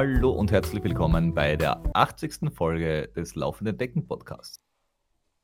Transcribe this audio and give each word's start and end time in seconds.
Hallo 0.00 0.30
und 0.30 0.52
herzlich 0.52 0.84
willkommen 0.84 1.34
bei 1.34 1.56
der 1.56 1.82
80. 1.92 2.54
Folge 2.54 3.08
des 3.16 3.34
Laufenden 3.34 3.76
Decken 3.76 4.06
Podcasts. 4.06 4.62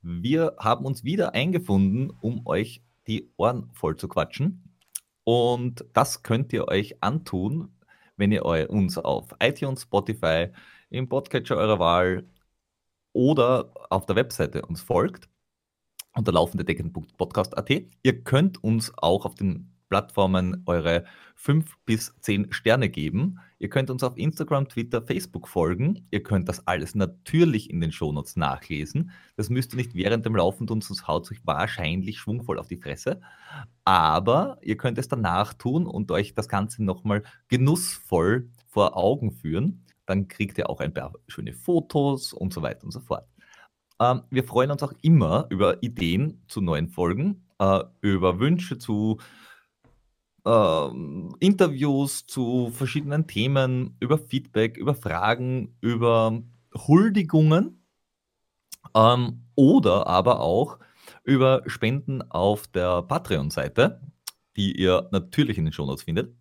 Wir 0.01 0.55
haben 0.57 0.85
uns 0.85 1.03
wieder 1.03 1.33
eingefunden, 1.33 2.09
um 2.21 2.47
euch 2.47 2.81
die 3.05 3.33
Ohren 3.35 3.69
voll 3.73 3.97
zu 3.97 4.07
quatschen. 4.07 4.77
Und 5.25 5.83
das 5.91 6.23
könnt 6.23 6.53
ihr 6.53 6.69
euch 6.69 7.03
antun, 7.03 7.75
wenn 8.15 8.31
ihr 8.31 8.45
uns 8.45 8.97
auf 8.97 9.35
iTunes, 9.41 9.81
Spotify, 9.81 10.47
im 10.89 11.09
Podcatcher 11.09 11.57
eurer 11.57 11.79
Wahl 11.79 12.25
oder 13.11 13.73
auf 13.89 14.05
der 14.05 14.15
Webseite 14.15 14.61
uns 14.61 14.81
folgt 14.81 15.27
unter 16.13 16.31
laufendedecken.podcast.at. 16.31 17.69
Ihr 18.03 18.23
könnt 18.23 18.63
uns 18.63 18.93
auch 18.95 19.25
auf 19.25 19.35
den 19.35 19.74
Plattformen 19.89 20.63
eure 20.65 21.05
fünf 21.35 21.77
bis 21.85 22.13
zehn 22.21 22.51
Sterne 22.51 22.89
geben. 22.89 23.39
Ihr 23.59 23.69
könnt 23.69 23.89
uns 23.89 24.03
auf 24.03 24.17
Instagram, 24.17 24.67
Twitter, 24.69 25.01
Facebook 25.01 25.47
folgen. 25.47 26.07
Ihr 26.11 26.23
könnt 26.23 26.49
das 26.49 26.65
alles 26.67 26.95
natürlich 26.95 27.69
in 27.69 27.81
den 27.81 27.91
Shownotes 27.91 28.35
nachlesen. 28.35 29.11
Das 29.35 29.49
müsst 29.49 29.73
ihr 29.73 29.77
nicht 29.77 29.95
während 29.95 30.25
dem 30.25 30.35
Laufen 30.35 30.67
tun, 30.67 30.81
sonst 30.81 31.07
haut 31.07 31.29
euch 31.31 31.45
wahrscheinlich 31.45 32.19
schwungvoll 32.19 32.59
auf 32.59 32.67
die 32.67 32.77
Fresse. 32.77 33.21
Aber 33.83 34.57
ihr 34.61 34.77
könnt 34.77 34.97
es 34.97 35.07
danach 35.07 35.53
tun 35.53 35.85
und 35.85 36.11
euch 36.11 36.33
das 36.33 36.49
Ganze 36.49 36.83
nochmal 36.83 37.23
genussvoll 37.47 38.49
vor 38.67 38.97
Augen 38.97 39.31
führen. 39.31 39.85
Dann 40.05 40.27
kriegt 40.27 40.57
ihr 40.57 40.69
auch 40.69 40.79
ein 40.79 40.93
paar 40.93 41.13
schöne 41.27 41.53
Fotos 41.53 42.33
und 42.33 42.53
so 42.53 42.61
weiter 42.61 42.83
und 42.83 42.91
so 42.91 42.99
fort. 42.99 43.27
Ähm, 43.99 44.23
wir 44.29 44.43
freuen 44.43 44.71
uns 44.71 44.83
auch 44.83 44.93
immer 45.01 45.47
über 45.49 45.81
Ideen 45.81 46.43
zu 46.47 46.61
neuen 46.61 46.89
Folgen, 46.89 47.45
äh, 47.59 47.83
über 48.01 48.39
Wünsche 48.39 48.77
zu 48.77 49.19
Interviews 50.45 52.27
zu 52.27 52.69
verschiedenen 52.71 53.25
Themen, 53.25 53.97
über 53.99 54.19
Feedback, 54.19 54.77
über 54.77 54.93
Fragen, 54.93 55.75
über 55.81 56.43
Huldigungen 56.75 57.83
ähm, 58.93 59.41
oder 59.55 60.07
aber 60.07 60.41
auch 60.41 60.77
über 61.23 61.63
Spenden 61.65 62.21
auf 62.31 62.67
der 62.67 63.01
Patreon-Seite, 63.01 64.01
die 64.55 64.79
ihr 64.79 65.09
natürlich 65.11 65.57
in 65.57 65.65
den 65.65 65.73
Shownotes 65.73 66.03
findet, 66.03 66.35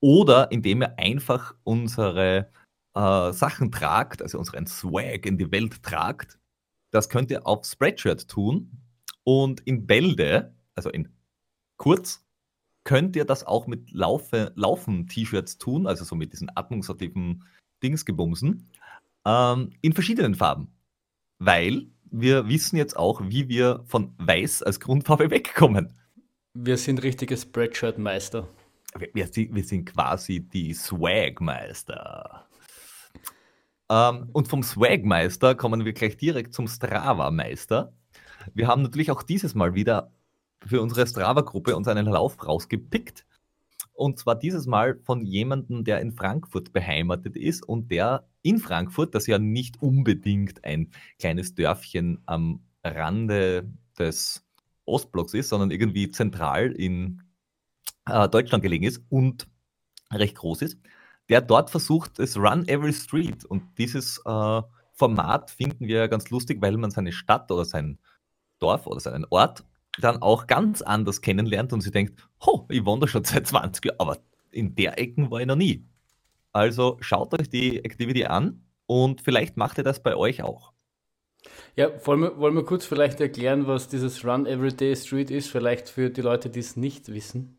oder 0.00 0.52
indem 0.52 0.82
ihr 0.82 0.98
einfach 0.98 1.54
unsere 1.64 2.50
äh, 2.94 3.32
Sachen 3.32 3.72
tragt, 3.72 4.22
also 4.22 4.38
unseren 4.38 4.66
Swag 4.66 5.24
in 5.26 5.38
die 5.38 5.50
Welt 5.50 5.82
tragt. 5.82 6.38
Das 6.90 7.08
könnt 7.08 7.30
ihr 7.30 7.46
auf 7.46 7.64
Spreadshirt 7.64 8.28
tun 8.28 8.70
und 9.24 9.60
in 9.60 9.86
Bälde, 9.86 10.54
also 10.74 10.90
in 10.90 11.08
kurz, 11.76 12.27
könnt 12.88 13.16
ihr 13.16 13.26
das 13.26 13.44
auch 13.44 13.66
mit 13.66 13.92
Laufe, 13.92 14.50
Laufen-T-Shirts 14.54 15.58
tun, 15.58 15.86
also 15.86 16.06
so 16.06 16.16
mit 16.16 16.32
diesen 16.32 16.50
atmungsaktiven 16.54 17.44
Dingsgebumsen, 17.82 18.70
ähm, 19.26 19.72
in 19.82 19.92
verschiedenen 19.92 20.34
Farben. 20.34 20.72
Weil 21.38 21.88
wir 22.10 22.48
wissen 22.48 22.78
jetzt 22.78 22.96
auch, 22.96 23.20
wie 23.22 23.50
wir 23.50 23.84
von 23.84 24.14
Weiß 24.16 24.62
als 24.62 24.80
Grundfarbe 24.80 25.30
wegkommen. 25.30 25.92
Wir 26.54 26.78
sind 26.78 27.02
richtige 27.02 27.36
Spreadshirt-Meister. 27.36 28.48
Wir, 28.98 29.10
wir, 29.12 29.28
wir, 29.36 29.64
sind 29.64 29.84
quasi 29.84 30.40
die 30.40 30.72
Swag-Meister. 30.72 32.48
Ähm, 33.90 34.30
und 34.32 34.48
vom 34.48 34.62
Swag-Meister 34.62 35.54
kommen 35.56 35.84
wir 35.84 35.92
gleich 35.92 36.16
direkt 36.16 36.54
zum 36.54 36.66
Strava-Meister. 36.66 37.92
Wir 38.54 38.66
haben 38.66 38.80
natürlich 38.80 39.10
auch 39.10 39.22
dieses 39.22 39.54
Mal 39.54 39.74
wieder 39.74 40.10
für 40.66 40.80
unsere 40.80 41.06
Strava-Gruppe 41.06 41.76
uns 41.76 41.88
einen 41.88 42.06
Lauf 42.06 42.44
rausgepickt. 42.46 43.24
Und 43.92 44.18
zwar 44.18 44.36
dieses 44.36 44.66
Mal 44.66 45.00
von 45.04 45.24
jemandem, 45.24 45.82
der 45.84 46.00
in 46.00 46.12
Frankfurt 46.12 46.72
beheimatet 46.72 47.36
ist 47.36 47.68
und 47.68 47.90
der 47.90 48.28
in 48.42 48.58
Frankfurt, 48.58 49.14
das 49.14 49.26
ja 49.26 49.38
nicht 49.38 49.82
unbedingt 49.82 50.64
ein 50.64 50.92
kleines 51.18 51.54
Dörfchen 51.54 52.22
am 52.26 52.60
Rande 52.84 53.68
des 53.98 54.46
Ostblocks 54.84 55.34
ist, 55.34 55.48
sondern 55.48 55.70
irgendwie 55.70 56.10
zentral 56.10 56.72
in 56.72 57.22
äh, 58.06 58.28
Deutschland 58.28 58.62
gelegen 58.62 58.84
ist 58.84 59.02
und 59.08 59.48
recht 60.12 60.36
groß 60.36 60.62
ist, 60.62 60.78
der 61.28 61.40
dort 61.40 61.70
versucht, 61.70 62.18
es 62.18 62.36
Run 62.36 62.66
Every 62.68 62.92
Street. 62.92 63.44
Und 63.44 63.64
dieses 63.78 64.18
äh, 64.24 64.62
Format 64.94 65.50
finden 65.50 65.86
wir 65.86 66.08
ganz 66.08 66.30
lustig, 66.30 66.62
weil 66.62 66.76
man 66.76 66.90
seine 66.90 67.12
Stadt 67.12 67.50
oder 67.50 67.64
sein 67.64 67.98
Dorf 68.58 68.86
oder 68.86 69.00
seinen 69.00 69.26
Ort 69.30 69.64
dann 70.00 70.22
auch 70.22 70.46
ganz 70.46 70.82
anders 70.82 71.20
kennenlernt 71.20 71.72
und 71.72 71.80
sie 71.80 71.90
denkt, 71.90 72.20
oh, 72.40 72.64
ich 72.68 72.84
wandere 72.84 73.08
schon 73.08 73.24
seit 73.24 73.46
20 73.46 73.84
Jahren, 73.84 74.00
aber 74.00 74.18
in 74.50 74.74
der 74.74 74.98
Ecken 74.98 75.30
war 75.30 75.40
ich 75.40 75.46
noch 75.46 75.56
nie. 75.56 75.86
Also 76.52 76.96
schaut 77.00 77.38
euch 77.38 77.48
die 77.48 77.84
Activity 77.84 78.24
an 78.24 78.64
und 78.86 79.20
vielleicht 79.20 79.56
macht 79.56 79.78
ihr 79.78 79.84
das 79.84 80.02
bei 80.02 80.16
euch 80.16 80.42
auch. 80.42 80.72
Ja, 81.76 81.90
wollen 82.06 82.20
wir, 82.20 82.38
wollen 82.38 82.54
wir 82.54 82.64
kurz 82.64 82.84
vielleicht 82.84 83.20
erklären, 83.20 83.66
was 83.66 83.88
dieses 83.88 84.24
Run 84.24 84.46
Everyday 84.46 84.96
Street 84.96 85.30
ist, 85.30 85.48
vielleicht 85.48 85.88
für 85.88 86.10
die 86.10 86.22
Leute, 86.22 86.50
die 86.50 86.60
es 86.60 86.76
nicht 86.76 87.12
wissen. 87.12 87.58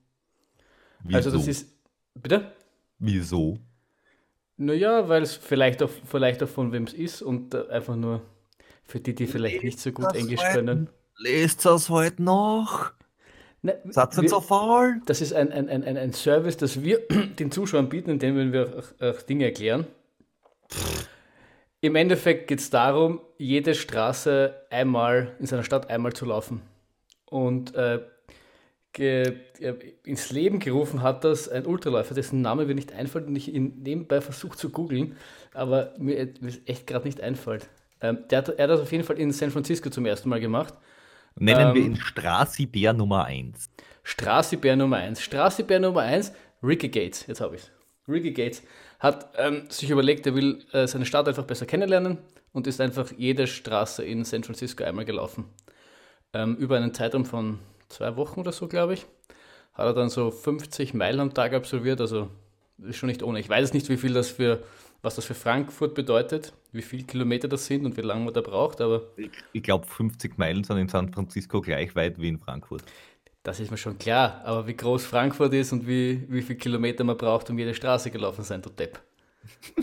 Wieso? 1.04 1.16
Also 1.16 1.32
das 1.32 1.48
ist, 1.48 1.78
bitte? 2.14 2.52
Wieso? 2.98 3.60
Naja, 4.58 5.08
weil 5.08 5.24
es 5.24 5.36
vielleicht 5.36 5.82
auch, 5.82 5.90
vielleicht 5.90 6.44
auch 6.44 6.50
von 6.50 6.74
wem 6.74 6.84
es 6.84 6.94
ist 6.94 7.22
und 7.22 7.54
äh, 7.54 7.70
einfach 7.70 7.96
nur 7.96 8.22
für 8.84 9.00
die, 9.00 9.16
die 9.16 9.28
vielleicht 9.28 9.64
nicht 9.64 9.80
so 9.80 9.92
gut 9.94 10.14
Englisch 10.16 10.42
können. 10.52 10.90
Lest 11.22 11.66
das 11.66 11.90
heute 11.90 12.24
noch? 12.24 12.94
Ne, 13.62 13.78
Satz 13.90 14.16
nicht 14.18 14.30
so 14.30 14.40
faul. 14.40 15.02
Das 15.06 15.19
ist 15.19 15.34
ein, 15.34 15.52
ein, 15.52 15.68
ein, 15.68 15.97
ein 15.97 16.13
Service, 16.13 16.56
das 16.56 16.81
wir 16.81 17.00
den 17.40 17.52
Zuschauern 17.52 17.90
bieten, 17.90 18.09
indem 18.12 18.53
wir 18.53 18.74
auch, 18.78 19.06
auch 19.06 19.22
Dinge 19.24 19.44
erklären. 19.44 19.85
Im 21.81 21.96
Endeffekt 21.96 22.47
geht 22.47 22.59
es 22.59 22.69
darum, 22.69 23.19
jede 23.38 23.75
Straße 23.75 24.53
einmal 24.69 25.35
in 25.40 25.46
seiner 25.46 25.63
Stadt 25.63 25.90
einmal 25.90 26.13
zu 26.13 26.25
laufen. 26.25 26.62
Und 27.25 27.75
äh, 27.75 28.00
ins 30.03 30.31
Leben 30.31 30.59
gerufen 30.59 31.02
hat 31.02 31.25
das 31.25 31.50
ein 31.50 31.66
Ultraläufer, 31.66 32.16
dessen 32.16 32.41
Name 32.41 32.66
mir 32.66 32.75
nicht 32.75 32.94
einfällt 32.94 33.28
und 33.28 33.35
ich 33.35 33.53
ihn 33.53 33.81
nebenbei 33.84 34.22
versucht 34.22 34.58
zu 34.58 34.69
googeln, 34.69 35.18
aber 35.53 35.94
mir 35.97 36.34
echt 36.66 36.88
gerade 36.88 37.06
nicht 37.06 37.22
einfällt. 37.22 37.69
Ähm, 38.02 38.19
der 38.29 38.40
hat, 38.40 38.50
er 38.50 38.63
hat 38.63 38.72
das 38.72 38.81
auf 38.81 38.91
jeden 38.91 39.03
Fall 39.03 39.19
in 39.19 39.34
San 39.34 39.52
Francisco 39.52 39.90
zum 39.90 40.06
ersten 40.06 40.29
Mal 40.29 40.40
gemacht 40.40 40.74
Nennen 41.35 41.69
ähm, 41.69 41.73
wir 41.75 41.81
ihn 41.81 41.95
Straßibär 41.95 42.94
Nummer 42.94 43.25
1. 43.25 43.69
Straßibär 44.03 44.75
Nummer 44.75 44.97
1. 44.97 45.22
Straßibär 45.22 45.79
Nummer 45.79 46.01
1, 46.01 46.34
Ricky 46.63 46.90
Gates, 46.90 47.25
jetzt 47.28 47.41
habe 47.41 47.56
ich 47.56 47.63
es. 47.63 47.72
Ricky 48.07 48.31
Gates 48.31 48.63
hat 49.00 49.29
ähm, 49.38 49.63
sich 49.69 49.90
überlegt, 49.90 50.25
er 50.25 50.35
will 50.35 50.66
äh, 50.72 50.88
seine 50.88 51.06
Stadt 51.06 51.28
einfach 51.28 51.45
besser 51.45 51.66
kennenlernen 51.66 52.17
und 52.51 52.67
ist 52.67 52.81
einfach 52.81 53.12
jede 53.17 53.47
Straße 53.47 54.03
in 54.03 54.25
San 54.25 54.44
Francisco 54.44 54.84
einmal 54.84 55.06
gelaufen. 55.06 55.45
Ähm, 56.34 56.56
über 56.57 56.78
einen 56.78 56.94
Zeitraum 56.94 57.25
von 57.25 57.59
zwei 57.88 58.16
Wochen 58.16 58.40
oder 58.40 58.51
so, 58.51 58.67
glaube 58.67 58.94
ich. 58.96 59.06
Hat 59.73 59.85
er 59.85 59.94
dann 59.94 60.09
so 60.09 60.31
50 60.31 60.94
Meilen 60.94 61.19
am 61.19 61.34
Tag 61.34 61.53
absolviert, 61.53 62.01
also 62.01 62.29
ist 62.79 62.97
schon 62.97 63.07
nicht 63.07 63.23
ohne. 63.23 63.40
Ich 63.40 63.50
weiß 63.50 63.73
nicht, 63.73 63.90
wie 63.90 63.97
viel 63.97 64.13
das 64.13 64.29
für 64.29 64.63
was 65.02 65.16
das 65.16 65.26
für 65.26 65.34
Frankfurt 65.34 65.96
bedeutet, 65.96 66.54
wie 66.72 66.82
viele 66.82 67.04
Kilometer 67.04 67.48
das 67.48 67.66
sind 67.66 67.86
und 67.86 67.96
wie 67.98 68.02
lange 68.02 68.26
man 68.26 68.34
da 68.34 68.42
braucht, 68.42 68.82
aber. 68.82 69.04
Ich, 69.16 69.32
ich 69.54 69.64
glaube, 69.64 69.86
50 69.86 70.38
Meilen 70.38 70.64
sind 70.64 70.78
in 70.78 70.90
San 70.90 71.12
Francisco 71.12 71.62
gleich 71.62 71.96
weit 71.96 72.20
wie 72.20 72.28
in 72.28 72.40
Frankfurt. 72.40 72.84
Das 73.44 73.59
ist 73.59 73.72
mir 73.72 73.78
schon 73.78 73.98
klar, 73.98 74.42
aber 74.44 74.68
wie 74.68 74.76
groß 74.76 75.06
Frankfurt 75.06 75.54
ist 75.54 75.72
und 75.72 75.88
wie, 75.88 76.26
wie 76.28 76.42
viele 76.42 76.59
Kilometer 76.59 77.04
man 77.04 77.18
braucht, 77.18 77.50
um 77.50 77.58
jede 77.58 77.74
Straße 77.74 78.12
gelaufen 78.12 78.44
sein, 78.44 78.62
du 78.62 78.70
Depp. 78.70 79.00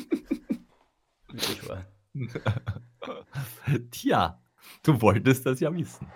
Wirklich 1.32 1.69
wahr. 1.69 1.87
Tja, 3.91 4.41
du 4.82 5.00
wolltest 5.00 5.47
das 5.47 5.60
ja 5.60 5.75
wissen. 5.75 6.06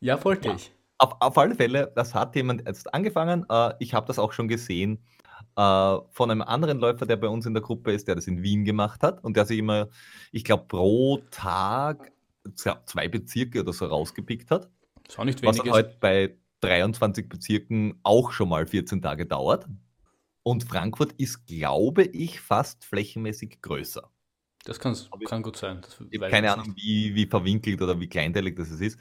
Ja, 0.00 0.22
wollte 0.22 0.48
ja. 0.48 0.54
ich. 0.54 0.72
Auf, 0.98 1.16
auf 1.20 1.38
alle 1.38 1.54
Fälle, 1.54 1.90
das 1.94 2.14
hat 2.14 2.36
jemand 2.36 2.66
jetzt 2.66 2.92
angefangen. 2.92 3.46
Uh, 3.50 3.70
ich 3.78 3.94
habe 3.94 4.06
das 4.06 4.18
auch 4.18 4.32
schon 4.32 4.48
gesehen 4.48 5.02
äh, 5.60 6.00
von 6.10 6.30
einem 6.30 6.40
anderen 6.40 6.78
Läufer, 6.78 7.04
der 7.04 7.16
bei 7.16 7.28
uns 7.28 7.44
in 7.44 7.52
der 7.52 7.62
Gruppe 7.62 7.92
ist, 7.92 8.08
der 8.08 8.14
das 8.14 8.26
in 8.26 8.42
Wien 8.42 8.64
gemacht 8.64 9.02
hat 9.02 9.22
und 9.22 9.36
der 9.36 9.44
sich 9.44 9.58
immer, 9.58 9.88
ich 10.32 10.44
glaube, 10.44 10.64
pro 10.66 11.18
Tag 11.30 12.12
zwei 12.54 13.08
Bezirke 13.08 13.60
oder 13.60 13.74
so 13.74 13.84
rausgepickt 13.84 14.50
hat. 14.50 14.70
Das 15.04 15.18
war 15.18 15.26
nicht 15.26 15.42
wenig. 15.42 15.60
Was 15.60 15.70
halt 15.70 16.00
bei 16.00 16.34
23 16.60 17.28
Bezirken 17.28 18.00
auch 18.04 18.32
schon 18.32 18.48
mal 18.48 18.66
14 18.66 19.02
Tage 19.02 19.26
dauert. 19.26 19.66
Und 20.42 20.64
Frankfurt 20.64 21.12
ist, 21.12 21.46
glaube 21.46 22.04
ich, 22.04 22.40
fast 22.40 22.86
flächenmäßig 22.86 23.60
größer. 23.60 24.10
Das 24.64 24.80
kann 24.80 25.42
gut 25.42 25.56
sein. 25.56 25.82
ich 26.10 26.20
habe 26.20 26.30
keine 26.30 26.52
Ahnung, 26.52 26.74
wie, 26.76 27.14
wie 27.14 27.26
verwinkelt 27.26 27.82
oder 27.82 28.00
wie 28.00 28.08
kleinteilig 28.08 28.56
das 28.56 28.70
ist. 28.70 28.98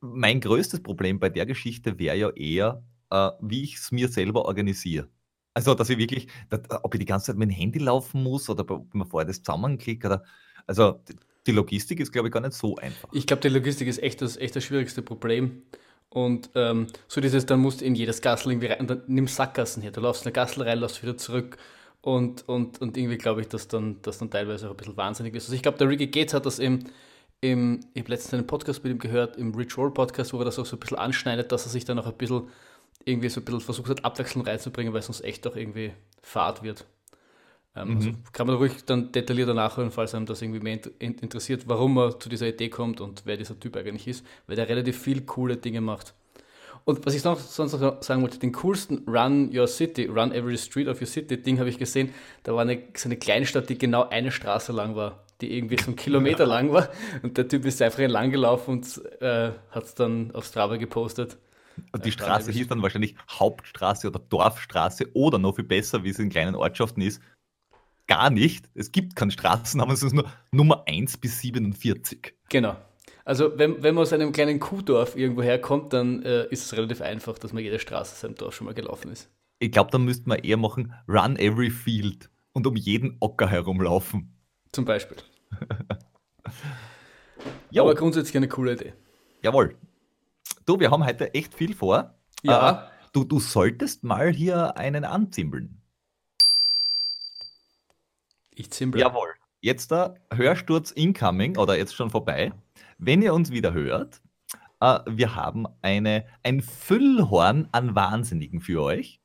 Mein 0.00 0.40
größtes 0.40 0.82
Problem 0.82 1.20
bei 1.20 1.28
der 1.28 1.46
Geschichte 1.46 1.98
wäre 2.00 2.16
ja 2.16 2.30
eher, 2.30 2.82
äh, 3.10 3.30
wie 3.40 3.62
ich 3.62 3.76
es 3.76 3.92
mir 3.92 4.08
selber 4.08 4.44
organisiere. 4.44 5.08
Also, 5.54 5.74
dass 5.74 5.88
ich 5.88 5.98
wirklich, 5.98 6.28
dass, 6.50 6.60
ob 6.82 6.94
ich 6.94 6.98
die 6.98 7.06
ganze 7.06 7.26
Zeit 7.26 7.36
mit 7.36 7.48
dem 7.48 7.54
Handy 7.54 7.78
laufen 7.78 8.22
muss 8.22 8.50
oder 8.50 8.68
ob 8.68 8.92
man 8.92 9.06
vorher 9.06 9.26
das 9.26 9.42
zusammenklickt 9.42 10.04
oder, 10.04 10.24
also 10.66 11.00
die 11.46 11.52
Logistik 11.52 12.00
ist, 12.00 12.12
glaube 12.12 12.28
ich, 12.28 12.34
gar 12.34 12.40
nicht 12.40 12.54
so 12.54 12.76
einfach. 12.76 13.08
Ich 13.12 13.26
glaube, 13.26 13.42
die 13.42 13.48
Logistik 13.48 13.88
ist 13.88 14.02
echt 14.02 14.22
das, 14.22 14.36
echt 14.36 14.56
das 14.56 14.64
schwierigste 14.64 15.02
Problem. 15.02 15.62
Und 16.08 16.50
ähm, 16.54 16.86
so 17.08 17.20
dieses, 17.20 17.44
dann 17.44 17.60
musst 17.60 17.80
du 17.80 17.84
in 17.84 17.94
jedes 17.94 18.20
Gassel 18.20 18.52
irgendwie 18.52 18.68
rein, 18.68 18.86
dann 18.86 19.02
nimm 19.08 19.26
Sackgassen 19.26 19.82
her. 19.82 19.90
Du 19.90 20.00
laufst 20.00 20.22
in 20.22 20.26
eine 20.26 20.32
Gassel 20.32 20.62
rein, 20.62 20.78
laufst 20.78 21.02
wieder 21.02 21.16
zurück. 21.16 21.56
Und, 22.00 22.48
und, 22.48 22.80
und 22.80 22.96
irgendwie 22.96 23.18
glaube 23.18 23.40
ich, 23.40 23.48
dass 23.48 23.66
dann, 23.66 24.00
dass 24.02 24.18
dann 24.18 24.30
teilweise 24.30 24.66
auch 24.66 24.72
ein 24.72 24.76
bisschen 24.76 24.96
wahnsinnig 24.96 25.34
ist. 25.34 25.44
Also 25.44 25.54
ich 25.54 25.62
glaube, 25.62 25.78
der 25.78 25.88
Ricky 25.88 26.06
Gates 26.06 26.34
hat 26.34 26.46
das 26.46 26.58
im, 26.58 26.84
im 27.40 27.80
ich 27.94 28.02
habe 28.02 28.10
letztens 28.10 28.34
einen 28.34 28.46
Podcast 28.46 28.84
mit 28.84 28.92
ihm 28.92 28.98
gehört, 28.98 29.36
im 29.36 29.54
Rich 29.54 29.76
Roll 29.76 29.92
Podcast, 29.92 30.32
wo 30.32 30.38
er 30.38 30.44
das 30.44 30.58
auch 30.58 30.66
so 30.66 30.76
ein 30.76 30.80
bisschen 30.80 30.98
anschneidet, 30.98 31.50
dass 31.50 31.66
er 31.66 31.70
sich 31.70 31.84
dann 31.84 31.98
auch 31.98 32.06
ein 32.06 32.16
bisschen 32.16 32.48
irgendwie 33.04 33.28
so 33.28 33.40
ein 33.40 33.44
bisschen 33.44 33.60
versucht 33.60 33.90
hat, 33.90 34.04
Abwechslung 34.04 34.44
reinzubringen, 34.44 34.92
weil 34.92 35.00
es 35.00 35.06
sonst 35.06 35.22
echt 35.22 35.46
auch 35.46 35.56
irgendwie 35.56 35.92
fad 36.22 36.62
wird. 36.62 36.86
Ähm, 37.76 37.88
mhm. 37.88 37.96
also 37.96 38.10
kann 38.32 38.46
man 38.46 38.56
ruhig 38.56 38.84
dann 38.86 39.10
detaillierter 39.12 39.54
nachhören, 39.54 39.90
falls 39.90 40.14
einem 40.14 40.26
das 40.26 40.42
irgendwie 40.42 40.60
mehr 40.60 40.78
interessiert, 40.98 41.64
warum 41.66 41.96
er 41.98 42.18
zu 42.18 42.28
dieser 42.28 42.46
Idee 42.46 42.68
kommt 42.68 43.00
und 43.00 43.22
wer 43.24 43.36
dieser 43.36 43.58
Typ 43.58 43.76
eigentlich 43.76 44.06
ist, 44.06 44.24
weil 44.46 44.56
der 44.56 44.68
relativ 44.68 45.00
viel 45.00 45.22
coole 45.22 45.56
Dinge 45.56 45.80
macht. 45.80 46.14
Und 46.84 47.04
was 47.06 47.14
ich 47.14 47.24
noch 47.24 47.38
sonst 47.38 47.72
noch 47.80 48.02
sagen 48.02 48.22
wollte, 48.22 48.38
den 48.38 48.52
coolsten 48.52 49.04
Run 49.08 49.50
Your 49.56 49.66
City, 49.66 50.04
Run 50.06 50.32
Every 50.32 50.58
Street 50.58 50.86
of 50.86 51.00
Your 51.00 51.06
City 51.06 51.40
Ding 51.40 51.58
habe 51.58 51.70
ich 51.70 51.78
gesehen. 51.78 52.12
Da 52.42 52.54
war 52.54 52.60
eine, 52.60 52.82
so 52.94 53.08
eine 53.08 53.16
Kleinstadt, 53.16 53.70
die 53.70 53.78
genau 53.78 54.08
eine 54.10 54.30
Straße 54.30 54.70
lang 54.72 54.94
war, 54.94 55.24
die 55.40 55.56
irgendwie 55.56 55.78
so 55.78 55.86
einen 55.86 55.96
Kilometer 55.96 56.44
lang 56.44 56.72
war. 56.72 56.90
Und 57.22 57.38
der 57.38 57.48
Typ 57.48 57.64
ist 57.64 57.80
einfach 57.80 58.00
entlang 58.00 58.30
gelaufen 58.30 58.72
und 58.72 59.22
äh, 59.22 59.52
hat 59.70 59.84
es 59.84 59.94
dann 59.94 60.30
auf 60.32 60.44
Strava 60.44 60.76
gepostet. 60.76 61.38
Und 61.92 62.04
die 62.04 62.12
Straße 62.12 62.52
hieß 62.52 62.68
dann 62.68 62.82
wahrscheinlich 62.82 63.16
Hauptstraße 63.30 64.08
oder 64.08 64.18
Dorfstraße 64.18 65.10
oder 65.14 65.38
noch 65.38 65.56
viel 65.56 65.64
besser, 65.64 66.04
wie 66.04 66.10
es 66.10 66.18
in 66.18 66.30
kleinen 66.30 66.54
Ortschaften 66.54 67.02
ist, 67.02 67.20
gar 68.06 68.30
nicht. 68.30 68.68
Es 68.74 68.92
gibt 68.92 69.16
keinen 69.16 69.30
Straßennamen, 69.30 69.94
es 69.94 70.02
ist 70.02 70.12
nur 70.12 70.30
Nummer 70.52 70.84
1 70.86 71.18
bis 71.18 71.40
47. 71.40 72.34
Genau. 72.48 72.76
Also 73.24 73.58
wenn, 73.58 73.82
wenn 73.82 73.94
man 73.94 74.02
aus 74.02 74.12
einem 74.12 74.32
kleinen 74.32 74.60
Kuhdorf 74.60 75.16
irgendwo 75.16 75.42
herkommt, 75.42 75.92
dann 75.92 76.22
äh, 76.22 76.46
ist 76.48 76.66
es 76.66 76.76
relativ 76.76 77.00
einfach, 77.00 77.38
dass 77.38 77.52
man 77.52 77.62
jede 77.62 77.78
Straße 77.78 78.16
seinem 78.16 78.34
Dorf 78.34 78.54
schon 78.54 78.66
mal 78.66 78.74
gelaufen 78.74 79.10
ist. 79.10 79.30
Ich 79.60 79.72
glaube, 79.72 79.90
dann 79.90 80.04
müsste 80.04 80.28
man 80.28 80.40
eher 80.40 80.58
machen, 80.58 80.92
run 81.08 81.36
every 81.36 81.70
field 81.70 82.28
und 82.52 82.66
um 82.66 82.76
jeden 82.76 83.16
Ocker 83.20 83.48
herumlaufen. 83.48 84.36
Zum 84.72 84.84
Beispiel. 84.84 85.16
Aber 87.76 87.94
grundsätzlich 87.94 88.36
eine 88.36 88.48
coole 88.48 88.74
Idee. 88.74 88.92
Jawohl. 89.42 89.76
Du, 90.66 90.80
wir 90.80 90.90
haben 90.90 91.04
heute 91.04 91.34
echt 91.34 91.54
viel 91.54 91.74
vor. 91.74 92.18
Ja. 92.42 92.70
Äh, 92.70 93.08
du, 93.12 93.24
du 93.24 93.38
solltest 93.38 94.02
mal 94.02 94.32
hier 94.32 94.76
einen 94.76 95.04
anzimbeln. 95.04 95.82
Ich 98.54 98.70
zimbel. 98.70 99.00
Jawohl. 99.00 99.28
Jetzt 99.60 99.90
der 99.90 100.14
Hörsturz 100.32 100.90
incoming 100.90 101.56
oder 101.56 101.76
jetzt 101.76 101.94
schon 101.94 102.10
vorbei. 102.10 102.52
Wenn 102.98 103.22
ihr 103.22 103.34
uns 103.34 103.50
wieder 103.50 103.72
hört, 103.72 104.22
äh, 104.80 105.00
wir 105.06 105.34
haben 105.34 105.66
eine, 105.82 106.26
ein 106.42 106.60
Füllhorn 106.60 107.68
an 107.72 107.94
Wahnsinnigen 107.94 108.60
für 108.60 108.82
euch. 108.82 109.20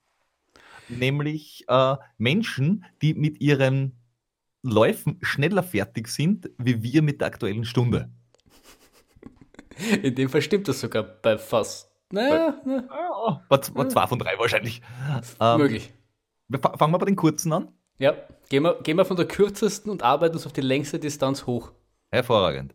Nämlich 0.90 1.66
äh, 1.68 1.96
Menschen, 2.18 2.84
die 3.02 3.14
mit 3.14 3.40
ihren 3.42 3.98
Läufen 4.62 5.20
schneller 5.22 5.64
fertig 5.64 6.08
sind, 6.10 6.50
wie 6.58 6.84
wir 6.84 7.02
mit 7.02 7.22
der 7.22 7.28
aktuellen 7.28 7.64
Stunde. 7.64 8.12
In 10.04 10.16
dem 10.16 10.30
Fall 10.30 10.42
stimmt 10.42 10.68
das 10.68 10.80
sogar 10.80 11.04
bei 11.04 11.38
fast. 11.38 11.90
Naja, 12.12 12.60
ne. 12.66 12.88
war, 12.90 13.62
war 13.76 13.90
zwei 13.90 14.08
von 14.08 14.18
drei 14.18 14.38
wahrscheinlich. 14.38 14.81
Ähm, 15.40 15.60
Möglich. 15.60 15.94
Fangen 16.78 16.92
wir 16.92 16.98
bei 16.98 17.06
den 17.06 17.16
kurzen 17.16 17.54
an. 17.54 17.68
Ja, 18.00 18.16
gehen 18.50 18.64
wir, 18.64 18.81
gehen 18.81 18.98
wir 18.98 19.06
von 19.06 19.18
der 19.18 19.28
kürzesten 19.28 19.92
und 19.92 20.02
arbeiten 20.02 20.36
uns 20.36 20.46
auf 20.48 20.54
die 20.54 20.62
längste 20.62 20.98
Distanz 20.98 21.46
hoch. 21.46 21.72
Hervorragend. 22.12 22.74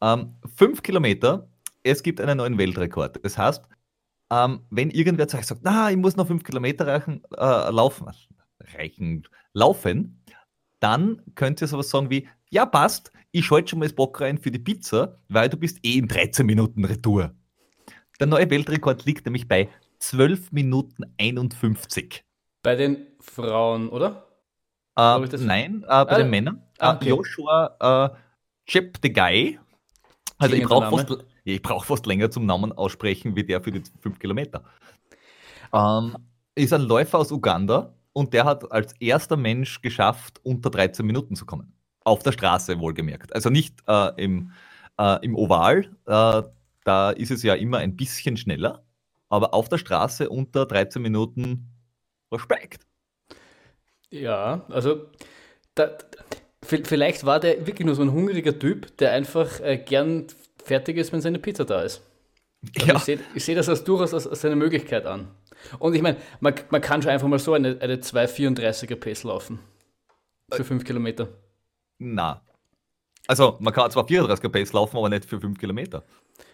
Ähm, 0.00 0.36
fünf 0.54 0.82
Kilometer, 0.82 1.48
es 1.82 2.02
gibt 2.02 2.20
einen 2.20 2.36
neuen 2.36 2.58
Weltrekord. 2.58 3.24
Das 3.24 3.36
heißt, 3.38 3.64
ähm, 4.30 4.60
wenn 4.70 4.90
irgendwer 4.90 5.26
zu 5.28 5.38
euch 5.38 5.46
sagt, 5.46 5.62
na, 5.64 5.90
ich 5.90 5.96
muss 5.96 6.16
noch 6.16 6.26
fünf 6.26 6.44
Kilometer 6.44 6.86
reichen, 6.86 7.22
äh, 7.36 7.70
laufen, 7.70 8.08
reichen, 8.60 9.26
laufen, 9.52 10.22
dann 10.80 11.22
könnt 11.34 11.60
ihr 11.60 11.66
sowas 11.66 11.90
sagen 11.90 12.10
wie, 12.10 12.28
ja, 12.50 12.66
passt, 12.66 13.12
ich 13.32 13.46
schalte 13.46 13.70
schon 13.70 13.78
mal 13.80 13.86
das 13.86 13.94
Bock 13.94 14.20
rein 14.20 14.38
für 14.38 14.50
die 14.50 14.58
Pizza, 14.58 15.18
weil 15.28 15.48
du 15.48 15.56
bist 15.56 15.78
eh 15.84 15.98
in 15.98 16.08
13 16.08 16.46
Minuten 16.46 16.84
Retour. 16.84 17.34
Der 18.18 18.26
neue 18.26 18.48
Weltrekord 18.48 19.04
liegt 19.04 19.26
nämlich 19.26 19.46
bei 19.46 19.68
12 19.98 20.52
Minuten 20.52 21.04
51. 21.18 22.24
Bei 22.62 22.76
den 22.76 23.06
Frauen, 23.20 23.88
oder? 23.88 24.26
Äh, 24.96 25.18
nein, 25.38 25.82
äh, 25.82 25.86
bei 25.86 25.86
ah, 25.88 26.18
den 26.18 26.30
Männern. 26.30 26.62
Ah, 26.78 26.94
okay. 26.94 27.10
Joshua 27.10 28.14
äh, 28.14 28.16
Chip 28.66 28.98
the 29.02 29.12
Guy 29.12 29.58
also 30.38 30.54
ich 30.54 30.64
brauche 30.64 30.90
fast, 30.90 31.62
brauch 31.62 31.84
fast 31.84 32.06
länger 32.06 32.30
zum 32.30 32.46
Namen 32.46 32.72
aussprechen 32.72 33.36
wie 33.36 33.44
der 33.44 33.62
für 33.62 33.72
die 33.72 33.82
5 34.00 34.18
Kilometer. 34.18 34.64
Ähm, 35.72 36.16
ist 36.54 36.72
ein 36.72 36.82
Läufer 36.82 37.18
aus 37.18 37.32
Uganda 37.32 37.94
und 38.12 38.32
der 38.32 38.44
hat 38.44 38.70
als 38.70 38.92
erster 39.00 39.36
Mensch 39.36 39.80
geschafft, 39.80 40.40
unter 40.42 40.70
13 40.70 41.06
Minuten 41.06 41.36
zu 41.36 41.46
kommen. 41.46 41.72
Auf 42.06 42.22
der 42.22 42.32
Straße 42.32 42.78
wohlgemerkt. 42.78 43.34
Also 43.34 43.50
nicht 43.50 43.74
äh, 43.88 44.22
im, 44.22 44.52
äh, 44.98 45.24
im 45.24 45.34
Oval, 45.34 45.90
äh, 46.06 46.42
da 46.84 47.10
ist 47.10 47.30
es 47.32 47.42
ja 47.42 47.54
immer 47.54 47.78
ein 47.78 47.96
bisschen 47.96 48.36
schneller, 48.36 48.84
aber 49.28 49.52
auf 49.54 49.68
der 49.68 49.78
Straße 49.78 50.28
unter 50.30 50.66
13 50.66 51.02
Minuten 51.02 51.68
Respekt. 52.30 52.86
Ja, 54.10 54.64
also 54.68 55.06
da, 55.74 55.96
Vielleicht 56.66 57.24
war 57.24 57.38
der 57.38 57.66
wirklich 57.66 57.86
nur 57.86 57.94
so 57.94 58.02
ein 58.02 58.12
hungriger 58.12 58.58
Typ, 58.58 58.96
der 58.96 59.12
einfach 59.12 59.60
äh, 59.60 59.78
gern 59.78 60.26
fertig 60.64 60.96
ist, 60.96 61.12
wenn 61.12 61.20
seine 61.20 61.38
Pizza 61.38 61.64
da 61.64 61.82
ist. 61.82 62.02
Also 62.74 62.88
ja. 62.88 62.96
Ich 62.96 63.04
sehe 63.04 63.20
seh 63.36 63.54
das 63.54 63.68
als 63.68 63.84
durchaus 63.84 64.12
als, 64.12 64.26
als 64.26 64.44
eine 64.44 64.56
Möglichkeit 64.56 65.06
an. 65.06 65.28
Und 65.78 65.94
ich 65.94 66.02
meine, 66.02 66.16
man, 66.40 66.54
man 66.70 66.80
kann 66.80 67.02
schon 67.02 67.12
einfach 67.12 67.28
mal 67.28 67.38
so 67.38 67.52
eine, 67.52 67.78
eine 67.80 67.96
2,34er 67.96 68.96
Pace 68.96 69.22
laufen. 69.22 69.60
Für 70.52 70.64
5 70.64 70.84
Kilometer. 70.84 71.28
Na. 71.98 72.42
Also, 73.26 73.56
man 73.60 73.72
kann 73.72 73.90
zwar 73.90 74.06
34er 74.06 74.48
Pace 74.48 74.72
laufen, 74.72 74.96
aber 74.96 75.08
nicht 75.08 75.24
für 75.24 75.40
5 75.40 75.58
Kilometer. 75.58 76.04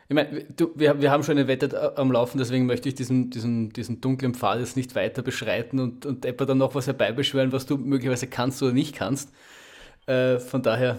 Ich 0.08 0.14
meine, 0.14 0.46
wir, 0.74 1.00
wir 1.00 1.10
haben 1.10 1.22
schon 1.22 1.38
eine 1.38 1.48
Wette 1.48 1.74
äh, 1.74 2.00
am 2.00 2.12
Laufen, 2.12 2.38
deswegen 2.38 2.66
möchte 2.66 2.88
ich 2.88 2.94
diesen, 2.94 3.30
diesen, 3.30 3.70
diesen 3.70 4.00
dunklen 4.00 4.34
Pfad 4.34 4.60
jetzt 4.60 4.76
nicht 4.76 4.94
weiter 4.94 5.22
beschreiten 5.22 5.80
und, 5.80 6.06
und 6.06 6.24
etwa 6.24 6.44
dann 6.44 6.58
noch 6.58 6.74
was 6.74 6.86
herbeibeschwören, 6.86 7.52
was 7.52 7.66
du 7.66 7.78
möglicherweise 7.78 8.26
kannst 8.26 8.62
oder 8.62 8.72
nicht 8.72 8.94
kannst. 8.94 9.32
Äh, 10.06 10.38
von 10.38 10.62
daher 10.62 10.98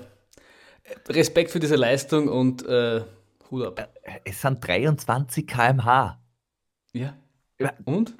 Respekt 1.10 1.52
für 1.52 1.60
diese 1.60 1.76
Leistung 1.76 2.28
und 2.28 2.66
äh, 2.66 3.04
Hut 3.52 3.66
ab. 3.66 3.80
Äh, 4.04 4.20
es 4.26 4.42
sind 4.42 4.66
23 4.66 5.48
km/h. 5.48 6.20
Ja. 6.94 7.18
Und? 7.86 8.16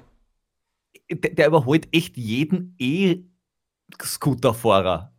Der, 1.10 1.32
der 1.32 1.48
überholt 1.48 1.88
echt 1.92 2.16
jeden 2.16 2.76
E-Scooter-Fahrer 2.78 5.13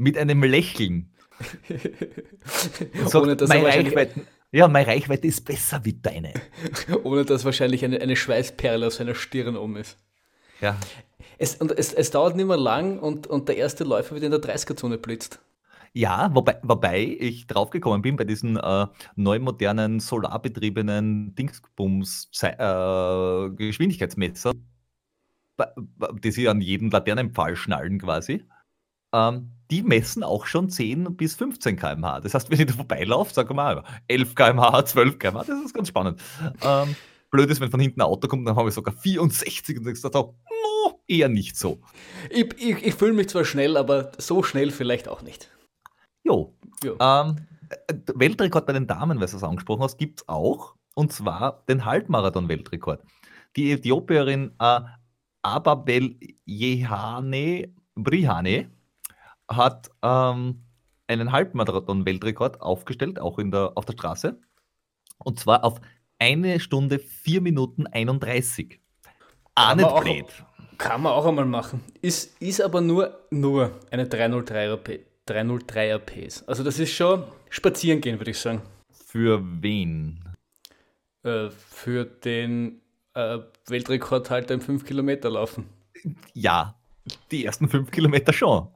mit 0.00 0.16
einem 0.16 0.42
Lächeln. 0.42 1.12
Ohne 3.14 3.36
dass 3.36 3.48
meine 3.48 3.66
Reichweite, 3.66 4.20
ja, 4.50 4.66
meine 4.66 4.86
Reichweite 4.86 5.26
ist 5.26 5.44
besser 5.44 5.84
wie 5.84 5.92
deine. 5.92 6.32
Ohne 7.04 7.24
dass 7.24 7.44
wahrscheinlich 7.44 7.84
eine, 7.84 8.00
eine 8.00 8.16
Schweißperle 8.16 8.86
auf 8.86 8.94
seiner 8.94 9.14
Stirn 9.14 9.56
um 9.56 9.76
ist. 9.76 9.98
Ja. 10.60 10.78
Es, 11.38 11.56
und 11.56 11.72
es, 11.72 11.92
es 11.92 12.10
dauert 12.10 12.34
nicht 12.36 12.46
mehr 12.46 12.56
lang 12.56 12.98
und, 12.98 13.26
und 13.26 13.48
der 13.48 13.56
erste 13.56 13.84
Läufer 13.84 14.14
wird 14.14 14.24
in 14.24 14.30
der 14.30 14.40
30er-Zone 14.40 14.98
blitzt. 14.98 15.40
Ja, 15.92 16.30
wobei, 16.34 16.58
wobei 16.62 17.02
ich 17.02 17.46
draufgekommen 17.46 18.02
bin 18.02 18.16
bei 18.16 18.24
diesen 18.24 18.56
äh, 18.56 18.86
neu 19.16 19.38
modernen 19.38 20.00
solarbetriebenen 20.00 21.34
Dingsbums 21.34 22.30
äh, 22.42 23.50
Geschwindigkeitsmesser, 23.50 24.52
die 26.22 26.30
sie 26.30 26.48
an 26.48 26.60
jeden 26.60 26.90
Laternenpfahl 26.90 27.56
schnallen 27.56 27.98
quasi. 27.98 28.46
Ähm, 29.12 29.52
die 29.70 29.82
messen 29.82 30.22
auch 30.22 30.46
schon 30.46 30.68
10 30.68 31.16
bis 31.16 31.34
15 31.36 31.76
km/h. 31.76 32.20
Das 32.20 32.34
heißt, 32.34 32.50
wenn 32.50 32.60
ich 32.60 32.66
da 32.66 32.72
vorbeilaufe, 32.74 33.32
sage 33.32 33.54
mal 33.54 33.84
11 34.08 34.34
km/h, 34.34 34.84
12 34.84 35.18
km/h, 35.18 35.44
das 35.44 35.64
ist 35.64 35.74
ganz 35.74 35.88
spannend. 35.88 36.20
Ähm, 36.62 36.96
blöd 37.30 37.48
ist, 37.50 37.60
wenn 37.60 37.70
von 37.70 37.80
hinten 37.80 38.00
ein 38.00 38.06
Auto 38.06 38.28
kommt, 38.28 38.46
dann 38.46 38.56
habe 38.56 38.68
ich 38.68 38.74
sogar 38.74 38.94
64 38.94 39.78
und 39.78 39.88
ich 39.88 40.00
sage, 40.00 40.18
no, 40.18 41.00
eher 41.06 41.28
nicht 41.28 41.56
so. 41.56 41.80
Ich, 42.30 42.52
ich, 42.58 42.84
ich 42.84 42.94
fühle 42.94 43.12
mich 43.12 43.28
zwar 43.28 43.44
schnell, 43.44 43.76
aber 43.76 44.12
so 44.18 44.42
schnell 44.42 44.70
vielleicht 44.70 45.08
auch 45.08 45.22
nicht. 45.22 45.50
Jo. 46.24 46.54
jo. 46.82 46.96
Ähm, 47.00 47.46
Weltrekord 48.14 48.66
bei 48.66 48.72
den 48.72 48.86
Damen, 48.86 49.20
weil 49.20 49.28
du 49.28 49.36
es 49.36 49.44
angesprochen 49.44 49.82
hast, 49.82 49.98
gibt 49.98 50.20
es 50.20 50.28
auch. 50.28 50.74
Und 50.94 51.12
zwar 51.12 51.64
den 51.68 51.84
Halbmarathon-Weltrekord. 51.84 53.02
Die 53.56 53.70
Äthiopierin 53.72 54.52
äh, 54.58 54.80
Ababel 55.42 56.16
Jehane 56.44 57.72
Brihane 57.94 58.70
hat 59.50 59.90
ähm, 60.02 60.62
einen 61.06 61.32
Halbmarathon-Weltrekord 61.32 62.60
aufgestellt, 62.60 63.18
auch 63.18 63.38
in 63.38 63.50
der, 63.50 63.72
auf 63.74 63.84
der 63.84 63.94
Straße. 63.94 64.40
Und 65.18 65.40
zwar 65.40 65.64
auf 65.64 65.80
eine 66.18 66.60
Stunde, 66.60 66.98
vier 66.98 67.40
Minuten 67.40 67.86
31. 67.86 68.80
Ah, 69.54 69.74
nicht 69.74 70.00
blöd. 70.00 70.26
Kann 70.78 71.02
man 71.02 71.12
auch 71.12 71.26
einmal 71.26 71.44
machen. 71.44 71.82
Ist, 72.00 72.40
ist 72.40 72.62
aber 72.62 72.80
nur, 72.80 73.26
nur 73.30 73.78
eine 73.90 74.04
303er, 74.04 75.00
303er 75.28 75.98
Pace. 75.98 76.44
Also 76.46 76.62
das 76.62 76.78
ist 76.78 76.92
schon 76.92 77.24
spazieren 77.50 78.00
gehen, 78.00 78.18
würde 78.18 78.30
ich 78.30 78.38
sagen. 78.38 78.62
Für 78.90 79.42
wen? 79.44 80.24
Äh, 81.22 81.50
für 81.50 82.04
den 82.04 82.80
äh, 83.14 83.38
Weltrekordhalter 83.66 84.54
im 84.54 84.60
5 84.60 84.84
Kilometer 84.86 85.28
laufen. 85.30 85.68
Ja, 86.32 86.80
die 87.30 87.44
ersten 87.44 87.68
fünf 87.68 87.90
Kilometer 87.90 88.32
schon. 88.32 88.68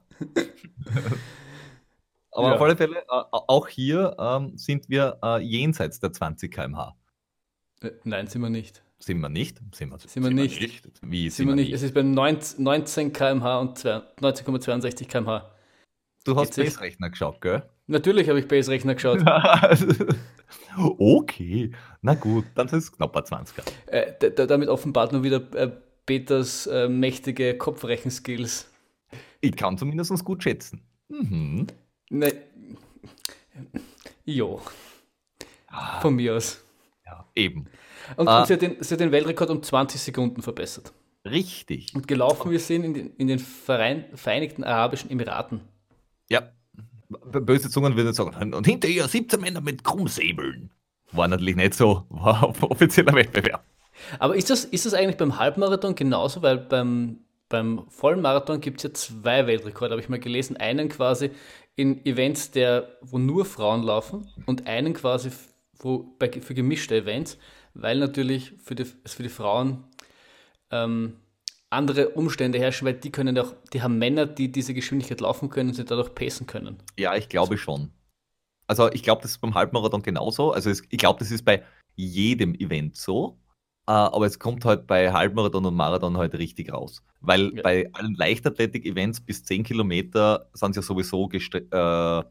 Aber 2.31 2.49
Ja. 2.49 2.55
auf 2.55 2.61
alle 2.61 2.75
Fälle, 2.75 2.97
äh, 2.99 3.05
auch 3.31 3.67
hier 3.67 4.15
ähm, 4.19 4.57
sind 4.57 4.89
wir 4.89 5.17
äh, 5.23 5.41
jenseits 5.41 5.99
der 5.99 6.11
20 6.11 6.51
km/h. 6.53 6.95
Äh, 7.81 7.91
Nein, 8.03 8.27
sind 8.27 8.41
wir 8.41 8.49
nicht. 8.49 8.83
Sind 8.99 9.19
wir 9.19 9.29
nicht? 9.29 9.59
Sind 9.73 9.91
wir, 9.91 9.99
Sind 9.99 10.23
wir 10.23 10.31
nicht. 10.31 10.83
Wie 11.01 11.29
Sind 11.29 11.47
wir 11.47 11.55
nicht. 11.55 11.71
Es 11.71 11.81
ist 11.81 11.93
bei 11.93 12.01
19 12.01 12.63
19 12.63 13.13
km/h 13.13 13.59
und 13.59 13.77
zwei- 13.77 14.01
19,62 14.21 15.07
km/h. 15.07 15.51
Du 16.25 16.35
hast 16.35 16.57
nicht? 16.57 16.67
Base-Rechner 16.75 17.09
geschaut, 17.11 17.39
gell? 17.41 17.63
Natürlich 17.87 18.27
habe 18.29 18.39
ich 18.39 18.47
Base-Rechner 18.47 18.95
geschaut. 18.95 19.19
okay, 20.97 21.71
na 22.01 22.15
gut, 22.15 22.45
dann 22.55 22.67
sind 22.67 22.79
es 22.79 22.91
knapper 22.91 23.19
20er. 23.21 23.63
Äh, 23.87 24.31
damit 24.47 24.69
offenbart 24.69 25.11
nur 25.13 25.23
wieder 25.23 25.41
äh, 25.53 25.71
Peters 26.05 26.67
äh, 26.67 26.87
mächtige 26.89 27.57
Kopfrechenskills. 27.57 28.71
Ich 29.41 29.55
kann 29.55 29.77
zumindest 29.77 30.23
gut 30.23 30.43
schätzen. 30.43 30.81
Mhm. 31.09 31.67
Ne, 32.09 32.33
jo, 34.25 34.61
von 36.01 36.15
mir 36.15 36.35
aus. 36.35 36.61
Ja, 37.05 37.25
eben. 37.35 37.67
Und, 38.17 38.27
Ah. 38.27 38.41
und 38.41 38.47
sie, 38.47 38.53
hat 38.53 38.61
den, 38.61 38.75
sie 38.81 38.93
hat 38.93 38.99
den 38.99 39.11
Weltrekord 39.11 39.49
um 39.49 39.61
20 39.63 40.01
Sekunden 40.01 40.41
verbessert. 40.41 40.93
Richtig. 41.25 41.93
Und 41.95 42.07
gelaufen 42.07 42.51
wir 42.51 42.59
sind 42.59 42.83
in 42.83 42.93
den, 42.93 43.15
in 43.17 43.27
den 43.27 43.39
Verein, 43.39 44.05
Vereinigten 44.13 44.63
Arabischen 44.63 45.09
Emiraten. 45.09 45.61
Ja. 46.29 46.51
Böse 47.09 47.69
Zungen 47.69 47.95
würden 47.95 48.13
sagen, 48.13 48.53
und 48.53 48.65
hinter 48.65 48.87
ihr 48.87 49.07
17 49.07 49.39
Männer 49.39 49.61
mit 49.61 49.83
Krummsäbeln. 49.83 50.71
War 51.11 51.27
natürlich 51.27 51.55
nicht 51.55 51.73
so, 51.75 52.05
war 52.09 52.53
offizieller 52.63 53.13
Wettbewerb. 53.13 53.63
Aber 54.19 54.35
ist 54.35 54.49
das, 54.49 54.65
ist 54.65 54.85
das 54.85 54.93
eigentlich 54.93 55.17
beim 55.17 55.37
Halbmarathon 55.39 55.95
genauso? 55.95 56.41
Weil 56.41 56.57
beim, 56.57 57.19
beim 57.49 57.85
Vollmarathon 57.89 58.61
gibt 58.61 58.77
es 58.77 58.83
ja 58.83 58.93
zwei 58.93 59.47
Weltrekorde, 59.47 59.91
habe 59.91 60.01
ich 60.01 60.09
mal 60.09 60.19
gelesen. 60.19 60.57
Einen 60.57 60.89
quasi 60.89 61.31
in 61.75 62.05
Events, 62.05 62.51
der, 62.51 62.97
wo 63.01 63.17
nur 63.17 63.45
Frauen 63.45 63.83
laufen 63.83 64.27
und 64.45 64.67
einen 64.67 64.93
quasi 64.93 65.29
wo, 65.79 66.15
bei, 66.17 66.31
für 66.31 66.53
gemischte 66.53 66.95
Events, 66.95 67.37
weil 67.73 67.99
natürlich 67.99 68.53
für 68.63 68.75
die, 68.75 68.85
für 68.85 69.23
die 69.23 69.29
Frauen 69.29 69.83
ähm, 70.71 71.17
andere 71.69 72.09
Umstände 72.09 72.59
herrschen, 72.59 72.85
weil 72.85 72.93
die 72.95 73.11
können 73.11 73.37
auch, 73.37 73.53
die 73.73 73.81
haben 73.81 73.97
Männer, 73.97 74.25
die 74.25 74.51
diese 74.51 74.73
Geschwindigkeit 74.73 75.19
laufen 75.21 75.49
können 75.49 75.69
und 75.69 75.75
sie 75.75 75.85
dadurch 75.85 76.15
pacen 76.15 76.47
können. 76.47 76.77
Ja, 76.97 77.15
ich 77.15 77.29
glaube 77.29 77.57
schon. 77.57 77.91
Also 78.67 78.91
ich 78.91 79.03
glaube, 79.03 79.21
das 79.21 79.31
ist 79.31 79.39
beim 79.39 79.53
Halbmarathon 79.53 80.01
genauso. 80.01 80.51
Also 80.51 80.71
ich 80.71 80.97
glaube, 80.97 81.19
das 81.19 81.31
ist 81.31 81.43
bei 81.43 81.63
jedem 81.95 82.55
Event 82.55 82.95
so. 82.95 83.37
Äh, 83.87 83.91
aber 83.91 84.25
es 84.25 84.39
kommt 84.39 84.65
halt 84.65 84.87
bei 84.87 85.11
Halbmarathon 85.13 85.65
und 85.65 85.75
Marathon 85.75 86.17
halt 86.17 86.33
richtig 86.33 86.73
raus. 86.73 87.03
Weil 87.21 87.53
Ja. 87.55 87.61
bei 87.63 87.89
allen 87.93 88.15
Leichtathletik-Events 88.15 89.21
bis 89.21 89.43
10 89.43 89.63
Kilometer 89.63 90.49
sind 90.53 90.71
es 90.71 90.75
ja 90.77 90.81
sowieso 90.81 91.29
äh, 91.31 92.23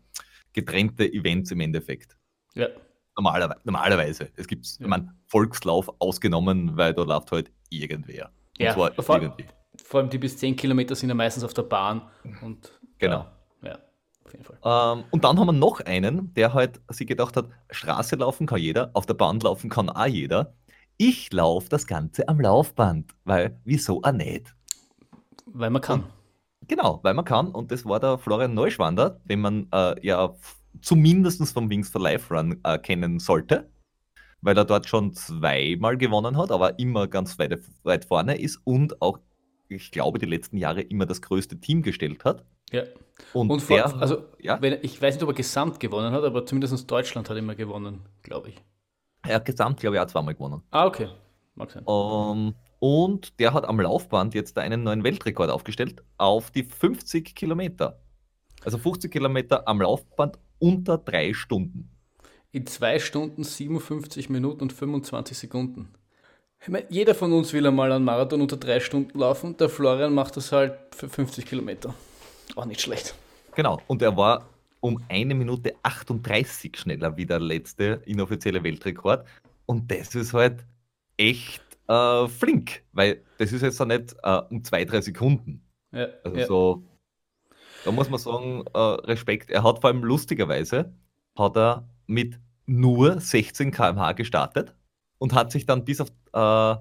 getrennte 0.52 1.12
Events 1.12 1.50
im 1.50 1.60
Endeffekt. 1.60 2.16
Ja, 2.54 2.68
Normalerweise. 3.16 3.60
normalerweise. 3.64 4.28
Es 4.36 4.48
gibt, 4.48 4.66
Ja. 4.66 4.72
ich 4.80 4.86
meine, 4.88 5.14
Volkslauf 5.28 5.88
ausgenommen, 6.00 6.76
weil 6.76 6.92
da 6.94 7.02
läuft 7.02 7.30
halt 7.30 7.52
irgendwer. 7.70 8.26
Und 8.58 8.64
Ja, 8.64 8.74
zwar 8.74 8.92
vor- 8.94 9.20
irgendwie. 9.22 9.44
vor 9.84 10.00
allem 10.00 10.10
die 10.10 10.18
bis 10.18 10.36
10 10.36 10.56
Kilometer 10.56 10.94
sind 10.96 11.08
ja 11.08 11.14
meistens 11.14 11.44
auf 11.44 11.54
der 11.54 11.62
Bahn 11.62 12.02
und 12.42 12.72
Genau. 12.98 13.26
Ja, 13.62 13.68
ja 13.70 13.78
auf 14.24 14.32
jeden 14.32 14.44
Fall. 14.44 14.58
Ähm, 14.64 15.04
und 15.12 15.22
dann 15.24 15.38
haben 15.38 15.46
wir 15.46 15.52
noch 15.52 15.80
einen, 15.80 16.34
der 16.34 16.54
halt 16.54 16.80
sich 16.90 17.06
gedacht 17.06 17.36
hat, 17.36 17.46
Straße 17.70 18.16
laufen 18.16 18.46
kann 18.48 18.58
jeder, 18.58 18.90
auf 18.94 19.06
der 19.06 19.14
Bahn 19.14 19.38
laufen 19.40 19.70
kann 19.70 19.88
auch 19.88 20.06
jeder. 20.06 20.54
Ich 20.96 21.32
laufe 21.32 21.68
das 21.68 21.86
Ganze 21.86 22.28
am 22.28 22.40
Laufband, 22.40 23.12
weil 23.24 23.58
wieso 23.64 24.00
auch 24.02 24.12
nicht? 24.12 24.54
Weil 25.46 25.70
man 25.70 25.82
kann. 25.82 26.04
Genau, 26.68 27.00
weil 27.02 27.14
man 27.14 27.24
kann. 27.24 27.48
Und 27.48 27.72
das 27.72 27.84
war 27.84 27.98
der 28.00 28.16
Florian 28.18 28.54
Neuschwander, 28.54 29.20
den 29.24 29.40
man 29.40 29.66
äh, 29.72 29.94
ja 30.06 30.34
zumindest 30.80 31.52
vom 31.52 31.68
Wings 31.68 31.88
for 31.88 32.00
Life 32.00 32.32
Run 32.32 32.60
äh, 32.62 32.78
kennen 32.78 33.18
sollte, 33.18 33.68
weil 34.40 34.56
er 34.56 34.64
dort 34.64 34.88
schon 34.88 35.12
zweimal 35.14 35.96
gewonnen 35.96 36.36
hat, 36.36 36.50
aber 36.50 36.78
immer 36.78 37.08
ganz 37.08 37.38
weit, 37.38 37.60
weit 37.82 38.04
vorne 38.04 38.38
ist 38.38 38.60
und 38.64 39.00
auch, 39.02 39.18
ich 39.68 39.90
glaube, 39.90 40.18
die 40.18 40.26
letzten 40.26 40.58
Jahre 40.58 40.82
immer 40.82 41.06
das 41.06 41.22
größte 41.22 41.58
Team 41.60 41.82
gestellt 41.82 42.24
hat. 42.24 42.44
Ja. 42.70 42.84
Und, 43.32 43.50
Und 43.50 43.60
vor, 43.60 43.76
der, 43.76 43.96
also, 43.96 44.24
ja, 44.40 44.60
wenn, 44.60 44.78
ich 44.82 45.00
weiß 45.00 45.14
nicht, 45.14 45.22
ob 45.22 45.30
er 45.30 45.34
gesamt 45.34 45.80
gewonnen 45.80 46.12
hat, 46.12 46.24
aber 46.24 46.46
zumindest 46.46 46.90
Deutschland 46.90 47.30
hat 47.30 47.36
immer 47.36 47.54
gewonnen, 47.54 48.00
glaube 48.22 48.50
ich. 48.50 48.56
Er 49.26 49.36
hat 49.36 49.44
gesamt, 49.44 49.80
glaube 49.80 49.96
ich, 49.96 50.02
auch 50.02 50.06
zweimal 50.06 50.34
gewonnen. 50.34 50.62
Ah, 50.70 50.86
okay. 50.86 51.08
Mag 51.54 51.70
sein. 51.70 51.84
Ähm, 51.86 52.54
und 52.78 53.38
der 53.40 53.54
hat 53.54 53.64
am 53.64 53.80
Laufband 53.80 54.34
jetzt 54.34 54.58
einen 54.58 54.82
neuen 54.82 55.04
Weltrekord 55.04 55.50
aufgestellt 55.50 56.02
auf 56.18 56.50
die 56.50 56.64
50 56.64 57.34
Kilometer. 57.34 58.00
Also 58.64 58.78
50 58.78 59.10
Kilometer 59.10 59.66
am 59.68 59.80
Laufband 59.80 60.38
unter 60.58 60.98
drei 60.98 61.32
Stunden. 61.32 61.90
In 62.52 62.66
2 62.66 62.98
Stunden, 62.98 63.42
57 63.42 64.30
Minuten 64.30 64.62
und 64.62 64.72
25 64.72 65.36
Sekunden. 65.36 65.88
Ich 66.60 66.68
meine, 66.68 66.86
jeder 66.88 67.14
von 67.14 67.32
uns 67.32 67.52
will 67.52 67.66
einmal 67.66 67.92
einen 67.92 68.04
Marathon 68.04 68.40
unter 68.40 68.56
3 68.56 68.80
Stunden 68.80 69.18
laufen. 69.18 69.56
Der 69.56 69.68
Florian 69.68 70.14
macht 70.14 70.36
das 70.36 70.52
halt 70.52 70.74
für 70.94 71.08
50 71.08 71.46
Kilometer. 71.46 71.94
Auch 72.56 72.64
nicht 72.64 72.80
schlecht. 72.80 73.14
Genau. 73.54 73.80
Und 73.86 74.02
er 74.02 74.16
war 74.16 74.48
um 74.84 75.02
eine 75.08 75.34
Minute 75.34 75.74
38 75.82 76.76
schneller 76.76 77.16
wie 77.16 77.24
der 77.24 77.40
letzte 77.40 78.02
inoffizielle 78.04 78.62
Weltrekord. 78.62 79.26
Und 79.64 79.90
das 79.90 80.14
ist 80.14 80.34
halt 80.34 80.66
echt 81.16 81.62
äh, 81.88 82.28
flink, 82.28 82.82
weil 82.92 83.22
das 83.38 83.52
ist 83.52 83.62
jetzt 83.62 83.80
auch 83.80 83.86
nicht 83.86 84.14
äh, 84.22 84.42
um 84.50 84.62
zwei, 84.62 84.84
drei 84.84 85.00
Sekunden. 85.00 85.62
Ja, 85.90 86.08
Also 86.22 86.36
ja. 86.36 86.46
so, 86.46 86.84
da 87.86 87.92
muss 87.92 88.10
man 88.10 88.18
sagen, 88.18 88.62
äh, 88.74 88.78
Respekt. 88.78 89.50
Er 89.50 89.62
hat 89.62 89.80
vor 89.80 89.88
allem 89.88 90.04
lustigerweise, 90.04 90.92
hat 91.38 91.56
er 91.56 91.88
mit 92.06 92.38
nur 92.66 93.18
16 93.18 93.70
km/h 93.70 94.12
gestartet 94.12 94.74
und 95.16 95.32
hat 95.32 95.50
sich 95.50 95.64
dann 95.64 95.86
bis 95.86 96.02
auf 96.02 96.10
äh, 96.34 96.76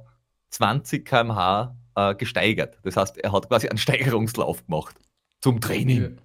20 0.49 1.05
km/h 1.05 1.77
äh, 1.95 2.15
gesteigert. 2.15 2.79
Das 2.83 2.97
heißt, 2.97 3.17
er 3.19 3.31
hat 3.31 3.47
quasi 3.47 3.69
einen 3.69 3.77
Steigerungslauf 3.77 4.65
gemacht 4.65 4.99
zum 5.39 5.61
Training. 5.61 6.17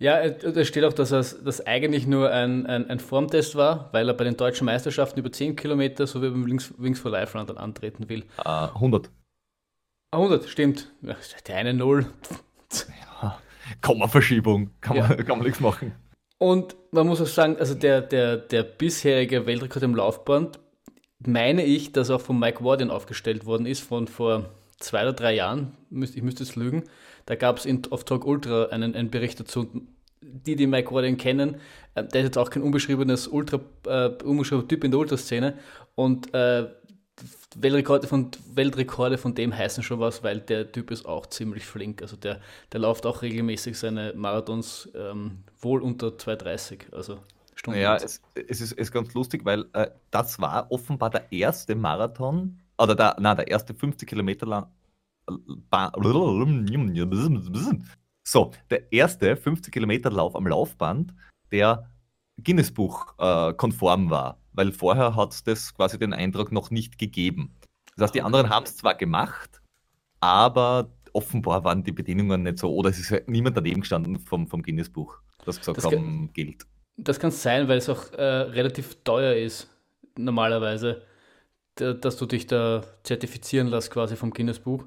Ja, 0.00 0.18
es 0.20 0.66
steht 0.66 0.84
auch, 0.84 0.94
dass 0.94 1.10
das 1.10 1.66
eigentlich 1.66 2.06
nur 2.06 2.30
ein, 2.32 2.66
ein, 2.66 2.88
ein 2.88 3.00
Formtest 3.00 3.54
war, 3.54 3.90
weil 3.92 4.08
er 4.08 4.14
bei 4.14 4.24
den 4.24 4.34
deutschen 4.36 4.64
Meisterschaften 4.64 5.20
über 5.20 5.30
10 5.30 5.56
Kilometer 5.56 6.06
sowie 6.06 6.30
beim 6.30 6.46
Wings, 6.46 6.72
Wings 6.78 6.98
for 7.00 7.10
Life 7.10 7.36
Run 7.36 7.46
dann 7.46 7.58
antreten 7.58 8.08
will. 8.08 8.24
Äh, 8.42 8.48
100. 8.48 9.10
Ah, 10.12 10.16
100, 10.16 10.48
stimmt. 10.48 10.90
Ja, 11.02 11.16
Der 11.46 11.56
eine 11.56 11.74
Null. 11.74 12.06
Kommaverschiebung, 13.82 14.70
kann, 14.80 14.96
Ja. 14.96 15.06
man, 15.08 15.16
kann 15.18 15.38
man 15.38 15.46
nichts 15.46 15.60
machen. 15.60 15.92
Und 16.38 16.74
man 16.92 17.06
muss 17.06 17.20
auch 17.20 17.26
sagen, 17.26 17.56
also 17.58 17.74
der, 17.74 18.00
der, 18.00 18.38
der 18.38 18.62
bisherige 18.62 19.46
Weltrekord 19.46 19.82
im 19.84 19.94
Laufband, 19.94 20.58
meine 21.24 21.62
ich, 21.64 21.92
dass 21.92 22.10
auch 22.10 22.20
von 22.22 22.38
Mike 22.38 22.64
Warden 22.64 22.90
aufgestellt 22.90 23.44
worden 23.44 23.66
ist, 23.66 23.80
von 23.82 24.08
vor 24.08 24.48
zwei 24.78 25.02
oder 25.02 25.12
drei 25.12 25.34
Jahren, 25.34 25.76
ich 25.90 26.22
müsste 26.22 26.42
es 26.42 26.56
lügen. 26.56 26.84
Da 27.30 27.36
gab 27.36 27.58
es 27.58 27.92
auf 27.92 28.02
Talk 28.02 28.26
Ultra 28.26 28.64
einen, 28.70 28.96
einen 28.96 29.08
Bericht 29.08 29.38
dazu. 29.38 29.68
Die, 30.20 30.56
die 30.56 30.66
Mike 30.66 30.92
Warden 30.92 31.16
kennen, 31.16 31.60
äh, 31.94 32.02
der 32.02 32.22
ist 32.22 32.26
jetzt 32.26 32.38
auch 32.38 32.50
kein 32.50 32.64
unbeschriebenes 32.64 33.28
Ultra, 33.28 33.60
äh, 33.86 34.08
unbeschriebener 34.24 34.66
Typ 34.66 34.82
in 34.82 34.90
der 34.90 34.98
Ultraszene. 34.98 35.54
Und 35.94 36.34
äh, 36.34 36.66
Weltrekorde 37.54 38.08
von, 38.08 38.32
Weltrekorde 38.52 39.16
von 39.16 39.36
dem 39.36 39.56
heißen 39.56 39.84
schon 39.84 40.00
was, 40.00 40.24
weil 40.24 40.40
der 40.40 40.72
Typ 40.72 40.90
ist 40.90 41.06
auch 41.06 41.26
ziemlich 41.26 41.64
flink. 41.64 42.02
Also 42.02 42.16
der, 42.16 42.40
der 42.72 42.80
läuft 42.80 43.06
auch 43.06 43.22
regelmäßig 43.22 43.78
seine 43.78 44.12
Marathons 44.16 44.90
ähm, 44.96 45.44
wohl 45.60 45.82
unter 45.82 46.08
2,30, 46.08 46.92
also 46.92 47.18
Stunden. 47.54 47.78
Ja, 47.78 47.94
es, 47.94 48.20
es 48.34 48.60
ist, 48.60 48.72
ist 48.72 48.90
ganz 48.90 49.14
lustig, 49.14 49.44
weil 49.44 49.66
äh, 49.74 49.86
das 50.10 50.40
war 50.40 50.66
offenbar 50.72 51.10
der 51.10 51.30
erste 51.30 51.76
Marathon, 51.76 52.58
oder 52.76 52.96
der, 52.96 53.16
nein, 53.20 53.36
der 53.36 53.46
erste 53.46 53.72
50 53.72 54.08
Kilometer 54.08 54.46
lang. 54.46 54.66
So, 58.22 58.52
der 58.70 58.92
erste 58.92 59.36
50 59.36 59.72
Kilometer 59.72 60.10
Lauf 60.10 60.36
am 60.36 60.46
Laufband, 60.46 61.14
der 61.50 61.90
Guinness-Buch 62.42 63.14
äh, 63.18 63.52
konform 63.54 64.10
war, 64.10 64.38
weil 64.52 64.72
vorher 64.72 65.16
hat 65.16 65.32
es 65.32 65.44
das 65.44 65.74
quasi 65.74 65.98
den 65.98 66.12
Eindruck 66.12 66.52
noch 66.52 66.70
nicht 66.70 66.98
gegeben. 66.98 67.56
Das 67.96 68.04
heißt, 68.04 68.14
die 68.14 68.22
anderen 68.22 68.48
haben 68.48 68.64
es 68.64 68.76
zwar 68.76 68.94
gemacht, 68.94 69.60
aber 70.20 70.90
offenbar 71.12 71.64
waren 71.64 71.82
die 71.82 71.92
Bedingungen 71.92 72.42
nicht 72.44 72.58
so, 72.58 72.72
oder 72.72 72.90
es 72.90 72.98
ist 72.98 73.10
halt 73.10 73.28
niemand 73.28 73.56
daneben 73.56 73.80
gestanden 73.80 74.18
vom, 74.18 74.46
vom 74.46 74.62
Guinness-Buch, 74.62 75.18
das 75.44 75.58
gesagt 75.58 75.78
Das 75.78 75.84
haben, 75.86 76.30
gilt. 76.32 76.66
Das 76.96 77.18
kann 77.18 77.30
sein, 77.30 77.68
weil 77.68 77.78
es 77.78 77.88
auch 77.88 78.12
äh, 78.12 78.22
relativ 78.22 79.02
teuer 79.02 79.34
ist, 79.34 79.68
normalerweise, 80.16 81.02
dass 81.74 82.16
du 82.16 82.26
dich 82.26 82.46
da 82.46 82.82
zertifizieren 83.02 83.68
lässt, 83.68 83.90
quasi 83.90 84.16
vom 84.16 84.30
Guinness-Buch. 84.30 84.84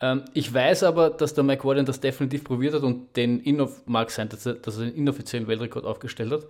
Ähm, 0.00 0.24
ich 0.34 0.52
weiß 0.52 0.82
aber, 0.82 1.10
dass 1.10 1.34
der 1.34 1.44
Mike 1.44 1.64
Warden 1.64 1.86
das 1.86 2.00
definitiv 2.00 2.44
probiert 2.44 2.74
hat 2.74 2.82
und 2.82 3.16
den 3.16 3.40
Innof 3.40 3.86
mag 3.86 4.10
sein, 4.10 4.28
dass 4.28 4.44
er, 4.46 4.54
dass 4.54 4.78
er 4.78 4.86
den 4.86 4.94
inoffiziellen 4.94 5.48
Weltrekord 5.48 5.84
aufgestellt 5.84 6.32
hat. 6.32 6.46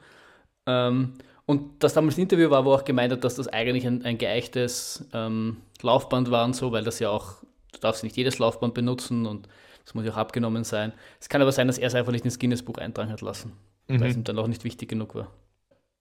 Ähm, 0.66 1.14
und 1.46 1.82
das 1.82 1.94
damals 1.94 2.16
ein 2.18 2.22
Interview 2.22 2.50
war, 2.50 2.64
wo 2.64 2.72
er 2.72 2.80
auch 2.80 2.84
gemeint 2.84 3.12
hat, 3.12 3.22
dass 3.22 3.36
das 3.36 3.46
eigentlich 3.46 3.86
ein, 3.86 4.04
ein 4.04 4.18
geeichtes 4.18 5.08
ähm, 5.12 5.58
Laufband 5.80 6.30
war 6.30 6.44
und 6.44 6.56
so, 6.56 6.72
weil 6.72 6.82
das 6.82 6.98
ja 6.98 7.10
auch, 7.10 7.36
du 7.72 7.78
darfst 7.80 8.02
nicht 8.02 8.16
jedes 8.16 8.38
Laufband 8.40 8.74
benutzen 8.74 9.26
und 9.26 9.48
Das 9.86 9.94
muss 9.94 10.04
ja 10.04 10.12
auch 10.12 10.16
abgenommen 10.16 10.64
sein. 10.64 10.92
Es 11.20 11.28
kann 11.28 11.40
aber 11.40 11.52
sein, 11.52 11.68
dass 11.68 11.78
er 11.78 11.86
es 11.86 11.94
einfach 11.94 12.10
nicht 12.10 12.24
ins 12.24 12.40
Guinness-Buch 12.40 12.78
eintragen 12.78 13.10
hat 13.10 13.20
lassen, 13.20 13.52
mhm. 13.86 14.00
weil 14.00 14.10
es 14.10 14.16
ihm 14.16 14.24
dann 14.24 14.38
auch 14.38 14.48
nicht 14.48 14.64
wichtig 14.64 14.88
genug 14.88 15.14
war. 15.14 15.30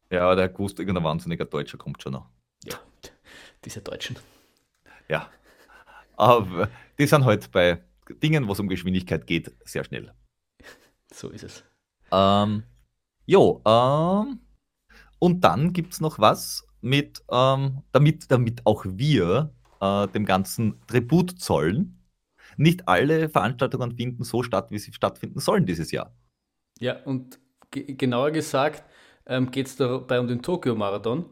Ja, 0.09 0.33
der 0.33 0.49
gewusst, 0.49 0.79
irgendein 0.79 1.03
wahnsinniger 1.03 1.45
Deutscher 1.45 1.77
kommt 1.77 2.01
schon 2.01 2.13
noch. 2.13 2.25
Ja, 2.63 2.75
diese 3.63 3.81
Deutschen. 3.81 4.17
Ja. 5.07 5.29
Aber 6.17 6.69
die 6.97 7.07
sind 7.07 7.25
halt 7.25 7.51
bei 7.51 7.83
Dingen, 8.21 8.47
wo 8.47 8.53
es 8.53 8.59
um 8.59 8.67
Geschwindigkeit 8.67 9.25
geht, 9.27 9.51
sehr 9.65 9.83
schnell. 9.83 10.13
So 11.11 11.29
ist 11.29 11.43
es. 11.43 11.63
Ähm, 12.11 12.63
jo, 13.25 13.61
ähm, 13.65 14.39
und 15.19 15.41
dann 15.41 15.73
gibt 15.73 15.93
es 15.93 16.01
noch 16.01 16.19
was 16.19 16.67
mit, 16.81 17.23
ähm, 17.31 17.81
damit, 17.91 18.31
damit 18.31 18.65
auch 18.65 18.85
wir 18.87 19.53
äh, 19.81 20.07
dem 20.09 20.25
Ganzen 20.25 20.81
Tribut 20.87 21.39
zollen. 21.39 21.99
Nicht 22.57 22.87
alle 22.87 23.27
Veranstaltungen 23.29 23.95
finden 23.95 24.23
so 24.23 24.43
statt, 24.43 24.71
wie 24.71 24.79
sie 24.79 24.93
stattfinden 24.93 25.39
sollen 25.39 25.65
dieses 25.65 25.91
Jahr. 25.91 26.15
Ja, 26.79 27.01
und 27.03 27.39
genauer 27.71 28.31
gesagt 28.31 28.83
ähm, 29.25 29.51
geht 29.51 29.67
es 29.67 29.75
dabei 29.75 30.19
um 30.19 30.27
den 30.27 30.41
Tokio-Marathon 30.41 31.25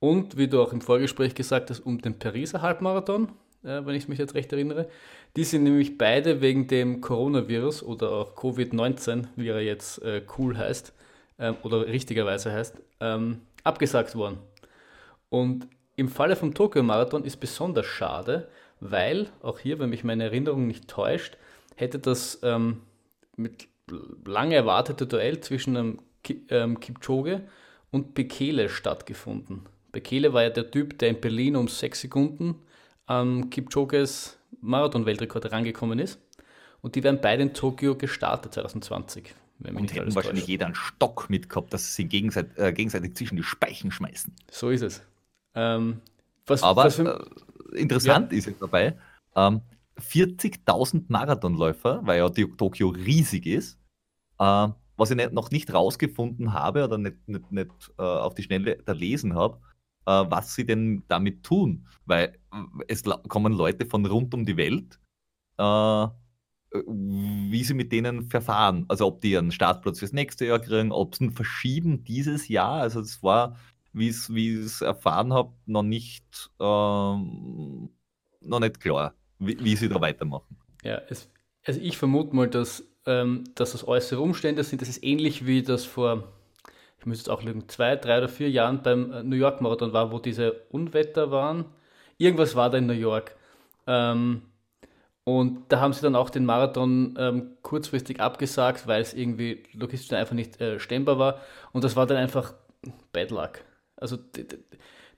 und, 0.00 0.36
wie 0.36 0.48
du 0.48 0.62
auch 0.62 0.72
im 0.72 0.80
Vorgespräch 0.80 1.34
gesagt 1.34 1.70
hast, 1.70 1.80
um 1.80 2.00
den 2.00 2.18
Pariser 2.18 2.62
Halbmarathon, 2.62 3.32
äh, 3.64 3.84
wenn 3.84 3.94
ich 3.94 4.08
mich 4.08 4.18
jetzt 4.18 4.34
recht 4.34 4.52
erinnere. 4.52 4.88
Die 5.36 5.44
sind 5.44 5.64
nämlich 5.64 5.98
beide 5.98 6.40
wegen 6.40 6.68
dem 6.68 7.00
Coronavirus 7.00 7.82
oder 7.82 8.10
auch 8.10 8.34
Covid-19, 8.34 9.26
wie 9.36 9.48
er 9.48 9.60
jetzt 9.60 10.02
äh, 10.02 10.22
cool 10.38 10.56
heißt 10.56 10.92
ähm, 11.38 11.56
oder 11.62 11.86
richtigerweise 11.86 12.52
heißt, 12.52 12.76
ähm, 13.00 13.40
abgesagt 13.64 14.14
worden. 14.14 14.38
Und 15.28 15.66
im 15.96 16.08
Falle 16.08 16.36
vom 16.36 16.54
Tokio-Marathon 16.54 17.24
ist 17.24 17.38
besonders 17.38 17.86
schade, 17.86 18.48
weil, 18.80 19.28
auch 19.42 19.58
hier, 19.58 19.78
wenn 19.78 19.90
mich 19.90 20.04
meine 20.04 20.24
Erinnerung 20.24 20.66
nicht 20.66 20.88
täuscht, 20.88 21.36
hätte 21.74 21.98
das 21.98 22.38
ähm, 22.42 22.82
mit 23.36 23.68
lange 24.24 24.54
erwartete 24.54 25.06
Duell 25.06 25.40
zwischen 25.40 25.76
einem 25.76 25.98
ähm, 26.50 26.78
Kipchoge 26.80 27.42
und 27.90 28.14
Bekele 28.14 28.68
stattgefunden. 28.68 29.62
Bekele 29.92 30.32
war 30.32 30.42
ja 30.42 30.50
der 30.50 30.70
Typ, 30.70 30.98
der 30.98 31.08
in 31.08 31.20
Berlin 31.20 31.56
um 31.56 31.68
sechs 31.68 32.02
Sekunden 32.02 32.56
an 33.08 33.50
Kipchoges 33.50 34.38
Marathon-Weltrekord 34.60 35.44
herangekommen 35.44 35.98
ist. 35.98 36.20
Und 36.80 36.94
die 36.94 37.02
werden 37.02 37.18
beide 37.20 37.42
in 37.42 37.54
Tokio 37.54 37.96
gestartet 37.96 38.54
2020. 38.54 39.34
Wenn 39.58 39.74
und 39.74 39.92
hätten 39.92 40.14
wahrscheinlich 40.14 40.46
jeder 40.46 40.66
einen 40.66 40.76
Stock 40.76 41.28
mitgehabt, 41.28 41.72
dass 41.72 41.96
sie 41.96 42.04
gegenseitig, 42.04 42.56
äh, 42.58 42.72
gegenseitig 42.72 43.16
zwischen 43.16 43.36
die 43.36 43.42
Speichen 43.42 43.90
schmeißen. 43.90 44.32
So 44.50 44.70
ist 44.70 44.82
es. 44.82 45.02
Ähm, 45.54 46.00
was, 46.46 46.62
Aber 46.62 46.84
was 46.84 46.94
für, 46.94 47.28
äh, 47.72 47.78
interessant 47.80 48.30
ja. 48.30 48.38
ist 48.38 48.46
jetzt 48.46 48.62
dabei, 48.62 48.96
ähm, 49.34 49.62
40.000 49.98 51.06
Marathonläufer, 51.08 52.00
weil 52.04 52.18
ja 52.18 52.28
Tokio 52.28 52.90
riesig 52.90 53.46
ist, 53.46 53.78
äh, 54.38 54.68
was 54.96 55.10
ich 55.10 55.16
nicht, 55.16 55.32
noch 55.32 55.50
nicht 55.50 55.72
rausgefunden 55.72 56.52
habe 56.52 56.84
oder 56.84 56.98
nicht, 56.98 57.16
nicht, 57.26 57.50
nicht 57.50 57.70
äh, 57.98 58.02
auf 58.02 58.34
die 58.34 58.44
Schnelle 58.44 58.78
da 58.84 58.92
lesen 58.92 59.34
habe, 59.34 59.58
was 60.08 60.54
sie 60.54 60.66
denn 60.66 61.02
damit 61.08 61.42
tun. 61.42 61.86
Weil 62.06 62.38
äh, 62.52 62.84
es 62.88 63.02
kommen 63.28 63.52
Leute 63.52 63.86
von 63.86 64.04
rund 64.06 64.34
um 64.34 64.44
die 64.44 64.56
Welt, 64.56 64.98
äh, 65.58 66.06
wie 66.86 67.64
sie 67.64 67.74
mit 67.74 67.92
denen 67.92 68.28
verfahren. 68.28 68.84
Also 68.88 69.06
ob 69.06 69.20
die 69.20 69.36
einen 69.36 69.52
Startplatz 69.52 70.00
fürs 70.00 70.12
nächste 70.12 70.46
Jahr 70.46 70.58
kriegen, 70.58 70.92
ob 70.92 71.14
sie 71.14 71.24
ihn 71.24 71.32
verschieben 71.32 72.04
dieses 72.04 72.48
Jahr. 72.48 72.80
Also 72.80 73.00
es 73.00 73.22
war, 73.22 73.56
wie 73.92 74.08
ich 74.08 74.28
es 74.28 74.80
erfahren 74.80 75.32
habe, 75.32 75.54
noch 75.66 75.82
nicht, 75.82 76.50
ähm, 76.60 77.90
noch 78.40 78.60
nicht 78.60 78.80
klar, 78.80 79.14
wie, 79.38 79.58
wie 79.62 79.76
sie 79.76 79.88
da 79.88 80.00
weitermachen. 80.00 80.56
Ja, 80.82 81.00
es, 81.08 81.30
also 81.64 81.80
ich 81.80 81.96
vermute 81.96 82.36
mal, 82.36 82.48
dass, 82.48 82.84
ähm, 83.06 83.44
dass 83.54 83.72
das 83.72 83.86
äußere 83.86 84.20
Umstände 84.20 84.62
sind. 84.62 84.82
Das 84.82 84.88
ist 84.88 85.02
ähnlich 85.02 85.46
wie 85.46 85.62
das 85.62 85.84
vor, 85.84 86.32
ich 86.98 87.06
muss 87.06 87.18
jetzt 87.18 87.30
auch 87.30 87.42
lügen, 87.42 87.68
zwei, 87.68 87.96
drei 87.96 88.18
oder 88.18 88.28
vier 88.28 88.50
Jahren 88.50 88.82
beim 88.82 89.12
äh, 89.12 89.22
New 89.22 89.36
York 89.36 89.60
Marathon 89.60 89.92
war, 89.92 90.12
wo 90.12 90.18
diese 90.18 90.52
Unwetter 90.70 91.30
waren. 91.30 91.66
Irgendwas 92.16 92.56
war 92.56 92.70
da 92.70 92.78
in 92.78 92.86
New 92.86 92.92
York. 92.92 93.36
Ähm, 93.86 94.42
und 95.24 95.64
da 95.68 95.80
haben 95.80 95.92
sie 95.92 96.00
dann 96.00 96.16
auch 96.16 96.30
den 96.30 96.46
Marathon 96.46 97.14
ähm, 97.18 97.56
kurzfristig 97.62 98.20
abgesagt, 98.20 98.86
weil 98.86 99.02
es 99.02 99.12
irgendwie 99.12 99.62
logistisch 99.74 100.16
einfach 100.16 100.34
nicht 100.34 100.60
äh, 100.60 100.80
stemmbar 100.80 101.18
war. 101.18 101.40
Und 101.72 101.84
das 101.84 101.96
war 101.96 102.06
dann 102.06 102.16
einfach 102.16 102.54
Bad 103.12 103.30
Luck. 103.30 103.60
Also 103.96 104.16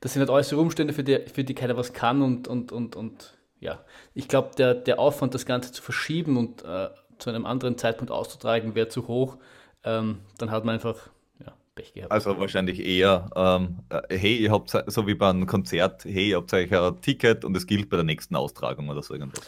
das 0.01 0.13
sind 0.13 0.21
halt 0.21 0.31
äußere 0.31 0.61
Umstände, 0.61 0.93
für 0.93 1.05
die, 1.05 1.21
für 1.33 1.45
die 1.45 1.55
keiner 1.55 1.77
was 1.77 1.93
kann 1.93 2.23
und, 2.23 2.49
und, 2.49 2.73
und, 2.73 2.97
und 2.97 3.39
ja, 3.61 3.85
ich 4.15 4.27
glaube, 4.27 4.51
der, 4.57 4.75
der 4.75 4.99
Aufwand, 4.99 5.35
das 5.35 5.47
Ganze 5.47 5.73
zu 5.73 5.83
verschieben 5.83 6.37
und 6.37 6.65
äh, 6.65 6.89
zu 7.19 7.31
einem 7.31 7.47
anderen 7.47 7.79
Zeitpunkt 7.79 8.11
auszutragen, 8.11 8.75
wäre 8.75 8.89
zu 8.89 9.07
hoch. 9.07 9.37
Ähm, 9.85 10.21
dann 10.39 10.51
hat 10.51 10.65
man 10.65 10.75
einfach 10.75 11.11
Pech 11.81 11.93
gehabt. 11.95 12.13
Also 12.13 12.39
wahrscheinlich 12.39 12.85
eher, 12.85 13.31
ähm, 13.35 13.79
äh, 13.89 14.17
hey, 14.17 14.37
ihr 14.37 14.53
habt 14.53 14.71
so 14.87 15.07
wie 15.07 15.15
bei 15.15 15.31
einem 15.31 15.47
Konzert, 15.47 16.05
hey, 16.05 16.31
ihr 16.31 16.37
habt 16.37 16.53
euch 16.53 16.73
ein 16.73 17.01
Ticket 17.01 17.45
und 17.45 17.57
es 17.57 17.67
gilt 17.67 17.89
bei 17.89 17.97
der 17.97 18.05
nächsten 18.05 18.37
Austragung 18.37 18.89
oder 18.89 19.03
so 19.03 19.15
irgendwas. 19.15 19.41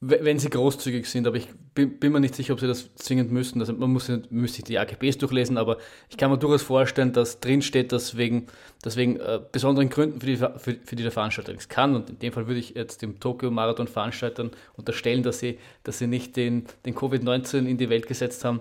Wenn 0.00 0.38
sie 0.38 0.48
großzügig 0.48 1.06
sind, 1.10 1.26
aber 1.26 1.38
ich 1.38 1.48
bin, 1.74 1.98
bin, 1.98 2.12
mir 2.12 2.20
nicht 2.20 2.36
sicher, 2.36 2.52
ob 2.52 2.60
sie 2.60 2.68
das 2.68 2.94
zwingend 2.94 3.32
müssen. 3.32 3.58
Also 3.58 3.72
man 3.72 3.92
muss 3.92 4.08
müsste 4.30 4.62
die 4.62 4.78
AGBs 4.78 5.18
durchlesen, 5.18 5.58
aber 5.58 5.78
ich 6.08 6.16
kann 6.16 6.30
mir 6.30 6.38
durchaus 6.38 6.62
vorstellen, 6.62 7.12
dass 7.12 7.40
drin 7.40 7.62
steht, 7.62 7.90
dass 7.90 8.16
wegen, 8.16 8.46
dass 8.82 8.96
wegen 8.96 9.16
äh, 9.16 9.40
besonderen 9.50 9.88
Gründen 9.88 10.20
für 10.20 10.26
die, 10.26 10.36
für, 10.36 10.76
für 10.84 10.94
die 10.94 11.02
der 11.02 11.10
Veranstalter 11.10 11.52
es 11.52 11.68
kann. 11.68 11.96
Und 11.96 12.10
in 12.10 12.18
dem 12.20 12.32
Fall 12.32 12.46
würde 12.46 12.60
ich 12.60 12.76
jetzt 12.76 13.02
dem 13.02 13.18
Tokio-Marathon-Veranstaltern 13.18 14.52
unterstellen, 14.76 15.24
dass 15.24 15.40
sie, 15.40 15.58
dass 15.82 15.98
sie 15.98 16.06
nicht 16.06 16.36
den, 16.36 16.66
den 16.86 16.94
Covid-19 16.94 17.66
in 17.66 17.76
die 17.76 17.90
Welt 17.90 18.06
gesetzt 18.06 18.44
haben, 18.44 18.60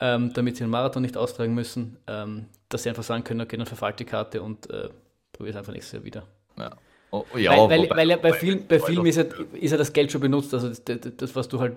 ähm, 0.00 0.32
damit 0.32 0.56
sie 0.56 0.64
den 0.64 0.70
Marathon 0.70 1.02
nicht 1.02 1.16
austragen 1.16 1.54
müssen, 1.54 1.98
ähm, 2.06 2.46
dass 2.68 2.82
sie 2.82 2.88
einfach 2.88 3.02
sagen 3.02 3.24
können, 3.24 3.40
okay, 3.40 3.56
dann 3.56 3.66
verfallt 3.66 3.98
die 4.00 4.04
Karte 4.04 4.42
und 4.42 4.68
äh, 4.70 4.90
probiere 5.32 5.50
es 5.50 5.56
einfach 5.56 5.72
nächstes 5.72 5.92
Jahr 5.92 6.04
wieder. 6.04 6.26
Ja. 6.58 6.76
Oh, 7.10 7.24
ja, 7.36 7.52
weil, 7.52 7.68
weil, 7.68 7.90
weil 7.90 8.10
ja 8.10 8.16
bei, 8.16 8.32
Film, 8.32 8.66
bei 8.66 8.78
Filmen 8.78 9.06
ist 9.06 9.16
ja, 9.16 9.24
ist 9.52 9.70
ja 9.70 9.76
das 9.76 9.92
Geld 9.92 10.10
schon 10.10 10.20
benutzt. 10.20 10.52
Also 10.52 10.68
das, 10.68 10.98
das, 11.16 11.36
was 11.36 11.48
du 11.48 11.60
halt 11.60 11.76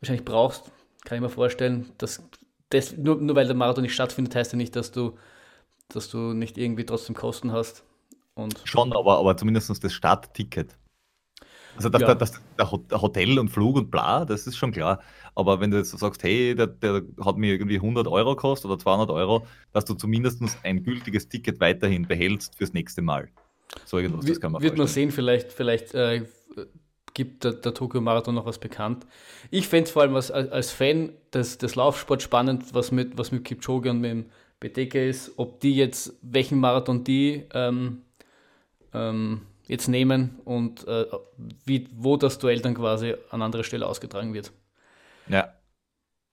wahrscheinlich 0.00 0.24
brauchst, 0.24 0.70
kann 1.04 1.16
ich 1.16 1.22
mir 1.22 1.28
vorstellen, 1.28 1.90
dass 1.98 2.22
das, 2.70 2.96
nur, 2.96 3.16
nur 3.16 3.34
weil 3.34 3.46
der 3.46 3.56
Marathon 3.56 3.82
nicht 3.82 3.94
stattfindet, 3.94 4.34
heißt 4.34 4.52
ja 4.52 4.56
nicht, 4.56 4.76
dass 4.76 4.92
du, 4.92 5.18
dass 5.88 6.08
du 6.08 6.32
nicht 6.34 6.56
irgendwie 6.56 6.84
trotzdem 6.84 7.14
Kosten 7.14 7.52
hast. 7.52 7.84
Und 8.34 8.60
schon, 8.64 8.92
aber, 8.92 9.18
aber 9.18 9.36
zumindest 9.36 9.82
das 9.82 9.92
Startticket. 9.92 10.76
Also 11.78 11.88
das, 11.88 12.02
ja. 12.02 12.14
das, 12.14 12.32
das, 12.32 12.42
der 12.56 13.00
Hotel 13.00 13.38
und 13.38 13.50
Flug 13.50 13.76
und 13.76 13.90
bla, 13.90 14.24
das 14.24 14.48
ist 14.48 14.56
schon 14.56 14.72
klar. 14.72 15.00
Aber 15.36 15.60
wenn 15.60 15.70
du 15.70 15.76
jetzt 15.76 15.96
sagst, 15.96 16.24
hey, 16.24 16.54
der, 16.56 16.66
der 16.66 17.02
hat 17.24 17.36
mir 17.36 17.52
irgendwie 17.52 17.76
100 17.76 18.08
Euro 18.08 18.34
gekostet 18.34 18.68
oder 18.68 18.80
200 18.80 19.10
Euro, 19.10 19.46
dass 19.72 19.84
du 19.84 19.94
zumindest 19.94 20.42
ein 20.64 20.82
gültiges 20.82 21.28
Ticket 21.28 21.60
weiterhin 21.60 22.08
behältst 22.08 22.56
fürs 22.56 22.72
nächste 22.72 23.00
Mal. 23.00 23.28
So 23.84 23.98
irgendwas, 23.98 24.26
das 24.26 24.40
kann 24.40 24.50
man 24.50 24.62
Wird 24.62 24.76
man 24.76 24.88
sehen, 24.88 25.12
vielleicht, 25.12 25.52
vielleicht 25.52 25.94
äh, 25.94 26.24
gibt 27.14 27.44
der, 27.44 27.52
der 27.52 27.74
Tokyo 27.74 28.00
Marathon 28.00 28.34
noch 28.34 28.46
was 28.46 28.58
bekannt. 28.58 29.06
Ich 29.50 29.68
fände 29.68 29.84
es 29.84 29.92
vor 29.92 30.02
allem 30.02 30.16
als, 30.16 30.32
als 30.32 30.72
Fan 30.72 31.12
des, 31.32 31.58
des 31.58 31.76
Laufsports 31.76 32.24
spannend, 32.24 32.74
was 32.74 32.90
mit, 32.90 33.16
was 33.16 33.30
mit 33.30 33.44
Kipchoge 33.44 33.90
und 33.90 34.00
mit 34.00 34.10
dem 34.10 34.26
BTK 34.60 34.94
ist, 35.08 35.32
ob 35.36 35.60
die 35.60 35.76
jetzt, 35.76 36.14
welchen 36.22 36.58
Marathon 36.58 37.04
die 37.04 37.44
ähm, 37.54 38.02
ähm, 38.92 39.42
jetzt 39.68 39.88
nehmen 39.88 40.40
und 40.44 40.86
äh, 40.88 41.06
wie, 41.64 41.88
wo 41.94 42.16
das 42.16 42.38
Duell 42.38 42.60
dann 42.60 42.74
quasi 42.74 43.14
an 43.30 43.42
anderer 43.42 43.64
Stelle 43.64 43.86
ausgetragen 43.86 44.34
wird. 44.34 44.50
Ja, 45.28 45.52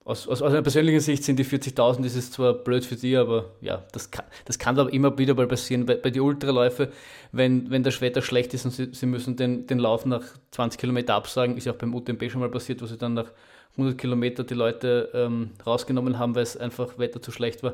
aus, 0.06 0.28
aus, 0.28 0.44
aus, 0.44 0.52
einer 0.52 0.62
persönlichen 0.62 1.00
Sicht 1.00 1.24
sind 1.24 1.40
die 1.40 1.46
40.000, 1.46 2.04
das 2.04 2.16
ist 2.16 2.34
zwar 2.34 2.54
blöd 2.54 2.86
für 2.86 2.96
die, 2.96 3.18
aber 3.18 3.56
ja, 3.60 3.84
das 3.92 4.12
kann, 4.12 4.26
das 4.46 4.60
kann 4.60 4.78
aber 4.78 4.94
immer 4.94 5.18
wieder 5.18 5.34
mal 5.34 5.48
passieren. 5.48 5.88
Bei, 5.88 5.96
bei 5.96 6.12
den 6.12 6.22
Ultraläufen, 6.22 6.90
wenn, 7.32 7.72
wenn 7.72 7.82
das 7.82 8.02
Wetter 8.02 8.22
schlecht 8.22 8.54
ist 8.54 8.66
und 8.66 8.72
sie, 8.72 8.94
sie 8.94 9.08
müssen 9.08 9.36
den, 9.36 9.66
den 9.66 9.80
Lauf 9.80 10.06
nach 10.06 10.22
20 10.52 10.80
Kilometer 10.80 11.16
absagen, 11.16 11.58
ist 11.58 11.66
ja 11.66 11.74
auch 11.74 11.78
beim 11.78 11.96
UTMB 11.96 12.30
schon 12.30 12.42
mal 12.42 12.52
passiert, 12.52 12.84
wo 12.84 12.86
sie 12.86 13.00
dann 13.00 13.16
nach 13.16 13.32
100 13.72 13.98
Kilometer 13.98 14.44
die 14.44 14.54
Leute 14.54 15.10
ähm, 15.16 15.50
rausgenommen 15.66 16.20
haben, 16.20 16.36
weil 16.36 16.44
es 16.44 16.56
einfach 16.56 17.00
Wetter 17.00 17.20
zu 17.20 17.32
schlecht 17.32 17.64
war. 17.64 17.74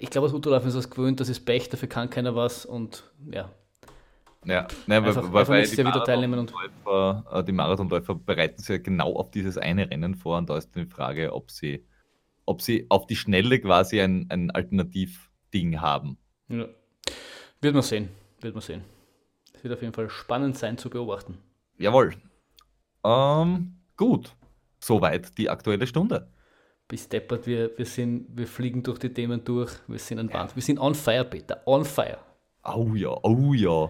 Ich 0.00 0.10
glaube, 0.10 0.26
als 0.26 0.34
Ultralaufen 0.34 0.68
ist 0.68 0.76
das 0.76 0.90
gewöhnt, 0.90 1.20
das 1.20 1.28
ist 1.28 1.44
Pech, 1.44 1.68
dafür 1.68 1.88
kann 1.88 2.10
keiner 2.10 2.34
was 2.34 2.66
und 2.66 3.04
ja, 3.30 3.48
ja, 4.44 4.66
nein, 4.86 5.04
einfach, 5.04 5.32
weil, 5.32 5.46
weil 5.46 5.66
die, 5.66 5.78
wieder 5.78 6.02
teilnehmen 6.04 6.40
und 6.40 6.52
äh, 6.86 7.44
die 7.44 7.52
Marathonläufer 7.52 8.16
bereiten 8.16 8.60
sich 8.60 8.68
ja 8.70 8.78
genau 8.78 9.14
auf 9.14 9.30
dieses 9.30 9.56
eine 9.56 9.88
Rennen 9.88 10.16
vor 10.16 10.38
und 10.38 10.50
da 10.50 10.56
ist 10.56 10.74
die 10.74 10.86
Frage, 10.86 11.32
ob 11.32 11.50
sie, 11.50 11.86
ob 12.44 12.60
sie 12.60 12.86
auf 12.88 13.06
die 13.06 13.14
Schnelle 13.14 13.60
quasi 13.60 14.00
ein, 14.00 14.26
ein 14.30 14.50
Alternativding 14.50 15.80
haben. 15.80 16.18
Ja. 16.48 16.66
Wird 17.60 17.74
man 17.74 17.84
sehen, 17.84 18.08
wird 18.40 18.54
man 18.54 18.62
sehen. 18.62 18.82
Es 19.54 19.62
wird 19.62 19.74
auf 19.74 19.80
jeden 19.80 19.94
Fall 19.94 20.10
spannend 20.10 20.58
sein 20.58 20.76
zu 20.76 20.90
beobachten. 20.90 21.38
Jawohl. 21.78 22.14
Ähm, 23.04 23.76
gut, 23.96 24.34
soweit 24.80 25.38
die 25.38 25.50
aktuelle 25.50 25.86
Stunde. 25.86 26.28
Bis 26.88 27.08
deppert, 27.08 27.46
wir, 27.46 27.78
wir, 27.78 27.86
sind, 27.86 28.26
wir 28.36 28.48
fliegen 28.48 28.82
durch 28.82 28.98
die 28.98 29.12
Themen 29.14 29.44
durch, 29.44 29.70
wir 29.86 30.00
sind 30.00 30.18
an 30.18 30.32
Wand. 30.32 30.56
Wir 30.56 30.62
sind 30.62 30.80
on 30.80 30.96
fire, 30.96 31.24
Peter, 31.24 31.62
on 31.64 31.84
fire. 31.84 32.18
Oh 32.64 32.94
ja, 32.94 33.16
oh 33.22 33.54
ja 33.54 33.88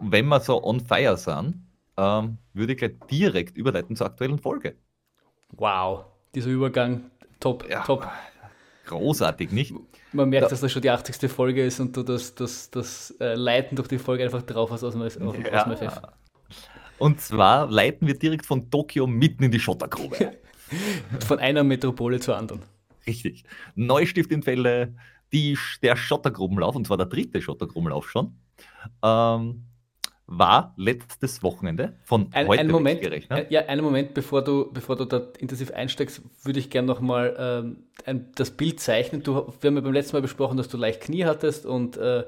wenn 0.00 0.26
wir 0.26 0.40
so 0.40 0.62
on 0.62 0.80
fire 0.80 1.16
sind, 1.16 1.62
ähm, 1.96 2.38
würde 2.54 2.72
ich 2.72 2.78
gleich 2.78 2.92
direkt 3.10 3.56
überleiten 3.56 3.96
zur 3.96 4.06
aktuellen 4.06 4.38
Folge. 4.38 4.76
Wow, 5.52 6.04
dieser 6.34 6.50
Übergang, 6.50 7.10
top, 7.40 7.68
Ja. 7.68 7.82
top. 7.84 8.06
Großartig, 8.86 9.52
nicht? 9.52 9.72
Man 10.12 10.28
merkt, 10.30 10.44
Ja. 10.44 10.48
dass 10.48 10.60
das 10.60 10.72
schon 10.72 10.82
die 10.82 10.90
80. 10.90 11.30
Folge 11.30 11.64
ist 11.64 11.78
und 11.80 11.96
du 11.96 12.02
das, 12.02 12.34
das, 12.34 12.70
das 12.70 13.14
äh, 13.20 13.34
Leiten 13.34 13.76
durch 13.76 13.88
die 13.88 13.98
Folge 13.98 14.24
einfach 14.24 14.42
drauf 14.42 14.70
hast 14.70 14.82
aus 14.82 14.94
dem, 14.94 15.02
aus, 15.02 15.16
aus 15.16 15.34
dem 15.34 15.76
FF. 15.76 16.00
Und 16.98 17.20
zwar 17.20 17.70
leiten 17.70 18.06
wir 18.06 18.18
direkt 18.18 18.44
von 18.46 18.70
Tokio 18.70 19.06
mitten 19.06 19.44
in 19.44 19.50
die 19.50 19.60
Schottergrube. 19.60 20.36
Von 21.26 21.38
einer 21.40 21.64
Metropole 21.64 22.20
zur 22.20 22.36
anderen. 22.36 22.62
Richtig. 23.06 23.44
Neustift 23.74 24.30
in 24.30 24.42
Felde, 24.42 24.94
die, 25.32 25.58
der 25.82 25.96
Schottergrubenlauf, 25.96 26.76
und 26.76 26.86
zwar 26.86 26.96
der 26.96 27.06
dritte 27.06 27.40
Schottergrubenlauf 27.42 28.08
schon, 28.08 28.36
ähm, 29.02 29.64
war 30.26 30.74
letztes 30.76 31.42
Wochenende 31.42 31.96
von 32.04 32.28
Ein, 32.32 32.46
heute 32.46 32.60
einen 32.60 32.70
Moment, 32.70 33.00
gerechnet. 33.00 33.46
ein, 33.46 33.46
ja, 33.50 33.66
einen 33.66 33.82
Moment, 33.82 34.14
bevor 34.14 34.42
du, 34.42 34.72
bevor 34.72 34.94
du 34.94 35.04
da 35.04 35.22
intensiv 35.38 35.72
einsteigst, 35.72 36.22
würde 36.44 36.60
ich 36.60 36.70
gerne 36.70 36.86
nochmal 36.86 37.36
ähm, 37.36 37.84
ein, 38.06 38.30
das 38.36 38.52
Bild 38.52 38.78
zeichnen. 38.78 39.24
Du, 39.24 39.52
wir 39.60 39.68
haben 39.68 39.74
ja 39.76 39.80
beim 39.80 39.92
letzten 39.92 40.16
Mal 40.16 40.22
besprochen, 40.22 40.56
dass 40.56 40.68
du 40.68 40.76
leicht 40.76 41.00
Knie 41.00 41.24
hattest 41.24 41.66
und 41.66 41.96
äh, 41.96 42.24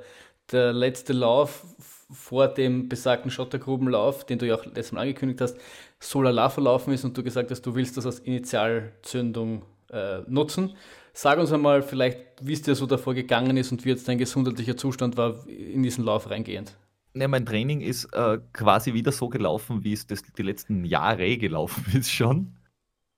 der 0.51 0.73
letzte 0.73 1.13
Lauf 1.13 1.65
vor 2.11 2.49
dem 2.49 2.89
besagten 2.89 3.31
Schottergrubenlauf, 3.31 4.27
den 4.27 4.39
du 4.39 4.47
ja 4.47 4.57
auch 4.57 4.65
letztes 4.67 4.93
Mal 4.93 5.03
angekündigt 5.03 5.41
hast, 5.41 5.57
so 6.01 6.21
lala 6.21 6.51
verlaufen 6.51 6.93
ist 6.93 7.05
und 7.05 7.17
du 7.17 7.23
gesagt 7.23 7.51
hast, 7.53 7.63
du 7.63 7.75
willst 7.75 7.97
das 7.97 8.05
als 8.05 8.19
Initialzündung 8.19 9.63
äh, 9.91 10.19
nutzen. 10.27 10.77
Sag 11.15 11.39
uns 11.39 11.53
einmal 11.53 11.83
vielleicht, 11.83 12.19
wie 12.41 12.55
es 12.55 12.63
dir 12.63 12.75
so 12.75 12.87
davor 12.87 13.15
gegangen 13.15 13.57
ist 13.57 13.71
und 13.71 13.85
wie 13.85 13.91
jetzt 13.91 14.09
dein 14.09 14.19
gesundheitlicher 14.19 14.77
Zustand 14.77 15.17
war 15.17 15.47
in 15.47 15.83
diesen 15.83 16.05
Lauf 16.05 16.31
reingehend. 16.31 16.77
Ja, 17.15 17.29
mein 17.29 17.45
Training 17.45 17.83
ist 17.83 18.07
äh, 18.15 18.39
quasi 18.55 18.95
wieder 18.95 19.13
so 19.13 19.29
gelaufen, 19.29 19.85
wie 19.85 19.93
es 19.93 20.07
das 20.07 20.23
die 20.23 20.43
letzten 20.43 20.85
Jahre 20.85 21.37
gelaufen 21.37 21.85
ist 21.99 22.11
schon. 22.11 22.57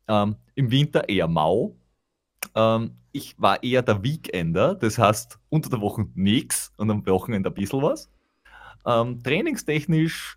Ähm, 0.09 0.37
Im 0.57 0.71
Winter 0.73 1.09
eher 1.09 1.29
mau. 1.29 1.77
Ähm, 2.57 2.97
ich 3.13 3.41
war 3.41 3.63
eher 3.63 3.83
der 3.83 4.03
Weekender, 4.03 4.75
das 4.75 4.99
heißt 4.99 5.39
unter 5.49 5.71
der 5.71 5.81
Woche 5.81 6.07
nichts 6.15 6.73
und 6.77 6.91
am 6.91 7.07
Wochenende 7.07 7.51
ein 7.51 7.55
bisschen 7.55 7.81
was. 7.81 8.11
Ähm, 8.85 9.23
trainingstechnisch 9.23 10.37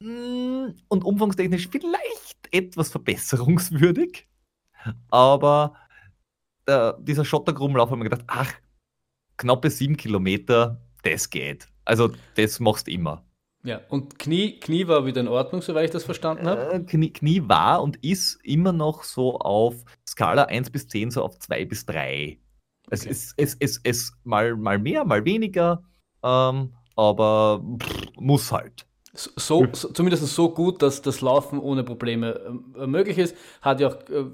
mh, 0.00 0.72
und 0.88 1.04
umfangstechnisch 1.04 1.68
vielleicht 1.68 2.48
etwas 2.50 2.90
verbesserungswürdig, 2.90 4.26
aber 5.10 5.74
äh, 6.66 6.92
dieser 7.00 7.24
Schottergrumlauf 7.24 7.90
habe 7.90 7.98
ich 7.98 8.04
mir 8.04 8.10
gedacht, 8.10 8.24
ach, 8.28 8.52
knappe 9.36 9.70
sieben 9.70 9.96
Kilometer, 9.96 10.80
das 11.02 11.28
geht. 11.30 11.68
Also 11.84 12.10
das 12.36 12.60
machst 12.60 12.86
du 12.86 12.92
immer. 12.92 13.24
Ja, 13.64 13.80
und 13.88 14.18
Knie, 14.18 14.60
Knie 14.60 14.86
war 14.88 15.06
wieder 15.06 15.22
in 15.22 15.28
Ordnung, 15.28 15.62
soweit 15.62 15.86
ich 15.86 15.90
das 15.90 16.04
verstanden 16.04 16.46
habe. 16.46 16.72
Äh, 16.74 16.80
Knie, 16.80 17.10
Knie 17.12 17.42
war 17.48 17.82
und 17.82 17.96
ist 18.04 18.38
immer 18.44 18.72
noch 18.72 19.04
so 19.04 19.38
auf 19.38 19.84
Skala 20.06 20.44
1 20.44 20.70
bis 20.70 20.86
10, 20.88 21.10
so 21.10 21.22
auf 21.22 21.38
2 21.38 21.64
bis 21.64 21.86
3. 21.86 22.38
Es 22.90 23.00
Okay. 23.00 23.10
ist 23.10 23.34
es, 23.38 23.56
es, 23.60 23.80
es 23.82 24.12
mal, 24.24 24.54
mal 24.56 24.78
mehr, 24.78 25.06
mal 25.06 25.24
weniger, 25.24 25.82
ähm, 26.22 26.74
aber 26.96 27.64
pff, 27.80 28.02
muss 28.16 28.52
halt. 28.52 28.86
So, 29.14 29.66
so, 29.72 29.88
zumindest 29.92 30.26
so 30.26 30.50
gut, 30.50 30.82
dass 30.82 31.00
das 31.00 31.20
Laufen 31.20 31.60
ohne 31.60 31.84
Probleme 31.84 32.40
ähm, 32.46 32.74
äh, 32.76 32.86
möglich 32.86 33.18
ist. 33.18 33.36
Hat 33.62 33.80
ja 33.80 33.88
auch, 33.88 33.96
äh, 34.10 34.24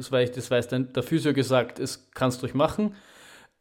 soweit 0.00 0.28
ich 0.28 0.34
das 0.34 0.50
weiß, 0.50 0.68
der 0.68 1.02
Physio 1.02 1.32
gesagt, 1.32 1.78
es 1.78 2.10
kannst 2.12 2.38
du 2.38 2.46
durchmachen, 2.46 2.94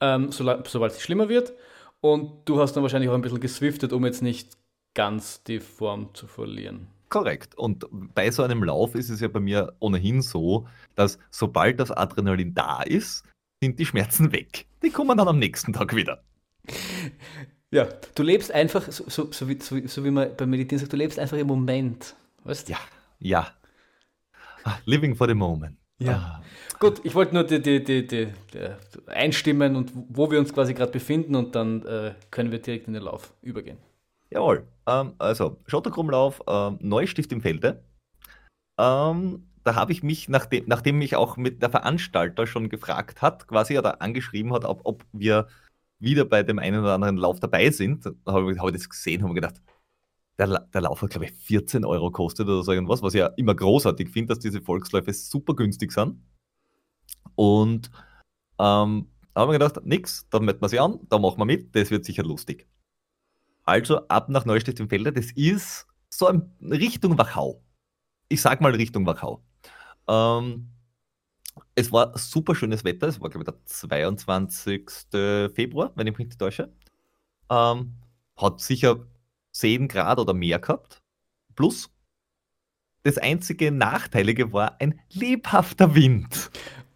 ähm, 0.01 0.31
sobald 0.31 0.91
es 0.91 1.01
schlimmer 1.01 1.29
wird. 1.29 1.53
Und 2.01 2.31
du 2.45 2.59
hast 2.59 2.73
dann 2.73 2.83
wahrscheinlich 2.83 3.09
auch 3.09 3.15
ein 3.15 3.21
bisschen 3.21 3.39
geswiftet, 3.39 3.93
um 3.93 4.05
jetzt 4.05 4.21
nicht 4.21 4.57
ganz 4.93 5.43
die 5.43 5.59
Form 5.59 6.13
zu 6.13 6.27
verlieren. 6.27 6.87
Korrekt. 7.09 7.57
Und 7.57 7.85
bei 8.13 8.29
so 8.31 8.43
einem 8.43 8.63
Lauf 8.63 8.95
ist 8.95 9.09
es 9.09 9.21
ja 9.21 9.27
bei 9.27 9.39
mir 9.39 9.73
ohnehin 9.79 10.21
so, 10.21 10.67
dass 10.95 11.17
sobald 11.31 11.79
das 11.79 11.91
Adrenalin 11.91 12.53
da 12.53 12.81
ist, 12.81 13.23
sind 13.61 13.79
die 13.79 13.85
Schmerzen 13.85 14.31
weg. 14.31 14.65
Die 14.83 14.89
kommen 14.89 15.17
dann 15.17 15.27
am 15.27 15.39
nächsten 15.39 15.71
Tag 15.71 15.95
wieder. 15.95 16.21
Ja, 17.75 17.89
du 18.15 18.23
lebst 18.23 18.53
einfach, 18.53 18.89
so, 18.89 19.03
so, 19.09 19.29
so, 19.33 19.49
wie, 19.49 19.59
so, 19.59 19.75
so 19.85 20.05
wie 20.05 20.09
man 20.09 20.33
beim 20.37 20.49
Meditieren 20.49 20.79
sagt, 20.79 20.93
du 20.93 20.97
lebst 20.97 21.19
einfach 21.19 21.35
im 21.35 21.47
Moment. 21.47 22.15
Weißt? 22.45 22.69
Ja, 22.69 22.77
ja. 23.19 23.47
Ah, 24.63 24.77
Living 24.85 25.13
for 25.13 25.27
the 25.27 25.33
moment. 25.33 25.77
Ja. 25.99 26.13
Ah. 26.13 26.43
Gut, 26.79 27.01
ich 27.03 27.13
wollte 27.15 27.33
nur 27.33 27.43
die, 27.43 27.61
die, 27.61 27.83
die, 27.83 28.07
die, 28.07 28.27
die 28.53 29.07
einstimmen 29.07 29.75
und 29.75 29.91
wo 29.93 30.31
wir 30.31 30.39
uns 30.39 30.53
quasi 30.53 30.73
gerade 30.73 30.93
befinden 30.93 31.35
und 31.35 31.53
dann 31.53 31.85
äh, 31.85 32.13
können 32.31 32.53
wir 32.53 32.59
direkt 32.59 32.87
in 32.87 32.93
den 32.93 33.03
Lauf 33.03 33.33
übergehen. 33.41 33.77
Jawohl. 34.29 34.65
Ähm, 34.87 35.11
also, 35.17 35.57
Schotterkrummlauf, 35.67 36.43
ähm, 36.47 36.77
Neustift 36.79 37.33
im 37.33 37.41
Felde. 37.41 37.83
Ähm, 38.79 39.49
da 39.65 39.75
habe 39.75 39.91
ich 39.91 40.01
mich, 40.01 40.29
nachdem, 40.29 40.63
nachdem 40.67 40.97
mich 40.97 41.17
auch 41.17 41.35
mit 41.35 41.61
der 41.61 41.69
Veranstalter 41.69 42.47
schon 42.47 42.69
gefragt 42.69 43.21
hat, 43.21 43.49
quasi 43.49 43.77
oder 43.77 44.01
angeschrieben 44.01 44.53
hat, 44.53 44.63
ob, 44.63 44.79
ob 44.85 45.03
wir 45.11 45.47
wieder 45.99 46.25
bei 46.25 46.43
dem 46.43 46.59
einen 46.59 46.81
oder 46.81 46.93
anderen 46.93 47.17
Lauf 47.17 47.39
dabei 47.39 47.69
sind, 47.71 48.05
habe 48.27 48.51
ich, 48.51 48.59
hab 48.59 48.67
ich 48.67 48.73
das 48.73 48.89
gesehen, 48.89 49.21
habe 49.21 49.33
mir 49.33 49.41
gedacht, 49.41 49.61
der, 50.37 50.59
der 50.73 50.81
Lauf 50.81 51.01
hat, 51.01 51.11
glaube 51.11 51.25
ich, 51.25 51.31
14 51.31 51.85
Euro 51.85 52.11
kostet 52.11 52.47
oder 52.47 52.63
so 52.63 52.71
irgendwas, 52.71 53.01
was 53.01 53.13
ich 53.13 53.19
ja 53.19 53.27
immer 53.37 53.55
großartig 53.55 54.09
finde, 54.09 54.33
dass 54.33 54.39
diese 54.39 54.61
Volksläufe 54.61 55.13
super 55.13 55.55
günstig 55.55 55.91
sind. 55.91 56.21
Und 57.35 57.89
ähm, 58.59 59.09
da 59.33 59.41
habe 59.41 59.53
ich 59.53 59.59
mir 59.59 59.65
gedacht, 59.65 59.85
nix, 59.85 60.27
da 60.29 60.39
melden 60.39 60.61
wir 60.61 60.69
sie 60.69 60.79
an, 60.79 60.99
da 61.09 61.19
machen 61.19 61.39
wir 61.39 61.45
mit, 61.45 61.75
das 61.75 61.91
wird 61.91 62.05
sicher 62.05 62.23
lustig. 62.23 62.67
Also 63.63 64.07
ab 64.07 64.29
nach 64.29 64.45
Neustadt 64.45 64.79
im 64.79 64.89
Felde, 64.89 65.11
das 65.11 65.31
ist 65.31 65.87
so 66.09 66.29
in 66.29 66.51
Richtung 66.61 67.17
Wachau. 67.17 67.63
Ich 68.29 68.41
sag 68.41 68.61
mal 68.61 68.73
Richtung 68.73 69.05
Wachau. 69.05 69.43
Ähm, 70.07 70.69
es 71.75 71.91
war 71.91 72.17
super 72.17 72.55
schönes 72.55 72.83
Wetter, 72.83 73.07
es 73.07 73.19
war 73.21 73.29
glaube 73.29 73.43
ich 73.43 73.53
der 73.53 73.65
22. 73.65 74.89
Februar, 75.53 75.91
wenn 75.95 76.07
ich 76.07 76.17
mich 76.17 76.27
nicht 76.27 76.39
täusche. 76.39 76.71
Ähm, 77.49 77.93
hat 78.37 78.59
sicher 78.61 79.05
10 79.51 79.87
Grad 79.87 80.19
oder 80.19 80.33
mehr 80.33 80.59
gehabt. 80.59 81.01
Plus, 81.55 81.89
das 83.03 83.17
einzige 83.17 83.71
Nachteilige 83.71 84.51
war 84.51 84.81
ein 84.81 84.99
lebhafter 85.11 85.95
Wind. 85.95 86.49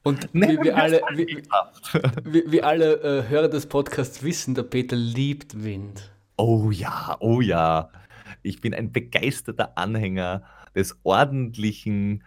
Und 0.03 0.29
wie 0.33 0.39
Nennen 0.39 0.63
wir 0.63 0.75
alle, 0.75 1.01
wie, 1.13 1.43
wie, 2.23 2.51
wie 2.51 2.63
alle 2.63 2.95
äh, 3.01 3.29
Hörer 3.29 3.47
des 3.47 3.67
Podcasts 3.67 4.23
wissen, 4.23 4.55
der 4.55 4.63
Peter 4.63 4.95
liebt 4.95 5.63
Wind. 5.63 6.11
Oh 6.37 6.71
ja, 6.71 7.15
oh 7.19 7.41
ja. 7.41 7.91
Ich 8.41 8.61
bin 8.61 8.73
ein 8.73 8.91
begeisterter 8.91 9.77
Anhänger 9.77 10.43
des 10.75 10.97
ordentlichen 11.03 12.23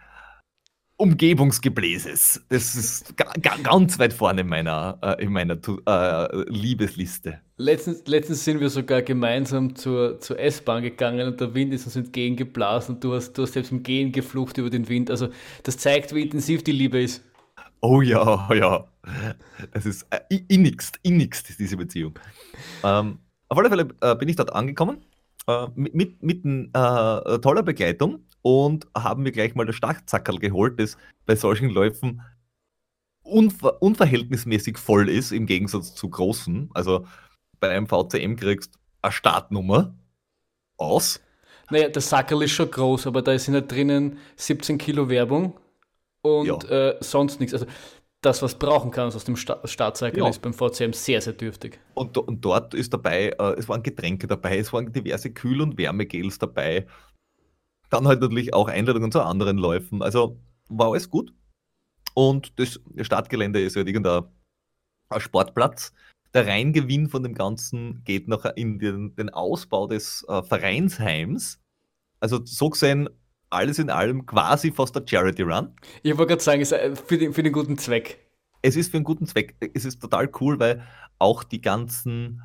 Umgebungsgebläses. 0.97 2.45
Das 2.49 2.75
ist 2.75 3.17
ga, 3.17 3.31
ga, 3.41 3.55
ganz 3.63 3.97
weit 3.99 4.13
vorne 4.13 4.41
in 4.41 4.47
meiner, 4.47 4.99
äh, 5.01 5.23
in 5.23 5.33
meiner 5.33 5.55
äh, 5.55 6.49
Liebesliste. 6.49 7.41
Letztens, 7.57 8.03
letztens 8.05 8.45
sind 8.45 8.59
wir 8.59 8.69
sogar 8.69 9.01
gemeinsam 9.01 9.75
zur, 9.75 10.19
zur 10.19 10.39
S-Bahn 10.39 10.83
gegangen 10.83 11.27
und 11.27 11.41
der 11.41 11.53
Wind 11.53 11.73
ist 11.73 11.85
uns 11.85 11.95
entgegengeblasen 11.95 12.95
und 12.95 13.03
du 13.03 13.13
hast, 13.13 13.33
du 13.33 13.41
hast 13.41 13.53
selbst 13.53 13.71
im 13.71 13.83
Gehen 13.83 14.11
geflucht 14.11 14.57
über 14.57 14.69
den 14.69 14.87
Wind. 14.87 15.09
Also 15.09 15.29
das 15.63 15.77
zeigt, 15.77 16.13
wie 16.13 16.21
intensiv 16.21 16.63
die 16.63 16.71
Liebe 16.71 17.01
ist. 17.01 17.23
Oh 17.81 18.01
ja, 18.01 18.47
oh 18.49 18.53
ja. 18.53 18.87
Das 19.71 19.85
ist 19.85 20.07
äh, 20.11 20.19
innigst, 20.47 20.99
innigst 21.03 21.49
ist 21.49 21.59
diese 21.59 21.75
Beziehung. 21.75 22.17
Ähm, 22.83 23.19
auf 23.49 23.57
alle 23.57 23.69
Fälle 23.69 23.89
äh, 24.01 24.15
bin 24.15 24.29
ich 24.29 24.35
dort 24.35 24.53
angekommen 24.53 25.03
äh, 25.47 25.67
mit, 25.75 25.93
mit, 25.93 26.23
mit 26.23 26.45
äh, 26.45 27.39
toller 27.39 27.63
Begleitung 27.63 28.19
und 28.43 28.87
haben 28.95 29.23
mir 29.23 29.31
gleich 29.31 29.55
mal 29.55 29.65
das 29.65 29.75
Startzackerl 29.75 30.37
geholt, 30.37 30.79
das 30.79 30.97
bei 31.25 31.35
solchen 31.35 31.69
Läufen 31.69 32.21
unver 33.23 33.81
unverhältnismäßig 33.81 34.77
voll 34.77 35.09
ist 35.09 35.31
im 35.31 35.45
Gegensatz 35.47 35.95
zu 35.95 36.09
großen. 36.09 36.69
Also 36.73 37.07
bei 37.59 37.69
einem 37.69 37.87
VCM 37.87 38.35
kriegst 38.35 38.75
du 38.75 38.79
eine 39.01 39.11
Startnummer 39.13 39.95
aus. 40.77 41.21
Naja, 41.69 41.87
der 41.87 42.01
Sackerl 42.01 42.43
ist 42.43 42.51
schon 42.51 42.69
groß, 42.69 43.07
aber 43.07 43.21
da 43.21 43.37
sind 43.39 43.53
halt 43.53 43.71
drinnen 43.71 44.19
17 44.35 44.77
Kilo 44.77 45.07
Werbung 45.09 45.57
und 46.21 46.69
äh, 46.69 46.97
sonst 46.99 47.39
nichts. 47.39 47.53
Also 47.53 47.65
das, 48.21 48.41
was 48.41 48.55
brauchen 48.55 48.91
kannst 48.91 49.15
aus 49.15 49.23
dem 49.23 49.37
Sta 49.37 49.65
Startcycle, 49.65 50.19
Ja. 50.19 50.29
ist 50.29 50.41
beim 50.41 50.53
VCM 50.53 50.91
sehr, 50.91 51.21
sehr 51.21 51.33
dürftig. 51.33 51.79
Und, 51.93 52.17
und 52.17 52.43
dort 52.43 52.73
ist 52.73 52.93
dabei, 52.93 53.29
äh, 53.39 53.53
es 53.57 53.69
waren 53.69 53.83
Getränke 53.83 54.27
dabei, 54.27 54.57
es 54.57 54.71
waren 54.73 54.91
diverse 54.91 55.31
Kühl- 55.31 55.61
und 55.61 55.77
Wärmegels 55.77 56.39
dabei. 56.39 56.87
Dann 57.93 58.07
halt 58.07 58.21
natürlich 58.21 58.53
auch 58.53 58.67
Einladungen 58.67 59.11
zu 59.11 59.21
anderen 59.21 59.57
Läufen. 59.57 60.01
Also 60.01 60.39
war 60.69 60.89
alles 60.89 61.09
gut. 61.09 61.33
Und 62.13 62.59
das 62.59 62.79
Startgelände 63.01 63.61
ist 63.61 63.75
halt 63.75 63.87
irgendein 63.87 64.23
ein 65.09 65.21
Sportplatz. 65.21 65.93
Der 66.33 66.47
Reingewinn 66.47 67.09
von 67.09 67.23
dem 67.23 67.35
Ganzen 67.35 68.03
geht 68.03 68.27
noch 68.27 68.45
in 68.55 68.79
den, 68.79 69.15
den 69.15 69.29
Ausbau 69.29 69.87
des 69.87 70.25
äh, 70.27 70.41
Vereinsheims. 70.41 71.59
Also 72.19 72.43
so 72.45 72.69
gesehen, 72.69 73.09
alles 73.49 73.77
in 73.77 73.89
allem 73.89 74.25
quasi 74.25 74.71
fast 74.71 74.95
der 74.95 75.03
Charity 75.05 75.43
Run. 75.43 75.75
Ich 76.01 76.17
wollte 76.17 76.31
gerade 76.31 76.43
sagen, 76.43 76.61
es 76.61 76.71
ist 76.71 76.77
äh, 76.79 76.95
für 76.95 77.17
den, 77.17 77.33
für 77.33 77.43
den 77.43 77.53
guten 77.53 77.77
Zweck. 77.77 78.19
es 78.63 78.75
ist 78.75 78.89
für 78.89 78.97
einen 78.97 79.03
guten 79.03 79.27
Zweck. 79.27 79.55
Es 79.73 79.85
ist 79.85 80.01
total 80.01 80.31
cool, 80.41 80.59
weil 80.59 80.81
auch 81.19 81.43
die 81.43 81.61
ganzen 81.61 82.41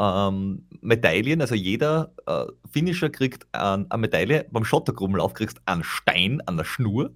ähm, 0.00 0.66
Medaillen, 0.80 1.42
also 1.42 1.54
jeder 1.54 2.14
äh, 2.26 2.46
Finisher 2.70 3.10
kriegt 3.10 3.46
ein, 3.52 3.90
eine 3.90 4.00
Medaille. 4.00 4.46
Beim 4.50 4.64
Schottergruppenlauf 4.64 5.34
kriegst 5.34 5.58
du 5.58 5.62
einen 5.66 5.84
Stein 5.84 6.40
an 6.46 6.56
der 6.56 6.64
Schnur. 6.64 7.12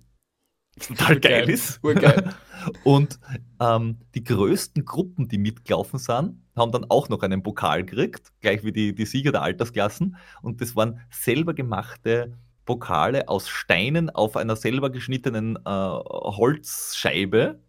Total 0.78 1.18
geil, 1.18 1.48
ist. 1.48 1.82
Urgeil. 1.82 2.34
Und 2.84 3.18
ähm, 3.60 3.98
die 4.14 4.24
größten 4.24 4.84
Gruppen, 4.84 5.28
die 5.28 5.38
mitgelaufen 5.38 5.98
sind, 5.98 6.42
haben 6.56 6.72
dann 6.72 6.84
auch 6.90 7.08
noch 7.08 7.22
einen 7.22 7.42
Pokal 7.42 7.84
gekriegt, 7.84 8.32
gleich 8.40 8.64
wie 8.64 8.72
die, 8.72 8.94
die 8.94 9.06
Sieger 9.06 9.32
der 9.32 9.42
Altersklassen. 9.42 10.16
Und 10.42 10.60
das 10.60 10.76
waren 10.76 11.00
selber 11.10 11.54
gemachte 11.54 12.36
Pokale 12.66 13.28
aus 13.28 13.48
Steinen 13.48 14.10
auf 14.10 14.36
einer 14.36 14.56
selber 14.56 14.90
geschnittenen 14.90 15.56
äh, 15.56 15.60
Holzscheibe. 15.64 17.60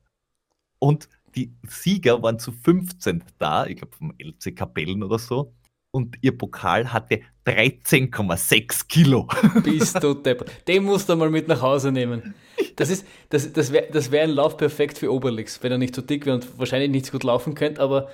Und 0.80 1.08
die 1.36 1.54
Sieger 1.68 2.22
waren 2.22 2.40
zu 2.40 2.52
15 2.52 3.24
da, 3.38 3.66
ich 3.66 3.78
glaube 3.78 3.96
vom 3.96 4.14
LC 4.18 4.56
Kapellen 4.56 5.04
oder 5.04 5.20
so. 5.20 5.54
Und 5.92 6.18
ihr 6.22 6.38
Pokal 6.38 6.92
hatte 6.92 7.22
13,6 7.46 8.88
Kilo. 8.88 9.30
Bist 9.64 10.04
du 10.04 10.14
deppert. 10.14 10.52
Den 10.68 10.84
musst 10.84 11.08
du 11.08 11.16
mal 11.16 11.30
mit 11.30 11.48
nach 11.48 11.62
Hause 11.62 11.92
nehmen. 11.92 12.36
Das, 12.76 12.90
ist, 12.90 13.06
das, 13.30 13.54
das 13.54 13.72
wäre 13.72 13.88
das 13.92 14.12
wär 14.12 14.24
ein 14.24 14.32
Lauf 14.32 14.58
perfekt 14.58 14.98
für 14.98 15.12
Obelix, 15.12 15.64
wenn 15.64 15.72
er 15.72 15.78
nicht 15.78 15.96
so 15.96 16.02
dick 16.02 16.26
wäre 16.26 16.36
und 16.36 16.60
wahrscheinlich 16.60 16.92
nicht 16.92 17.06
so 17.06 17.14
gut 17.14 17.24
laufen 17.24 17.56
könnte, 17.56 17.82
aber 17.82 18.10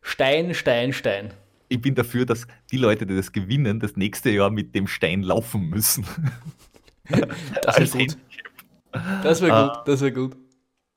Stein, 0.00 0.54
Stein, 0.54 0.94
Stein. 0.94 1.34
Ich 1.68 1.80
bin 1.82 1.94
dafür, 1.94 2.24
dass 2.24 2.46
die 2.70 2.78
Leute, 2.78 3.04
die 3.06 3.16
das 3.16 3.32
gewinnen, 3.32 3.80
das 3.80 3.96
nächste 3.96 4.30
Jahr 4.30 4.50
mit 4.50 4.74
dem 4.74 4.86
Stein 4.86 5.22
laufen 5.22 5.68
müssen. 5.68 6.06
Das 7.62 7.78
wäre 7.78 8.06
gut. 8.06 8.16
Das 9.22 9.42
wäre 9.42 9.68
gut, 9.68 9.88
das 9.88 10.00
wäre 10.00 10.12
gut. 10.12 10.36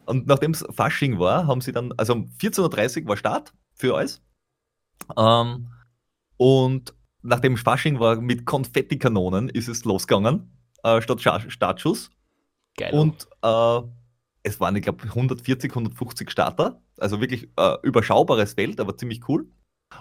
Und 0.10 0.26
nachdem 0.26 0.52
es 0.52 0.66
Fasching 0.72 1.20
war, 1.20 1.46
haben 1.46 1.62
sie 1.62 1.72
dann, 1.72 1.94
also 1.98 2.14
um 2.14 2.32
14.30 2.42 3.04
Uhr 3.04 3.10
war 3.10 3.18
Start 3.18 3.54
für 3.76 3.96
alles. 3.96 4.24
Ähm, 5.16 5.68
und 6.38 6.96
nachdem 7.22 7.58
Fasching 7.58 8.00
war 8.00 8.20
mit 8.20 8.46
Konfettikanonen, 8.48 9.50
ist 9.50 9.68
es 9.68 9.86
losgegangen, 9.86 10.52
äh, 10.84 11.00
statt 11.00 11.22
Startschuss. 11.22 12.10
Geil. 12.76 12.92
Und 12.92 13.28
äh, 13.44 13.82
es 14.42 14.60
waren, 14.60 14.76
ich 14.76 14.82
glaube, 14.82 15.04
140, 15.04 15.70
150 15.70 16.32
Starter. 16.32 16.82
Also 16.98 17.22
wirklich 17.22 17.48
äh, 17.58 17.78
überschaubares 17.84 18.54
Feld, 18.54 18.80
aber 18.80 18.98
ziemlich 18.98 19.30
cool. 19.30 19.48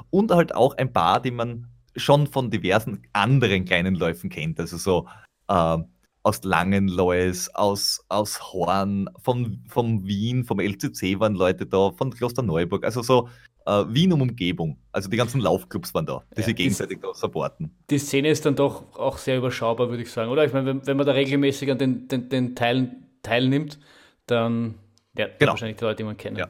Und 0.09 0.31
halt 0.31 0.55
auch 0.55 0.75
ein 0.79 0.91
paar, 0.91 1.21
die 1.21 1.33
man 1.33 1.69
schon 1.97 2.27
von 2.27 2.51
diversen 2.51 3.03
anderen 3.13 3.67
kleinen 3.67 3.95
Läufen 3.95 4.31
kennt. 4.31 4.59
Also 4.59 4.79
so 4.79 5.07
äh, 5.49 5.79
aus 6.23 6.43
Langenlois, 6.45 7.49
aus, 7.55 8.05
aus 8.09 8.53
Horn, 8.53 9.09
von, 9.23 9.63
von 9.69 10.07
Wien, 10.07 10.45
vom 10.45 10.61
LCC 10.61 11.19
waren 11.21 11.35
Leute 11.35 11.67
da, 11.67 11.91
von 11.93 12.11
Klosterneuburg. 12.11 12.85
Also 12.85 13.03
so 13.03 13.29
äh, 13.67 13.85
Wien 13.89 14.13
um 14.13 14.23
Umgebung. 14.23 14.79
Also 14.93 15.09
die 15.09 15.17
ganzen 15.17 15.41
Laufclubs 15.41 15.95
waren 15.95 16.07
da, 16.07 16.23
die 16.37 16.41
Ja, 16.41 16.47
sich 16.47 16.55
die- 16.55 16.63
gegenseitig 16.65 17.01
da 17.01 17.15
supporten. 17.15 17.71
Die 17.91 17.99
Szene 17.99 18.29
ist 18.31 18.45
dann 18.47 18.57
doch 18.57 18.95
auch 18.99 19.19
sehr 19.19 19.39
überschaubar, 19.39 19.89
würde 19.91 20.03
ich 20.03 20.11
sagen, 20.11 20.31
oder? 20.31 20.45
Ich 20.45 20.53
meine, 20.53 20.67
wenn, 20.67 20.87
wenn 20.87 20.97
man 20.97 21.07
da 21.07 21.13
regelmäßig 21.13 21.71
an 21.71 21.79
den, 21.79 22.09
den, 22.09 22.29
den 22.29 22.55
Teilen 22.57 23.07
teilnimmt, 23.23 23.79
dann 24.27 24.75
ja, 25.17 25.27
Genau. 25.39 25.53
wahrscheinlich 25.53 25.79
die 25.79 25.85
Leute, 25.85 25.97
die 25.97 26.05
man 26.05 26.17
kennt. 26.17 26.39
Ja. 26.39 26.49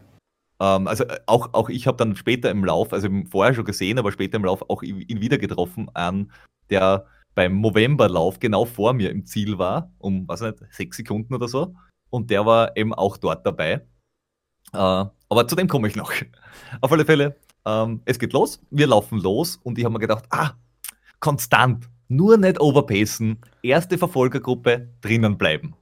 Ähm, 0.60 0.88
also 0.88 1.04
äh, 1.04 1.18
auch, 1.26 1.54
auch 1.54 1.68
ich 1.68 1.86
habe 1.86 1.96
dann 1.96 2.16
später 2.16 2.50
im 2.50 2.64
Lauf, 2.64 2.92
also 2.92 3.06
im- 3.06 3.26
vorher 3.26 3.54
schon 3.54 3.64
gesehen, 3.64 3.98
aber 3.98 4.10
später 4.12 4.36
im 4.36 4.44
Lauf 4.44 4.68
auch 4.68 4.82
ihn 4.82 5.00
ihn 5.02 5.20
wieder 5.20 5.38
getroffen, 5.38 5.88
an 5.94 6.32
der 6.70 7.06
beim 7.38 7.60
Novemberlauf 7.60 8.40
genau 8.40 8.64
vor 8.64 8.92
mir 8.94 9.12
im 9.12 9.24
Ziel 9.24 9.58
war, 9.58 9.92
um, 9.98 10.26
was 10.26 10.40
nicht, 10.40 10.56
sechs 10.72 10.96
Sekunden 10.96 11.32
oder 11.32 11.46
so. 11.46 11.72
Und 12.10 12.30
der 12.30 12.44
war 12.44 12.76
eben 12.76 12.92
auch 12.92 13.16
dort 13.16 13.46
dabei. 13.46 13.74
Äh, 14.72 15.04
aber 15.28 15.46
zu 15.46 15.54
dem 15.54 15.68
komme 15.68 15.86
ich 15.86 15.94
noch. 15.94 16.10
Auf 16.80 16.90
alle 16.90 17.04
Fälle, 17.04 17.36
ähm, 17.64 18.02
es 18.06 18.18
geht 18.18 18.32
los, 18.32 18.60
wir 18.72 18.88
laufen 18.88 19.20
los 19.20 19.54
und 19.62 19.78
ich 19.78 19.84
habe 19.84 19.92
mir 19.92 20.00
gedacht, 20.00 20.24
ah, 20.30 20.54
konstant, 21.20 21.88
nur 22.08 22.38
nicht 22.38 22.60
overpacen, 22.60 23.38
erste 23.62 23.98
Verfolgergruppe 23.98 24.88
drinnen 25.00 25.38
bleiben. 25.38 25.76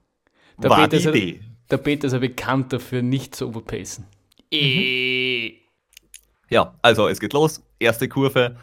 Der 0.58 0.68
war 0.68 0.76
Peter 0.76 0.90
die 0.90 0.96
ist 0.96 1.04
ja- 1.04 1.10
Idee. 1.12 1.40
Der 1.70 1.78
Peter 1.78 2.06
ist 2.06 2.12
ja 2.12 2.18
bekannt 2.18 2.70
dafür, 2.74 3.00
nicht 3.00 3.34
zu 3.34 3.48
overpacen. 3.48 4.04
Eh. 4.52 5.54
Ja, 6.50 6.74
also 6.82 7.08
es 7.08 7.18
geht 7.18 7.32
los. 7.32 7.62
Erste 7.78 8.10
Kurve. 8.10 8.58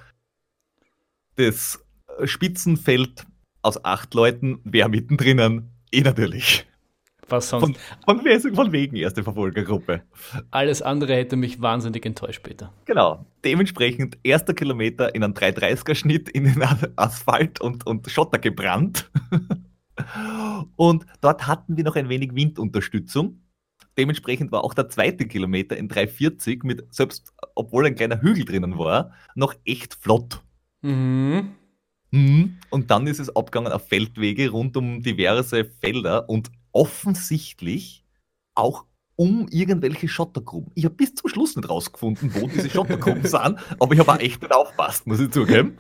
Das 1.38 1.83
Spitzenfeld 2.24 3.26
aus 3.62 3.84
acht 3.84 4.14
Leuten. 4.14 4.60
Wer 4.64 4.90
mittendrin? 4.90 5.70
Eh 5.92 6.02
natürlich. 6.02 6.66
Was 7.30 7.50
sonst? 7.50 7.78
Von, 8.06 8.22
von, 8.22 8.56
von 8.56 8.72
wegen 8.72 8.96
erste 8.96 9.24
Verfolgergruppe. 9.24 10.04
Alles 10.52 10.82
andere 10.82 11.16
hätte 11.16 11.36
mich 11.36 11.62
wahnsinnig 11.62 12.06
enttäuscht, 12.06 12.44
Peter. 12.44 12.74
Genau. 12.86 13.26
Dementsprechend 13.46 14.18
erster 14.24 14.54
Kilometer 14.54 15.16
in 15.16 15.24
einen 15.24 15.34
330er-Schnitt 15.34 16.30
in 16.30 16.44
den 16.44 16.62
Asphalt 16.96 17.62
und, 17.62 17.86
und 17.88 18.10
Schotter 18.10 18.40
gebrannt. 18.40 19.10
Und 20.76 21.06
dort 21.22 21.46
hatten 21.48 21.78
wir 21.78 21.84
noch 21.84 21.96
ein 21.96 22.10
wenig 22.10 22.34
Windunterstützung. 22.34 23.42
Dementsprechend 23.98 24.52
war 24.52 24.64
auch 24.64 24.74
der 24.74 24.90
zweite 24.90 25.28
Kilometer 25.28 25.78
in 25.78 25.88
340 25.88 26.64
mit, 26.64 26.92
selbst 26.94 27.32
obwohl 27.54 27.86
ein 27.86 27.96
kleiner 27.96 28.22
Hügel 28.22 28.44
drinnen 28.46 28.80
war, 28.80 29.12
noch 29.36 29.54
echt 29.66 29.94
flott. 29.94 30.42
Mhm. 30.82 31.52
Mhm. 32.14 32.60
Und 32.70 32.92
dann 32.92 33.08
ist 33.08 33.20
es 33.20 33.36
abgegangen 33.36 33.74
auf 33.74 33.88
Feldwege 33.88 34.52
rund 34.52 34.78
um 34.78 35.02
diverse 35.02 35.66
Felder 35.66 36.30
und 36.30 36.52
offensichtlich 36.72 38.06
auch 38.54 38.86
um 39.16 39.48
irgendwelche 39.50 40.08
Schottergruben. 40.08 40.72
Ich 40.76 40.86
habe 40.86 40.94
bis 40.94 41.16
zum 41.16 41.28
Schluss 41.28 41.56
nicht 41.56 41.68
rausgefunden, 41.68 42.34
wo 42.36 42.48
diese 42.48 42.70
Schottergruben 42.70 43.24
sind, 43.24 43.58
aber 43.80 43.94
ich 43.94 44.00
habe 44.00 44.12
auch 44.12 44.20
echt 44.20 44.42
nicht 44.44 44.54
aufpasst, 44.54 45.08
muss 45.08 45.20
ich 45.20 45.32
zugeben. 45.32 45.78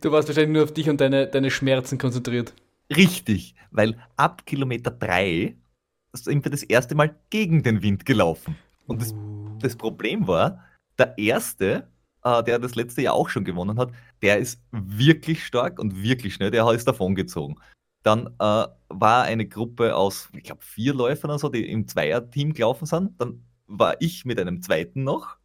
Du 0.00 0.12
warst 0.12 0.28
wahrscheinlich 0.28 0.54
nur 0.54 0.64
auf 0.64 0.72
dich 0.72 0.88
und 0.88 0.98
deine, 1.00 1.26
deine 1.26 1.50
Schmerzen 1.50 1.98
konzentriert. 1.98 2.54
Richtig, 2.94 3.54
weil 3.70 3.98
ab 4.16 4.46
Kilometer 4.46 4.90
3 4.90 5.56
sind 6.14 6.44
wir 6.44 6.50
das 6.50 6.62
erste 6.62 6.94
Mal 6.94 7.14
gegen 7.28 7.62
den 7.62 7.82
Wind 7.82 8.06
gelaufen. 8.06 8.56
Und 8.86 9.02
das, 9.02 9.14
das 9.60 9.76
Problem 9.76 10.26
war, 10.26 10.64
der 10.98 11.18
erste, 11.18 11.86
äh, 12.24 12.42
der 12.44 12.58
das 12.58 12.76
letzte 12.76 13.02
Jahr 13.02 13.14
auch 13.14 13.28
schon 13.28 13.44
gewonnen 13.44 13.78
hat, 13.78 13.92
der 14.22 14.38
ist 14.38 14.62
wirklich 14.70 15.44
stark 15.44 15.78
und 15.78 16.02
wirklich 16.02 16.34
schnell, 16.34 16.50
der 16.50 16.68
ist 16.70 16.88
davongezogen. 16.88 17.60
Dann 18.02 18.26
äh, 18.38 18.66
war 18.88 19.22
eine 19.24 19.46
Gruppe 19.46 19.96
aus, 19.96 20.28
ich 20.32 20.44
glaube, 20.44 20.62
vier 20.62 20.94
Läufern 20.94 21.30
oder 21.30 21.38
so, 21.38 21.48
die 21.48 21.68
im 21.68 21.88
Zweierteam 21.88 22.52
gelaufen 22.52 22.86
sind. 22.86 23.20
Dann 23.20 23.44
war 23.66 23.96
ich 24.00 24.24
mit 24.24 24.38
einem 24.38 24.62
zweiten 24.62 25.02
noch 25.04 25.36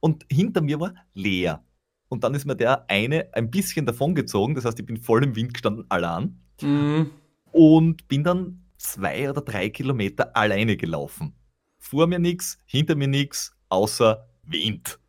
und 0.00 0.26
hinter 0.30 0.60
mir 0.60 0.78
war 0.78 0.94
leer. 1.14 1.64
Und 2.08 2.24
dann 2.24 2.34
ist 2.34 2.44
mir 2.44 2.56
der 2.56 2.88
eine 2.90 3.28
ein 3.32 3.50
bisschen 3.50 3.86
davongezogen, 3.86 4.54
das 4.54 4.66
heißt, 4.66 4.78
ich 4.78 4.84
bin 4.84 4.98
voll 4.98 5.24
im 5.24 5.34
Wind 5.34 5.54
gestanden, 5.54 5.86
allein 5.88 6.38
Mhm. 6.60 7.10
und 7.50 8.06
bin 8.08 8.22
dann 8.22 8.62
zwei 8.76 9.30
oder 9.30 9.40
drei 9.40 9.70
Kilometer 9.70 10.36
alleine 10.36 10.76
gelaufen. 10.76 11.34
Vor 11.78 12.06
mir 12.06 12.18
nichts, 12.18 12.58
hinter 12.66 12.94
mir 12.94 13.08
nichts, 13.08 13.56
außer 13.70 14.28
Wind. 14.44 15.00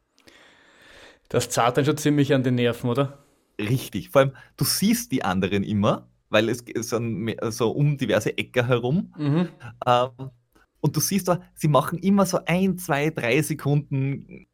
Das 1.33 1.49
zahlt 1.49 1.77
dann 1.77 1.85
schon 1.85 1.97
ziemlich 1.97 2.31
an 2.31 2.43
den 2.43 2.53
Nerven, 2.53 2.91
oder? 2.91 3.17
Richtig. 3.59 4.09
Vor 4.09 4.21
allem, 4.21 4.31
du 4.55 4.65
siehst 4.65 5.11
die 5.11 5.25
anderen 5.25 5.63
immer, 5.63 6.07
weil 6.29 6.47
es 6.47 6.59
sind 6.59 7.35
so 7.49 7.71
um 7.71 7.97
diverse 7.97 8.37
Äcker 8.37 8.67
herum. 8.67 9.11
Mhm. 9.17 9.49
Ähm, 9.87 10.29
und 10.79 10.95
du 10.95 10.99
siehst 10.99 11.27
da, 11.27 11.41
sie 11.55 11.69
machen 11.69 11.97
immer 11.97 12.27
so 12.27 12.37
ein, 12.45 12.77
zwei, 12.77 13.09
drei 13.09 13.41
Sekunden, 13.41 14.45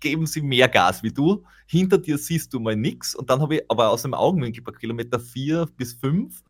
geben 0.00 0.26
sie 0.26 0.42
mehr 0.42 0.66
Gas 0.66 1.04
wie 1.04 1.12
du. 1.12 1.44
Hinter 1.64 1.98
dir 1.98 2.18
siehst 2.18 2.52
du 2.52 2.58
mal 2.58 2.74
nichts. 2.74 3.14
Und 3.14 3.30
dann 3.30 3.40
habe 3.40 3.58
ich 3.58 3.62
aber 3.68 3.90
aus 3.90 4.02
dem 4.02 4.12
Augenwinkel 4.12 4.64
bei 4.64 4.72
Kilometer 4.72 5.20
vier 5.20 5.68
bis 5.76 5.92
fünf 5.94 6.42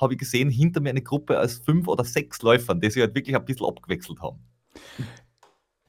habe 0.00 0.14
ich 0.14 0.18
gesehen, 0.20 0.50
hinter 0.50 0.80
mir 0.80 0.90
eine 0.90 1.02
Gruppe 1.02 1.40
aus 1.40 1.58
fünf 1.64 1.88
oder 1.88 2.04
sechs 2.04 2.40
Läufern, 2.42 2.80
die 2.80 2.90
sich 2.90 3.02
halt 3.02 3.14
wirklich 3.14 3.34
ein 3.34 3.44
bisschen 3.44 3.66
abgewechselt 3.66 4.20
haben. 4.20 4.38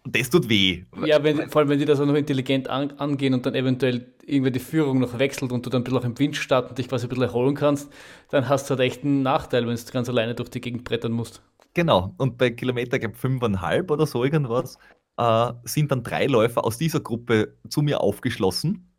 Und 0.06 0.16
das 0.16 0.30
tut 0.30 0.48
weh. 0.50 0.84
Ja, 1.04 1.24
wenn, 1.24 1.50
vor 1.50 1.62
allem, 1.62 1.70
wenn 1.70 1.80
die 1.80 1.86
das 1.86 2.00
auch 2.00 2.06
noch 2.06 2.14
intelligent 2.14 2.70
an, 2.70 2.92
angehen 2.92 3.34
und 3.34 3.46
dann 3.46 3.56
eventuell 3.56 4.14
irgendwie 4.24 4.52
die 4.52 4.60
Führung 4.60 5.00
noch 5.00 5.18
wechselt 5.18 5.52
und 5.52 5.66
du 5.66 5.70
dann 5.72 5.82
ein 5.82 5.84
bisschen 5.84 6.00
auch 6.00 6.06
im 6.06 6.18
Wind 6.20 6.36
starten 6.36 6.70
und 6.70 6.78
dich 6.78 6.88
quasi 6.88 7.08
ein 7.08 7.10
bisschen 7.10 7.24
erholen 7.24 7.56
kannst, 7.56 7.92
dann 8.30 8.48
hast 8.48 8.70
du 8.70 8.72
halt 8.72 8.82
echt 8.82 9.04
einen 9.04 9.24
Nachteil, 9.24 9.68
wenn 9.68 9.76
du 9.76 9.92
ganz 9.92 10.08
alleine 10.08 10.36
durch 10.36 10.50
die 10.50 10.62
Gegend 10.62 10.84
brettern 10.84 11.12
musst. 11.12 11.42
Genau. 11.74 12.14
Und 12.18 12.38
bei 12.38 12.52
Kilometer, 12.52 13.00
glaube 13.00 13.16
fünfeinhalb 13.16 13.90
oder 13.90 14.06
so 14.06 14.24
irgendwas, 14.24 14.78
äh, 15.18 15.54
sind 15.64 15.92
dann 15.92 16.04
drei 16.04 16.28
Läufer 16.28 16.64
aus 16.64 16.78
dieser 16.78 17.00
Gruppe 17.00 17.58
zu 17.68 17.82
mir 17.82 18.00
aufgeschlossen 18.00 18.94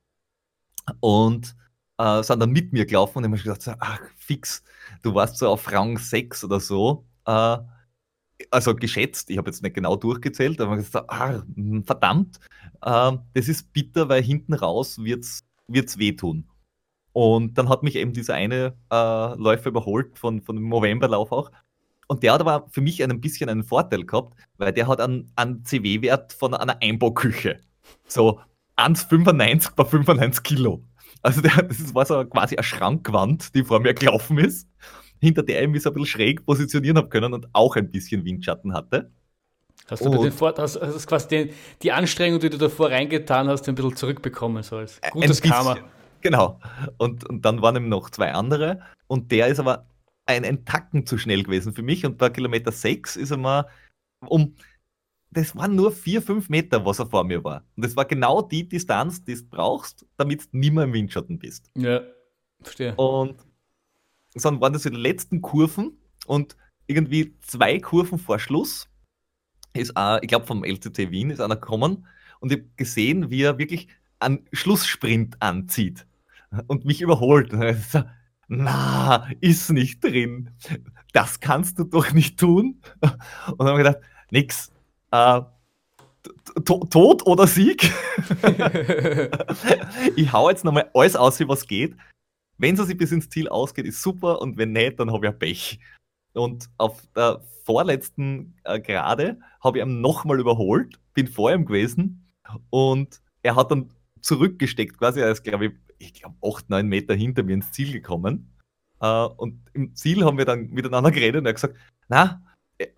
und 0.98 1.54
äh, 1.98 2.22
sind 2.24 2.40
dann 2.40 2.50
mit 2.50 2.72
mir 2.72 2.84
gelaufen 2.84 3.18
und 3.18 3.24
haben 3.24 3.30
mir 3.30 3.38
gedacht, 3.38 3.64
ach, 3.78 4.00
fix, 4.16 4.64
du 5.02 5.14
warst 5.14 5.38
so 5.38 5.48
auf 5.48 5.70
Rang 5.70 5.98
6 5.98 6.42
oder 6.42 6.58
so. 6.58 7.06
Äh, 7.26 7.58
also 8.50 8.74
geschätzt, 8.74 9.30
ich 9.30 9.38
habe 9.38 9.48
jetzt 9.50 9.62
nicht 9.62 9.74
genau 9.74 9.96
durchgezählt, 9.96 10.60
aber 10.60 10.76
gesagt, 10.76 11.10
ah, 11.10 11.42
hm, 11.54 11.84
verdammt, 11.84 12.40
äh, 12.82 13.12
das 13.34 13.48
ist 13.48 13.72
bitter, 13.72 14.08
weil 14.08 14.22
hinten 14.22 14.54
raus 14.54 14.98
wird's 14.98 15.44
wird's 15.68 15.98
wehtun. 15.98 16.48
Und 17.12 17.56
dann 17.56 17.68
hat 17.68 17.82
mich 17.82 17.96
eben 17.96 18.12
dieser 18.12 18.34
eine 18.34 18.76
äh, 18.92 19.34
Läufer 19.36 19.70
überholt 19.70 20.18
von, 20.18 20.42
von 20.42 20.56
dem 20.56 20.68
Novemberlauf 20.68 21.32
auch. 21.32 21.50
Und 22.08 22.22
der 22.22 22.34
hat 22.34 22.40
aber 22.40 22.68
für 22.70 22.80
mich 22.80 23.02
ein 23.02 23.20
bisschen 23.20 23.48
einen 23.48 23.64
Vorteil 23.64 24.04
gehabt, 24.04 24.36
weil 24.58 24.72
der 24.72 24.86
hat 24.86 25.00
einen, 25.00 25.32
einen 25.34 25.64
CW-Wert 25.64 26.34
von 26.34 26.54
einer 26.54 26.80
Einbauküche. 26.80 27.60
So, 28.06 28.40
1,95 28.76 29.74
bei 29.74 29.84
95 29.84 30.42
Kilo. 30.42 30.84
Also 31.22 31.40
der, 31.40 31.62
das 31.62 31.94
war 31.94 32.04
so 32.04 32.24
quasi 32.26 32.56
eine 32.56 32.62
Schrankwand, 32.64 33.54
die 33.54 33.64
vor 33.64 33.80
mir 33.80 33.94
gelaufen 33.94 34.38
ist, 34.38 34.68
hinter 35.20 35.42
der 35.42 35.62
ich 35.62 35.68
mich 35.68 35.82
so 35.82 35.90
ein 35.90 35.94
bisschen 35.94 36.06
schräg 36.06 36.44
positionieren 36.44 36.96
habe 36.98 37.08
können 37.08 37.32
und 37.32 37.48
auch 37.52 37.76
ein 37.76 37.90
bisschen 37.90 38.24
Windschatten 38.24 38.72
hatte. 38.72 39.10
Hast 39.88 40.04
du 40.04 40.10
den 40.10 40.32
Vor 40.32 40.54
hast, 40.56 40.80
hast 40.80 41.06
quasi 41.06 41.28
den, 41.28 41.50
die 41.82 41.92
Anstrengung, 41.92 42.40
die 42.40 42.50
du 42.50 42.58
davor 42.58 42.90
reingetan 42.90 43.48
hast, 43.48 43.68
ein 43.68 43.74
bisschen 43.76 43.94
zurückbekommen, 43.94 44.62
so 44.62 44.76
als 44.76 45.00
gutes 45.12 45.40
Karma. 45.40 45.78
Genau. 46.22 46.58
Und, 46.98 47.24
und 47.28 47.44
dann 47.44 47.62
waren 47.62 47.76
eben 47.76 47.88
noch 47.88 48.10
zwei 48.10 48.32
andere. 48.32 48.80
Und 49.06 49.30
der 49.30 49.46
ist 49.46 49.60
aber 49.60 49.86
ein, 50.24 50.44
ein 50.44 50.64
Tacken 50.64 51.06
zu 51.06 51.18
schnell 51.18 51.44
gewesen 51.44 51.72
für 51.72 51.82
mich. 51.82 52.04
Und 52.04 52.18
bei 52.18 52.30
Kilometer 52.30 52.72
6 52.72 53.16
ist 53.16 53.30
er 53.30 53.36
mal 53.36 53.66
um. 54.26 54.56
Das 55.30 55.54
waren 55.54 55.76
nur 55.76 55.92
vier, 55.92 56.22
fünf 56.22 56.48
Meter, 56.48 56.84
was 56.84 56.98
er 56.98 57.06
vor 57.06 57.22
mir 57.22 57.44
war. 57.44 57.62
Und 57.76 57.84
das 57.84 57.94
war 57.94 58.06
genau 58.06 58.42
die 58.42 58.68
Distanz, 58.68 59.22
die 59.22 59.34
du 59.34 59.44
brauchst, 59.48 60.06
damit 60.16 60.44
du 60.52 60.58
nicht 60.58 60.72
mehr 60.72 60.84
im 60.84 60.92
Windschatten 60.92 61.38
bist. 61.38 61.70
Ja, 61.76 62.00
verstehe. 62.62 62.94
Und 62.96 63.36
dann 64.44 64.60
waren 64.60 64.72
das 64.72 64.82
so 64.82 64.90
die 64.90 64.96
letzten 64.96 65.40
Kurven 65.42 65.98
und 66.26 66.56
irgendwie 66.86 67.34
zwei 67.40 67.78
Kurven 67.78 68.18
vor 68.18 68.38
Schluss 68.38 68.88
ist, 69.72 69.96
auch, 69.96 70.18
ich 70.22 70.28
glaube 70.28 70.46
vom 70.46 70.64
LCT 70.64 71.10
Wien 71.10 71.30
ist 71.30 71.40
einer 71.40 71.56
gekommen 71.56 72.06
und 72.40 72.52
ich 72.52 72.58
habe 72.58 72.68
gesehen, 72.76 73.30
wie 73.30 73.42
er 73.42 73.58
wirklich 73.58 73.88
einen 74.18 74.46
Schlusssprint 74.52 75.40
anzieht 75.40 76.06
und 76.66 76.84
mich 76.84 77.00
überholt. 77.00 77.52
Und 77.52 77.62
ich 77.62 77.84
so, 77.84 78.02
na, 78.48 79.28
ist 79.40 79.70
nicht 79.70 80.02
drin. 80.02 80.50
Das 81.12 81.40
kannst 81.40 81.78
du 81.78 81.84
doch 81.84 82.12
nicht 82.12 82.38
tun. 82.38 82.80
Und 83.00 83.58
dann 83.58 83.68
habe 83.68 83.80
ich 83.80 83.86
gedacht, 83.86 84.00
nix. 84.30 84.70
Äh, 85.10 85.42
Tod 86.64 87.24
oder 87.26 87.46
Sieg? 87.46 87.92
ich 90.16 90.32
hau 90.32 90.50
jetzt 90.50 90.64
nochmal 90.64 90.90
alles 90.92 91.14
aus, 91.14 91.38
wie 91.38 91.48
was 91.48 91.66
geht. 91.66 91.96
Wenn 92.58 92.74
es 92.78 92.96
bis 92.96 93.12
ins 93.12 93.28
Ziel 93.28 93.48
ausgeht, 93.48 93.86
ist 93.86 94.02
super 94.02 94.40
und 94.40 94.56
wenn 94.56 94.72
nicht, 94.72 94.98
dann 94.98 95.12
habe 95.12 95.28
ich 95.28 95.38
Pech. 95.38 95.80
Und 96.32 96.68
auf 96.78 97.02
der 97.14 97.42
vorletzten 97.64 98.54
äh, 98.64 98.80
Gerade 98.80 99.38
habe 99.60 99.78
ich 99.78 99.84
ihn 99.84 100.00
nochmal 100.00 100.38
überholt, 100.38 100.98
bin 101.14 101.26
vor 101.26 101.52
ihm 101.52 101.64
gewesen 101.64 102.26
und 102.70 103.20
er 103.42 103.56
hat 103.56 103.70
dann 103.70 103.90
zurückgesteckt, 104.20 104.98
quasi, 104.98 105.20
er 105.20 105.30
ist, 105.30 105.44
glaube 105.44 105.66
ich, 105.66 105.72
ich 105.98 106.14
glaube, 106.14 106.36
acht, 106.42 106.68
neun 106.68 106.88
Meter 106.88 107.14
hinter 107.14 107.42
mir 107.42 107.54
ins 107.54 107.72
Ziel 107.72 107.92
gekommen. 107.92 108.52
Uh, 109.02 109.28
und 109.36 109.60
im 109.74 109.94
Ziel 109.94 110.24
haben 110.24 110.38
wir 110.38 110.46
dann 110.46 110.70
miteinander 110.70 111.10
geredet 111.10 111.40
und 111.40 111.46
er 111.46 111.50
hat 111.50 111.56
gesagt, 111.56 111.76
na, 112.08 112.42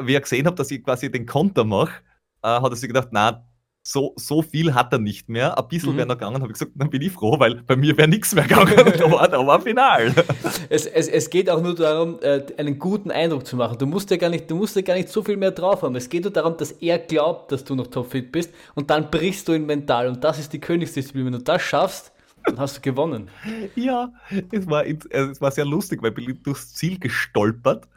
wie 0.01 0.15
er 0.15 0.21
gesehen 0.21 0.47
hat, 0.47 0.59
dass 0.59 0.71
ich 0.71 0.85
quasi 0.85 1.11
den 1.11 1.27
Konter 1.27 1.65
mache, 1.65 2.03
uh, 2.45 2.63
hat 2.63 2.71
er 2.71 2.77
sich 2.77 2.89
gedacht, 2.89 3.09
na, 3.11 3.48
so, 3.91 4.13
so 4.17 4.43
viel 4.43 4.75
hat 4.75 4.93
er 4.93 4.99
nicht 4.99 5.31
mehr. 5.31 5.57
Ein 5.57 5.67
bisschen 5.67 5.95
mhm. 5.95 5.97
wäre 5.97 6.07
noch 6.09 6.17
gegangen, 6.17 6.43
habe 6.43 6.49
ich 6.49 6.59
gesagt, 6.59 6.73
dann 6.75 6.91
bin 6.91 7.01
ich 7.01 7.11
froh, 7.11 7.41
weil 7.41 7.63
bei 7.67 7.75
mir 7.75 7.97
wäre 7.97 8.07
nichts 8.07 8.35
mehr 8.35 8.45
gegangen. 8.45 8.75
da, 8.99 9.11
war, 9.11 9.27
da 9.29 9.47
war 9.47 9.63
Final. 9.63 10.15
Es, 10.71 10.85
es, 10.85 11.09
es 11.09 11.31
geht 11.31 11.49
auch 11.49 11.63
nur 11.63 11.75
darum, 11.75 12.19
äh, 12.21 12.43
einen 12.59 12.79
guten 12.79 13.11
Eindruck 13.11 13.47
zu 13.47 13.57
machen. 13.57 13.79
Du 13.79 13.87
musst, 13.87 14.11
ja 14.11 14.19
gar 14.19 14.29
nicht, 14.29 14.51
du 14.51 14.57
musst 14.57 14.77
ja 14.77 14.83
gar 14.83 14.95
nicht 14.95 15.09
so 15.09 15.23
viel 15.23 15.39
mehr 15.39 15.53
drauf 15.53 15.81
haben. 15.81 15.97
Es 15.97 16.11
geht 16.11 16.25
nur 16.25 16.33
darum, 16.33 16.59
dass 16.59 16.73
er 16.73 16.99
glaubt, 16.99 17.51
dass 17.51 17.65
du 17.65 17.75
noch 17.75 17.87
topfit 17.87 18.31
bist 18.31 18.53
und 18.75 18.91
dann 18.91 19.11
brichst 19.11 19.49
du 19.49 19.55
ihn 19.55 19.65
mental. 19.65 20.09
Und 20.09 20.23
das 20.23 20.39
ist 20.39 20.53
die 20.53 20.61
Königsdisziplin. 20.61 21.25
Wenn 21.25 21.33
du 21.33 21.39
das 21.39 21.63
schaffst, 21.63 22.13
dann 22.45 22.59
hast 22.59 22.77
du 22.77 22.81
gewonnen. 22.83 23.31
Ja, 23.75 24.13
es 24.53 24.69
war, 24.69 24.85
es 24.85 25.41
war 25.41 25.51
sehr 25.51 25.65
lustig, 25.65 26.03
weil 26.03 26.11
ich 26.11 26.27
bin 26.27 26.43
durchs 26.43 26.75
Ziel 26.75 26.99
gestolpert 26.99 27.89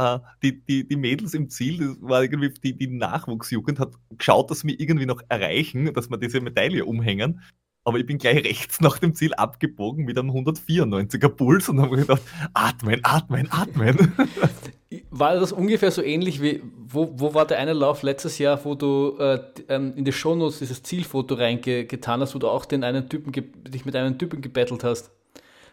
äh, 0.00 0.18
die, 0.42 0.64
die, 0.64 0.88
die 0.88 0.96
Mädels 0.96 1.34
im 1.34 1.50
Ziel, 1.50 1.78
das 1.78 1.96
war 2.00 2.22
irgendwie 2.22 2.50
die, 2.50 2.76
die 2.76 2.86
Nachwuchsjugend, 2.86 3.78
hat 3.78 3.92
geschaut, 4.16 4.50
dass 4.50 4.64
wir 4.64 4.78
irgendwie 4.78 5.06
noch 5.06 5.22
erreichen, 5.28 5.92
dass 5.92 6.10
wir 6.10 6.16
diese 6.16 6.40
Medaille 6.40 6.84
umhängen. 6.84 7.42
Aber 7.84 7.98
ich 7.98 8.06
bin 8.06 8.18
gleich 8.18 8.44
rechts 8.44 8.80
nach 8.80 8.98
dem 8.98 9.14
Ziel 9.14 9.34
abgebogen 9.34 10.04
mit 10.04 10.18
einem 10.18 10.30
194er 10.30 11.28
Puls 11.28 11.68
und 11.68 11.80
habe 11.80 11.96
gedacht, 11.96 12.22
atmen, 12.54 13.00
atmen, 13.02 13.48
atmen. 13.50 14.12
War 15.10 15.34
das 15.34 15.52
ungefähr 15.52 15.90
so 15.90 16.02
ähnlich 16.02 16.42
wie, 16.42 16.62
wo, 16.76 17.12
wo 17.14 17.32
war 17.32 17.46
der 17.46 17.58
eine 17.58 17.74
Lauf 17.74 18.02
letztes 18.02 18.38
Jahr, 18.38 18.64
wo 18.64 18.74
du 18.74 19.16
äh, 19.20 19.38
ähm, 19.68 19.92
in 19.94 20.04
die 20.04 20.12
Shownotes 20.12 20.58
dieses 20.58 20.82
Zielfoto 20.82 21.36
reingetan 21.36 22.20
hast, 22.20 22.34
wo 22.34 22.40
du 22.40 22.48
auch 22.48 22.64
den 22.64 22.82
einen 22.82 23.08
Typen, 23.08 23.32
dich 23.32 23.84
mit 23.84 23.94
einem 23.94 24.18
Typen 24.18 24.40
gebettelt 24.40 24.82
hast? 24.82 25.12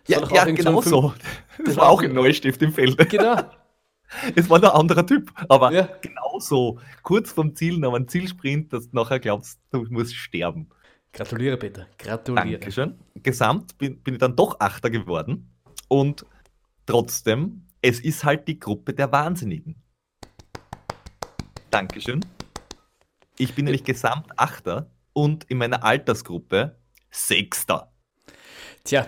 Das 0.08 0.30
ja, 0.30 0.36
ja 0.36 0.46
genau 0.46 0.82
so. 0.82 1.14
Das, 1.58 1.66
das 1.66 1.78
war 1.78 1.90
auch 1.90 2.04
in 2.04 2.14
Neustift 2.14 2.62
im 2.62 2.72
Feld. 2.72 3.10
Genau. 3.10 3.38
Es 4.36 4.50
war 4.50 4.64
ein 4.64 4.70
anderer 4.70 5.06
Typ, 5.06 5.32
aber 5.50 5.72
ja. 5.72 5.90
genauso. 6.02 6.80
Kurz 7.04 7.32
vom 7.32 7.56
Ziel 7.56 7.78
noch 7.78 7.94
ein 7.94 8.08
Zielsprint, 8.08 8.72
dass 8.72 8.90
du 8.90 8.96
nachher 8.96 9.20
glaubst, 9.20 9.60
du 9.72 9.86
musst 9.90 10.16
sterben. 10.16 10.70
Gratuliere, 11.12 11.58
Peter. 11.58 11.88
Gratuliere. 11.98 12.60
Dankeschön. 12.60 12.98
Gesamt 13.16 13.78
bin, 13.78 14.02
bin 14.02 14.16
ich 14.16 14.20
dann 14.20 14.36
doch 14.36 14.60
Achter 14.60 14.90
geworden. 14.90 15.52
Und 15.88 16.26
trotzdem, 16.86 17.66
es 17.82 18.00
ist 18.00 18.24
halt 18.24 18.48
die 18.48 18.60
Gruppe 18.60 18.94
der 18.94 19.12
Wahnsinnigen. 19.12 19.82
Dankeschön. 21.70 22.22
Ich 23.38 23.54
bin 23.54 23.66
nämlich 23.66 23.84
gesamt 23.84 24.28
Achter 24.38 24.90
und 25.14 25.44
in 25.46 25.58
meiner 25.58 25.84
Altersgruppe 25.84 26.78
Sechster. 27.12 27.92
Tja, 28.84 29.08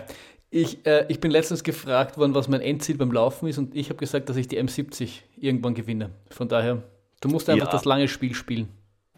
ich, 0.50 0.84
äh, 0.84 1.06
ich 1.08 1.20
bin 1.20 1.30
letztens 1.30 1.62
gefragt 1.62 2.18
worden, 2.18 2.34
was 2.34 2.48
mein 2.48 2.60
Endziel 2.60 2.96
beim 2.96 3.12
Laufen 3.12 3.48
ist 3.48 3.58
und 3.58 3.74
ich 3.74 3.88
habe 3.88 3.98
gesagt, 3.98 4.28
dass 4.28 4.36
ich 4.36 4.48
die 4.48 4.60
M70 4.60 5.22
irgendwann 5.36 5.74
gewinne. 5.74 6.10
Von 6.30 6.48
daher, 6.48 6.82
du 7.20 7.28
musst 7.28 7.48
einfach 7.48 7.66
ja. 7.66 7.72
das 7.72 7.84
lange 7.84 8.08
Spiel 8.08 8.34
spielen. 8.34 8.68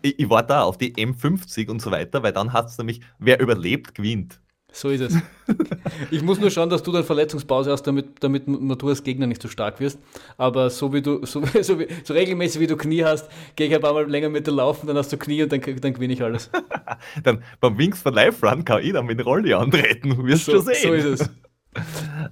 Ich, 0.02 0.18
ich 0.18 0.28
war 0.28 0.42
da 0.42 0.62
auf 0.62 0.76
die 0.76 0.94
M50 0.94 1.70
und 1.70 1.80
so 1.80 1.90
weiter, 1.90 2.22
weil 2.22 2.32
dann 2.32 2.52
hat 2.52 2.66
es 2.66 2.76
nämlich, 2.76 3.00
wer 3.18 3.40
überlebt, 3.40 3.94
gewinnt. 3.94 4.40
So 4.72 4.88
ist 4.88 5.02
es. 5.02 5.16
Ich 6.10 6.22
muss 6.22 6.40
nur 6.40 6.50
schauen, 6.50 6.70
dass 6.70 6.82
du 6.82 6.92
dann 6.92 7.04
Verletzungspause 7.04 7.70
hast, 7.70 7.82
damit, 7.82 8.22
damit 8.24 8.44
du 8.46 8.88
als 8.88 9.02
Gegner 9.02 9.26
nicht 9.26 9.42
so 9.42 9.48
stark 9.48 9.80
wirst. 9.80 9.98
Aber 10.38 10.70
so 10.70 10.92
wie 10.94 11.02
du, 11.02 11.24
so, 11.26 11.42
so, 11.62 11.78
wie, 11.78 11.88
so 12.04 12.14
regelmäßig 12.14 12.60
wie 12.60 12.66
du 12.66 12.76
Knie 12.76 13.04
hast, 13.04 13.28
gehe 13.54 13.66
ich 13.66 13.74
ein 13.74 13.82
paar 13.82 13.92
Mal 13.92 14.08
länger 14.10 14.30
mit 14.30 14.46
dir 14.46 14.52
laufen, 14.52 14.86
dann 14.86 14.96
hast 14.96 15.12
du 15.12 15.18
Knie 15.18 15.42
und 15.42 15.52
dann, 15.52 15.60
dann 15.60 15.92
gewinne 15.92 16.14
ich 16.14 16.22
alles. 16.22 16.50
dann 17.22 17.44
beim 17.60 17.76
Wings 17.76 18.00
for 18.00 18.12
Life 18.12 18.44
Run 18.46 18.64
kann 18.64 18.82
ich 18.82 18.92
dann 18.92 19.04
mit 19.04 19.24
Rolli 19.24 19.52
antreten, 19.52 20.26
wirst 20.26 20.46
so, 20.46 20.52
schon 20.52 20.62
sehen. 20.62 20.76
So 20.80 20.92
ist 20.92 21.20
es. 21.20 21.30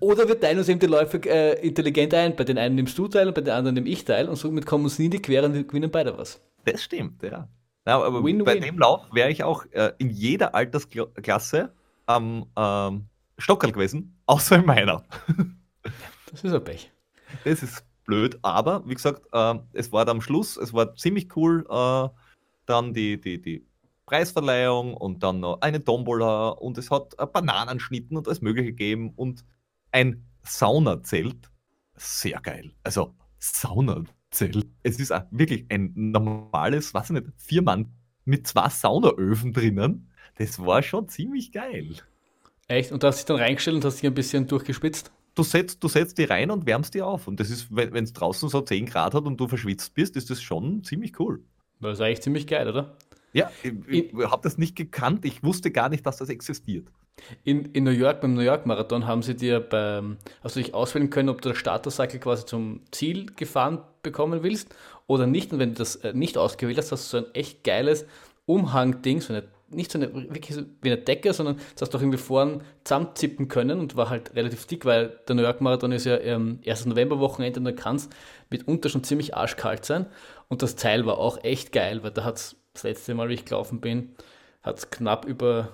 Oder 0.00 0.28
wir 0.28 0.38
teilen 0.38 0.58
uns 0.58 0.68
eben 0.68 0.80
die 0.80 0.86
Läufe 0.86 1.18
äh, 1.24 1.66
intelligent 1.66 2.14
ein. 2.14 2.36
Bei 2.36 2.44
den 2.44 2.58
einen 2.58 2.74
nimmst 2.74 2.96
du 2.96 3.08
teil 3.08 3.28
und 3.28 3.34
bei 3.34 3.40
den 3.42 3.52
anderen 3.52 3.74
nehme 3.74 3.88
ich 3.88 4.04
teil 4.04 4.28
und 4.28 4.36
somit 4.36 4.66
kommen 4.66 4.84
uns 4.84 4.98
nie 4.98 5.06
in 5.06 5.10
die 5.10 5.22
Quere 5.22 5.46
und 5.46 5.68
gewinnen 5.68 5.90
beide 5.90 6.16
was. 6.16 6.40
Das 6.64 6.82
stimmt, 6.82 7.22
ja. 7.22 7.48
ja 7.86 8.02
aber 8.02 8.24
win, 8.24 8.44
bei 8.44 8.54
win. 8.54 8.62
dem 8.62 8.78
Lauf 8.78 9.02
wäre 9.12 9.30
ich 9.30 9.42
auch 9.44 9.64
äh, 9.72 9.92
in 9.98 10.10
jeder 10.10 10.54
Altersklasse 10.54 11.72
am 12.14 12.46
ähm, 12.56 13.06
Stockerl 13.38 13.72
gewesen, 13.72 14.20
außer 14.26 14.56
in 14.56 14.66
meiner. 14.66 15.04
das 16.30 16.44
ist 16.44 16.52
ein 16.52 16.64
Pech. 16.64 16.92
Das 17.44 17.62
ist 17.62 17.84
blöd, 18.04 18.38
aber 18.42 18.82
wie 18.86 18.94
gesagt, 18.94 19.22
äh, 19.32 19.54
es 19.72 19.92
war 19.92 20.04
dann 20.04 20.16
am 20.16 20.20
Schluss, 20.20 20.56
es 20.56 20.72
war 20.72 20.94
ziemlich 20.94 21.36
cool, 21.36 21.64
äh, 21.70 22.08
dann 22.66 22.92
die, 22.92 23.20
die, 23.20 23.40
die 23.40 23.66
Preisverleihung 24.06 24.94
und 24.94 25.22
dann 25.22 25.40
noch 25.40 25.60
eine 25.60 25.82
Tombola 25.82 26.48
und 26.48 26.78
es 26.78 26.90
hat 26.90 27.14
Bananenschnitten 27.32 28.16
und 28.16 28.26
alles 28.26 28.40
Mögliche 28.40 28.70
gegeben 28.70 29.12
und 29.14 29.44
ein 29.92 30.26
Saunazelt. 30.42 31.50
Sehr 31.94 32.40
geil. 32.40 32.72
Also 32.82 33.14
Saunazelt. 33.38 34.66
Es 34.82 34.98
ist 34.98 35.12
wirklich 35.30 35.66
ein 35.70 35.92
normales, 35.94 36.92
was 36.94 37.10
ich 37.10 37.20
nicht, 37.20 37.26
vier 37.36 37.62
Mann 37.62 37.92
mit 38.24 38.46
zwei 38.46 38.68
Saunaöfen 38.68 39.52
drinnen 39.52 40.09
das 40.40 40.58
war 40.64 40.82
schon 40.82 41.06
ziemlich 41.08 41.52
geil. 41.52 41.96
Echt? 42.66 42.92
Und 42.92 43.02
du 43.02 43.06
hast 43.06 43.18
dich 43.18 43.26
dann 43.26 43.36
reingestellt 43.36 43.76
und 43.76 43.84
hast 43.84 43.96
dich 43.96 44.06
ein 44.06 44.14
bisschen 44.14 44.46
durchgespitzt? 44.46 45.12
Du 45.34 45.42
setzt, 45.42 45.84
du 45.84 45.88
setzt 45.88 46.16
die 46.16 46.24
rein 46.24 46.50
und 46.50 46.64
wärmst 46.66 46.94
die 46.94 47.02
auf. 47.02 47.28
Und 47.28 47.38
das 47.40 47.50
ist, 47.50 47.66
wenn 47.70 48.04
es 48.04 48.14
draußen 48.14 48.48
so 48.48 48.62
10 48.62 48.86
Grad 48.86 49.12
hat 49.14 49.24
und 49.24 49.38
du 49.38 49.46
verschwitzt 49.48 49.94
bist, 49.94 50.16
ist 50.16 50.30
das 50.30 50.40
schon 50.40 50.82
ziemlich 50.82 51.20
cool. 51.20 51.42
Das 51.80 51.94
ist 51.94 52.00
eigentlich 52.00 52.22
ziemlich 52.22 52.46
geil, 52.46 52.68
oder? 52.68 52.96
Ja, 53.32 53.50
ich, 53.62 53.74
ich 53.86 54.14
habe 54.14 54.42
das 54.42 54.56
nicht 54.56 54.76
gekannt. 54.76 55.24
Ich 55.26 55.44
wusste 55.44 55.70
gar 55.70 55.90
nicht, 55.90 56.06
dass 56.06 56.16
das 56.16 56.30
existiert. 56.30 56.88
In, 57.44 57.66
in 57.72 57.84
New 57.84 57.90
York, 57.90 58.22
beim 58.22 58.32
New 58.32 58.40
York 58.40 58.64
Marathon, 58.64 59.06
haben 59.06 59.22
sie 59.22 59.36
dir 59.36 59.60
beim, 59.60 60.16
hast 60.42 60.56
du 60.56 60.60
dich 60.60 60.72
auswählen 60.72 61.10
können, 61.10 61.28
ob 61.28 61.42
du 61.42 61.50
das 61.50 61.58
Startercycle 61.58 62.18
quasi 62.18 62.46
zum 62.46 62.80
Ziel 62.92 63.26
gefahren 63.36 63.82
bekommen 64.02 64.42
willst 64.42 64.74
oder 65.06 65.26
nicht. 65.26 65.52
Und 65.52 65.58
wenn 65.58 65.74
du 65.74 65.78
das 65.78 65.96
äh, 65.96 66.14
nicht 66.14 66.38
ausgewählt 66.38 66.78
hast, 66.78 66.92
hast 66.92 67.12
du 67.12 67.18
so 67.18 67.26
ein 67.26 67.34
echt 67.34 67.62
geiles 67.62 68.06
Umhang-Ding, 68.46 69.20
so 69.20 69.34
eine 69.34 69.44
nicht 69.70 69.92
so 69.92 69.98
eine, 69.98 70.12
wirklich 70.12 70.54
so 70.54 70.62
wie 70.82 70.92
eine 70.92 71.00
Decke, 71.00 71.32
sondern 71.32 71.56
das 71.74 71.82
hast 71.82 71.94
du 71.94 71.98
auch 71.98 72.02
irgendwie 72.02 72.18
vorn 72.18 72.62
zusammenzippen 72.84 73.48
können 73.48 73.78
und 73.78 73.96
war 73.96 74.10
halt 74.10 74.34
relativ 74.34 74.66
dick, 74.66 74.84
weil 74.84 75.18
der 75.28 75.36
New 75.36 75.42
York 75.42 75.60
Marathon 75.60 75.92
ist 75.92 76.06
ja 76.06 76.18
ähm, 76.18 76.58
erstes 76.62 76.86
Novemberwochenende 76.86 77.60
und 77.60 77.64
da 77.64 77.72
kann 77.72 77.96
es 77.96 78.08
mitunter 78.50 78.88
schon 78.88 79.04
ziemlich 79.04 79.36
arschkalt 79.36 79.84
sein. 79.84 80.06
Und 80.48 80.62
das 80.62 80.76
Teil 80.76 81.06
war 81.06 81.18
auch 81.18 81.42
echt 81.44 81.72
geil, 81.72 82.02
weil 82.02 82.10
da 82.10 82.24
hat 82.24 82.36
es 82.36 82.56
das 82.72 82.82
letzte 82.82 83.14
Mal, 83.14 83.28
wie 83.28 83.34
ich 83.34 83.44
gelaufen 83.44 83.80
bin, 83.80 84.14
hat 84.62 84.78
es 84.78 84.90
knapp 84.90 85.24
über 85.24 85.70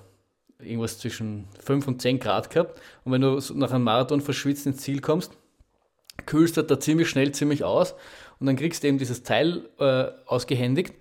irgendwas 0.58 0.98
zwischen 0.98 1.48
5 1.60 1.88
und 1.88 2.02
10 2.02 2.18
Grad 2.18 2.50
gehabt. 2.50 2.80
Und 3.04 3.12
wenn 3.12 3.20
du 3.20 3.40
nach 3.54 3.72
einem 3.72 3.84
Marathon 3.84 4.20
verschwitzt 4.20 4.66
ins 4.66 4.78
Ziel 4.78 5.00
kommst, 5.00 5.32
kühlst 6.24 6.56
du 6.56 6.62
da 6.62 6.80
ziemlich 6.80 7.08
schnell 7.08 7.32
ziemlich 7.32 7.64
aus 7.64 7.94
und 8.40 8.46
dann 8.46 8.56
kriegst 8.56 8.82
du 8.82 8.88
eben 8.88 8.98
dieses 8.98 9.22
Teil 9.22 9.68
äh, 9.78 10.06
ausgehändigt 10.26 10.94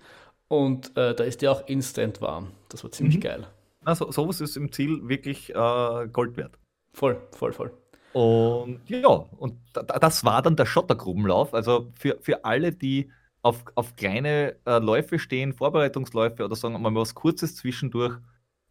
und 0.48 0.96
äh, 0.96 1.14
da 1.14 1.24
ist 1.24 1.42
der 1.42 1.52
auch 1.52 1.66
instant 1.66 2.20
warm. 2.20 2.52
Das 2.68 2.84
war 2.84 2.92
ziemlich 2.92 3.16
mhm. 3.16 3.20
geil. 3.20 3.46
Also 3.84 4.10
sowas 4.10 4.40
ist 4.40 4.56
im 4.56 4.72
Ziel 4.72 5.08
wirklich 5.08 5.50
äh, 5.50 6.08
Gold 6.12 6.36
wert. 6.36 6.58
Voll, 6.92 7.20
voll, 7.32 7.52
voll. 7.52 7.72
Und 8.12 8.80
ja, 8.88 9.08
und 9.08 9.58
das 9.72 10.24
war 10.24 10.40
dann 10.42 10.56
der 10.56 10.66
Schottergrubenlauf. 10.66 11.52
Also 11.52 11.92
für, 11.98 12.18
für 12.20 12.44
alle, 12.44 12.72
die 12.72 13.10
auf, 13.42 13.62
auf 13.74 13.94
kleine 13.94 14.56
äh, 14.64 14.78
Läufe 14.78 15.18
stehen, 15.18 15.52
Vorbereitungsläufe 15.52 16.44
oder 16.44 16.56
sagen 16.56 16.74
wir 16.74 16.78
mal 16.78 16.94
was 16.94 17.14
Kurzes 17.14 17.54
zwischendurch. 17.54 18.18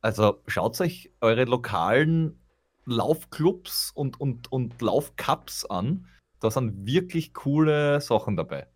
Also 0.01 0.41
schaut 0.47 0.79
euch 0.81 1.11
eure 1.21 1.45
lokalen 1.45 2.39
Laufclubs 2.85 3.91
und, 3.91 4.19
und, 4.19 4.51
und 4.51 4.81
Laufcups 4.81 5.65
an. 5.65 6.07
Da 6.39 6.51
sind 6.51 6.85
wirklich 6.85 7.33
coole 7.33 8.01
Sachen 8.01 8.35
dabei. 8.35 8.67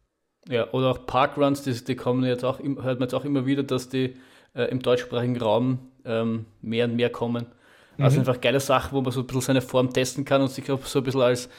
Ja, 0.48 0.72
oder 0.72 0.92
auch 0.92 1.06
Parkruns, 1.06 1.64
die, 1.64 1.74
die 1.84 1.96
kommen 1.96 2.24
jetzt 2.24 2.44
auch, 2.44 2.60
hört 2.60 3.00
man 3.00 3.02
jetzt 3.02 3.14
auch 3.14 3.26
immer 3.26 3.46
wieder, 3.46 3.64
dass 3.64 3.90
die 3.90 4.16
äh, 4.56 4.64
im 4.66 4.82
deutschsprachigen 4.82 5.38
Raum 5.38 5.80
ähm, 6.06 6.46
mehr 6.62 6.86
und 6.86 6.96
mehr 6.96 7.10
kommen. 7.10 7.48
Also 7.98 8.16
mhm. 8.16 8.22
einfach 8.22 8.42
geile 8.42 8.60
Sachen, 8.60 8.94
wo 8.94 9.02
man 9.02 9.12
so 9.12 9.20
ein 9.22 9.28
bisschen 9.28 9.42
seine 9.42 9.62
Form 9.62 9.92
testen 9.92 10.24
kann 10.24 10.42
und 10.42 10.50
sich 10.50 10.72
auch 10.72 10.84
so 10.86 11.00
ein 11.00 11.04
bisschen 11.04 11.22
als, 11.22 11.50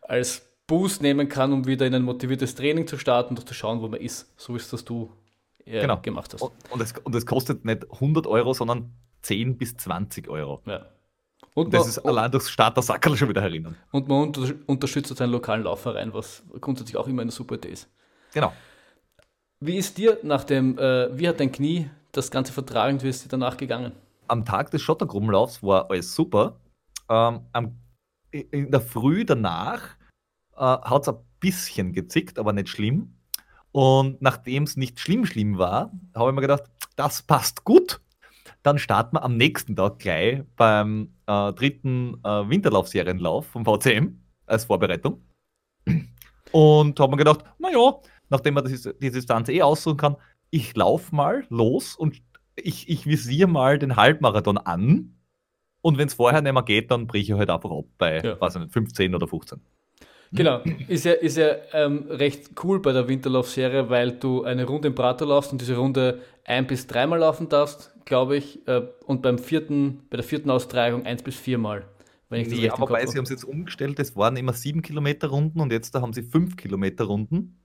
als 0.00 0.42
Boost 0.66 1.02
nehmen 1.02 1.28
kann, 1.28 1.52
um 1.52 1.66
wieder 1.66 1.86
in 1.86 1.94
ein 1.94 2.02
motiviertes 2.02 2.54
Training 2.54 2.86
zu 2.86 2.96
starten 2.98 3.36
und 3.36 3.46
zu 3.46 3.54
schauen, 3.54 3.82
wo 3.82 3.88
man 3.88 4.00
ist, 4.00 4.32
so 4.36 4.54
wie 4.54 4.56
es 4.56 4.70
das 4.70 4.84
du 4.84 5.12
äh, 5.66 5.80
genau. 5.80 5.98
gemacht 6.00 6.32
hast. 6.32 6.42
Und, 6.42 6.52
und, 6.70 6.80
es, 6.80 6.94
und 7.02 7.14
es 7.14 7.26
kostet 7.26 7.64
nicht 7.64 7.84
100 7.92 8.26
Euro, 8.26 8.54
sondern 8.54 8.92
10 9.22 9.58
bis 9.58 9.76
20 9.76 10.28
Euro. 10.28 10.62
Ja. 10.66 10.86
Und 11.54 11.72
das 11.72 11.82
man, 11.82 11.88
ist 11.88 11.98
allein 11.98 12.30
durchs 12.30 12.50
Starter-Sackerl 12.50 13.16
schon 13.16 13.28
wieder 13.28 13.42
erinnern. 13.42 13.76
Und 13.92 14.08
man 14.08 14.22
unter, 14.22 14.52
unterstützt 14.66 15.14
seinen 15.16 15.30
lokalen 15.30 15.64
Laufverein, 15.64 16.12
was 16.14 16.42
grundsätzlich 16.60 16.96
auch 16.96 17.06
immer 17.06 17.22
eine 17.22 17.30
super 17.30 17.56
Idee 17.56 17.68
ist. 17.68 17.88
Genau. 18.34 18.52
Wie 19.60 19.78
ist 19.78 19.96
dir 19.96 20.18
nach 20.22 20.44
dem, 20.44 20.76
äh, 20.76 21.16
wie 21.16 21.28
hat 21.28 21.40
dein 21.40 21.52
Knie 21.52 21.88
das 22.12 22.30
Ganze 22.30 22.52
vertragen, 22.52 23.00
wie 23.02 23.08
ist 23.08 23.24
dir 23.24 23.28
danach 23.28 23.56
gegangen? 23.56 23.92
Am 24.28 24.44
Tag 24.44 24.70
des 24.70 24.82
Schottergruppenlaufs 24.82 25.62
war 25.62 25.90
alles 25.90 26.14
super. 26.14 26.60
Ähm, 27.08 27.46
am, 27.52 27.78
in 28.30 28.70
der 28.70 28.80
Früh 28.80 29.24
danach 29.24 29.96
äh, 30.56 30.60
hat 30.60 31.02
es 31.02 31.08
ein 31.08 31.18
bisschen 31.40 31.92
gezickt, 31.92 32.38
aber 32.38 32.52
nicht 32.52 32.68
schlimm. 32.68 33.16
Und 33.72 34.20
nachdem 34.20 34.64
es 34.64 34.76
nicht 34.76 35.00
schlimm 35.00 35.24
schlimm 35.26 35.58
war, 35.58 35.92
habe 36.14 36.30
ich 36.30 36.34
mir 36.34 36.42
gedacht, 36.42 36.64
das 36.96 37.22
passt 37.22 37.64
gut. 37.64 38.00
Dann 38.62 38.78
starten 38.78 39.16
wir 39.16 39.22
am 39.22 39.36
nächsten 39.36 39.76
Tag 39.76 39.98
gleich 39.98 40.42
beim 40.56 41.14
äh, 41.26 41.52
dritten 41.52 42.20
äh, 42.24 42.48
Winterlaufserienlauf 42.48 43.46
vom 43.46 43.64
VCM 43.64 44.18
als 44.46 44.64
Vorbereitung. 44.64 45.22
Und 46.52 47.00
habe 47.00 47.10
mir 47.10 47.16
gedacht, 47.16 47.44
naja, 47.58 48.00
nachdem 48.28 48.54
man 48.54 48.64
das, 48.64 48.82
die 48.82 49.10
Distanz 49.10 49.48
eh 49.48 49.62
aussuchen 49.62 49.96
kann, 49.96 50.16
ich 50.50 50.76
laufe 50.76 51.14
mal 51.14 51.44
los 51.48 51.96
und 51.96 52.22
ich, 52.56 52.88
ich 52.88 53.06
visiere 53.06 53.48
mal 53.48 53.78
den 53.78 53.96
Halbmarathon 53.96 54.58
an. 54.58 55.16
Und 55.80 55.98
wenn 55.98 56.08
es 56.08 56.14
vorher 56.14 56.40
nicht 56.40 56.52
mehr 56.52 56.62
geht, 56.62 56.90
dann 56.90 57.06
breche 57.06 57.32
ich 57.32 57.38
halt 57.38 57.50
einfach 57.50 57.70
ab 57.70 57.84
bei 57.98 58.20
ja. 58.20 58.40
weiß 58.40 58.56
nicht, 58.56 58.72
15 58.72 59.14
oder 59.14 59.26
15. 59.26 59.60
Genau, 60.32 60.62
ist 60.88 61.04
ja, 61.04 61.12
ist 61.12 61.36
ja 61.36 61.54
ähm, 61.72 62.06
recht 62.08 62.50
cool 62.64 62.80
bei 62.80 62.92
der 62.92 63.06
Winterlaufserie, 63.06 63.88
weil 63.88 64.12
du 64.12 64.42
eine 64.42 64.64
Runde 64.64 64.88
im 64.88 64.94
Prater 64.94 65.26
laufst 65.26 65.52
und 65.52 65.60
diese 65.60 65.76
Runde 65.76 66.22
ein 66.44 66.66
bis 66.66 66.86
dreimal 66.86 67.20
laufen 67.20 67.48
darfst, 67.48 67.94
glaube 68.04 68.36
ich, 68.36 68.66
äh, 68.66 68.82
und 69.06 69.22
beim 69.22 69.38
vierten, 69.38 70.02
bei 70.10 70.16
der 70.16 70.24
vierten 70.24 70.50
Austragung 70.50 71.06
eins 71.06 71.22
bis 71.22 71.36
viermal. 71.36 71.84
Wenn 72.28 72.40
ich 72.40 72.48
das 72.48 72.80
aber 72.80 72.90
weil 72.90 73.06
sie 73.06 73.18
haben 73.18 73.24
es 73.24 73.30
jetzt 73.30 73.44
umgestellt, 73.44 74.00
es 74.00 74.16
waren 74.16 74.36
immer 74.36 74.54
sieben 74.54 74.82
Kilometer 74.82 75.28
Runden 75.28 75.60
und 75.60 75.70
jetzt 75.70 75.94
da 75.94 76.00
haben 76.00 76.12
sie 76.12 76.22
fünf 76.22 76.56
Kilometer 76.56 77.04
Runden. 77.04 77.63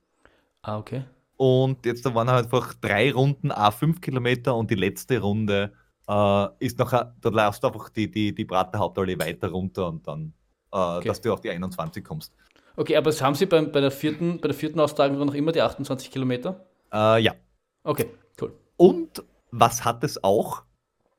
Ah, 0.61 0.77
okay. 0.77 1.03
Und 1.37 1.85
jetzt 1.85 2.05
da 2.05 2.13
waren 2.13 2.29
halt 2.29 2.45
einfach 2.45 2.73
drei 2.73 3.11
Runden, 3.13 3.51
a 3.51 3.71
fünf 3.71 4.01
Kilometer 4.01 4.55
und 4.55 4.69
die 4.69 4.75
letzte 4.75 5.19
Runde 5.19 5.71
äh, 6.07 6.47
ist 6.59 6.77
nachher, 6.79 7.15
da 7.21 7.29
laufst 7.29 7.63
du 7.63 7.67
einfach 7.67 7.89
die, 7.89 8.11
die, 8.11 8.35
die 8.35 8.45
Prater 8.45 8.79
Hauptallee 8.79 9.17
weiter 9.17 9.49
runter 9.49 9.87
und 9.87 10.05
dann, 10.05 10.33
äh, 10.73 10.77
okay. 10.77 11.07
dass 11.07 11.21
du 11.21 11.31
auf 11.31 11.41
die 11.41 11.49
21 11.49 12.03
kommst. 12.03 12.33
Okay, 12.75 12.97
aber 12.97 13.11
haben 13.11 13.35
Sie 13.35 13.45
beim, 13.45 13.71
bei, 13.71 13.79
der 13.81 13.91
vierten, 13.91 14.39
bei 14.41 14.47
der 14.47 14.55
vierten 14.55 14.79
Austragung 14.79 15.17
noch 15.25 15.33
immer 15.33 15.51
die 15.51 15.61
28 15.61 16.11
Kilometer? 16.11 16.65
Äh, 16.91 17.21
ja. 17.21 17.33
Okay, 17.83 18.07
cool. 18.41 18.53
Und 18.77 19.23
was 19.51 19.85
hat 19.85 20.03
es 20.03 20.23
auch, 20.23 20.63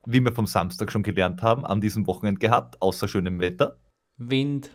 wie 0.05 0.19
wir 0.23 0.33
vom 0.33 0.47
Samstag 0.47 0.91
schon 0.91 1.03
gelernt 1.03 1.41
haben, 1.41 1.65
an 1.65 1.81
diesem 1.81 2.05
Wochenende 2.07 2.39
gehabt, 2.39 2.81
außer 2.81 3.07
schönem 3.07 3.39
Wetter? 3.39 3.77
Wind. 4.17 4.71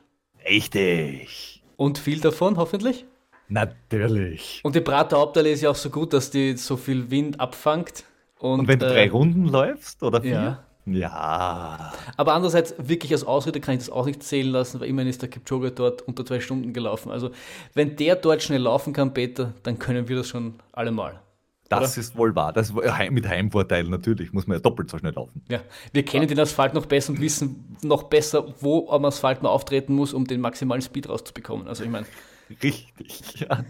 Richtig. 0.48 1.62
Und 1.76 1.98
viel 1.98 2.20
davon, 2.20 2.56
hoffentlich? 2.56 3.06
Natürlich. 3.48 4.60
Und 4.64 4.74
die 4.74 4.80
Prater 4.80 5.18
Hauptallee 5.18 5.52
ist 5.52 5.62
ja 5.62 5.70
auch 5.70 5.76
so 5.76 5.90
gut, 5.90 6.12
dass 6.12 6.30
die 6.30 6.56
so 6.56 6.76
viel 6.76 7.10
Wind 7.10 7.40
abfangt. 7.40 8.04
Und, 8.38 8.60
Und 8.60 8.68
wenn 8.68 8.78
du 8.78 8.86
äh, 8.86 8.92
drei 8.92 9.10
Runden 9.10 9.46
läufst 9.46 10.02
oder 10.02 10.20
vier? 10.20 10.32
Ja. 10.32 10.62
Ja. 10.86 11.92
Aber 12.16 12.34
andererseits, 12.34 12.74
wirklich 12.78 13.12
als 13.12 13.24
Ausrede 13.24 13.60
kann 13.60 13.74
ich 13.74 13.80
das 13.80 13.90
auch 13.90 14.06
nicht 14.06 14.22
zählen 14.22 14.52
lassen, 14.52 14.80
weil 14.80 14.88
immerhin 14.88 15.10
ist 15.10 15.20
der 15.20 15.28
Kipchoge 15.28 15.72
dort 15.72 16.02
unter 16.02 16.24
zwei 16.24 16.38
Stunden 16.38 16.72
gelaufen. 16.72 17.10
Also, 17.10 17.30
wenn 17.74 17.96
der 17.96 18.14
dort 18.14 18.42
schnell 18.42 18.62
laufen 18.62 18.92
kann, 18.92 19.12
Peter, 19.12 19.52
dann 19.64 19.80
können 19.80 20.08
wir 20.08 20.16
das 20.16 20.28
schon 20.28 20.54
allemal. 20.72 21.20
Das 21.68 21.78
oder? 21.92 22.00
ist 22.00 22.16
wohl 22.16 22.36
wahr. 22.36 22.52
Das 22.52 22.72
mit 23.10 23.28
Heimvorteil 23.28 23.82
natürlich, 23.84 24.32
muss 24.32 24.46
man 24.46 24.58
ja 24.58 24.60
doppelt 24.60 24.88
so 24.88 24.98
schnell 24.98 25.12
laufen. 25.12 25.42
Ja, 25.48 25.60
wir 25.92 26.04
kennen 26.04 26.28
ja. 26.28 26.28
den 26.28 26.40
Asphalt 26.40 26.74
noch 26.74 26.86
besser 26.86 27.10
und 27.12 27.20
wissen 27.20 27.76
noch 27.82 28.04
besser, 28.04 28.54
wo 28.60 28.88
am 28.88 29.04
Asphalt 29.06 29.42
man 29.42 29.50
auftreten 29.50 29.92
muss, 29.92 30.14
um 30.14 30.24
den 30.24 30.40
maximalen 30.40 30.82
Speed 30.82 31.08
rauszubekommen. 31.08 31.66
Also, 31.66 31.82
ich 31.82 31.90
meine. 31.90 32.06
Richtig, 32.50 33.40
ja. 33.40 33.64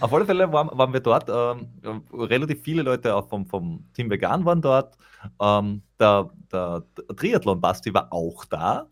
Auf 0.00 0.12
alle 0.12 0.26
Fälle 0.26 0.52
waren, 0.52 0.70
waren 0.72 0.92
wir 0.92 1.00
dort. 1.00 1.28
Ähm, 1.28 2.02
relativ 2.12 2.62
viele 2.62 2.82
Leute 2.82 3.14
auch 3.14 3.28
vom, 3.28 3.46
vom 3.46 3.84
Team 3.94 4.10
Vegan 4.10 4.44
waren 4.44 4.60
dort. 4.60 4.96
Ähm, 5.40 5.82
der, 5.98 6.30
der, 6.50 6.82
Triathlon-Basti 7.16 7.94
war 7.94 8.12
auch 8.12 8.44
da, 8.46 8.88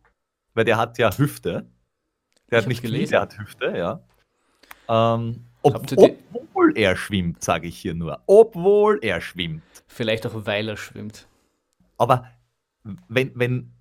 weil 0.55 0.65
der 0.65 0.77
hat 0.77 0.99
ja 0.99 1.11
Hüfte. 1.17 1.67
Der 2.51 2.59
ich 2.59 2.65
hat 2.65 2.69
nicht 2.69 2.83
gelesen, 2.83 3.13
der 3.13 3.21
hat 3.23 3.39
Hüfte, 3.39 3.77
ja. 3.77 4.01
Ähm, 4.89 5.45
ob, 5.63 5.85
obwohl 6.33 6.77
er 6.77 6.97
schwimmt, 6.97 7.43
sage 7.43 7.67
ich 7.69 7.79
hier 7.79 7.95
nur. 7.95 8.21
Obwohl 8.27 8.99
er 9.03 9.21
schwimmt. 9.21 9.63
Vielleicht 9.87 10.27
auch, 10.27 10.47
weil 10.47 10.69
er 10.69 10.77
schwimmt. 10.77 11.27
Aber 11.97 12.27
wenn, 13.09 13.33
wenn 13.35 13.73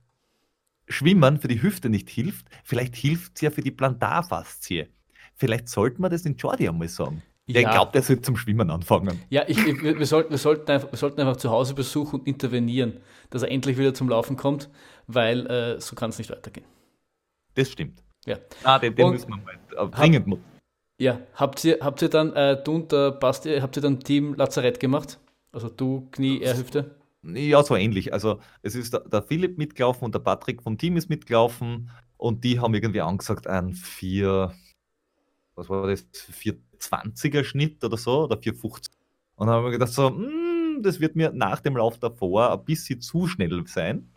Schwimmen 0.87 1.37
für 1.39 1.47
die 1.47 1.61
Hüfte 1.61 1.89
nicht 1.89 2.09
hilft, 2.09 2.47
vielleicht 2.63 2.95
hilft 2.95 3.35
es 3.35 3.41
ja 3.41 3.49
für 3.49 3.61
die 3.61 3.71
Plantarfaszie. 3.71 4.87
Vielleicht 5.35 5.69
sollte 5.69 6.01
man 6.01 6.11
das 6.11 6.25
in 6.25 6.35
Jordi 6.35 6.67
einmal 6.67 6.87
sagen. 6.87 7.21
Der 7.49 7.61
ja. 7.61 7.71
glaubt, 7.71 7.95
er 7.95 8.01
sollte 8.01 8.23
zum 8.23 8.35
Schwimmen 8.35 8.69
anfangen. 8.69 9.21
Ja, 9.29 9.43
ich, 9.47 9.57
ich, 9.65 9.81
wir, 9.81 10.05
sollten, 10.05 10.31
wir, 10.31 10.37
sollten 10.37 10.69
einfach, 10.69 10.91
wir 10.91 10.97
sollten 10.97 11.21
einfach 11.21 11.37
zu 11.37 11.49
Hause 11.49 11.75
besuchen 11.75 12.19
und 12.19 12.27
intervenieren, 12.27 12.99
dass 13.29 13.43
er 13.43 13.51
endlich 13.51 13.77
wieder 13.77 13.93
zum 13.93 14.09
Laufen 14.09 14.35
kommt, 14.35 14.69
weil 15.07 15.47
äh, 15.47 15.79
so 15.79 15.95
kann 15.95 16.09
es 16.09 16.17
nicht 16.17 16.29
weitergehen. 16.29 16.65
Das 17.53 17.71
stimmt. 17.71 18.03
Ja. 18.25 18.37
Ah, 18.63 18.79
den, 18.79 18.95
den 18.95 19.11
müssen 19.11 19.29
wir 19.29 19.37
mal 19.37 19.87
äh, 19.87 19.89
dringend 19.89 20.29
hab, 20.29 20.39
Ja, 20.99 21.21
habt 21.35 21.63
ihr, 21.63 21.77
habt 21.79 22.01
ihr 22.01 22.09
dann, 22.09 22.33
äh, 22.33 22.61
du 22.61 22.75
und 22.75 22.91
der 22.91 23.11
Basti, 23.11 23.59
habt 23.59 23.77
ihr 23.77 23.81
dann 23.81 24.01
Team 24.01 24.33
Lazarett 24.33 24.81
gemacht? 24.81 25.17
Also 25.53 25.69
du, 25.69 26.09
Knie, 26.11 26.41
er, 26.41 26.57
Hüfte? 26.57 26.97
Ja, 27.23 27.63
so 27.63 27.75
ähnlich. 27.75 28.13
Also 28.13 28.39
es 28.61 28.75
ist 28.75 28.93
der, 28.93 29.01
der 29.01 29.21
Philipp 29.21 29.57
mitgelaufen 29.57 30.05
und 30.05 30.15
der 30.15 30.19
Patrick 30.19 30.61
vom 30.61 30.77
Team 30.77 30.97
ist 30.97 31.09
mitgelaufen 31.09 31.89
und 32.17 32.43
die 32.43 32.59
haben 32.59 32.73
irgendwie 32.73 33.01
angesagt, 33.01 33.47
ein 33.47 33.73
vier, 33.73 34.53
was 35.55 35.69
war 35.69 35.87
das, 35.87 36.05
420er 36.13 37.43
Schnitt 37.43 37.83
oder 37.83 37.97
so, 37.97 38.23
oder 38.23 38.37
450. 38.37 38.93
Und 39.35 39.47
dann 39.47 39.55
haben 39.55 39.65
wir 39.65 39.71
gedacht, 39.71 39.91
so, 39.91 40.09
mh, 40.09 40.17
hm, 40.77 40.83
das 40.83 40.99
wird 40.99 41.15
mir 41.15 41.31
nach 41.31 41.59
dem 41.59 41.77
Lauf 41.77 41.99
davor 41.99 42.51
ein 42.51 42.65
bisschen 42.65 43.01
zu 43.01 43.27
schnell 43.27 43.65
sein. 43.67 44.11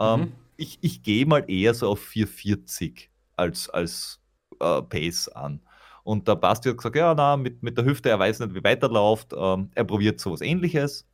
Ähm, 0.00 0.20
mhm. 0.20 0.32
ich, 0.56 0.78
ich 0.80 1.02
gehe 1.02 1.26
mal 1.26 1.44
eher 1.48 1.74
so 1.74 1.90
auf 1.90 2.00
440 2.00 3.10
als, 3.36 3.68
als 3.70 4.20
äh, 4.60 4.82
Pace 4.82 5.28
an. 5.28 5.60
Und 6.04 6.26
der 6.26 6.36
Basti 6.36 6.68
hat 6.68 6.78
gesagt, 6.78 6.96
ja, 6.96 7.14
na, 7.14 7.36
mit, 7.36 7.62
mit 7.62 7.78
der 7.78 7.84
Hüfte, 7.84 8.10
er 8.10 8.18
weiß 8.18 8.40
nicht, 8.40 8.54
wie 8.54 8.64
weit 8.64 8.82
er 8.82 8.88
läuft, 8.88 9.32
ähm, 9.36 9.70
er 9.74 9.84
probiert 9.84 10.20
sowas 10.20 10.40
ähnliches. 10.40 11.06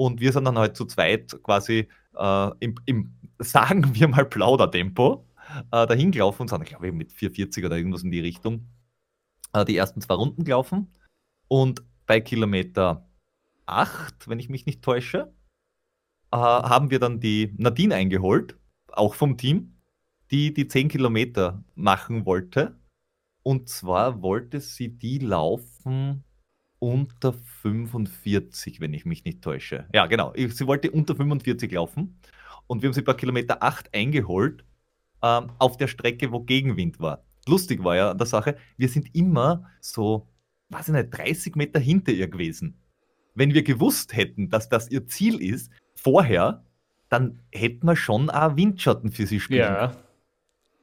Und 0.00 0.18
wir 0.18 0.32
sind 0.32 0.46
dann 0.46 0.56
halt 0.56 0.78
zu 0.78 0.86
zweit 0.86 1.38
quasi 1.42 1.86
äh, 2.16 2.50
im, 2.60 2.74
im, 2.86 3.14
sagen 3.38 3.94
wir 3.94 4.08
mal, 4.08 4.24
Plaudertempo 4.24 5.26
äh, 5.70 5.86
dahin 5.86 6.10
gelaufen 6.10 6.40
und 6.40 6.48
sind, 6.48 6.64
glaube 6.64 6.88
ich, 6.88 6.94
mit 6.94 7.12
440 7.12 7.66
oder 7.66 7.76
irgendwas 7.76 8.02
in 8.02 8.10
die 8.10 8.20
Richtung 8.20 8.66
äh, 9.52 9.62
die 9.62 9.76
ersten 9.76 10.00
zwei 10.00 10.14
Runden 10.14 10.44
gelaufen. 10.44 10.90
Und 11.48 11.82
bei 12.06 12.18
Kilometer 12.22 13.10
8, 13.66 14.26
wenn 14.26 14.38
ich 14.38 14.48
mich 14.48 14.64
nicht 14.64 14.80
täusche, 14.80 15.34
äh, 16.32 16.38
haben 16.38 16.90
wir 16.90 16.98
dann 16.98 17.20
die 17.20 17.52
Nadine 17.58 17.94
eingeholt, 17.94 18.56
auch 18.92 19.12
vom 19.12 19.36
Team, 19.36 19.76
die 20.30 20.54
die 20.54 20.66
10 20.66 20.88
Kilometer 20.88 21.62
machen 21.74 22.24
wollte. 22.24 22.74
Und 23.42 23.68
zwar 23.68 24.22
wollte 24.22 24.62
sie 24.62 24.96
die 24.96 25.18
laufen 25.18 26.24
unter 26.80 27.32
45, 27.62 28.80
wenn 28.80 28.92
ich 28.92 29.04
mich 29.04 29.24
nicht 29.24 29.42
täusche. 29.42 29.86
Ja, 29.94 30.06
genau. 30.06 30.32
Sie 30.34 30.66
wollte 30.66 30.90
unter 30.90 31.14
45 31.14 31.70
laufen. 31.70 32.18
Und 32.66 32.82
wir 32.82 32.88
haben 32.88 32.94
sie 32.94 33.02
bei 33.02 33.14
Kilometer 33.14 33.62
8 33.62 33.94
eingeholt, 33.94 34.64
ähm, 35.22 35.52
auf 35.58 35.76
der 35.76 35.86
Strecke, 35.86 36.32
wo 36.32 36.40
Gegenwind 36.40 36.98
war 36.98 37.24
lustig 37.50 37.82
war 37.84 37.96
ja 37.96 38.10
an 38.10 38.18
der 38.18 38.26
Sache, 38.26 38.56
wir 38.76 38.88
sind 38.88 39.14
immer 39.14 39.66
so, 39.80 40.28
weiß 40.70 40.88
ich 40.88 40.94
nicht, 40.94 41.10
30 41.10 41.56
Meter 41.56 41.78
hinter 41.80 42.12
ihr 42.12 42.28
gewesen. 42.28 42.80
Wenn 43.34 43.54
wir 43.54 43.62
gewusst 43.62 44.16
hätten, 44.16 44.48
dass 44.50 44.68
das 44.68 44.90
ihr 44.90 45.06
Ziel 45.06 45.40
ist, 45.40 45.70
vorher, 45.94 46.64
dann 47.08 47.42
hätten 47.52 47.86
wir 47.86 47.96
schon 47.96 48.30
auch 48.30 48.56
Windschatten 48.56 49.10
für 49.12 49.26
sie 49.26 49.40
spielen. 49.40 49.60
Ja. 49.60 49.96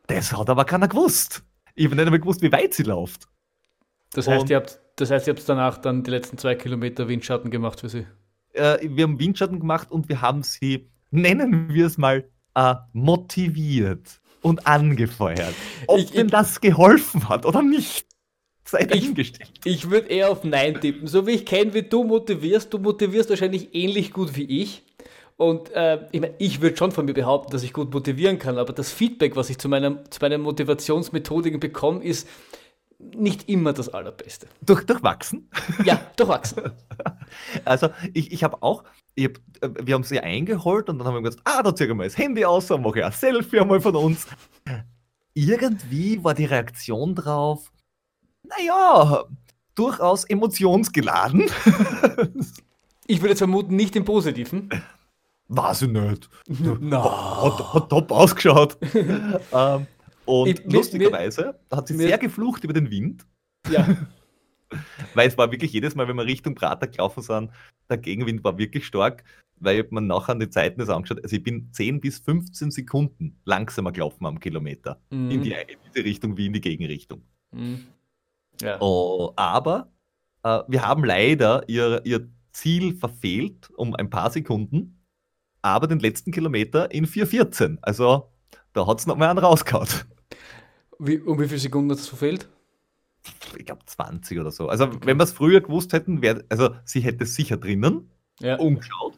Das 0.07 0.35
hat 0.35 0.49
aber 0.49 0.65
keiner 0.65 0.87
gewusst. 0.87 1.43
Ich 1.75 1.85
habe 1.85 1.95
nicht 1.95 2.05
einmal 2.05 2.19
gewusst, 2.19 2.41
wie 2.41 2.51
weit 2.51 2.73
sie 2.73 2.83
läuft. 2.83 3.27
Das 4.13 4.27
heißt, 4.27 4.43
Und- 4.43 4.49
ihr 4.49 4.57
habt, 4.57 4.81
das 4.97 5.09
heißt, 5.11 5.27
ihr 5.27 5.33
habt 5.33 5.47
danach 5.47 5.77
dann 5.77 6.03
die 6.03 6.11
letzten 6.11 6.37
zwei 6.37 6.55
Kilometer 6.55 7.07
Windschatten 7.07 7.49
gemacht 7.49 7.79
für 7.79 7.89
sie. 7.89 8.05
Äh, 8.53 8.77
wir 8.81 9.03
haben 9.05 9.19
Windschatten 9.19 9.59
gemacht 9.59 9.91
und 9.91 10.09
wir 10.09 10.21
haben 10.21 10.43
sie, 10.43 10.89
nennen 11.11 11.73
wir 11.73 11.85
es 11.85 11.97
mal, 11.97 12.25
äh, 12.55 12.75
motiviert 12.93 14.19
und 14.41 14.65
angefeuert. 14.67 15.53
Ob 15.87 15.99
Ich- 15.99 16.11
denn 16.11 16.27
ich- 16.27 16.31
das 16.31 16.59
geholfen 16.61 17.29
hat 17.29 17.45
oder 17.45 17.61
nicht, 17.61 18.05
sei 18.65 18.81
Ich- 18.81 18.87
dahingestellt. 18.87 19.51
Ich 19.63 19.89
würde 19.89 20.07
eher 20.09 20.31
auf 20.31 20.43
Nein 20.43 20.79
tippen. 20.81 21.07
So 21.07 21.27
wie 21.27 21.31
ich 21.31 21.45
kenne, 21.45 21.73
wie 21.73 21.83
du 21.83 22.03
motivierst, 22.03 22.73
du 22.73 22.79
motivierst 22.79 23.29
wahrscheinlich 23.29 23.73
ähnlich 23.75 24.11
gut 24.11 24.35
wie 24.35 24.61
ich. 24.61 24.83
Und 25.35 25.69
äh, 25.73 25.99
ich 26.11 26.19
meine, 26.19 26.33
ich 26.39 26.61
würde 26.61 26.75
schon 26.77 26.91
von 26.91 27.05
mir 27.05 27.13
behaupten, 27.13 27.51
dass 27.51 27.61
ich 27.61 27.71
gut 27.71 27.93
motivieren 27.93 28.39
kann, 28.39 28.57
aber 28.57 28.73
das 28.73 28.91
Feedback, 28.91 29.35
was 29.35 29.51
ich 29.51 29.59
zu, 29.59 29.69
meinem, 29.69 29.99
zu 30.09 30.17
meinen 30.19 30.41
Motivationsmethodiken 30.41 31.59
bekomme, 31.59 32.03
ist 32.03 32.27
nicht 32.99 33.47
immer 33.47 33.73
das 33.73 33.89
Allerbeste. 33.89 34.47
Durch, 34.61 34.85
durchwachsen. 34.85 35.49
Ja, 35.83 35.99
durchwachsen. 36.15 36.71
Also 37.65 37.89
ich, 38.13 38.31
ich 38.31 38.43
habe 38.43 38.63
auch, 38.63 38.83
ich 39.13 39.25
hab, 39.25 39.37
äh, 39.61 39.85
wir 39.85 39.95
haben 39.95 40.03
sie 40.03 40.19
eingeholt 40.19 40.89
und 40.89 40.97
dann 40.97 41.07
haben 41.07 41.15
wir 41.15 41.21
gesagt, 41.21 41.43
ah, 41.43 41.61
da 41.61 41.75
zieh 41.75 41.83
ich 41.83 41.93
mal 41.93 42.05
das 42.05 42.17
Handy 42.17 42.45
aus 42.45 42.71
und 42.71 42.81
mache 42.81 43.05
ein 43.05 43.11
Selfie 43.11 43.59
einmal 43.59 43.81
von 43.81 43.95
uns. 43.95 44.25
Irgendwie 45.33 46.23
war 46.23 46.33
die 46.33 46.45
Reaktion 46.45 47.15
drauf, 47.15 47.71
naja, 48.43 49.25
durchaus 49.75 50.23
emotionsgeladen. 50.25 51.45
Ich 53.09 53.21
würde 53.21 53.29
jetzt 53.29 53.39
vermuten, 53.39 53.75
nicht 53.77 53.95
im 53.95 54.03
Positiven. 54.03 54.69
Weiß 55.47 55.83
ich 55.83 55.89
nicht. 55.89 56.29
Na. 56.81 57.41
Hat, 57.41 57.73
hat 57.73 57.89
top 57.89 58.11
ausgeschaut. 58.11 58.77
ähm, 58.93 59.87
und 60.27 60.47
Ich- 60.49 60.65
mir- 60.65 60.73
lustigerweise 60.73 61.59
hat 61.71 61.87
sie 61.87 61.95
mir- 61.95 62.07
sehr 62.07 62.17
geflucht 62.17 62.63
über 62.63 62.73
den 62.73 62.91
Wind, 62.91 63.25
Ja, 63.69 63.87
weil 65.13 65.27
es 65.27 65.37
war 65.37 65.51
wirklich 65.51 65.73
jedes 65.73 65.95
Mal, 65.95 66.07
wenn 66.07 66.15
wir 66.17 66.25
Richtung 66.25 66.53
Prater 66.55 66.87
gelaufen 66.87 67.23
sind, 67.23 67.51
der 67.89 67.97
Gegenwind 67.97 68.43
war 68.43 68.57
wirklich 68.57 68.85
stark, 68.85 69.23
weil 69.59 69.87
man 69.89 70.05
nachher 70.07 70.33
an 70.33 70.39
die 70.39 70.49
Zeiten 70.49 70.79
das 70.79 70.89
angeschaut 70.89 71.23
Also 71.23 71.35
ich 71.35 71.43
bin 71.43 71.69
10 71.71 71.99
bis 71.99 72.19
15 72.19 72.69
Sekunden 72.71 73.39
langsamer 73.45 73.91
gelaufen 73.91 74.25
am 74.25 74.39
Kilometer. 74.39 74.99
Mhm. 75.09 75.31
In, 75.31 75.41
die, 75.43 75.51
in 75.51 75.77
diese 75.93 76.05
Richtung 76.05 76.37
wie 76.37 76.45
in 76.47 76.53
die 76.53 76.61
Gegenrichtung. 76.61 77.23
Mhm. 77.51 77.87
ja. 78.61 78.79
Oh, 78.81 79.31
aber 79.35 79.89
äh, 80.43 80.59
wir 80.67 80.85
haben 80.85 81.03
leider 81.03 81.67
ihr, 81.67 82.01
ihr 82.05 82.27
Ziel 82.51 82.95
verfehlt 82.95 83.69
um 83.77 83.95
ein 83.95 84.09
paar 84.09 84.29
Sekunden, 84.31 85.01
aber 85.61 85.87
den 85.87 85.99
letzten 85.99 86.31
Kilometer 86.31 86.91
in 86.91 87.05
4,14. 87.07 87.77
Also 87.81 88.29
da 88.73 88.85
hat 88.85 88.99
es 88.99 89.07
nochmal 89.07 89.29
einen 89.29 89.39
rausgehauen. 89.39 89.87
Wie, 90.99 91.19
um 91.19 91.39
wie 91.39 91.47
viele 91.47 91.59
Sekunden 91.59 91.91
hat 91.91 91.99
es 91.99 92.07
verfehlt? 92.07 92.47
Ich 93.57 93.65
glaube 93.65 93.81
20 93.85 94.39
oder 94.39 94.51
so. 94.51 94.69
Also 94.69 94.89
wenn 95.05 95.17
wir 95.17 95.23
es 95.23 95.31
früher 95.33 95.61
gewusst 95.61 95.93
hätten, 95.93 96.21
wäre, 96.21 96.45
also 96.49 96.69
sie 96.85 97.01
hätte 97.01 97.23
es 97.25 97.35
sicher 97.35 97.57
drinnen 97.57 98.09
Ja. 98.39 98.57
umgeschaut. 98.57 99.13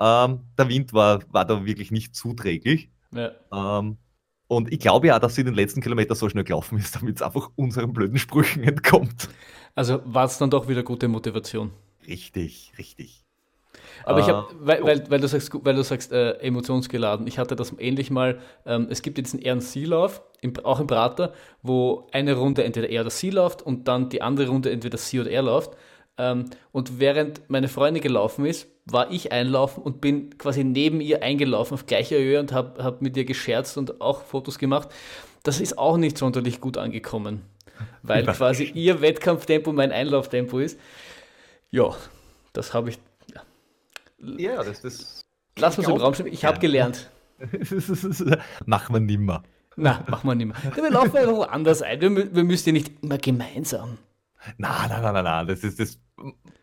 Ähm, 0.00 0.40
der 0.58 0.68
Wind 0.68 0.92
war, 0.92 1.20
war 1.32 1.44
da 1.44 1.64
wirklich 1.64 1.90
nicht 1.90 2.14
zuträglich. 2.14 2.90
ja. 3.12 3.32
Ähm, 3.52 3.98
und 4.48 4.70
ich 4.70 4.80
glaube 4.80 5.06
ja, 5.06 5.18
dass 5.18 5.34
sie 5.34 5.44
den 5.44 5.54
letzten 5.54 5.80
Kilometer 5.80 6.14
so 6.14 6.28
schnell 6.28 6.44
gelaufen 6.44 6.76
ist, 6.78 6.96
damit 6.96 7.16
es 7.16 7.22
einfach 7.22 7.50
unseren 7.56 7.92
blöden 7.94 8.18
Sprüchen 8.18 8.62
entkommt. 8.64 9.28
Also 9.74 10.00
war 10.04 10.26
es 10.26 10.36
dann 10.38 10.50
doch 10.50 10.68
wieder 10.68 10.82
gute 10.82 11.08
Motivation. 11.08 11.70
Richtig, 12.06 12.72
richtig. 12.76 13.24
Aber 14.04 14.20
ich 14.20 14.28
Äh, 14.28 14.32
habe, 14.32 14.46
weil, 14.58 14.84
weil, 14.84 15.10
weil 15.10 15.20
du 15.20 15.28
sagst, 15.28 15.50
weil 15.64 15.74
du 15.74 15.82
sagst 15.84 16.12
äh, 16.12 16.32
emotionsgeladen, 16.38 17.26
ich 17.26 17.38
hatte 17.38 17.56
das 17.56 17.74
ähnlich 17.78 18.10
mal, 18.10 18.38
ähm, 18.66 18.86
es 18.90 19.02
gibt 19.02 19.18
jetzt 19.18 19.34
einen 19.34 19.60
Sea-Lauf, 19.60 20.22
im, 20.40 20.54
auch 20.64 20.80
im 20.80 20.86
Prater, 20.86 21.32
wo 21.62 22.08
eine 22.12 22.34
Runde 22.34 22.64
entweder 22.64 22.88
er 22.88 23.02
oder 23.02 23.10
sie 23.10 23.30
läuft 23.30 23.62
und 23.62 23.88
dann 23.88 24.08
die 24.08 24.22
andere 24.22 24.48
Runde 24.48 24.70
entweder 24.70 24.98
sie 24.98 25.20
oder 25.20 25.30
er 25.30 25.42
läuft. 25.42 25.72
Ähm, 26.18 26.46
und 26.72 27.00
während 27.00 27.48
meine 27.48 27.68
Freundin 27.68 28.02
gelaufen 28.02 28.44
ist, 28.44 28.68
war 28.84 29.10
ich 29.10 29.32
einlaufen 29.32 29.82
und 29.82 30.00
bin 30.00 30.36
quasi 30.38 30.64
neben 30.64 31.00
ihr 31.00 31.22
eingelaufen 31.22 31.74
auf 31.74 31.86
gleicher 31.86 32.18
Höhe 32.18 32.40
und 32.40 32.52
habe 32.52 32.82
hab 32.82 33.00
mit 33.02 33.16
ihr 33.16 33.24
gescherzt 33.24 33.78
und 33.78 34.00
auch 34.00 34.22
Fotos 34.22 34.58
gemacht. 34.58 34.88
Das 35.44 35.60
ist 35.60 35.78
auch 35.78 35.96
nicht 35.96 36.18
sonderlich 36.18 36.60
gut 36.60 36.76
angekommen, 36.76 37.42
weil 38.02 38.26
quasi 38.28 38.64
ihr 38.64 39.00
Wettkampftempo 39.00 39.72
mein 39.72 39.92
Einlauftempo 39.92 40.58
ist. 40.58 40.78
Ja, 41.70 41.96
das 42.52 42.74
habe 42.74 42.90
ich 42.90 42.98
Ja, 44.22 44.62
das 44.62 44.84
ist. 44.84 45.20
Lass 45.58 45.76
uns 45.78 45.88
im 45.88 45.96
Raum 45.96 46.14
stehen. 46.14 46.26
Ich 46.28 46.44
habe 46.44 46.58
gelernt. 46.58 47.10
Machen 48.66 48.94
wir 48.94 49.00
nimmer. 49.00 49.42
Na, 49.76 50.04
machen 50.06 50.28
wir 50.28 50.34
nicht 50.34 50.46
mehr. 50.46 50.76
Wir 50.76 50.90
laufen 50.90 51.16
einfach 51.16 51.32
woanders 51.32 51.82
ein. 51.82 52.00
Wir, 52.00 52.34
wir 52.34 52.44
müssen 52.44 52.68
ja 52.68 52.72
nicht 52.74 52.92
immer 53.02 53.18
gemeinsam. 53.18 53.98
Nein, 54.58 54.88
nein, 54.88 55.02
nein, 55.02 55.14
nein, 55.14 55.24
nein. 55.24 55.46
Das 55.46 55.64
ist 55.64 55.80
das, 55.80 55.98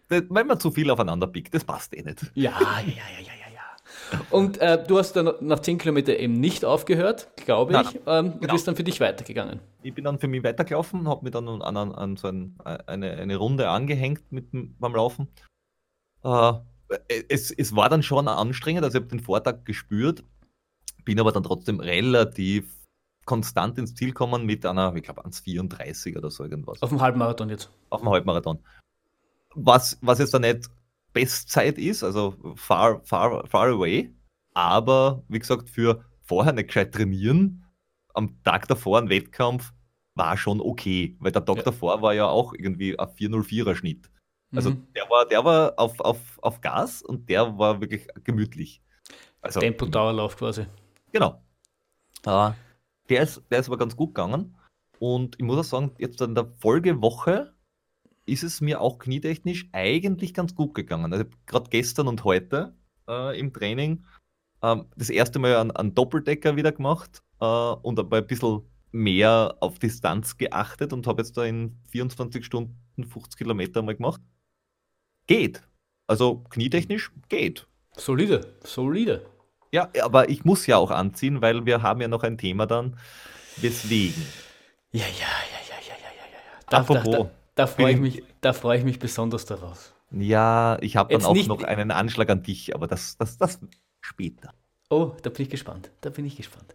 das. 0.08 0.24
Wenn 0.30 0.48
man 0.48 0.60
zu 0.60 0.72
viel 0.72 0.90
aufeinander 0.90 1.28
pickt, 1.28 1.54
das 1.54 1.64
passt 1.64 1.96
eh 1.96 2.02
nicht. 2.02 2.32
Ja, 2.34 2.52
ja, 2.52 2.82
ja, 2.86 3.20
ja, 3.20 3.34
ja, 3.34 3.54
ja. 3.54 4.22
Und 4.30 4.58
äh, 4.60 4.84
du 4.86 4.98
hast 4.98 5.14
dann 5.14 5.32
nach 5.40 5.60
10 5.60 5.78
Kilometern 5.78 6.16
eben 6.16 6.34
nicht 6.34 6.66
aufgehört, 6.66 7.30
glaube 7.46 7.74
Nein, 7.74 7.86
ich. 7.90 8.00
Ähm, 8.08 8.34
Du 8.34 8.40
genau. 8.40 8.54
bist 8.54 8.68
dann 8.68 8.76
für 8.76 8.84
dich 8.84 9.00
weitergegangen. 9.00 9.60
Ich 9.84 9.94
bin 9.94 10.04
dann 10.04 10.20
für 10.20 10.28
mich 10.28 10.44
weitergelaufen, 10.44 11.08
habe 11.08 11.24
mir 11.24 11.32
dann 11.32 11.48
an, 11.48 11.78
an, 11.78 11.92
an 11.92 12.18
so 12.18 12.28
ein, 12.28 12.58
eine, 12.64 13.12
eine 13.12 13.36
Runde 13.38 13.70
angehängt 13.70 14.32
mit, 14.32 14.48
beim 14.52 14.96
Laufen. 14.96 15.28
Äh, 16.24 16.54
es, 17.30 17.52
es 17.52 17.76
war 17.76 17.90
dann 17.90 18.04
schon 18.04 18.28
anstrengend, 18.28 18.84
also 18.84 18.98
ich 18.98 19.04
habe 19.04 19.16
den 19.16 19.24
Vortag 19.24 19.66
gespürt, 19.66 20.24
bin 21.06 21.20
aber 21.20 21.32
dann 21.32 21.44
trotzdem 21.44 21.80
relativ 21.80 22.76
konstant 23.26 23.78
ins 23.78 23.94
Ziel 23.94 24.10
gekommen 24.10 24.46
mit 24.46 24.66
einer, 24.66 24.96
ich 24.96 25.04
glaube, 25.04 25.24
1,34 25.26 26.18
oder 26.18 26.32
so 26.32 26.44
irgendwas. 26.44 26.82
Auf 26.82 26.90
dem 26.90 27.02
Halbmarathon 27.02 27.50
jetzt. 27.50 27.70
auf 27.90 28.02
dem 28.02 28.10
Halbmarathon. 28.10 28.60
Was, 29.56 29.98
was 30.02 30.20
jetzt 30.20 30.34
da 30.34 30.40
nicht 30.40 30.70
Bestzeit 31.14 31.78
ist, 31.78 32.04
also 32.04 32.36
far, 32.56 33.02
far, 33.04 33.46
far 33.48 33.68
away, 33.70 34.14
aber 34.54 35.24
wie 35.28 35.40
gesagt, 35.40 35.70
für 35.70 36.06
vorher 36.22 36.54
nicht 36.54 36.68
gescheit 36.68 36.94
trainieren, 36.94 37.66
am 38.14 38.42
Tag 38.44 38.68
davor 38.68 39.00
ein 39.00 39.10
Wettkampf 39.10 39.74
war 40.16 40.38
schon 40.38 40.60
okay, 40.60 41.16
weil 41.20 41.32
der 41.32 41.46
Tag 41.46 41.58
Ja. 41.58 41.64
davor 41.64 42.02
war 42.02 42.14
ja 42.14 42.28
auch 42.28 42.54
irgendwie 42.54 42.98
ein 42.98 43.08
404er 43.08 43.76
Schnitt. 43.76 44.10
Also 44.56 44.72
Mhm. 44.72 44.88
der 44.96 45.10
war, 45.10 45.26
der 45.28 45.46
war 45.46 45.74
auf, 45.78 46.00
auf, 46.00 46.40
auf 46.42 46.62
Gas 46.62 47.02
und 47.04 47.30
der 47.30 47.58
war 47.58 47.82
wirklich 47.82 48.08
gemütlich. 48.24 48.82
Also, 49.42 49.60
Tempo-Dauerlauf 49.60 50.38
quasi. 50.38 50.66
Genau. 51.12 51.42
Äh, 52.26 52.52
der, 53.10 53.24
ist, 53.24 53.42
der 53.50 53.60
ist 53.60 53.68
aber 53.68 53.78
ganz 53.78 53.96
gut 53.96 54.10
gegangen. 54.16 54.56
Und 55.00 55.36
ich 55.38 55.46
muss 55.46 55.58
auch 55.58 55.64
sagen, 55.64 55.92
jetzt 55.98 56.20
in 56.22 56.36
der 56.36 56.52
Folgewoche 56.60 57.54
ist 58.26 58.44
es 58.44 58.62
mir 58.62 58.82
auch 58.82 59.00
knietechnisch 59.00 59.70
eigentlich 59.72 60.34
ganz 60.34 60.54
gut 60.56 60.76
gegangen. 60.76 61.14
Also 61.14 61.26
gerade 61.46 61.70
gestern 61.70 62.08
und 62.08 62.24
heute 62.24 62.76
äh, 63.08 63.40
im 63.40 63.54
Training 63.54 64.06
ähm, 64.62 64.86
das 64.96 65.10
erste 65.10 65.40
Mal 65.40 65.56
einen, 65.56 65.72
einen 65.72 65.96
Doppeldecker 65.96 66.56
wieder 66.56 66.72
gemacht 66.72 67.24
äh, 67.40 67.46
und 67.46 67.98
aber 67.98 68.18
ein 68.18 68.28
bisschen 68.28 68.62
mehr 68.92 69.56
auf 69.62 69.80
Distanz 69.80 70.38
geachtet 70.38 70.94
und 70.94 71.08
habe 71.08 71.22
jetzt 71.22 71.38
da 71.38 71.46
in 71.46 71.80
24 71.92 72.44
Stunden 72.44 72.76
50 72.98 73.38
Kilometer 73.38 73.82
mal 73.82 73.96
gemacht. 73.96 74.22
Geht. 75.30 75.62
Also 76.08 76.44
knietechnisch 76.50 77.12
geht. 77.30 77.68
Solide, 77.96 78.56
solide. 78.64 79.22
Ja, 79.72 79.90
aber 80.02 80.28
ich 80.28 80.44
muss 80.44 80.66
ja 80.66 80.78
auch 80.78 80.90
anziehen, 80.90 81.40
weil 81.44 81.68
wir 81.68 81.84
haben 81.84 82.02
ja 82.02 82.08
noch 82.08 82.24
ein 82.24 82.40
Thema 82.40 82.66
dann. 82.66 82.98
Deswegen. 83.58 84.26
Ja, 84.92 85.02
ja, 85.02 85.06
ja, 85.06 85.60
ja, 85.70 85.76
ja, 85.88 85.94
ja, 86.04 86.12
ja, 86.18 86.26
ja. 86.34 86.40
Da, 86.68 86.78
da, 86.78 86.78
Apropos, 86.80 87.28
da, 87.28 87.30
da 87.54 87.68
freue 87.68 87.92
ich, 87.94 88.00
mich- 88.00 88.24
da 88.42 88.54
freu 88.54 88.76
ich 88.78 88.84
mich 88.84 88.98
besonders 88.98 89.46
darauf. 89.46 89.94
Ja, 90.10 90.80
ich 90.82 90.96
habe 90.96 91.12
dann 91.14 91.20
Jetzt 91.22 91.28
auch 91.28 91.34
nicht- 91.36 91.48
noch 91.48 91.62
einen 91.62 91.92
Anschlag 91.92 92.28
an 92.32 92.42
dich, 92.42 92.74
aber 92.74 92.88
das, 92.88 93.16
das, 93.18 93.38
das 93.38 93.60
später. 94.02 94.52
Oh, 94.90 95.12
da 95.22 95.30
bin 95.30 95.44
ich 95.44 95.50
gespannt. 95.52 95.92
Da 96.02 96.10
bin 96.10 96.26
ich 96.26 96.38
gespannt. 96.38 96.74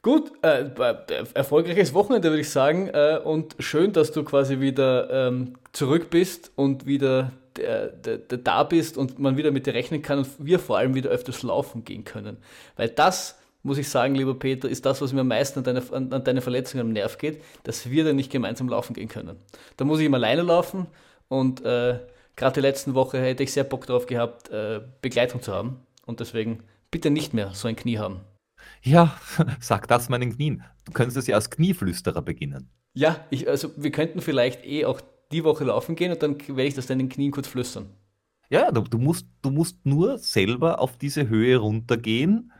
Gut, 0.00 0.32
äh, 0.42 0.62
äh, 0.62 1.24
erfolgreiches 1.34 1.92
Wochenende 1.92 2.30
würde 2.30 2.40
ich 2.40 2.48
sagen 2.50 2.88
äh, 2.88 3.20
und 3.22 3.56
schön, 3.58 3.92
dass 3.92 4.10
du 4.10 4.24
quasi 4.24 4.58
wieder 4.58 5.28
ähm, 5.28 5.58
zurück 5.72 6.08
bist 6.08 6.50
und 6.56 6.86
wieder 6.86 7.30
äh, 7.58 7.90
d- 7.92 8.18
d- 8.18 8.38
da 8.42 8.62
bist 8.64 8.96
und 8.96 9.18
man 9.18 9.36
wieder 9.36 9.50
mit 9.50 9.66
dir 9.66 9.74
rechnen 9.74 10.02
kann 10.02 10.18
und 10.18 10.28
wir 10.38 10.58
vor 10.58 10.78
allem 10.78 10.94
wieder 10.94 11.10
öfters 11.10 11.42
laufen 11.42 11.84
gehen 11.84 12.04
können. 12.04 12.36
Weil 12.76 12.88
das, 12.88 13.38
muss 13.62 13.78
ich 13.78 13.88
sagen, 13.88 14.14
lieber 14.14 14.34
Peter, 14.38 14.68
ist 14.68 14.84
das, 14.86 15.00
was 15.00 15.12
mir 15.12 15.20
am 15.22 15.28
meisten 15.28 15.60
an 15.60 15.64
deine, 15.64 15.82
an, 15.92 16.12
an 16.12 16.24
deine 16.24 16.40
Verletzung 16.40 16.80
am 16.80 16.92
Nerv 16.92 17.18
geht, 17.18 17.42
dass 17.64 17.88
wir 17.90 18.04
dann 18.04 18.16
nicht 18.16 18.30
gemeinsam 18.32 18.68
laufen 18.68 18.94
gehen 18.94 19.08
können. 19.08 19.36
Da 19.76 19.84
muss 19.84 20.00
ich 20.00 20.06
immer 20.06 20.16
alleine 20.16 20.42
laufen 20.42 20.86
und 21.28 21.64
äh, 21.64 22.00
gerade 22.36 22.54
die 22.54 22.60
letzten 22.60 22.94
Woche 22.94 23.18
hätte 23.20 23.42
ich 23.42 23.52
sehr 23.52 23.64
Bock 23.64 23.86
drauf 23.86 24.06
gehabt, 24.06 24.50
äh, 24.50 24.80
Begleitung 25.00 25.42
zu 25.42 25.52
haben 25.52 25.80
und 26.06 26.20
deswegen 26.20 26.62
bitte 26.90 27.10
nicht 27.10 27.34
mehr 27.34 27.50
so 27.54 27.68
ein 27.68 27.76
Knie 27.76 27.98
haben. 27.98 28.20
Ja, 28.82 29.16
sag 29.60 29.88
das 29.88 30.08
meinen 30.08 30.34
Knien. 30.34 30.64
Du 30.84 30.92
könntest 30.92 31.16
es 31.16 31.26
ja 31.26 31.36
als 31.36 31.50
Knieflüsterer 31.50 32.22
beginnen. 32.22 32.68
Ja, 32.94 33.24
ich, 33.30 33.48
also 33.48 33.70
wir 33.76 33.90
könnten 33.90 34.20
vielleicht 34.20 34.64
eh 34.66 34.84
auch 34.84 35.00
die 35.32 35.44
Woche 35.44 35.64
laufen 35.64 35.96
gehen 35.96 36.12
und 36.12 36.22
dann 36.22 36.38
werde 36.46 36.64
ich 36.64 36.74
das 36.74 36.86
deinen 36.86 37.08
Knien 37.08 37.32
kurz 37.32 37.48
flüstern. 37.48 37.86
Ja, 38.48 38.70
du, 38.70 38.82
du, 38.82 38.98
musst, 38.98 39.26
du 39.40 39.50
musst 39.50 39.84
nur 39.84 40.18
selber 40.18 40.80
auf 40.80 40.96
diese 40.98 41.28
Höhe 41.28 41.56
runtergehen, 41.56 42.52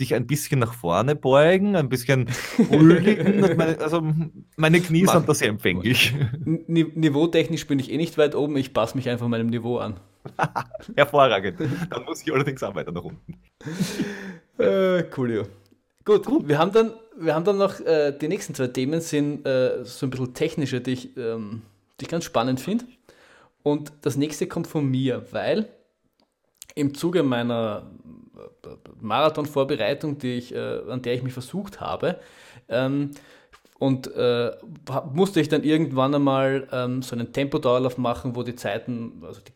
dich 0.00 0.14
ein 0.14 0.26
bisschen 0.26 0.58
nach 0.58 0.74
vorne 0.74 1.14
beugen, 1.14 1.76
ein 1.76 1.88
bisschen 1.88 2.28
huldigen. 2.70 3.56
meine, 3.56 3.78
also 3.78 4.02
meine 4.56 4.80
Knie 4.80 5.04
Mach. 5.04 5.14
sind 5.14 5.28
da 5.28 5.34
sehr 5.34 5.48
empfänglich. 5.48 6.14
Niveautechnisch 6.44 7.66
bin 7.66 7.78
ich 7.78 7.92
eh 7.92 7.96
nicht 7.96 8.18
weit 8.18 8.34
oben, 8.34 8.56
ich 8.56 8.74
passe 8.74 8.96
mich 8.96 9.08
einfach 9.08 9.28
meinem 9.28 9.46
Niveau 9.46 9.78
an. 9.78 10.00
Hervorragend. 10.96 11.60
Dann 11.90 12.04
muss 12.04 12.22
ich 12.22 12.32
allerdings 12.32 12.62
auch 12.62 12.74
weiter 12.74 12.92
nach 12.92 13.04
unten. 13.04 13.34
Äh, 14.58 15.04
cool, 15.18 15.34
ja. 15.34 15.42
Gut, 16.06 16.24
Gut, 16.24 16.48
wir 16.48 16.56
haben 16.56 16.72
dann, 16.72 16.92
wir 17.18 17.34
haben 17.34 17.44
dann 17.44 17.58
noch, 17.58 17.78
äh, 17.80 18.16
die 18.18 18.26
nächsten 18.26 18.54
zwei 18.54 18.68
Themen 18.68 19.02
sind 19.02 19.44
äh, 19.44 19.84
so 19.84 20.06
ein 20.06 20.10
bisschen 20.10 20.32
technische, 20.32 20.80
die 20.80 20.92
ich, 20.92 21.16
ähm, 21.18 21.60
die 21.98 22.04
ich 22.04 22.10
ganz 22.10 22.24
spannend 22.24 22.60
finde. 22.60 22.84
Und 23.62 23.92
das 24.02 24.16
nächste 24.16 24.46
kommt 24.46 24.66
von 24.66 24.88
mir, 24.88 25.26
weil 25.32 25.68
im 26.74 26.94
Zuge 26.94 27.22
meiner 27.22 27.90
äh, 28.64 28.68
Marathon-Vorbereitung, 29.00 30.18
äh, 30.22 30.54
an 30.88 31.02
der 31.02 31.14
ich 31.14 31.22
mich 31.22 31.32
versucht 31.32 31.80
habe, 31.80 32.20
ähm, 32.68 33.10
und 33.78 34.14
äh, 34.14 34.52
musste 35.12 35.40
ich 35.40 35.48
dann 35.48 35.62
irgendwann 35.62 36.14
einmal 36.14 36.66
ähm, 36.72 37.02
so 37.02 37.14
einen 37.14 37.32
Tempodauerlauf 37.32 37.98
machen, 37.98 38.34
wo 38.34 38.42
die 38.42 38.56
Zeiten, 38.56 39.22
also 39.22 39.40
die 39.40 39.52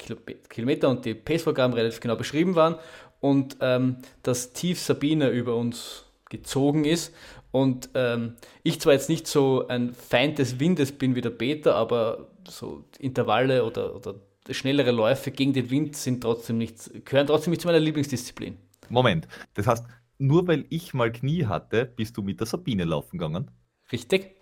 Kilometer 0.49 0.91
und 0.91 1.05
die 1.07 1.15
Pacevorgaben 1.15 1.75
relativ 1.75 2.01
genau 2.01 2.17
beschrieben 2.17 2.55
waren 2.55 2.77
und 3.21 3.57
ähm, 3.61 3.97
das 4.23 4.53
Tief 4.53 4.79
Sabine 4.79 5.31
über 5.31 5.57
uns 5.57 6.05
gezogen 6.29 6.85
ist. 6.85 7.15
Und 7.53 7.91
ähm, 7.95 8.37
ich 8.63 8.81
zwar 8.81 8.93
jetzt 8.93 9.09
nicht 9.09 9.27
so 9.27 9.67
ein 9.69 9.93
Feind 9.93 10.39
des 10.39 10.61
Windes 10.61 10.93
bin 10.93 11.15
wie 11.15 11.21
der 11.21 11.31
Peter, 11.31 11.75
aber 11.75 12.29
so 12.49 12.85
Intervalle 12.99 13.65
oder, 13.65 13.95
oder 13.95 14.15
schnellere 14.51 14.91
Läufe 14.91 15.31
gegen 15.31 15.53
den 15.53 15.71
Wind 15.71 15.97
sind 15.97 16.23
trotzdem 16.23 16.59
nicht, 16.59 17.05
gehören 17.05 17.27
trotzdem 17.27 17.51
nicht 17.51 17.61
zu 17.61 17.69
meiner 17.69 17.81
Lieblingsdisziplin. 17.81 18.57
Moment, 18.89 19.29
das 19.55 19.67
heißt, 19.67 19.85
nur 20.19 20.47
weil 20.47 20.67
ich 20.69 20.95
mal 20.95 21.13
Knie 21.13 21.47
hatte, 21.47 21.87
bist 21.87 22.17
du 22.17 22.23
mit 22.23 22.41
der 22.41 22.47
Sabine 22.47 22.85
laufen 22.85 23.19
gegangen? 23.19 23.51
Richtig. 23.93 24.37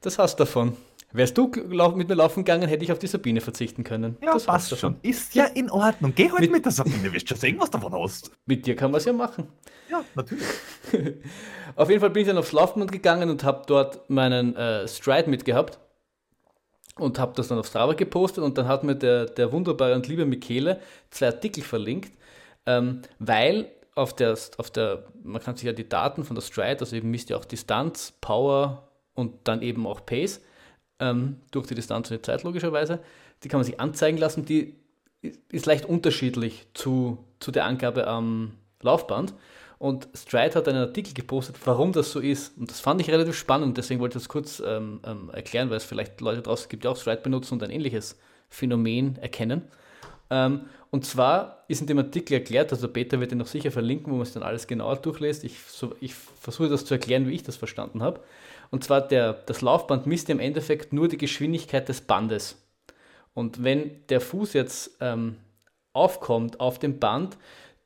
Das 0.00 0.18
hast 0.18 0.38
du 0.38 0.44
davon. 0.44 0.76
Wärst 1.12 1.38
du 1.38 1.50
mit 1.94 2.08
mir 2.08 2.14
laufen 2.14 2.44
gegangen, 2.44 2.68
hätte 2.68 2.84
ich 2.84 2.92
auf 2.92 2.98
die 2.98 3.06
Sabine 3.06 3.40
verzichten 3.40 3.82
können. 3.82 4.18
Ja, 4.20 4.34
das 4.34 4.44
passt 4.44 4.76
schon. 4.78 4.96
Ist 5.00 5.34
ja 5.34 5.44
in 5.44 5.70
Ordnung. 5.70 6.12
Geh 6.14 6.30
halt 6.30 6.40
mit, 6.40 6.52
mit 6.52 6.64
der 6.66 6.72
Sabine, 6.72 7.10
wirst 7.12 7.28
schon 7.28 7.38
sehen, 7.38 7.56
was 7.58 7.70
davon 7.70 7.94
hast. 7.94 8.30
Mit 8.44 8.66
dir 8.66 8.76
kann 8.76 8.90
man 8.90 8.98
es 8.98 9.06
ja 9.06 9.14
machen. 9.14 9.48
Ja, 9.90 10.04
natürlich. 10.14 10.44
auf 11.76 11.88
jeden 11.88 12.00
Fall 12.00 12.10
bin 12.10 12.22
ich 12.22 12.28
dann 12.28 12.36
aufs 12.36 12.52
Laufband 12.52 12.92
gegangen 12.92 13.30
und 13.30 13.42
habe 13.42 13.62
dort 13.66 14.10
meinen 14.10 14.54
äh, 14.54 14.86
Stride 14.86 15.30
mitgehabt 15.30 15.78
und 16.98 17.18
habe 17.18 17.32
das 17.34 17.48
dann 17.48 17.58
auf 17.58 17.66
Strava 17.66 17.94
gepostet 17.94 18.44
und 18.44 18.58
dann 18.58 18.68
hat 18.68 18.84
mir 18.84 18.94
der, 18.94 19.26
der 19.26 19.50
wunderbare 19.50 19.94
und 19.94 20.06
liebe 20.08 20.26
Michele 20.26 20.80
zwei 21.10 21.28
Artikel 21.28 21.62
verlinkt, 21.62 22.12
ähm, 22.66 23.02
weil 23.18 23.70
auf 23.94 24.14
der, 24.14 24.36
auf 24.58 24.70
der, 24.70 25.04
man 25.22 25.42
kann 25.42 25.56
sich 25.56 25.64
ja 25.64 25.72
die 25.72 25.88
Daten 25.88 26.24
von 26.24 26.36
der 26.36 26.42
Stride, 26.42 26.80
also 26.80 26.94
eben 26.94 27.10
misst 27.10 27.30
ja 27.30 27.36
auch 27.36 27.44
Distanz, 27.46 28.12
Power 28.20 28.88
und 29.14 29.34
dann 29.44 29.62
eben 29.62 29.86
auch 29.86 30.04
Pace, 30.04 30.40
ähm, 31.00 31.36
durch 31.50 31.66
die 31.66 31.74
Distanz 31.74 32.10
und 32.10 32.18
die 32.18 32.22
Zeit 32.22 32.42
logischerweise, 32.42 33.00
die 33.42 33.48
kann 33.48 33.58
man 33.58 33.64
sich 33.64 33.80
anzeigen 33.80 34.18
lassen, 34.18 34.44
die 34.44 34.74
ist 35.48 35.66
leicht 35.66 35.84
unterschiedlich 35.84 36.66
zu, 36.74 37.18
zu 37.40 37.50
der 37.50 37.64
Angabe 37.64 38.06
am 38.06 38.52
Laufband. 38.82 39.34
Und 39.78 40.08
Stride 40.12 40.56
hat 40.56 40.66
einen 40.66 40.78
Artikel 40.78 41.14
gepostet, 41.14 41.56
warum 41.64 41.92
das 41.92 42.10
so 42.10 42.18
ist. 42.18 42.58
Und 42.58 42.68
das 42.68 42.80
fand 42.80 43.00
ich 43.00 43.10
relativ 43.10 43.36
spannend, 43.36 43.76
deswegen 43.78 44.00
wollte 44.00 44.18
ich 44.18 44.24
das 44.24 44.28
kurz 44.28 44.60
ähm, 44.64 45.00
ähm, 45.06 45.30
erklären, 45.32 45.70
weil 45.70 45.76
es 45.76 45.84
vielleicht 45.84 46.20
Leute 46.20 46.42
draußen 46.42 46.68
gibt, 46.68 46.82
die 46.82 46.88
auch 46.88 46.96
Stride 46.96 47.22
benutzen 47.22 47.54
und 47.54 47.62
ein 47.62 47.70
ähnliches 47.70 48.18
Phänomen 48.48 49.16
erkennen. 49.18 49.62
Ähm, 50.30 50.62
und 50.90 51.04
zwar 51.04 51.64
ist 51.68 51.80
in 51.80 51.86
dem 51.86 51.98
Artikel 51.98 52.34
erklärt, 52.34 52.72
also 52.72 52.88
Peter 52.88 53.20
wird 53.20 53.30
ihn 53.30 53.38
noch 53.38 53.46
sicher 53.46 53.70
verlinken, 53.70 54.12
wo 54.12 54.16
man 54.16 54.22
es 54.22 54.32
dann 54.32 54.42
alles 54.42 54.66
genauer 54.66 54.96
durchlässt. 54.96 55.44
Ich, 55.44 55.60
so, 55.68 55.94
ich 56.00 56.14
versuche 56.14 56.68
das 56.68 56.84
zu 56.84 56.94
erklären, 56.94 57.28
wie 57.28 57.34
ich 57.34 57.42
das 57.42 57.56
verstanden 57.56 58.02
habe. 58.02 58.20
Und 58.70 58.84
zwar 58.84 59.00
der, 59.00 59.32
das 59.32 59.60
Laufband 59.60 60.06
misst 60.06 60.30
im 60.30 60.40
Endeffekt 60.40 60.92
nur 60.92 61.08
die 61.08 61.18
Geschwindigkeit 61.18 61.88
des 61.88 62.02
Bandes. 62.02 62.56
Und 63.34 63.62
wenn 63.62 64.06
der 64.08 64.20
Fuß 64.20 64.52
jetzt 64.52 64.96
ähm, 65.00 65.36
aufkommt 65.92 66.60
auf 66.60 66.78
dem 66.78 66.98
Band, 66.98 67.38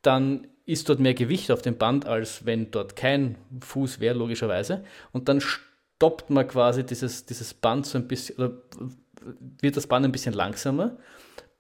dann 0.03 0.47
ist 0.65 0.89
dort 0.89 1.01
mehr 1.01 1.15
Gewicht 1.15 1.51
auf 1.51 1.63
dem 1.63 1.77
Band, 1.77 2.07
als 2.07 2.47
wenn 2.47 2.71
dort 2.71 2.97
kein 2.97 3.37
Fuß 3.61 4.01
wäre, 4.01 4.17
logischerweise. 4.17 4.85
Und 5.13 5.29
dann 5.29 5.41
stoppt 5.41 6.31
man 6.31 6.47
quasi 6.47 6.85
dieses, 6.85 7.27
dieses 7.27 7.55
Band 7.55 7.87
so 7.87 7.99
ein 7.99 8.09
bisschen, 8.09 8.37
oder 8.37 8.53
wird 9.61 9.77
das 9.77 9.87
Band 9.87 10.05
ein 10.05 10.13
bisschen 10.13 10.35
langsamer. 10.35 10.97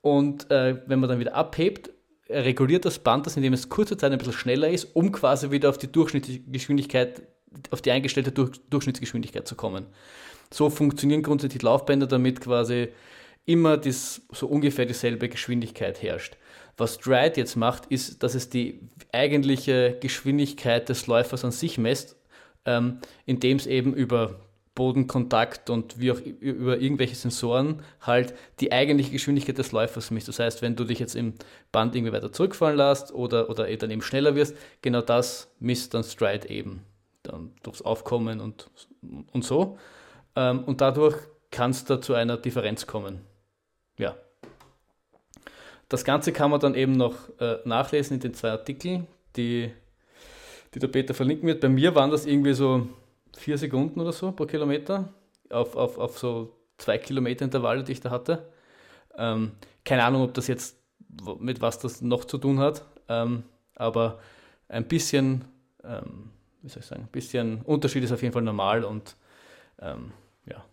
Und 0.00 0.50
äh, 0.50 0.80
wenn 0.86 1.00
man 1.00 1.08
dann 1.08 1.20
wieder 1.20 1.34
abhebt, 1.34 1.90
reguliert 2.28 2.84
das 2.84 2.98
Band 2.98 3.26
das, 3.26 3.36
indem 3.36 3.52
es 3.52 3.68
kurze 3.68 3.96
Zeit 3.96 4.12
ein 4.12 4.18
bisschen 4.18 4.32
schneller 4.32 4.68
ist, 4.68 4.96
um 4.96 5.12
quasi 5.12 5.50
wieder 5.50 5.68
auf 5.68 5.78
die 5.78 5.90
Durchschnittsgeschwindigkeit, 5.90 7.22
auf 7.70 7.82
die 7.82 7.90
eingestellte 7.90 8.32
Durch 8.32 8.60
Durchschnittsgeschwindigkeit 8.70 9.46
zu 9.46 9.54
kommen. 9.54 9.86
So 10.52 10.70
funktionieren 10.70 11.22
grundsätzlich 11.22 11.62
Laufbänder, 11.62 12.06
damit 12.06 12.40
quasi 12.40 12.88
immer 13.44 13.76
das, 13.76 14.22
so 14.30 14.46
ungefähr 14.46 14.86
dieselbe 14.86 15.28
Geschwindigkeit 15.28 16.02
herrscht. 16.02 16.36
Was 16.76 16.94
Stride 16.94 17.36
jetzt 17.36 17.56
macht, 17.56 17.86
ist, 17.86 18.22
dass 18.22 18.34
es 18.34 18.48
die 18.48 18.80
eigentliche 19.12 19.98
Geschwindigkeit 20.00 20.88
des 20.88 21.06
Läufers 21.06 21.44
an 21.44 21.52
sich 21.52 21.78
messt, 21.78 22.16
ähm, 22.64 22.98
indem 23.26 23.56
es 23.56 23.66
eben 23.66 23.94
über 23.94 24.40
Bodenkontakt 24.74 25.68
und 25.68 26.00
wie 26.00 26.12
auch 26.12 26.20
über 26.20 26.78
irgendwelche 26.78 27.14
Sensoren 27.14 27.82
halt 28.00 28.32
die 28.60 28.72
eigentliche 28.72 29.10
Geschwindigkeit 29.10 29.58
des 29.58 29.72
Läufers 29.72 30.10
misst. 30.10 30.28
Das 30.28 30.38
heißt, 30.38 30.62
wenn 30.62 30.76
du 30.76 30.84
dich 30.84 30.98
jetzt 30.98 31.14
im 31.14 31.34
Band 31.72 31.94
irgendwie 31.94 32.12
weiter 32.12 32.32
zurückfallen 32.32 32.78
lässt 32.78 33.12
oder, 33.12 33.50
oder 33.50 33.74
dann 33.76 33.90
eben 33.90 34.00
schneller 34.00 34.34
wirst, 34.34 34.56
genau 34.80 35.02
das 35.02 35.52
misst 35.60 35.92
dann 35.92 36.04
Stride 36.04 36.48
eben. 36.48 36.82
Dann 37.22 37.52
durchs 37.62 37.82
Aufkommen 37.82 38.40
und, 38.40 38.70
und 39.32 39.44
so. 39.44 39.78
Ähm, 40.34 40.64
und 40.64 40.80
dadurch 40.80 41.16
kann 41.50 41.70
es 41.70 41.84
da 41.84 42.00
zu 42.00 42.14
einer 42.14 42.36
Differenz 42.36 42.86
kommen. 42.86 43.20
Ja. 43.98 44.16
Das 45.88 46.04
Ganze 46.04 46.32
kann 46.32 46.50
man 46.50 46.60
dann 46.60 46.74
eben 46.74 46.92
noch 46.92 47.14
äh, 47.38 47.58
nachlesen 47.64 48.14
in 48.14 48.20
den 48.20 48.34
zwei 48.34 48.50
Artikeln, 48.50 49.06
die, 49.36 49.70
die 50.74 50.78
der 50.78 50.88
Peter 50.88 51.12
verlinken 51.12 51.46
wird. 51.46 51.60
Bei 51.60 51.68
mir 51.68 51.94
waren 51.94 52.10
das 52.10 52.24
irgendwie 52.24 52.54
so 52.54 52.88
vier 53.36 53.58
Sekunden 53.58 54.00
oder 54.00 54.12
so 54.12 54.32
pro 54.32 54.46
Kilometer 54.46 55.12
auf, 55.50 55.76
auf, 55.76 55.98
auf 55.98 56.18
so 56.18 56.56
zwei 56.78 56.98
Kilometer 56.98 57.44
Intervalle, 57.44 57.84
die 57.84 57.92
ich 57.92 58.00
da 58.00 58.10
hatte. 58.10 58.50
Ähm, 59.16 59.52
keine 59.84 60.04
Ahnung, 60.04 60.22
ob 60.22 60.34
das 60.34 60.46
jetzt 60.46 60.78
mit 61.38 61.60
was 61.60 61.78
das 61.78 62.00
noch 62.00 62.24
zu 62.24 62.38
tun 62.38 62.58
hat, 62.58 62.84
ähm, 63.08 63.44
aber 63.74 64.18
ein 64.68 64.88
bisschen, 64.88 65.44
ähm, 65.84 66.30
wie 66.62 66.68
soll 66.68 66.80
ich 66.80 66.86
sagen, 66.86 67.02
ein 67.02 67.12
bisschen 67.12 67.62
Unterschied 67.62 68.04
ist 68.04 68.12
auf 68.12 68.22
jeden 68.22 68.32
Fall 68.32 68.42
normal 68.42 68.84
und 68.84 69.16
ähm, 69.80 70.12
ja, 70.46 70.64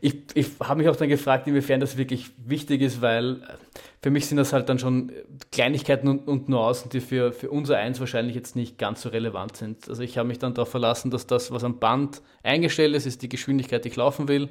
ich, 0.00 0.16
ich 0.34 0.48
habe 0.60 0.78
mich 0.78 0.88
auch 0.88 0.96
dann 0.96 1.08
gefragt, 1.08 1.46
inwiefern 1.46 1.80
das 1.80 1.96
wirklich 1.96 2.30
wichtig 2.38 2.82
ist, 2.82 3.00
weil 3.00 3.42
äh, 3.42 3.56
für 4.02 4.10
mich 4.10 4.26
sind 4.26 4.36
das 4.36 4.52
halt 4.52 4.68
dann 4.68 4.78
schon 4.78 5.12
Kleinigkeiten 5.52 6.08
und, 6.08 6.26
und 6.28 6.48
Nuancen, 6.48 6.90
die 6.90 7.00
für, 7.00 7.32
für 7.32 7.50
unser 7.50 7.76
Eins 7.76 8.00
wahrscheinlich 8.00 8.34
jetzt 8.34 8.56
nicht 8.56 8.78
ganz 8.78 9.02
so 9.02 9.08
relevant 9.08 9.56
sind. 9.56 9.88
Also 9.88 10.02
ich 10.02 10.18
habe 10.18 10.28
mich 10.28 10.38
dann 10.38 10.54
darauf 10.54 10.70
verlassen, 10.70 11.10
dass 11.10 11.26
das, 11.26 11.50
was 11.50 11.64
am 11.64 11.78
Band 11.78 12.22
eingestellt 12.42 12.94
ist, 12.94 13.06
ist 13.06 13.22
die 13.22 13.28
Geschwindigkeit, 13.28 13.84
die 13.84 13.88
ich 13.88 13.96
laufen 13.96 14.28
will 14.28 14.50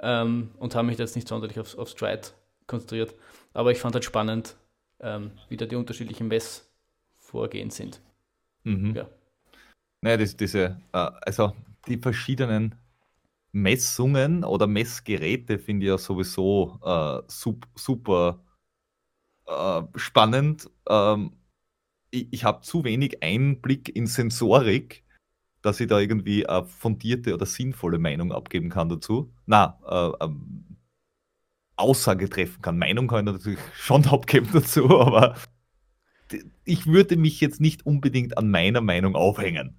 ähm, 0.00 0.50
und 0.58 0.74
habe 0.74 0.86
mich 0.86 0.98
jetzt 0.98 1.16
nicht 1.16 1.28
sonderlich 1.28 1.58
aufs, 1.60 1.74
aufs 1.74 1.92
Stride 1.92 2.28
konzentriert. 2.66 3.14
Aber 3.52 3.72
ich 3.72 3.78
fand 3.78 3.94
halt 3.94 4.04
spannend, 4.04 4.56
ähm, 5.00 5.32
wie 5.48 5.56
da 5.56 5.66
die 5.66 5.76
unterschiedlichen 5.76 6.28
Messvorgehen 6.28 7.70
sind. 7.70 8.00
Mhm. 8.64 8.94
Ja. 8.96 9.06
Naja, 10.02 10.16
das, 10.16 10.36
diese, 10.36 10.80
äh, 10.92 11.10
also 11.22 11.52
die 11.86 11.98
verschiedenen 11.98 12.74
Messungen 13.52 14.44
oder 14.44 14.66
Messgeräte 14.66 15.58
finde 15.58 15.86
ich 15.86 15.90
ja 15.90 15.98
sowieso 15.98 16.78
äh, 16.84 17.22
sup 17.28 17.66
super 17.74 18.44
äh, 19.46 19.82
spannend. 19.96 20.70
Ähm, 20.88 21.32
ich 22.10 22.28
ich 22.30 22.44
habe 22.44 22.62
zu 22.62 22.84
wenig 22.84 23.22
Einblick 23.22 23.94
in 23.94 24.06
Sensorik, 24.06 25.04
dass 25.62 25.80
ich 25.80 25.88
da 25.88 25.98
irgendwie 25.98 26.46
eine 26.46 26.64
fundierte 26.66 27.34
oder 27.34 27.46
sinnvolle 27.46 27.98
Meinung 27.98 28.32
abgeben 28.32 28.70
kann 28.70 28.88
dazu. 28.88 29.32
Na, 29.46 29.78
äh, 29.86 30.24
ähm, 30.24 30.64
Aussage 31.76 32.28
treffen 32.28 32.60
kann. 32.62 32.78
Meinung 32.78 33.08
kann 33.08 33.26
ich 33.26 33.32
natürlich 33.32 33.58
schon 33.74 34.06
abgeben 34.06 34.48
dazu, 34.52 35.00
aber 35.00 35.36
ich 36.64 36.86
würde 36.86 37.16
mich 37.16 37.40
jetzt 37.40 37.60
nicht 37.60 37.86
unbedingt 37.86 38.36
an 38.36 38.50
meiner 38.50 38.80
Meinung 38.80 39.16
aufhängen. 39.16 39.76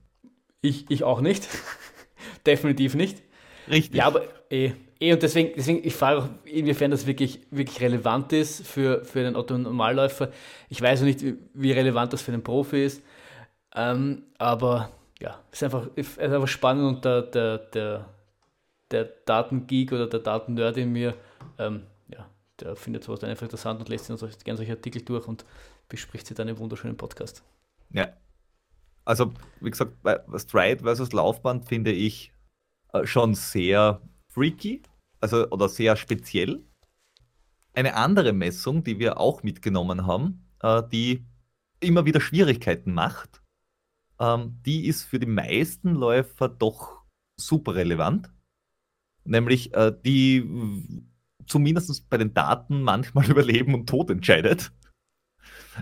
Ich, 0.62 0.90
ich 0.90 1.04
auch 1.04 1.22
nicht. 1.22 1.48
Definitiv 2.46 2.96
nicht. 2.96 3.22
Richtig. 3.70 3.96
Ja, 3.96 4.08
aber 4.08 4.24
eh, 4.50 4.72
eh 5.00 5.14
und 5.14 5.22
deswegen, 5.22 5.54
deswegen 5.56 5.86
ich 5.86 5.94
frage 5.94 6.20
auch, 6.20 6.30
inwiefern 6.46 6.92
das 6.92 7.06
wirklich, 7.06 7.42
wirklich 7.52 7.80
relevant 7.82 8.34
ist 8.34 8.66
für, 8.66 9.06
für 9.06 9.24
den 9.24 9.36
Otto-Normalläufer. 9.36 10.30
Ich 10.70 10.82
weiß 10.82 11.02
noch 11.02 11.08
nicht, 11.08 11.24
wie 11.54 11.72
relevant 11.72 12.14
das 12.14 12.22
für 12.22 12.32
den 12.32 12.44
Profi 12.44 12.84
ist. 12.84 13.04
Ähm, 13.76 14.24
aber 14.38 14.92
ja, 15.22 15.40
es 15.52 15.60
ist 15.60 15.64
einfach, 15.64 15.88
ist 15.96 16.20
einfach 16.20 16.48
spannend 16.48 16.96
und 16.96 17.06
der, 17.06 17.22
der, 17.22 17.58
der, 17.58 18.10
der 18.92 19.04
Datengeek 19.26 19.92
oder 19.92 20.08
der 20.08 20.20
Datennerd 20.20 20.78
in 20.78 20.92
mir, 20.92 21.14
ähm, 21.58 21.84
ja, 22.08 22.28
der 22.60 22.76
findet 22.76 23.04
sowas 23.04 23.20
dann 23.20 23.30
einfach 23.30 23.44
interessant 23.44 23.80
und 23.80 23.90
lässt 23.90 24.06
sich 24.06 24.18
dann 24.18 24.32
gerne 24.44 24.58
solche 24.58 24.72
Artikel 24.72 25.04
durch 25.04 25.28
und 25.28 25.46
bespricht 25.88 26.26
sie 26.26 26.34
dann 26.34 26.48
im 26.48 26.58
wunderschönen 26.58 26.98
Podcast. 26.98 27.44
Ja. 27.92 28.10
Also, 29.10 29.34
wie 29.60 29.72
gesagt, 29.72 29.94
Stride 30.36 30.84
versus 30.84 31.14
Laufband 31.14 31.68
finde 31.68 31.92
ich 31.92 32.32
äh, 32.94 33.08
schon 33.08 33.34
sehr 33.34 34.04
freaky, 34.28 34.84
also 35.20 35.50
oder 35.50 35.68
sehr 35.68 35.96
speziell. 35.96 36.64
Eine 37.74 37.96
andere 37.96 38.34
Messung, 38.34 38.84
die 38.84 39.00
wir 39.00 39.20
auch 39.20 39.42
mitgenommen 39.42 40.06
haben, 40.06 40.48
äh, 40.62 40.84
die 40.92 41.26
immer 41.80 42.06
wieder 42.06 42.22
Schwierigkeiten 42.22 42.94
macht, 42.94 43.42
ähm, 44.20 44.60
die 44.64 44.86
ist 44.86 45.06
für 45.06 45.18
die 45.18 45.26
meisten 45.26 45.96
Läufer 45.96 46.48
doch 46.48 47.02
super 47.36 47.74
relevant. 47.74 48.32
Nämlich 49.24 49.74
äh, 49.74 49.92
die 50.06 51.04
zumindest 51.48 52.08
bei 52.12 52.18
den 52.20 52.36
Daten 52.36 52.84
manchmal 52.84 53.28
über 53.32 53.42
Leben 53.42 53.74
und 53.74 53.90
Tod 53.90 54.12
entscheidet. 54.12 54.72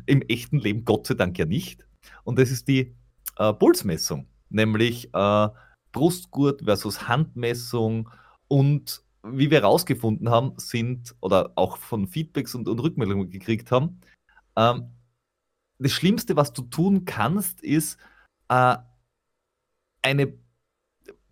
Im 0.05 0.21
echten 0.21 0.59
Leben 0.59 0.85
Gott 0.85 1.07
sei 1.07 1.15
Dank 1.15 1.37
ja 1.37 1.45
nicht. 1.45 1.85
Und 2.23 2.39
das 2.39 2.51
ist 2.51 2.69
die 2.69 2.95
äh, 3.37 3.53
Pulsmessung, 3.53 4.27
nämlich 4.49 5.13
äh, 5.13 5.49
Brustgurt 5.91 6.63
versus 6.63 7.07
Handmessung 7.07 8.09
und 8.47 9.01
wie 9.23 9.51
wir 9.51 9.61
herausgefunden 9.61 10.29
haben, 10.29 10.53
sind 10.57 11.15
oder 11.21 11.51
auch 11.55 11.77
von 11.77 12.07
Feedbacks 12.07 12.55
und, 12.55 12.67
und 12.67 12.79
Rückmeldungen 12.79 13.29
gekriegt 13.29 13.71
haben, 13.71 13.99
ähm, 14.55 14.91
das 15.79 15.91
Schlimmste, 15.91 16.35
was 16.35 16.53
du 16.53 16.63
tun 16.63 17.05
kannst, 17.05 17.61
ist 17.61 17.97
äh, 18.49 18.77
eine 20.01 20.33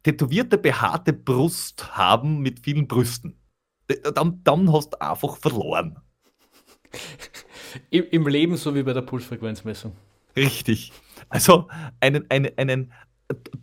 tätowierte, 0.03 0.57
behaarte 0.57 1.13
Brust 1.13 1.97
haben 1.97 2.41
mit 2.41 2.59
vielen 2.59 2.87
Brüsten. 2.87 3.39
Dann, 4.13 4.43
dann 4.43 4.71
hast 4.71 4.93
du 4.93 5.01
einfach 5.01 5.37
verloren. 5.37 5.99
Im, 7.89 8.05
Im 8.11 8.27
Leben 8.27 8.57
so 8.57 8.73
wie 8.75 8.83
bei 8.83 8.93
der 8.93 9.01
Pulsfrequenzmessung. 9.01 9.93
Richtig. 10.35 10.91
Also 11.29 11.67
einen, 11.99 12.29
einen, 12.29 12.57
einen 12.57 12.93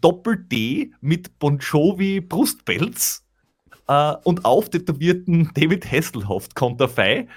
Doppel-D 0.01 0.93
mit 1.01 1.39
Bon 1.39 1.59
Jovi 1.59 2.21
Brustpelz 2.21 3.25
äh, 3.89 4.15
und 4.25 4.45
auftätowierten 4.45 5.51
David 5.55 5.91
Hasselhoff 5.91 6.49
Konterfei 6.55 7.29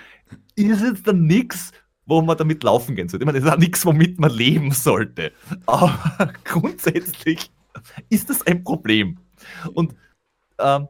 ist 0.55 0.81
jetzt 0.81 1.07
dann 1.07 1.25
nichts, 1.25 1.71
wo 2.05 2.21
man 2.21 2.37
damit 2.37 2.63
laufen 2.63 2.95
gehen 2.95 3.09
sollte. 3.09 3.23
Ich 3.23 3.25
meine, 3.25 3.39
das 3.39 3.47
ist 3.47 3.53
auch 3.53 3.59
nichts, 3.59 3.85
womit 3.85 4.19
man 4.19 4.31
leben 4.31 4.71
sollte. 4.71 5.31
Aber 5.65 6.33
grundsätzlich 6.43 7.51
ist 8.09 8.29
das 8.29 8.45
ein 8.47 8.63
Problem. 8.63 9.19
Und 9.73 9.95
ähm, 10.59 10.87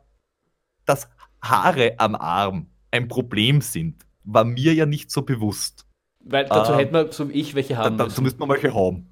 dass 0.86 1.10
Haare 1.42 1.96
am 1.98 2.16
Arm 2.16 2.68
ein 2.92 3.08
Problem 3.08 3.62
sind, 3.62 4.06
war 4.24 4.46
mir 4.46 4.74
ja 4.74 4.86
nicht 4.86 5.12
so 5.12 5.22
bewusst. 5.22 5.86
Weil 6.20 6.46
dazu 6.46 6.74
ähm, 6.74 6.80
hätte 6.80 6.92
man, 6.92 7.12
so 7.12 7.30
wie 7.30 7.34
ich, 7.34 7.56
welche 7.56 7.78
haben. 7.78 7.98
Da, 7.98 8.06
dazu 8.06 8.22
müsste 8.22 8.40
man 8.40 8.50
welche 8.50 8.74
haben. 8.74 9.08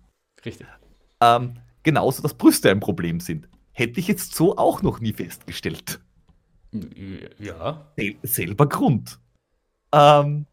Richtig. 0.45 0.67
Ähm, 1.21 1.55
genauso, 1.83 2.21
dass 2.21 2.33
Brüste 2.33 2.69
ein 2.69 2.79
Problem 2.79 3.19
sind. 3.19 3.47
Hätte 3.71 3.99
ich 3.99 4.07
jetzt 4.07 4.35
so 4.35 4.57
auch 4.57 4.81
noch 4.81 4.99
nie 4.99 5.13
festgestellt. 5.13 5.99
Ja. 7.39 7.91
Sel 7.97 8.15
selber 8.23 8.67
Grund. 8.67 9.19
Ähm, 9.91 10.45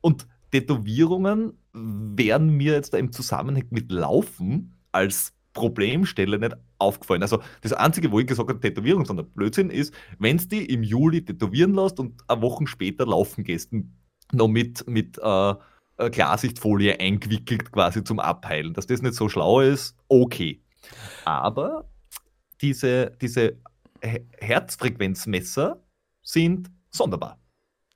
und 0.00 0.26
Tätowierungen 0.50 1.58
wären 1.72 2.50
mir 2.50 2.74
jetzt 2.74 2.94
da 2.94 2.98
im 2.98 3.12
Zusammenhang 3.12 3.66
mit 3.70 3.90
Laufen 3.90 4.78
als 4.92 5.32
Problemstelle 5.52 6.38
nicht 6.38 6.56
aufgefallen. 6.78 7.22
Also 7.22 7.42
das 7.62 7.72
Einzige, 7.72 8.12
wo 8.12 8.20
ich 8.20 8.26
gesagt 8.26 8.48
habe, 8.48 8.60
Tätowierung, 8.60 9.04
sondern 9.04 9.30
Blödsinn 9.30 9.70
ist, 9.70 9.92
wenn 10.18 10.36
es 10.36 10.48
die 10.48 10.64
im 10.66 10.82
Juli 10.82 11.24
tätowieren 11.24 11.74
lässt 11.74 11.98
und 11.98 12.22
eine 12.28 12.42
Woche 12.42 12.66
später 12.66 13.06
laufen 13.06 13.42
gehst, 13.42 13.72
noch 14.32 14.48
mit, 14.48 14.86
mit 14.86 15.18
äh, 15.18 15.54
Klarsichtfolie 15.96 16.98
eingewickelt 17.00 17.72
quasi 17.72 18.04
zum 18.04 18.20
Abheilen. 18.20 18.74
Dass 18.74 18.86
das 18.86 19.02
nicht 19.02 19.14
so 19.14 19.28
schlau 19.28 19.60
ist, 19.60 19.96
okay. 20.08 20.62
Aber 21.24 21.88
diese, 22.60 23.16
diese 23.20 23.58
Herzfrequenzmesser 24.02 25.82
sind 26.22 26.70
sonderbar. 26.90 27.38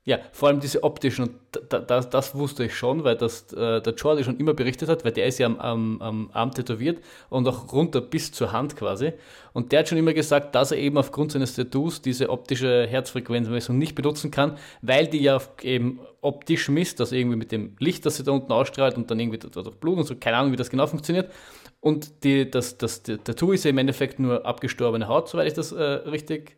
Ja, 0.03 0.17
vor 0.31 0.49
allem 0.49 0.59
diese 0.59 0.83
optischen, 0.83 1.25
und 1.25 1.33
das, 1.69 2.09
das 2.09 2.33
wusste 2.33 2.63
ich 2.65 2.73
schon, 2.73 3.03
weil 3.03 3.15
das 3.15 3.53
äh, 3.53 3.81
der 3.81 3.93
Jordi 3.93 4.23
schon 4.23 4.39
immer 4.39 4.55
berichtet 4.55 4.89
hat, 4.89 5.05
weil 5.05 5.11
der 5.11 5.27
ist 5.27 5.37
ja 5.37 5.45
am, 5.45 5.59
am, 5.59 6.01
am 6.01 6.29
Arm 6.33 6.51
tätowiert 6.51 7.03
und 7.29 7.47
auch 7.47 7.71
runter 7.71 8.01
bis 8.01 8.31
zur 8.31 8.51
Hand 8.51 8.75
quasi. 8.75 9.13
Und 9.53 9.71
der 9.71 9.79
hat 9.79 9.89
schon 9.89 9.99
immer 9.99 10.13
gesagt, 10.13 10.55
dass 10.55 10.71
er 10.71 10.79
eben 10.79 10.97
aufgrund 10.97 11.33
seines 11.33 11.53
Tattoos 11.53 12.01
diese 12.01 12.31
optische 12.31 12.87
Herzfrequenzmessung 12.87 13.77
nicht 13.77 13.93
benutzen 13.93 14.31
kann, 14.31 14.57
weil 14.81 15.05
die 15.05 15.19
ja 15.19 15.39
eben 15.61 15.99
optisch 16.21 16.69
misst, 16.69 16.99
also 16.99 17.15
irgendwie 17.15 17.37
mit 17.37 17.51
dem 17.51 17.75
Licht, 17.77 18.03
das 18.03 18.17
sie 18.17 18.23
da 18.23 18.31
unten 18.31 18.51
ausstrahlt 18.51 18.97
und 18.97 19.11
dann 19.11 19.19
irgendwie 19.19 19.37
durch 19.37 19.75
Blut 19.75 19.99
und 19.99 20.05
so, 20.05 20.15
keine 20.15 20.37
Ahnung, 20.37 20.51
wie 20.51 20.57
das 20.57 20.71
genau 20.71 20.87
funktioniert. 20.87 21.31
Und 21.79 22.23
die, 22.23 22.49
das, 22.49 22.77
das, 22.79 23.03
das 23.03 23.19
Tattoo 23.23 23.51
ist 23.51 23.65
ja 23.65 23.69
im 23.69 23.77
Endeffekt 23.77 24.19
nur 24.19 24.47
abgestorbene 24.47 25.07
Haut, 25.07 25.29
soweit 25.29 25.47
ich 25.47 25.53
das 25.53 25.71
äh, 25.71 25.83
richtig 25.83 26.55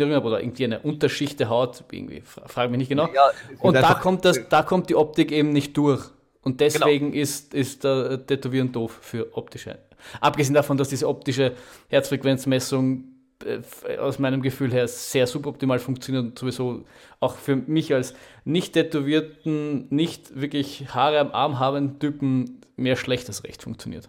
in 0.00 0.14
habe, 0.14 0.26
oder 0.26 0.40
irgendwie 0.40 0.64
eine 0.64 0.80
Unterschicht 0.80 1.40
der 1.40 1.48
Haut, 1.48 1.84
irgendwie, 1.90 2.22
frage 2.22 2.70
mich 2.70 2.78
nicht 2.78 2.88
genau. 2.88 3.08
Ja, 3.12 3.30
und 3.60 3.74
da 3.74 3.94
kommt, 3.94 4.24
das, 4.24 4.48
da 4.48 4.62
kommt 4.62 4.90
die 4.90 4.96
Optik 4.96 5.32
eben 5.32 5.52
nicht 5.52 5.76
durch. 5.76 6.04
Und 6.42 6.60
deswegen 6.60 7.10
genau. 7.10 7.22
ist, 7.22 7.54
ist 7.54 7.82
der 7.82 8.24
Tätowieren 8.24 8.70
doof 8.70 8.98
für 9.00 9.36
optische. 9.36 9.78
Abgesehen 10.20 10.54
davon, 10.54 10.76
dass 10.76 10.88
diese 10.88 11.08
optische 11.08 11.52
Herzfrequenzmessung 11.88 13.04
äh, 13.44 13.98
aus 13.98 14.18
meinem 14.18 14.42
Gefühl 14.42 14.72
her 14.72 14.86
sehr 14.88 15.26
suboptimal 15.26 15.78
funktioniert 15.78 16.24
und 16.24 16.38
sowieso 16.38 16.84
auch 17.20 17.36
für 17.36 17.56
mich 17.56 17.92
als 17.92 18.14
nicht 18.44 18.74
tätowierten, 18.74 19.88
nicht 19.90 20.40
wirklich 20.40 20.94
Haare 20.94 21.18
am 21.18 21.32
Arm 21.32 21.58
habenden 21.58 21.98
Typen 21.98 22.60
mehr 22.76 22.96
schlecht 22.96 23.28
als 23.28 23.44
recht 23.44 23.62
funktioniert. 23.62 24.08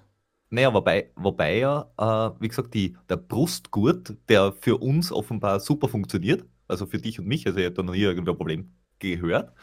Naja, 0.49 0.73
wobei, 0.73 1.11
wobei 1.15 1.57
ja, 1.59 1.91
äh, 1.97 2.41
wie 2.41 2.47
gesagt, 2.47 2.73
die, 2.73 2.95
der 3.09 3.17
Brustgurt, 3.17 4.15
der 4.29 4.53
für 4.53 4.77
uns 4.77 5.11
offenbar 5.11 5.59
super 5.59 5.89
funktioniert, 5.89 6.45
also 6.67 6.85
für 6.85 6.99
dich 6.99 7.19
und 7.19 7.27
mich, 7.27 7.45
also 7.45 7.59
ich 7.59 7.65
habe 7.65 7.75
da 7.75 7.83
noch 7.83 7.93
nie 7.93 8.01
irgendein 8.01 8.37
Problem 8.37 8.71
gehört, 8.99 9.53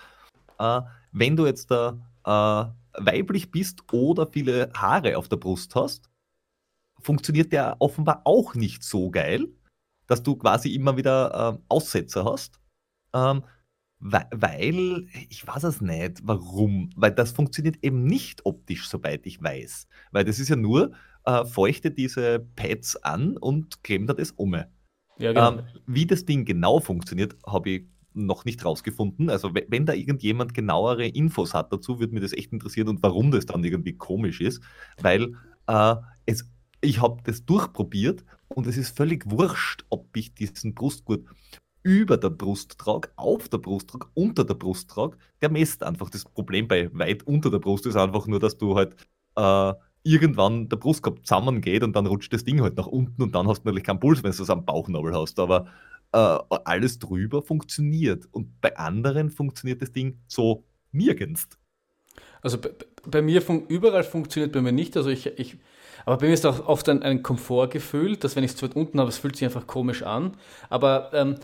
äh, 0.59 0.81
wenn 1.13 1.37
du 1.37 1.47
jetzt 1.47 1.71
da 1.71 1.99
äh, 2.25 3.03
weiblich 3.03 3.51
bist 3.51 3.93
oder 3.93 4.27
viele 4.27 4.71
Haare 4.75 5.17
auf 5.17 5.29
der 5.29 5.37
Brust 5.37 5.75
hast, 5.75 6.11
funktioniert 7.01 7.53
der 7.53 7.77
offenbar 7.81 8.23
auch 8.25 8.55
nicht 8.55 8.83
so 8.83 9.11
geil, 9.11 9.49
dass 10.07 10.23
du 10.23 10.37
quasi 10.37 10.75
immer 10.75 10.97
wieder 10.97 11.55
äh, 11.55 11.59
Aussetzer 11.69 12.25
hast. 12.25 12.61
Ähm, 13.15 13.43
weil, 14.07 15.07
ich 15.31 15.47
weiß 15.47 15.65
es 15.65 15.81
nicht, 15.81 16.21
warum. 16.25 16.91
Weil 16.95 17.13
das 17.13 17.33
funktioniert 17.33 17.77
eben 17.83 18.05
nicht 18.05 18.45
optisch, 18.45 18.87
soweit 18.87 19.25
ich 19.27 19.43
weiß. 19.43 19.89
Weil 20.13 20.25
das 20.25 20.39
ist 20.39 20.51
ja 20.51 20.57
nur, 20.57 20.93
äh, 21.25 21.45
feuchte 21.47 21.91
diese 21.91 22.47
Pads 22.55 22.97
an 22.97 23.39
und 23.39 23.83
kleben 23.83 24.07
da 24.07 24.13
das 24.13 24.31
um. 24.33 24.55
Ja, 24.55 25.33
genau. 25.33 25.53
ähm, 25.53 25.63
wie 25.87 26.05
das 26.05 26.27
Ding 26.27 26.45
genau 26.45 26.81
funktioniert, 26.81 27.35
habe 27.47 27.71
ich 27.71 27.85
noch 28.13 28.45
nicht 28.45 28.63
rausgefunden. 28.65 29.31
Also 29.31 29.55
wenn 29.55 29.87
da 29.87 29.95
irgendjemand 29.95 30.53
genauere 30.53 31.07
Infos 31.07 31.55
hat 31.55 31.73
dazu, 31.73 31.99
würde 31.99 32.13
mir 32.13 32.21
das 32.21 32.35
echt 32.35 32.53
interessieren 32.53 32.89
und 32.89 33.03
warum 33.03 33.31
das 33.31 33.47
dann 33.47 33.65
irgendwie 33.65 33.95
komisch 33.95 34.43
ist. 34.43 34.63
Weil 35.01 35.33
äh, 35.67 35.97
es, 36.27 36.47
ich 36.83 37.01
habe 37.01 37.23
das 37.25 37.47
durchprobiert 37.47 38.23
und 38.49 38.67
es 38.67 38.77
ist 38.77 38.95
völlig 38.95 39.31
wurscht, 39.31 39.85
ob 39.89 40.15
ich 40.15 40.35
diesen 40.35 40.75
Brustgurt 40.75 41.25
über 41.85 42.17
der 42.17 42.31
Brust 42.31 42.79
trage, 42.79 43.11
auf 43.15 43.49
der 43.49 43.59
Brust 43.59 43.91
trage, 43.91 44.07
unter 44.15 44.45
der 44.45 44.55
Brust 44.55 44.91
trage, 44.91 45.17
der 45.41 45.51
messt 45.51 45.85
einfach. 45.85 46.11
Das 46.11 46.25
Problem 46.25 46.67
bei 46.67 46.91
weit 46.93 47.25
unter 47.25 47.51
der 47.51 47.61
Brust 47.61 47.87
ist 47.87 47.97
einfach 47.97 48.27
nur, 48.27 48.41
dass 48.41 48.59
du 48.59 48.75
halt 48.75 48.97
äh, 49.37 49.75
irgendwann 50.03 50.69
der 50.69 50.79
Brustkorb 50.79 51.25
zusammengeht 51.25 51.85
und 51.85 51.95
dann 51.95 52.07
rutscht 52.07 52.33
das 52.33 52.45
Ding 52.45 52.61
halt 52.63 52.77
nach 52.77 52.87
unten 52.87 53.23
und 53.23 53.35
dann 53.35 53.47
hast 53.47 53.63
du 53.63 53.69
natürlich 53.69 53.85
keinen 53.85 54.01
Puls, 54.01 54.23
wenn 54.23 54.33
du 54.33 54.43
es 54.43 54.51
am 54.51 54.65
Bauchnabel 54.65 55.15
hast. 55.15 55.39
Aber 55.39 55.67
äh, 56.13 56.39
alles 56.65 56.99
drüber 56.99 57.43
funktioniert. 57.43 58.27
Und 58.31 58.61
bei 58.61 58.77
anderen 58.77 59.31
funktioniert 59.31 59.83
das 59.83 59.93
Ding 59.93 60.19
so 60.27 60.65
nirgends. 60.93 61.49
Also 62.41 62.59
bei, 62.59 62.71
bei 63.07 63.23
mir 63.23 63.43
fun 63.43 63.67
überall 63.69 64.05
funktioniert 64.05 64.53
bei 64.53 64.63
mir 64.63 64.73
nicht. 64.73 64.97
Also 64.97 65.11
ich, 65.11 65.27
ich 65.39 65.59
aber 66.07 66.19
bei 66.19 66.27
mir 66.27 66.35
ist 66.35 66.47
auch 66.47 66.67
oft 66.67 66.89
ein, 66.89 67.03
ein 67.03 67.23
Komfortgefühl, 67.23 68.17
dass 68.17 68.37
wenn 68.37 68.45
ich 68.45 68.53
es 68.53 68.57
zu 68.57 68.67
weit 68.67 68.77
unten 68.77 69.01
habe, 69.01 69.09
es 69.09 69.19
fühlt 69.19 69.37
sich 69.37 69.47
einfach 69.47 69.67
komisch 69.67 70.03
an. 70.03 70.37
Aber 70.69 71.11
ähm, 71.15 71.37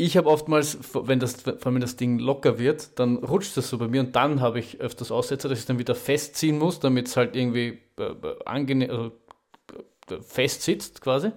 ich 0.00 0.16
habe 0.16 0.28
oftmals, 0.28 0.78
wenn 0.94 1.18
das, 1.18 1.42
vor 1.42 1.66
allem 1.66 1.80
das 1.80 1.96
Ding 1.96 2.20
locker 2.20 2.58
wird, 2.58 2.98
dann 3.00 3.16
rutscht 3.16 3.56
das 3.56 3.68
so 3.68 3.78
bei 3.78 3.88
mir 3.88 4.00
und 4.00 4.14
dann 4.14 4.40
habe 4.40 4.60
ich 4.60 4.80
öfters 4.80 5.10
Aussetzer, 5.10 5.48
dass 5.48 5.58
ich 5.58 5.66
dann 5.66 5.80
wieder 5.80 5.96
festziehen 5.96 6.56
muss, 6.56 6.78
damit 6.78 7.08
es 7.08 7.16
halt 7.16 7.34
irgendwie 7.34 7.80
äh, 7.98 8.02
äh 8.02 8.34
also, 8.44 9.12
äh, 10.08 10.20
fest 10.22 10.62
sitzt 10.62 11.00
quasi. 11.00 11.32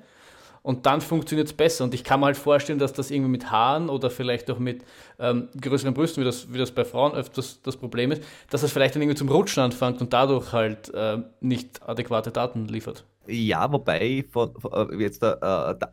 Und 0.61 0.85
dann 0.85 1.01
funktioniert 1.01 1.47
es 1.47 1.53
besser. 1.53 1.83
Und 1.83 1.95
ich 1.95 2.03
kann 2.03 2.19
mir 2.19 2.27
halt 2.27 2.37
vorstellen, 2.37 2.77
dass 2.77 2.93
das 2.93 3.09
irgendwie 3.09 3.31
mit 3.31 3.49
Haaren 3.49 3.89
oder 3.89 4.11
vielleicht 4.11 4.51
auch 4.51 4.59
mit 4.59 4.85
ähm, 5.17 5.49
größeren 5.59 5.95
Brüsten, 5.95 6.21
wie 6.21 6.25
das, 6.25 6.53
wie 6.53 6.59
das 6.59 6.71
bei 6.71 6.85
Frauen 6.85 7.13
öfters 7.13 7.63
das 7.63 7.75
Problem 7.75 8.11
ist, 8.11 8.21
dass 8.51 8.61
es 8.61 8.71
vielleicht 8.71 8.93
dann 8.93 9.01
irgendwie 9.01 9.17
zum 9.17 9.29
Rutschen 9.29 9.63
anfängt 9.63 10.01
und 10.01 10.13
dadurch 10.13 10.53
halt 10.53 10.93
äh, 10.93 11.17
nicht 11.39 11.81
adäquate 11.81 12.29
Daten 12.29 12.67
liefert. 12.67 13.05
Ja, 13.25 13.71
wobei 13.71 14.23
von, 14.31 14.53
von, 14.53 14.71
äh, 14.71 15.01
jetzt 15.01 15.23
äh, 15.23 15.35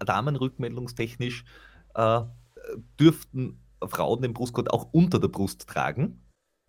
Damenrückmeldungstechnisch 0.05 1.47
dürften 2.99 3.61
Frauen 3.87 4.23
den 4.23 4.35
Brustgurt 4.35 4.71
auch 4.71 4.89
unter 4.93 5.19
der 5.19 5.29
Brust 5.29 5.67
tragen. 5.69 6.23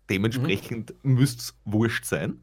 Dementsprechend 0.08 0.94
mhm. 1.02 1.14
müsste 1.14 1.40
es 1.40 1.54
wurscht 1.64 2.04
sein. 2.04 2.42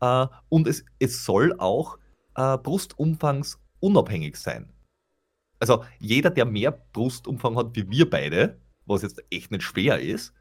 Äh, 0.00 0.26
und 0.48 0.66
es, 0.66 0.84
es 0.98 1.24
soll 1.24 1.54
auch 1.58 1.98
äh, 2.36 2.58
brustumfangsunabhängig 2.58 4.36
sein. 4.36 4.72
Also 5.60 5.84
jeder, 5.98 6.30
der 6.30 6.44
mehr 6.44 6.72
Brustumfang 6.72 7.56
hat 7.56 7.76
wie 7.76 7.88
wir 7.88 8.10
beide, 8.10 8.60
was 8.84 9.02
jetzt 9.02 9.22
echt 9.30 9.50
nicht 9.50 9.62
schwer 9.62 10.00
ist, 10.00 10.34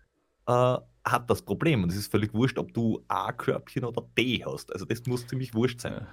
äh, 0.48 0.78
hat 1.06 1.30
das 1.30 1.42
Problem. 1.44 1.84
Und 1.84 1.92
es 1.92 1.98
ist 1.98 2.12
völlig 2.12 2.34
wurscht, 2.34 2.58
ob 2.58 2.74
du 2.74 3.04
A-Körbchen 3.08 3.86
oder 3.86 4.04
D 4.18 4.44
hast. 4.46 4.74
Also 4.74 4.86
das 4.86 5.06
muss 5.06 5.28
ziemlich 5.28 5.54
wurscht 5.54 5.82
sein. 5.82 5.94
Ja. 5.94 6.08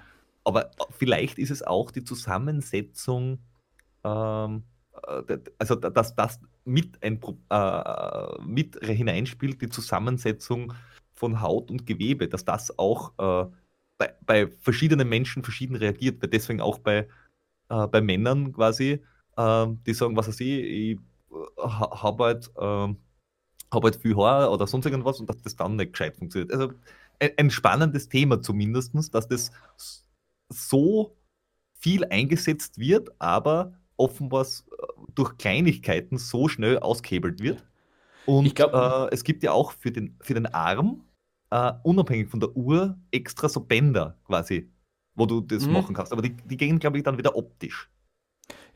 Aber 0.45 0.70
vielleicht 0.91 1.39
ist 1.39 1.51
es 1.51 1.62
auch 1.62 1.91
die 1.91 2.05
Zusammensetzung, 2.05 3.39
ähm, 4.05 4.57
äh, 4.57 4.78
also 5.59 5.74
dass 5.74 6.14
das 6.14 6.40
mit, 6.64 7.03
ein, 7.03 7.20
äh, 7.51 8.42
mit 8.42 8.78
hineinspielt, 8.84 9.61
die 9.61 9.68
Zusammensetzung 9.68 10.72
von 11.12 11.40
Haut 11.40 11.70
und 11.70 11.86
Gewebe, 11.86 12.28
dass 12.28 12.44
das 12.44 12.78
auch 12.78 13.12
äh, 13.18 13.51
bei, 13.99 14.14
bei, 14.24 14.49
verschiedenen 14.61 15.09
Menschen 15.09 15.42
verschieden 15.42 15.76
reagiert, 15.76 16.22
weil 16.22 16.30
deswegen 16.30 16.61
auch 16.61 16.78
bei, 16.78 17.09
äh, 17.68 17.86
bei 17.88 18.01
Männern 18.01 18.53
quasi, 18.53 19.03
äh, 19.36 19.66
die 19.86 19.94
sagen, 19.94 20.16
was 20.16 20.28
weiß 20.28 20.40
ich, 20.40 20.49
ich 20.49 20.99
äh, 21.30 21.62
habe 21.62 22.24
halt, 22.24 22.51
äh, 22.57 22.94
hab 23.70 23.84
halt 23.84 23.96
viel 23.96 24.16
Haar 24.16 24.53
oder 24.53 24.66
sonst 24.66 24.86
irgendwas 24.86 25.20
und 25.20 25.28
dass 25.28 25.42
das 25.42 25.57
dann 25.57 25.76
nicht 25.76 25.92
gescheit 25.92 26.16
funktioniert. 26.16 26.53
Also 26.53 26.72
ein, 27.18 27.30
ein 27.36 27.51
spannendes 27.51 28.09
Thema 28.09 28.40
zumindest, 28.40 28.94
dass 29.14 29.28
das 29.28 29.51
so 30.49 31.16
viel 31.78 32.05
eingesetzt 32.05 32.78
wird, 32.78 33.11
aber 33.18 33.72
offenbar 33.99 34.44
äh, 34.44 34.86
durch 35.14 35.36
Kleinigkeiten 35.36 36.16
so 36.16 36.49
schnell 36.49 36.78
ausgehebelt 36.78 37.42
wird. 37.42 37.64
Und 38.26 38.55
glaub, 38.55 38.72
äh, 38.72 39.14
es 39.14 39.24
gibt 39.24 39.42
ja 39.42 39.53
auch 39.53 39.72
für 39.72 39.90
den, 39.90 40.16
für 40.20 40.34
den 40.34 40.46
Arm 40.46 41.05
äh, 41.51 41.72
unabhängig 41.82 42.28
von 42.28 42.40
der 42.40 42.57
Uhr 42.57 42.99
extra 43.11 43.49
so 43.49 43.61
Bänder 43.61 44.18
quasi, 44.26 44.70
wo 45.14 45.26
du 45.26 45.40
das 45.40 45.66
mhm. 45.66 45.72
machen 45.72 45.94
kannst. 45.94 46.12
Aber 46.12 46.22
die, 46.22 46.36
die 46.44 46.57
gehen, 46.57 46.78
glaube 46.78 46.99
ich, 46.99 47.05
dann 47.05 47.18
wieder 47.18 47.36
optisch. 47.36 47.90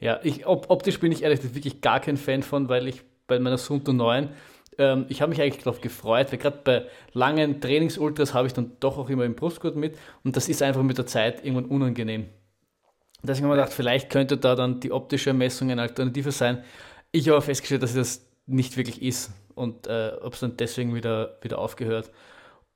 Ja, 0.01 0.21
ich, 0.23 0.47
op 0.47 0.69
optisch 0.69 0.99
bin 0.99 1.13
ich 1.13 1.23
ehrlich 1.23 1.43
wirklich 1.55 1.81
gar 1.81 2.01
kein 2.01 2.17
Fan 2.17 2.43
von, 2.43 2.69
weil 2.69 2.89
ich 2.89 3.03
bei 3.27 3.39
meiner 3.39 3.59
Sunto 3.59 3.93
9, 3.93 4.31
ähm, 4.79 5.07
ich 5.09 5.23
habe 5.23 5.31
mich 5.31 5.41
eigentlich 5.41 5.63
darauf 5.63 5.81
gefreut, 5.81 6.33
weil 6.33 6.39
gerade 6.39 6.61
bei 6.65 6.87
langen 7.13 7.61
Trainingsultras 7.61 8.35
habe 8.35 8.47
ich 8.47 8.55
dann 8.55 8.73
doch 8.81 8.99
auch 8.99 9.11
immer 9.11 9.25
im 9.25 9.35
Brustgurt 9.35 9.77
mit 9.77 9.97
und 10.25 10.37
das 10.37 10.49
ist 10.49 10.63
einfach 10.63 10.83
mit 10.83 10.99
der 10.99 11.07
Zeit 11.07 11.45
irgendwann 11.45 11.67
unangenehm. 11.67 12.27
Deswegen 13.23 13.47
habe 13.47 13.55
ich 13.55 13.59
mir 13.59 13.63
gedacht, 13.63 13.73
vielleicht 13.73 14.11
könnte 14.11 14.37
da 14.37 14.55
dann 14.55 14.81
die 14.81 14.93
optische 14.93 15.33
Messung 15.33 15.71
eine 15.71 15.83
Alternative 15.83 16.33
sein. 16.33 16.65
Ich 17.13 17.29
habe 17.29 17.41
festgestellt, 17.41 17.83
dass 17.83 17.95
das 17.95 18.27
nicht 18.47 18.77
wirklich 18.77 19.01
ist 19.03 19.31
und 19.55 19.87
äh, 19.87 20.13
habe 20.13 20.31
es 20.33 20.41
dann 20.41 20.57
deswegen 20.57 20.95
wieder, 20.95 21.39
wieder 21.43 21.59
aufgehört. 21.59 22.11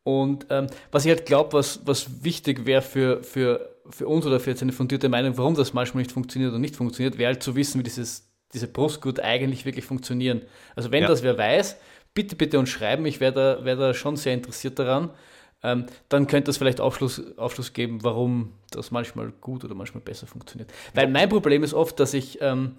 Und 0.04 0.46
ähm, 0.50 0.68
was 0.92 1.04
ich 1.04 1.10
halt 1.10 1.26
glaube, 1.26 1.54
was, 1.54 1.80
was 1.84 2.22
wichtig 2.22 2.64
wäre 2.64 2.82
für, 2.82 3.24
für, 3.24 3.76
für 3.90 4.06
uns 4.06 4.24
oder 4.24 4.38
für 4.38 4.50
jetzt 4.50 4.62
eine 4.62 4.72
fundierte 4.72 5.08
Meinung, 5.08 5.36
warum 5.36 5.56
das 5.56 5.72
manchmal 5.72 6.02
nicht 6.02 6.12
funktioniert 6.12 6.50
oder 6.50 6.60
nicht 6.60 6.76
funktioniert, 6.76 7.18
wäre 7.18 7.32
halt 7.32 7.42
zu 7.42 7.56
wissen, 7.56 7.80
wie 7.80 7.82
dieses, 7.82 8.30
diese 8.54 8.68
Brustgurt 8.68 9.18
eigentlich 9.18 9.64
wirklich 9.64 9.84
funktionieren. 9.84 10.42
Also 10.76 10.92
wenn 10.92 11.02
ja. 11.02 11.08
das 11.08 11.24
wer 11.24 11.36
weiß, 11.36 11.76
bitte, 12.14 12.36
bitte 12.36 12.60
uns 12.60 12.68
schreiben. 12.68 13.04
Ich 13.06 13.18
wäre 13.18 13.32
da, 13.32 13.64
wär 13.64 13.74
da 13.74 13.94
schon 13.94 14.16
sehr 14.16 14.32
interessiert 14.34 14.78
daran. 14.78 15.10
Ähm, 15.62 15.86
dann 16.08 16.26
könnte 16.26 16.46
das 16.46 16.58
vielleicht 16.58 16.80
Aufschluss, 16.80 17.22
Aufschluss 17.36 17.72
geben, 17.72 18.04
warum 18.04 18.52
das 18.70 18.90
manchmal 18.90 19.32
gut 19.40 19.64
oder 19.64 19.74
manchmal 19.74 20.02
besser 20.02 20.26
funktioniert. 20.26 20.72
Weil 20.94 21.08
mein 21.08 21.28
Problem 21.28 21.62
ist 21.62 21.74
oft, 21.74 21.98
dass 21.98 22.14
ich 22.14 22.38
ähm, 22.40 22.76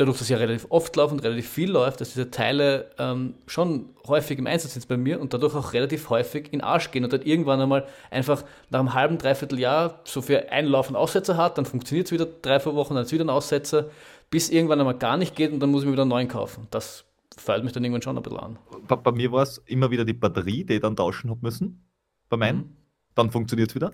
dadurch, 0.00 0.16
dass 0.16 0.22
es 0.22 0.28
ja 0.28 0.36
relativ 0.36 0.66
oft 0.70 0.94
läuft 0.96 1.12
und 1.12 1.20
relativ 1.20 1.48
viel 1.48 1.70
läuft, 1.70 2.00
dass 2.00 2.10
diese 2.10 2.30
Teile 2.30 2.90
ähm, 2.98 3.34
schon 3.46 3.90
häufig 4.06 4.38
im 4.38 4.46
Einsatz 4.46 4.74
sind 4.74 4.88
bei 4.88 4.96
mir 4.96 5.20
und 5.20 5.34
dadurch 5.34 5.54
auch 5.54 5.72
relativ 5.72 6.10
häufig 6.10 6.52
in 6.52 6.60
Arsch 6.60 6.90
gehen 6.90 7.04
und 7.04 7.12
dann 7.12 7.22
irgendwann 7.22 7.60
einmal 7.60 7.86
einfach 8.10 8.44
nach 8.70 8.80
einem 8.80 8.94
halben, 8.94 9.18
dreiviertel 9.18 9.58
Jahr 9.58 10.00
so 10.04 10.22
für 10.22 10.50
einen 10.50 10.68
Lauf 10.68 10.88
einen 10.88 10.96
Aussetzer 10.96 11.36
hat, 11.36 11.58
dann 11.58 11.66
funktioniert 11.66 12.06
es 12.06 12.12
wieder 12.12 12.26
drei, 12.26 12.60
vier 12.60 12.74
Wochen, 12.74 12.94
dann 12.94 13.04
ist 13.04 13.12
wieder 13.12 13.24
ein 13.24 13.30
Aussetzer, 13.30 13.86
bis 14.30 14.50
irgendwann 14.50 14.80
einmal 14.80 14.98
gar 14.98 15.16
nicht 15.16 15.34
geht 15.34 15.52
und 15.52 15.60
dann 15.60 15.70
muss 15.70 15.82
ich 15.82 15.86
mir 15.86 15.92
wieder 15.92 16.02
einen 16.02 16.10
neuen 16.10 16.28
kaufen. 16.28 16.66
Das 16.70 17.04
feilt 17.38 17.64
mich 17.64 17.72
dann 17.72 17.84
irgendwann 17.84 18.02
schon 18.02 18.16
ein 18.16 18.22
bisschen 18.22 18.38
an. 18.38 18.58
Bei, 18.86 18.96
bei 18.96 19.12
mir 19.12 19.32
war 19.32 19.42
es 19.42 19.58
immer 19.66 19.90
wieder 19.90 20.04
die 20.04 20.12
Batterie, 20.12 20.64
die 20.64 20.74
ich 20.74 20.80
dann 20.80 20.96
tauschen 20.96 21.30
habe 21.30 21.40
müssen, 21.42 21.86
bei 22.28 22.36
meinen. 22.36 22.58
Mhm 22.58 22.78
dann 23.18 23.30
funktioniert 23.30 23.70
es 23.70 23.74
wieder. 23.74 23.92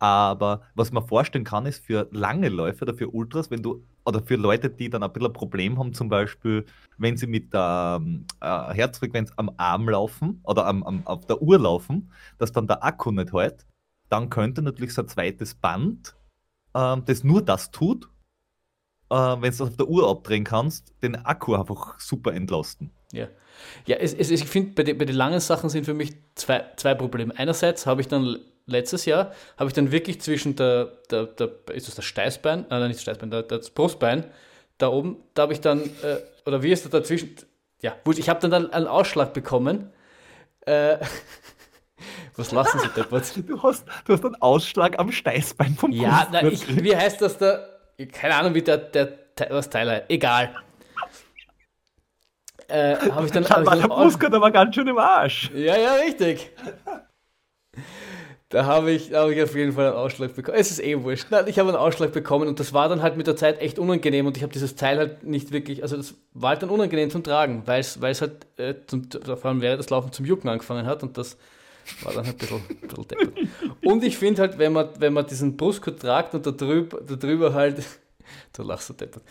Aber 0.00 0.62
was 0.74 0.90
man 0.90 1.06
vorstellen 1.06 1.44
kann, 1.44 1.64
ist 1.64 1.84
für 1.84 2.08
lange 2.10 2.48
Läufe 2.48 2.84
oder 2.84 2.94
für 2.94 3.08
Ultras, 3.08 3.50
wenn 3.50 3.62
du, 3.62 3.84
oder 4.04 4.20
für 4.20 4.34
Leute, 4.34 4.68
die 4.68 4.90
dann 4.90 5.02
ein 5.04 5.12
bisschen 5.12 5.28
ein 5.28 5.32
Problem 5.32 5.78
haben, 5.78 5.94
zum 5.94 6.08
Beispiel, 6.08 6.66
wenn 6.98 7.16
sie 7.16 7.28
mit 7.28 7.54
der 7.54 8.02
äh, 8.40 8.74
Herzfrequenz 8.74 9.32
am 9.36 9.52
Arm 9.56 9.88
laufen 9.88 10.40
oder 10.42 10.66
am, 10.66 10.82
am, 10.82 11.06
auf 11.06 11.24
der 11.26 11.40
Uhr 11.40 11.58
laufen, 11.58 12.10
dass 12.38 12.52
dann 12.52 12.66
der 12.66 12.84
Akku 12.84 13.12
nicht 13.12 13.32
hält, 13.32 13.64
dann 14.08 14.28
könnte 14.28 14.60
natürlich 14.60 14.92
so 14.92 15.02
ein 15.02 15.08
zweites 15.08 15.54
Band, 15.54 16.16
äh, 16.74 16.96
das 17.06 17.22
nur 17.22 17.42
das 17.42 17.70
tut, 17.70 18.10
äh, 19.14 19.42
wenn 19.42 19.50
du 19.52 19.58
das 19.58 19.60
auf 19.60 19.76
der 19.76 19.88
Uhr 19.88 20.08
abdrehen 20.08 20.44
kannst, 20.44 20.92
den 21.02 21.16
Akku 21.24 21.54
einfach 21.54 21.98
super 22.00 22.32
entlasten. 22.32 22.90
Ja, 23.12 23.28
ja 23.86 23.96
es, 23.96 24.12
es, 24.12 24.30
ich 24.30 24.44
finde, 24.44 24.72
bei, 24.72 24.82
den, 24.82 24.98
bei 24.98 25.04
den 25.04 25.14
langen 25.14 25.40
Sachen 25.40 25.70
sind 25.70 25.84
für 25.84 25.94
mich 25.94 26.14
zwei, 26.34 26.64
zwei 26.76 26.94
Probleme. 26.94 27.32
Einerseits 27.36 27.86
habe 27.86 28.00
ich 28.00 28.08
dann 28.08 28.38
letztes 28.66 29.04
Jahr, 29.04 29.32
habe 29.56 29.68
ich 29.68 29.74
dann 29.74 29.92
wirklich 29.92 30.20
zwischen 30.20 30.56
der, 30.56 30.86
der, 31.10 31.26
der 31.26 31.50
ist 31.72 31.88
das 31.88 31.94
das 31.94 32.04
Steißbein, 32.04 32.66
nein, 32.68 32.82
nicht 32.88 32.96
das 32.96 33.02
Steißbein, 33.02 33.30
der, 33.30 33.42
das 33.42 33.70
Brustbein, 33.70 34.24
da 34.78 34.88
oben, 34.88 35.18
da 35.34 35.42
habe 35.42 35.52
ich 35.52 35.60
dann, 35.60 35.82
äh, 35.82 36.16
oder 36.46 36.62
wie 36.62 36.72
ist 36.72 36.84
das 36.84 36.90
dazwischen, 36.90 37.36
ja, 37.82 37.94
ich 38.16 38.28
habe 38.28 38.48
dann 38.48 38.72
einen 38.72 38.86
Ausschlag 38.86 39.34
bekommen. 39.34 39.92
Äh, 40.62 40.96
was 42.36 42.50
lassen 42.50 42.80
Sie 42.80 42.88
deppert? 42.88 43.32
Du 43.46 43.62
hast, 43.62 43.84
du 44.06 44.14
hast 44.14 44.24
einen 44.24 44.40
Ausschlag 44.40 44.98
am 44.98 45.12
Steißbein 45.12 45.74
vom 45.74 45.92
Ja, 45.92 46.26
na, 46.32 46.42
ich, 46.44 46.82
wie 46.82 46.96
heißt 46.96 47.20
das 47.20 47.36
da? 47.36 47.73
Keine 48.12 48.34
Ahnung, 48.34 48.54
wie 48.54 48.62
der, 48.62 48.78
der 48.78 49.18
was 49.50 49.70
Teil 49.70 49.90
heißt. 49.90 50.04
Egal. 50.08 50.54
Äh, 52.68 52.96
habe 52.96 53.26
ich 53.26 53.32
dann. 53.32 53.44
Hab 53.48 53.66
war 53.66 53.76
der 53.76 53.88
Brustgurt 53.88 54.34
aber 54.34 54.50
ganz 54.50 54.74
schön 54.74 54.88
im 54.88 54.98
Arsch. 54.98 55.50
Ja, 55.54 55.76
ja, 55.76 55.94
richtig. 55.94 56.50
Da 58.54 58.66
habe 58.66 58.92
ich, 58.92 59.12
hab 59.12 59.30
ich 59.30 59.42
auf 59.42 59.54
jeden 59.56 59.72
Fall 59.72 59.86
einen 59.86 59.96
Ausschlag 59.96 60.34
bekommen. 60.36 60.56
Es 60.56 60.70
ist 60.70 60.80
eh 60.80 61.02
wurscht. 61.02 61.26
Nein, 61.30 61.46
ich 61.48 61.58
habe 61.58 61.70
einen 61.70 61.78
Ausschlag 61.78 62.12
bekommen 62.12 62.46
und 62.46 62.60
das 62.60 62.72
war 62.72 62.88
dann 62.88 63.02
halt 63.02 63.16
mit 63.16 63.26
der 63.26 63.34
Zeit 63.34 63.60
echt 63.60 63.80
unangenehm 63.80 64.26
und 64.26 64.36
ich 64.36 64.44
habe 64.44 64.52
dieses 64.52 64.76
Teil 64.76 64.98
halt 64.98 65.24
nicht 65.24 65.50
wirklich, 65.50 65.82
also 65.82 65.96
das 65.96 66.14
war 66.34 66.50
halt 66.50 66.62
dann 66.62 66.70
unangenehm 66.70 67.10
zum 67.10 67.24
Tragen, 67.24 67.64
weil 67.66 67.80
es 67.80 68.20
halt 68.20 68.46
äh, 68.56 68.74
zum, 68.86 69.08
vor 69.10 69.46
allem 69.46 69.60
während 69.60 69.80
das 69.80 69.90
Laufen 69.90 70.12
zum 70.12 70.24
Jucken 70.24 70.48
angefangen 70.48 70.86
hat 70.86 71.02
und 71.02 71.18
das 71.18 71.36
war 72.02 72.14
dann 72.14 72.26
ein 72.26 72.36
bisschen, 72.36 72.62
ein 72.68 72.76
bisschen 72.76 73.08
deppert. 73.08 73.34
Und 73.84 74.04
ich 74.04 74.16
finde 74.16 74.42
halt, 74.42 74.58
wenn 74.58 74.72
man, 74.72 74.88
wenn 74.98 75.12
man 75.12 75.26
diesen 75.26 75.56
Brustgurt 75.56 76.00
tragt 76.00 76.34
und 76.34 76.46
da 76.46 76.50
drüber, 76.50 77.00
da 77.00 77.16
drüber 77.16 77.54
halt, 77.54 77.82
du 78.52 78.62
lachst 78.62 78.88
so 78.88 78.94
deppert, 78.94 79.22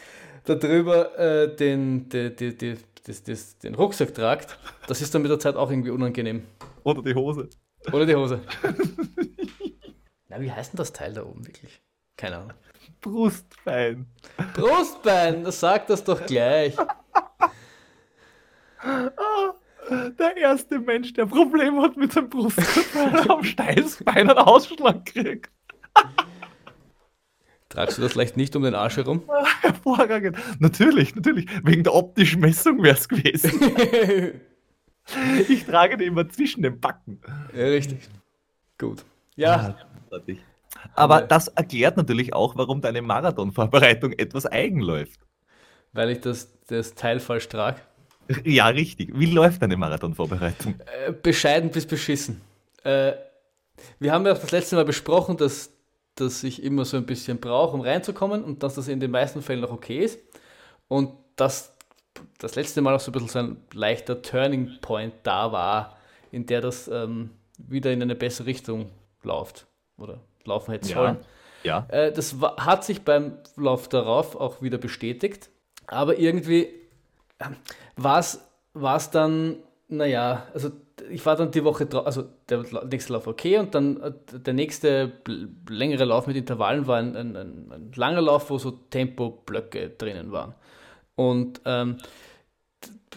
da 0.45 0.56
drüber 0.56 1.18
äh, 1.18 1.56
den, 1.56 2.10
die, 2.10 2.36
die, 2.36 2.58
die, 2.58 2.78
das, 3.06 3.24
das, 3.24 3.58
den 3.60 3.76
Rucksack 3.76 4.14
tragt, 4.14 4.58
das 4.88 5.01
ist 5.01 5.14
dann 5.14 5.22
mit 5.22 5.32
der 5.32 5.39
Zeit 5.39 5.56
auch 5.56 5.70
irgendwie 5.70 5.91
unangenehm. 5.91 6.43
Oder 6.84 7.01
die 7.01 7.16
Hose. 7.16 7.49
Oder 7.91 8.06
die 8.06 8.16
Hose. 8.16 8.41
Na, 10.30 10.41
wie 10.41 10.51
heißt 10.51 10.74
denn 10.74 10.78
das 10.78 10.93
Teil 10.93 11.14
da 11.14 11.24
oben 11.24 11.45
wirklich? 11.45 11.82
Keine 12.18 12.38
Ahnung. 12.38 12.54
Brustbein. 13.01 14.08
Brustbein, 14.54 15.43
das 15.43 15.60
sagt 15.60 15.89
das 15.89 16.04
doch 16.04 16.26
gleich. 16.26 16.76
der 19.89 20.38
erste 20.38 20.79
Mensch, 20.79 21.13
der 21.13 21.25
Probleme 21.25 21.81
hat 21.81 21.97
mit 21.97 22.13
seinem 22.13 22.29
er 22.95 23.29
am 23.29 23.43
Steißbein 23.43 24.29
einen 24.29 24.38
Ausschlag 24.38 25.05
kriegt. 25.05 25.51
Tragst 27.73 27.97
du 27.97 28.03
das 28.03 28.13
vielleicht 28.13 28.38
nicht 28.38 28.55
um 28.55 28.61
den 28.61 28.75
Arsch 28.75 28.97
herum? 28.97 29.23
Hervorragend. 29.61 30.38
Natürlich, 30.59 31.15
natürlich. 31.15 31.47
Wegen 31.63 31.84
der 31.84 31.95
optischen 31.95 32.39
Messung 32.39 32.84
wäre 32.84 32.95
es 32.95 33.09
gewesen. 33.09 33.51
ich 35.49 35.65
trage 35.65 35.97
den 35.97 36.09
immer 36.09 36.29
zwischen 36.29 36.61
den 36.61 36.79
Backen. 36.79 37.19
Ja, 37.51 37.65
richtig. 37.65 37.97
Gut. 38.77 39.03
Ja. 39.36 39.75
Ah, 40.11 40.19
Aber 40.93 41.21
das 41.21 41.47
erklärt 41.47 41.97
natürlich 41.97 42.34
auch, 42.36 42.55
warum 42.55 42.79
deine 42.81 43.01
Marathonvorbereitung 43.01 44.11
etwas 44.13 44.45
eigen 44.45 44.79
läuft. 44.79 45.19
Weil 45.93 46.11
ich 46.11 46.21
das, 46.21 46.55
das 46.67 46.93
Teil 46.93 47.19
falsch 47.19 47.49
trage. 47.49 47.81
Ja, 48.45 48.67
richtig. 48.67 49.11
Wie 49.13 49.26
läuft 49.28 49.61
deine 49.61 49.78
Marathonvorbereitung? 49.78 50.76
Äh, 51.07 51.11
bescheiden 51.11 51.69
bis 51.71 51.86
beschissen. 51.86 52.41
Äh, 52.84 53.13
wir 53.99 54.11
haben 54.11 54.26
ja 54.26 54.34
auch 54.34 54.38
das 54.38 54.51
letzte 54.51 54.76
Mal 54.76 54.86
besprochen, 54.86 55.38
dass, 55.38 55.71
dass 56.15 56.43
ich 56.43 56.63
immer 56.63 56.86
so 56.86 56.97
ein 56.97 57.05
bisschen 57.05 57.39
brauche, 57.39 57.76
um 57.76 57.82
reinzukommen 57.82 58.43
und 58.43 58.63
dass 58.63 58.76
das 58.76 58.88
in 58.88 58.99
den 58.99 59.11
meisten 59.11 59.41
Fällen 59.41 59.61
noch 59.61 59.71
okay 59.71 59.99
ist. 59.99 60.19
Und 60.88 61.11
dass 61.36 61.74
das 62.38 62.55
letzte 62.55 62.82
Mal 62.82 62.95
auch 62.95 62.99
so 62.99 63.11
ein 63.11 63.13
bisschen 63.13 63.30
so 63.30 63.39
ein 63.39 63.57
leichter 63.74 64.21
Turning 64.21 64.78
Point 64.82 65.13
da 65.24 65.51
war, 65.51 65.97
in 66.32 66.45
der 66.45 66.61
das 66.61 66.88
ähm, 66.88 67.32
wieder 67.57 67.91
in 67.91 68.01
eine 68.01 68.15
bessere 68.15 68.47
Richtung 68.47 68.89
läuft 69.24 69.65
oder 69.97 70.19
laufen 70.45 70.71
hätte 70.71 70.88
sollen. 70.88 71.17
Ja. 71.63 71.86
Äh, 71.89 72.11
das 72.11 72.36
hat 72.57 72.84
sich 72.84 73.03
beim 73.03 73.38
Lauf 73.55 73.88
darauf 73.88 74.36
auch 74.36 74.61
wieder 74.61 74.78
bestätigt, 74.78 75.49
aber 75.88 76.19
irgendwie 76.19 76.67
war 77.95 78.19
es 78.19 79.09
dann, 79.11 79.57
naja, 79.87 80.47
also 80.53 80.71
ich 81.09 81.25
war 81.25 81.35
dann 81.35 81.51
die 81.51 81.63
Woche 81.63 81.85
drauf, 81.85 82.05
also 82.05 82.23
der 82.49 82.63
nächste 82.89 83.13
Lauf 83.13 83.27
okay 83.27 83.57
und 83.57 83.73
dann 83.75 83.99
äh, 84.01 84.11
der 84.39 84.53
nächste 84.53 85.11
längere 85.67 86.05
Lauf 86.05 86.27
mit 86.27 86.35
Intervallen 86.35 86.87
war 86.87 86.97
ein, 86.97 87.15
ein, 87.15 87.35
ein 87.35 87.91
langer 87.95 88.21
Lauf, 88.21 88.49
wo 88.49 88.57
so 88.57 88.71
Tempoblöcke 88.71 89.89
drinnen 89.89 90.31
waren. 90.31 90.55
Und 91.15 91.61
ähm, 91.65 91.97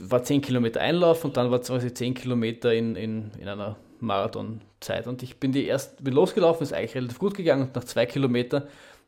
war 0.00 0.22
10 0.22 0.42
Kilometer 0.42 0.80
Einlauf 0.80 1.24
und 1.24 1.36
dann 1.36 1.50
war 1.50 1.60
es 1.60 1.94
10 1.94 2.14
Kilometer 2.14 2.74
in, 2.74 2.96
in, 2.96 3.30
in 3.38 3.48
einer 3.48 3.76
Marathonzeit. 4.00 5.06
Und 5.06 5.22
ich 5.22 5.38
bin 5.38 5.52
die 5.52 5.66
erst 5.66 6.02
bin 6.02 6.14
losgelaufen, 6.14 6.62
ist 6.62 6.72
eigentlich 6.72 6.94
relativ 6.94 7.18
gut 7.18 7.34
gegangen 7.34 7.62
und 7.62 7.74
nach 7.74 7.84
zwei 7.84 8.06
Kilometern 8.06 8.64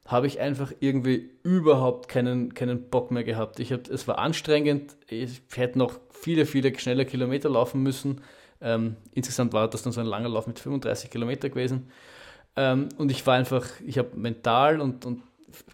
habe 0.09 0.27
ich 0.27 0.41
einfach 0.41 0.73
irgendwie 0.81 1.31
überhaupt 1.43 2.09
keinen, 2.09 2.55
keinen 2.55 2.89
Bock 2.89 3.11
mehr 3.11 3.25
gehabt. 3.25 3.61
Ich 3.61 3.73
hab, 3.73 3.89
es 3.89 4.09
war 4.09 4.19
anstrengend, 4.19 4.97
ich 5.07 5.43
hätte 5.55 5.79
noch 5.79 6.01
viele, 6.11 6.47
viele 6.47 6.77
schnelle 6.79 7.05
Kilometer 7.05 7.51
laufen 7.51 7.83
müssen. 7.83 8.23
Ähm, 8.63 8.97
insgesamt 9.13 9.53
war 9.53 9.69
das 9.69 9.83
dann 9.83 9.93
so 9.93 10.01
ein 10.01 10.07
langer 10.07 10.31
Lauf 10.31 10.47
mit 10.47 10.59
35 10.59 11.11
Kilometer 11.11 11.51
gewesen. 11.51 11.91
Ähm, 12.57 12.89
und 12.97 13.11
ich 13.11 13.27
war 13.27 13.35
einfach, 13.35 13.67
ich 13.87 13.99
habe 13.99 14.17
mental 14.17 14.81
und, 14.81 15.05
und 15.05 15.23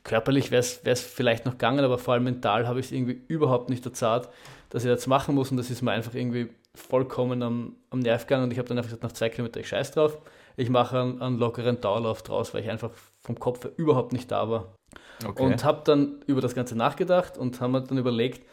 körperlich 0.02 0.50
wäre 0.50 0.62
es 0.62 1.00
vielleicht 1.00 1.46
noch 1.46 1.52
gegangen, 1.52 1.84
aber 1.84 1.98
vor 1.98 2.14
allem 2.14 2.24
mental 2.24 2.66
habe 2.66 2.80
ich 2.80 2.86
es 2.86 2.92
irgendwie 2.92 3.22
überhaupt 3.28 3.70
nicht 3.70 3.86
erzahlt, 3.86 4.28
dass 4.70 4.84
ich 4.84 4.90
das 4.90 5.06
machen 5.06 5.36
muss 5.36 5.52
und 5.52 5.58
das 5.58 5.70
ist 5.70 5.80
mir 5.80 5.92
einfach 5.92 6.14
irgendwie 6.14 6.48
vollkommen 6.74 7.42
am, 7.42 7.76
am 7.90 8.00
Nerv 8.00 8.26
gegangen 8.26 8.44
und 8.44 8.50
ich 8.50 8.58
habe 8.58 8.68
dann 8.68 8.78
einfach 8.78 8.90
gesagt, 8.90 9.04
nach 9.04 9.12
zwei 9.12 9.28
Kilometern, 9.28 9.60
ich 9.60 9.68
scheiß 9.68 9.92
drauf, 9.92 10.18
ich 10.56 10.70
mache 10.70 11.00
einen, 11.00 11.22
einen 11.22 11.38
lockeren 11.38 11.80
Dauerlauf 11.80 12.22
draus, 12.22 12.52
weil 12.52 12.62
ich 12.62 12.70
einfach 12.70 12.90
vom 13.24 13.38
Kopf 13.40 13.66
überhaupt 13.76 14.12
nicht 14.12 14.30
da 14.30 14.48
war. 14.48 14.74
Okay. 15.26 15.42
Und 15.42 15.64
habe 15.64 15.82
dann 15.84 16.22
über 16.26 16.40
das 16.40 16.54
Ganze 16.54 16.76
nachgedacht 16.76 17.38
und 17.38 17.60
haben 17.60 17.72
dann 17.72 17.98
überlegt, 17.98 18.46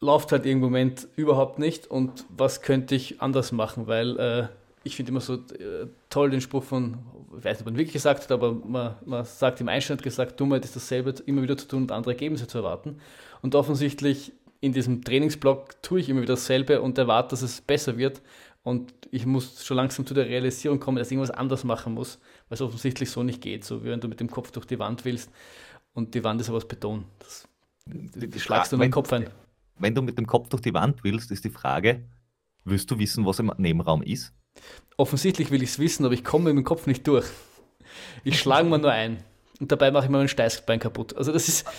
läuft 0.00 0.32
halt 0.32 0.44
im 0.46 0.60
Moment 0.60 1.08
überhaupt 1.16 1.58
nicht 1.58 1.86
und 1.86 2.26
was 2.28 2.60
könnte 2.60 2.94
ich 2.94 3.22
anders 3.22 3.52
machen, 3.52 3.86
weil 3.86 4.18
äh, 4.18 4.48
ich 4.82 4.96
finde 4.96 5.10
immer 5.10 5.20
so 5.20 5.34
äh, 5.34 5.86
toll 6.10 6.30
den 6.30 6.40
Spruch 6.40 6.62
von, 6.62 6.98
ich 7.38 7.44
weiß 7.44 7.58
nicht, 7.58 7.60
ob 7.60 7.66
man 7.66 7.76
wirklich 7.76 7.94
gesagt 7.94 8.24
hat, 8.24 8.32
aber 8.32 8.52
man, 8.52 8.96
man 9.06 9.24
sagt 9.24 9.60
im 9.60 9.68
Einstand 9.68 10.02
gesagt, 10.02 10.38
Dummheit 10.38 10.64
ist 10.64 10.76
dasselbe 10.76 11.14
immer 11.26 11.42
wieder 11.42 11.56
zu 11.56 11.66
tun 11.66 11.82
und 11.82 11.92
andere 11.92 12.12
Ergebnisse 12.12 12.46
zu 12.46 12.58
erwarten. 12.58 12.98
Und 13.40 13.54
offensichtlich 13.54 14.32
in 14.60 14.72
diesem 14.72 15.02
Trainingsblock 15.02 15.82
tue 15.82 16.00
ich 16.00 16.08
immer 16.08 16.22
wieder 16.22 16.34
dasselbe 16.34 16.80
und 16.82 16.98
erwarte, 16.98 17.30
dass 17.30 17.42
es 17.42 17.60
besser 17.60 17.96
wird. 17.96 18.20
Und 18.62 18.92
ich 19.10 19.26
muss 19.26 19.64
schon 19.64 19.76
langsam 19.76 20.06
zu 20.06 20.14
der 20.14 20.26
Realisierung 20.26 20.80
kommen, 20.80 20.98
dass 20.98 21.08
ich 21.08 21.12
irgendwas 21.12 21.36
anders 21.36 21.64
machen 21.64 21.94
muss, 21.94 22.18
weil 22.54 22.66
es 22.66 22.72
offensichtlich 22.72 23.10
so 23.10 23.22
nicht 23.22 23.40
geht. 23.40 23.64
So 23.64 23.82
wie 23.82 23.88
wenn 23.88 24.00
du 24.00 24.08
mit 24.08 24.20
dem 24.20 24.30
Kopf 24.30 24.52
durch 24.52 24.66
die 24.66 24.78
Wand 24.78 25.04
willst 25.04 25.30
und 25.92 26.14
die 26.14 26.22
Wand 26.22 26.40
ist 26.40 26.48
aber 26.48 26.58
aus 26.58 26.68
Beton. 26.68 27.04
Das, 27.18 27.48
die, 27.86 28.30
die 28.30 28.40
schlagst 28.40 28.70
du 28.70 28.76
in 28.76 28.82
den 28.82 28.90
Kopf 28.92 29.12
ein. 29.12 29.28
Wenn 29.78 29.94
du 29.94 30.02
mit 30.02 30.18
dem 30.18 30.26
Kopf 30.26 30.48
durch 30.48 30.62
die 30.62 30.72
Wand 30.72 31.02
willst, 31.02 31.32
ist 31.32 31.44
die 31.44 31.50
Frage, 31.50 32.04
willst 32.64 32.90
du 32.90 32.98
wissen, 32.98 33.26
was 33.26 33.40
im 33.40 33.52
Nebenraum 33.58 34.02
ist? 34.02 34.32
Offensichtlich 34.96 35.50
will 35.50 35.64
ich 35.64 35.70
es 35.70 35.78
wissen, 35.80 36.04
aber 36.04 36.14
ich 36.14 36.22
komme 36.22 36.44
mit 36.44 36.62
dem 36.62 36.64
Kopf 36.64 36.86
nicht 36.86 37.04
durch. 37.08 37.26
Ich 38.22 38.38
schlage 38.38 38.68
mir 38.68 38.78
nur 38.78 38.92
ein. 38.92 39.24
Und 39.58 39.72
dabei 39.72 39.90
mache 39.90 40.04
ich 40.04 40.10
mir 40.10 40.18
mein 40.18 40.28
Steißbein 40.28 40.78
kaputt. 40.78 41.16
Also 41.16 41.32
das 41.32 41.48
ist. 41.48 41.66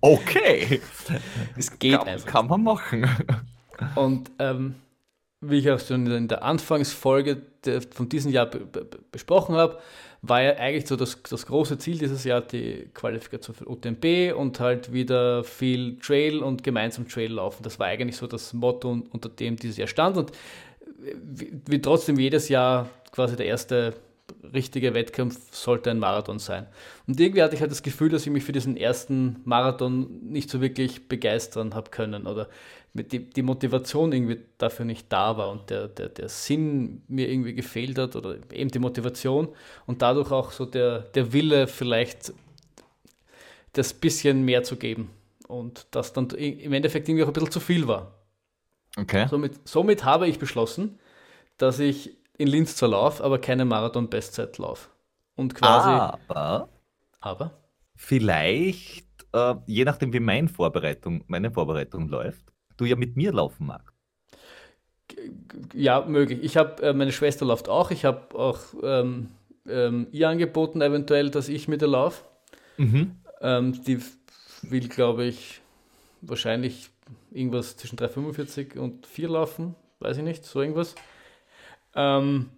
Okay. 0.00 0.80
Es 1.56 1.78
geht 1.78 1.98
kann, 1.98 2.08
einfach. 2.08 2.26
Kann 2.26 2.46
man 2.46 2.62
machen. 2.62 3.10
Und 3.94 4.30
ähm, 4.38 4.76
wie 5.40 5.58
ich 5.58 5.70
auch 5.70 5.80
schon 5.80 6.06
in 6.06 6.28
der 6.28 6.42
Anfangsfolge 6.42 7.42
von 7.90 8.08
diesem 8.08 8.32
Jahr 8.32 8.50
besprochen 9.12 9.56
habe, 9.56 9.78
war 10.22 10.42
ja 10.42 10.56
eigentlich 10.56 10.86
so 10.86 10.96
das, 10.96 11.22
das 11.22 11.46
große 11.46 11.78
Ziel 11.78 11.98
dieses 11.98 12.24
Jahr 12.24 12.40
die 12.40 12.88
Qualifikation 12.94 13.54
für 13.54 13.68
UTMB 13.68 14.36
und 14.36 14.58
halt 14.60 14.92
wieder 14.92 15.44
viel 15.44 15.98
Trail 15.98 16.42
und 16.42 16.62
gemeinsam 16.64 17.08
Trail 17.08 17.32
laufen. 17.32 17.62
Das 17.62 17.78
war 17.78 17.86
eigentlich 17.86 18.16
so 18.16 18.26
das 18.26 18.52
Motto, 18.52 19.02
unter 19.10 19.28
dem 19.28 19.56
dieses 19.56 19.76
Jahr 19.76 19.88
stand 19.88 20.16
und 20.16 20.32
wie, 21.68 21.80
trotzdem 21.80 22.18
jedes 22.18 22.48
Jahr 22.48 22.88
quasi 23.12 23.36
der 23.36 23.46
erste 23.46 23.94
richtige 24.52 24.94
Wettkampf 24.94 25.54
sollte 25.54 25.90
ein 25.90 25.98
Marathon 25.98 26.38
sein. 26.38 26.66
Und 27.06 27.20
irgendwie 27.20 27.42
hatte 27.42 27.54
ich 27.54 27.60
halt 27.60 27.70
das 27.70 27.82
Gefühl, 27.82 28.08
dass 28.08 28.26
ich 28.26 28.32
mich 28.32 28.44
für 28.44 28.52
diesen 28.52 28.76
ersten 28.76 29.36
Marathon 29.44 30.20
nicht 30.22 30.50
so 30.50 30.60
wirklich 30.60 31.08
begeistern 31.08 31.74
habe 31.74 31.90
können 31.90 32.26
oder 32.26 32.48
die, 33.04 33.30
die 33.30 33.42
Motivation 33.42 34.12
irgendwie 34.12 34.40
dafür 34.58 34.84
nicht 34.84 35.12
da 35.12 35.36
war 35.36 35.50
und 35.50 35.70
der, 35.70 35.88
der, 35.88 36.08
der 36.08 36.28
Sinn 36.28 37.02
mir 37.08 37.28
irgendwie 37.28 37.54
gefehlt 37.54 37.98
hat 37.98 38.16
oder 38.16 38.36
eben 38.52 38.70
die 38.70 38.78
Motivation 38.78 39.48
und 39.86 40.02
dadurch 40.02 40.30
auch 40.30 40.52
so 40.52 40.66
der, 40.66 41.00
der 41.00 41.32
Wille 41.32 41.66
vielleicht 41.66 42.32
das 43.72 43.92
bisschen 43.92 44.44
mehr 44.44 44.62
zu 44.62 44.76
geben 44.76 45.10
und 45.48 45.86
das 45.90 46.12
dann 46.12 46.28
im 46.30 46.72
Endeffekt 46.72 47.08
irgendwie 47.08 47.24
auch 47.24 47.28
ein 47.28 47.32
bisschen 47.32 47.50
zu 47.50 47.60
viel 47.60 47.86
war. 47.86 48.12
Okay. 48.96 49.26
Somit, 49.28 49.68
somit 49.68 50.04
habe 50.04 50.26
ich 50.26 50.38
beschlossen, 50.38 50.98
dass 51.58 51.78
ich 51.78 52.16
in 52.38 52.48
Linz 52.48 52.76
zwar 52.76 52.90
laufe, 52.90 53.22
aber 53.22 53.38
keine 53.38 53.64
Marathon-Bestzeit 53.64 54.58
laufe. 54.58 54.88
Und 55.34 55.54
quasi. 55.54 55.88
Aber. 55.88 56.68
Aber? 57.20 57.62
Vielleicht, 57.94 59.06
äh, 59.32 59.54
je 59.66 59.84
nachdem, 59.84 60.12
wie 60.12 60.20
meine 60.20 60.48
Vorbereitung, 60.48 61.24
meine 61.26 61.50
Vorbereitung 61.50 62.08
läuft, 62.08 62.52
du 62.76 62.84
ja 62.84 62.96
mit 62.96 63.16
mir 63.16 63.32
laufen 63.32 63.66
magst. 63.66 63.94
Ja, 65.72 66.04
möglich. 66.06 66.40
Ich 66.42 66.56
habe, 66.56 66.82
äh, 66.82 66.92
meine 66.92 67.12
Schwester 67.12 67.46
läuft 67.46 67.68
auch. 67.68 67.90
Ich 67.90 68.04
habe 68.04 68.34
auch 68.38 68.58
ähm, 68.82 69.28
ähm, 69.68 70.08
ihr 70.12 70.28
angeboten, 70.28 70.80
eventuell, 70.80 71.30
dass 71.30 71.48
ich 71.48 71.68
mit 71.68 71.82
ihr 71.82 71.88
laufe. 71.88 72.24
Mhm. 72.76 73.16
Ähm, 73.40 73.82
die 73.84 74.00
will, 74.62 74.88
glaube 74.88 75.24
ich, 75.24 75.60
wahrscheinlich 76.22 76.90
irgendwas 77.30 77.76
zwischen 77.76 77.98
3,45 77.98 78.78
und 78.78 79.06
4 79.06 79.28
laufen. 79.28 79.74
Weiß 80.00 80.16
ich 80.16 80.24
nicht, 80.24 80.44
so 80.44 80.60
irgendwas. 80.60 80.94
Ähm, 81.94 82.50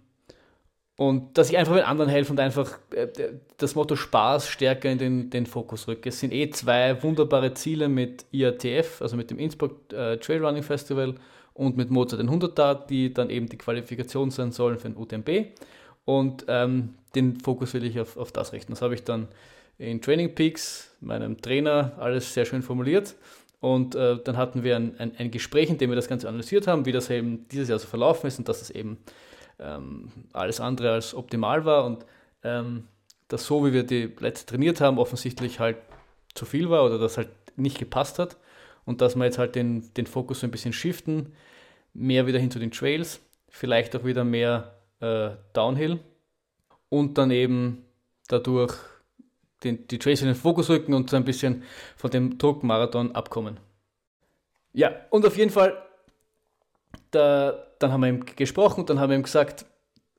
und 0.99 1.37
dass 1.37 1.49
ich 1.49 1.57
einfach 1.57 1.75
den 1.75 1.85
anderen 1.85 2.09
helfe 2.09 2.33
und 2.33 2.41
einfach 2.41 2.77
äh, 2.93 3.07
das 3.55 3.73
Motto 3.73 3.95
Spaß 3.95 4.49
stärker 4.49 4.91
in 4.91 4.97
den, 4.97 5.29
den 5.29 5.45
Fokus 5.45 5.87
rücke. 5.87 6.09
Es 6.09 6.19
sind 6.19 6.33
eh 6.33 6.49
zwei 6.49 7.01
wunderbare 7.01 7.53
Ziele 7.53 7.87
mit 7.87 8.25
IATF, 8.33 9.01
also 9.01 9.15
mit 9.15 9.31
dem 9.31 9.39
Innsbruck 9.39 9.93
äh, 9.93 10.17
Trail 10.17 10.43
Running 10.43 10.61
Festival 10.61 11.15
und 11.53 11.77
mit 11.77 11.89
Mozart 11.89 12.21
den 12.21 12.27
100 12.27 12.89
die 12.89 13.13
dann 13.13 13.29
eben 13.29 13.47
die 13.47 13.57
Qualifikation 13.57 14.29
sein 14.29 14.51
sollen 14.51 14.77
für 14.77 14.89
den 14.89 14.97
UTMB. 14.97 15.57
Und 16.03 16.43
ähm, 16.49 16.95
den 17.15 17.39
Fokus 17.39 17.73
will 17.73 17.85
ich 17.85 17.97
auf, 17.97 18.17
auf 18.17 18.33
das 18.33 18.51
richten. 18.51 18.73
Das 18.73 18.81
habe 18.81 18.93
ich 18.93 19.05
dann 19.05 19.29
in 19.77 20.01
Training 20.01 20.35
Peaks, 20.35 20.93
meinem 20.99 21.39
Trainer, 21.39 21.93
alles 21.97 22.33
sehr 22.33 22.43
schön 22.43 22.61
formuliert. 22.61 23.15
Und 23.61 23.95
äh, 23.95 24.17
dann 24.21 24.35
hatten 24.35 24.65
wir 24.65 24.75
ein, 24.75 24.99
ein, 24.99 25.13
ein, 25.17 25.31
Gespräch, 25.31 25.69
in 25.69 25.77
dem 25.77 25.91
wir 25.91 25.95
das 25.95 26.09
Ganze 26.09 26.27
analysiert 26.27 26.67
haben, 26.67 26.85
wie 26.85 26.91
das 26.91 27.09
eben 27.09 27.47
dieses 27.53 27.69
Jahr 27.69 27.79
so 27.79 27.87
verlaufen 27.87 28.27
ist 28.27 28.37
und 28.37 28.49
dass 28.49 28.61
es 28.61 28.69
eben 28.69 28.97
ähm, 29.59 30.11
alles 30.33 30.59
andere 30.59 30.91
als 30.91 31.13
optimal 31.13 31.65
war 31.65 31.85
und 31.85 32.05
ähm, 32.43 32.87
dass 33.27 33.45
so, 33.45 33.65
wie 33.65 33.73
wir 33.73 33.83
die 33.83 34.07
Plätze 34.07 34.45
trainiert 34.45 34.81
haben, 34.81 34.97
offensichtlich 34.97 35.59
halt 35.59 35.77
zu 36.33 36.45
viel 36.45 36.69
war 36.69 36.85
oder 36.85 36.97
das 36.97 37.17
halt 37.17 37.29
nicht 37.55 37.77
gepasst 37.77 38.19
hat 38.19 38.37
und 38.85 39.01
dass 39.01 39.15
wir 39.15 39.25
jetzt 39.25 39.37
halt 39.37 39.55
den, 39.55 39.93
den 39.93 40.07
Fokus 40.07 40.39
so 40.39 40.47
ein 40.47 40.51
bisschen 40.51 40.73
shiften, 40.73 41.33
mehr 41.93 42.27
wieder 42.27 42.39
hin 42.39 42.51
zu 42.51 42.59
den 42.59 42.71
Trails, 42.71 43.19
vielleicht 43.49 43.95
auch 43.95 44.03
wieder 44.03 44.23
mehr 44.23 44.75
äh, 44.99 45.31
Downhill 45.53 45.99
und 46.89 47.17
dann 47.17 47.31
eben 47.31 47.85
dadurch 48.27 48.75
den, 49.63 49.87
die 49.87 49.99
Trails 49.99 50.21
in 50.21 50.27
den 50.27 50.35
Fokus 50.35 50.69
rücken 50.69 50.93
und 50.93 51.09
so 51.09 51.17
ein 51.17 51.25
bisschen 51.25 51.63
von 51.97 52.09
dem 52.11 52.37
Druckmarathon 52.37 53.13
abkommen. 53.13 53.59
Ja, 54.73 54.91
und 55.09 55.25
auf 55.25 55.37
jeden 55.37 55.51
Fall 55.51 55.77
da, 57.11 57.53
dann 57.79 57.91
haben 57.91 58.01
wir 58.01 58.09
ihm 58.09 58.25
gesprochen 58.25 58.81
und 58.81 58.89
dann 58.89 58.99
haben 58.99 59.09
wir 59.09 59.17
ihm 59.17 59.23
gesagt, 59.23 59.65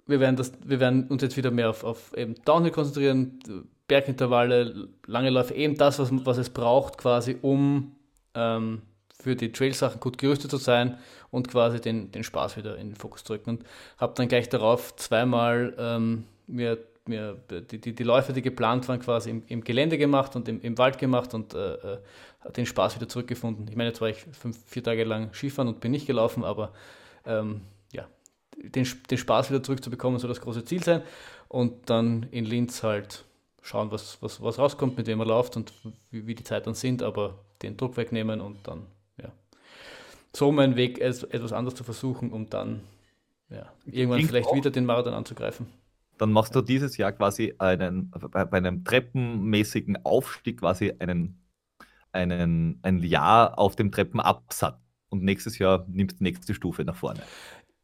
wir 0.07 0.21
werden, 0.21 0.37
das, 0.37 0.53
wir 0.64 0.81
werden 0.81 1.07
uns 1.09 1.23
jetzt 1.23 1.37
wieder 1.37 1.51
mehr 1.51 1.71
auf, 1.71 1.85
auf 1.85 2.16
eben 2.16 2.35
Downhill 2.45 2.73
konzentrieren, 2.73 3.39
Bergintervalle, 3.87 4.89
lange 5.07 5.31
Läufe, 5.31 5.55
eben 5.55 5.77
das, 5.77 5.99
was, 5.99 6.11
was 6.12 6.39
es 6.39 6.51
braucht, 6.51 6.99
quasi, 6.99 7.37
um 7.43 7.97
ähm, 8.35 8.83
für 9.21 9.37
die 9.37 9.53
Trail-Sachen 9.53 10.01
gut 10.01 10.18
gerüstet 10.18 10.51
zu 10.51 10.57
sein 10.57 10.99
und 11.31 11.49
quasi 11.49 11.81
den, 11.81 12.11
den 12.12 12.25
Spaß 12.25 12.57
wieder 12.57 12.77
in 12.77 12.91
den 12.91 12.97
Fokus 12.97 13.25
zu 13.25 13.33
drücken. 13.33 13.51
Und 13.51 13.64
habe 13.99 14.14
dann 14.14 14.29
gleich 14.29 14.49
darauf 14.49 14.97
zweimal 14.97 15.75
ähm, 15.79 16.25
mir, 16.47 16.79
mir 17.07 17.37
die, 17.51 17.81
die, 17.81 17.95
die 17.95 18.03
Läufe, 18.03 18.33
die 18.33 18.43
geplant 18.43 18.89
waren, 18.89 19.01
quasi 19.01 19.31
im, 19.31 19.43
im 19.49 19.62
Gelände 19.62 19.99
gemacht 19.99 20.37
und 20.37 20.49
im, 20.49 20.61
im 20.61 20.79
Wald 20.79 20.99
gemacht 20.99 21.35
und 21.35 21.55
äh, 21.55 21.75
äh 21.75 21.99
den 22.57 22.66
Spaß 22.66 22.97
wieder 22.97 23.09
zurückgefunden. 23.09 23.68
Ich 23.68 23.76
meine, 23.76 23.91
jetzt 23.91 24.01
war 24.01 24.09
ich 24.09 24.24
fünf, 24.32 24.59
vier 24.66 24.82
Tage 24.82 25.05
lang 25.05 25.32
Skifahren 25.34 25.68
und 25.68 25.80
bin 25.80 25.93
nicht 25.93 26.07
gelaufen, 26.07 26.45
aber 26.45 26.72
ähm, 27.26 27.62
ja, 27.93 28.09
den, 28.57 28.86
den 29.11 29.18
Spaß 29.18 29.51
wieder 29.51 29.62
zurückzubekommen 29.62 30.18
soll 30.18 30.28
das 30.28 30.41
große 30.41 30.64
Ziel 30.64 30.82
sein. 30.82 31.03
Und 31.49 31.91
dann 31.91 32.24
in 32.30 32.45
Linz 32.45 32.82
halt 32.82 33.24
schauen, 33.62 33.91
was, 33.91 34.22
was, 34.22 34.43
was 34.43 34.59
rauskommt, 34.59 34.97
mit 34.97 35.07
wem 35.07 35.18
man 35.18 35.28
läuft 35.28 35.57
und 35.57 35.72
wie, 36.11 36.26
wie 36.26 36.34
die 36.34 36.45
Zeit 36.45 36.66
dann 36.66 36.74
sind, 36.74 37.03
aber 37.03 37.38
den 37.62 37.76
Druck 37.76 37.97
wegnehmen 37.97 38.41
und 38.41 38.66
dann, 38.66 38.86
ja. 39.20 39.30
So 40.34 40.53
mein 40.53 40.76
Weg, 40.76 40.99
etwas 41.01 41.53
anderes 41.53 41.74
zu 41.76 41.84
versuchen, 41.84 42.32
um 42.32 42.49
dann 42.49 42.80
ja, 43.51 43.70
irgendwann 43.84 44.22
vielleicht 44.22 44.49
auch. 44.49 44.55
wieder 44.55 44.70
den 44.70 44.86
Marathon 44.86 45.12
anzugreifen. 45.12 45.66
Dann 46.18 46.32
machst 46.32 46.55
du 46.55 46.61
dieses 46.61 46.97
Jahr 46.97 47.12
quasi 47.12 47.55
einen, 47.59 48.11
bei 48.11 48.53
einem 48.53 48.84
treppenmäßigen 48.84 50.05
Aufstieg 50.05 50.61
quasi 50.61 50.95
einen 50.99 51.39
einen, 52.12 52.78
ein 52.82 53.02
Jahr 53.02 53.58
auf 53.58 53.76
dem 53.76 53.92
Treppenabsatz 53.92 54.78
und 55.08 55.22
nächstes 55.22 55.58
Jahr 55.58 55.86
nimmst 55.88 56.16
du 56.16 56.18
die 56.18 56.24
nächste 56.24 56.54
Stufe 56.54 56.84
nach 56.84 56.96
vorne. 56.96 57.20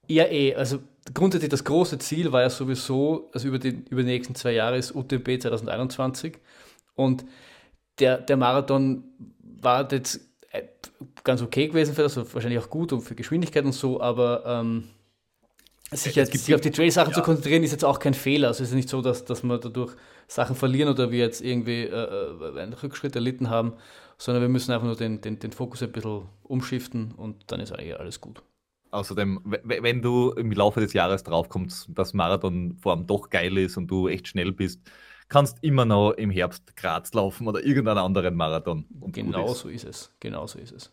Ja, 0.08 0.24
eh. 0.24 0.54
Also 0.54 0.78
grundsätzlich 1.12 1.50
das 1.50 1.64
große 1.64 1.98
Ziel 1.98 2.32
war 2.32 2.42
ja 2.42 2.50
sowieso, 2.50 3.30
also 3.32 3.48
über 3.48 3.58
die, 3.58 3.84
über 3.90 4.02
die 4.02 4.08
nächsten 4.08 4.34
zwei 4.34 4.52
Jahre 4.52 4.78
ist 4.78 4.94
UTMB 4.94 5.40
2021 5.40 6.38
und 6.94 7.24
der, 7.98 8.18
der 8.18 8.36
Marathon 8.36 9.04
war 9.40 9.90
jetzt 9.90 10.20
äh, 10.50 10.62
ganz 11.24 11.42
okay 11.42 11.68
gewesen 11.68 11.94
für 11.94 12.02
das, 12.02 12.16
also 12.16 12.32
wahrscheinlich 12.34 12.60
auch 12.60 12.70
gut 12.70 12.92
und 12.92 13.00
für 13.00 13.14
Geschwindigkeit 13.14 13.64
und 13.64 13.72
so, 13.72 14.00
aber 14.00 14.44
ähm, 14.46 14.84
sich, 15.92 16.14
jetzt, 16.16 16.36
sich 16.36 16.54
auf 16.54 16.60
die 16.60 16.70
Trail-Sachen 16.70 17.10
ja. 17.10 17.16
zu 17.16 17.22
konzentrieren, 17.22 17.62
ist 17.62 17.70
jetzt 17.70 17.84
auch 17.84 18.00
kein 18.00 18.14
Fehler. 18.14 18.48
Also 18.48 18.64
es 18.64 18.70
ist 18.70 18.74
nicht 18.74 18.88
so, 18.88 19.02
dass, 19.02 19.24
dass 19.24 19.44
wir 19.44 19.58
dadurch 19.58 19.94
Sachen 20.26 20.56
verlieren 20.56 20.88
oder 20.88 21.10
wir 21.10 21.20
jetzt 21.20 21.40
irgendwie 21.40 21.84
äh, 21.84 21.88
äh, 21.88 22.60
einen 22.60 22.72
Rückschritt 22.72 23.14
erlitten 23.14 23.50
haben, 23.50 23.74
sondern 24.18 24.42
wir 24.42 24.48
müssen 24.48 24.72
einfach 24.72 24.86
nur 24.86 24.96
den, 24.96 25.20
den, 25.20 25.38
den 25.38 25.52
Fokus 25.52 25.82
ein 25.82 25.92
bisschen 25.92 26.28
umschiften 26.42 27.12
und 27.12 27.50
dann 27.50 27.60
ist 27.60 27.72
eigentlich 27.72 27.98
alles 27.98 28.20
gut. 28.20 28.42
Außerdem, 28.90 29.40
wenn 29.44 30.00
du 30.00 30.30
im 30.32 30.52
Laufe 30.52 30.80
des 30.80 30.92
Jahres 30.92 31.22
draufkommst, 31.22 31.88
dass 31.92 32.14
Marathonform 32.14 33.06
doch 33.06 33.30
geil 33.30 33.58
ist 33.58 33.76
und 33.76 33.88
du 33.88 34.08
echt 34.08 34.28
schnell 34.28 34.52
bist, 34.52 34.80
kannst 35.28 35.62
immer 35.62 35.84
noch 35.84 36.12
im 36.12 36.30
Herbst 36.30 36.76
Graz 36.76 37.12
laufen 37.12 37.48
oder 37.48 37.64
irgendeinen 37.64 37.98
anderen 37.98 38.34
Marathon. 38.36 38.86
genau 39.06 39.52
so 39.52 39.68
ist 39.68 39.84
es. 39.84 40.14
Genau 40.20 40.46
so 40.46 40.58
ist 40.58 40.72
es. 40.72 40.92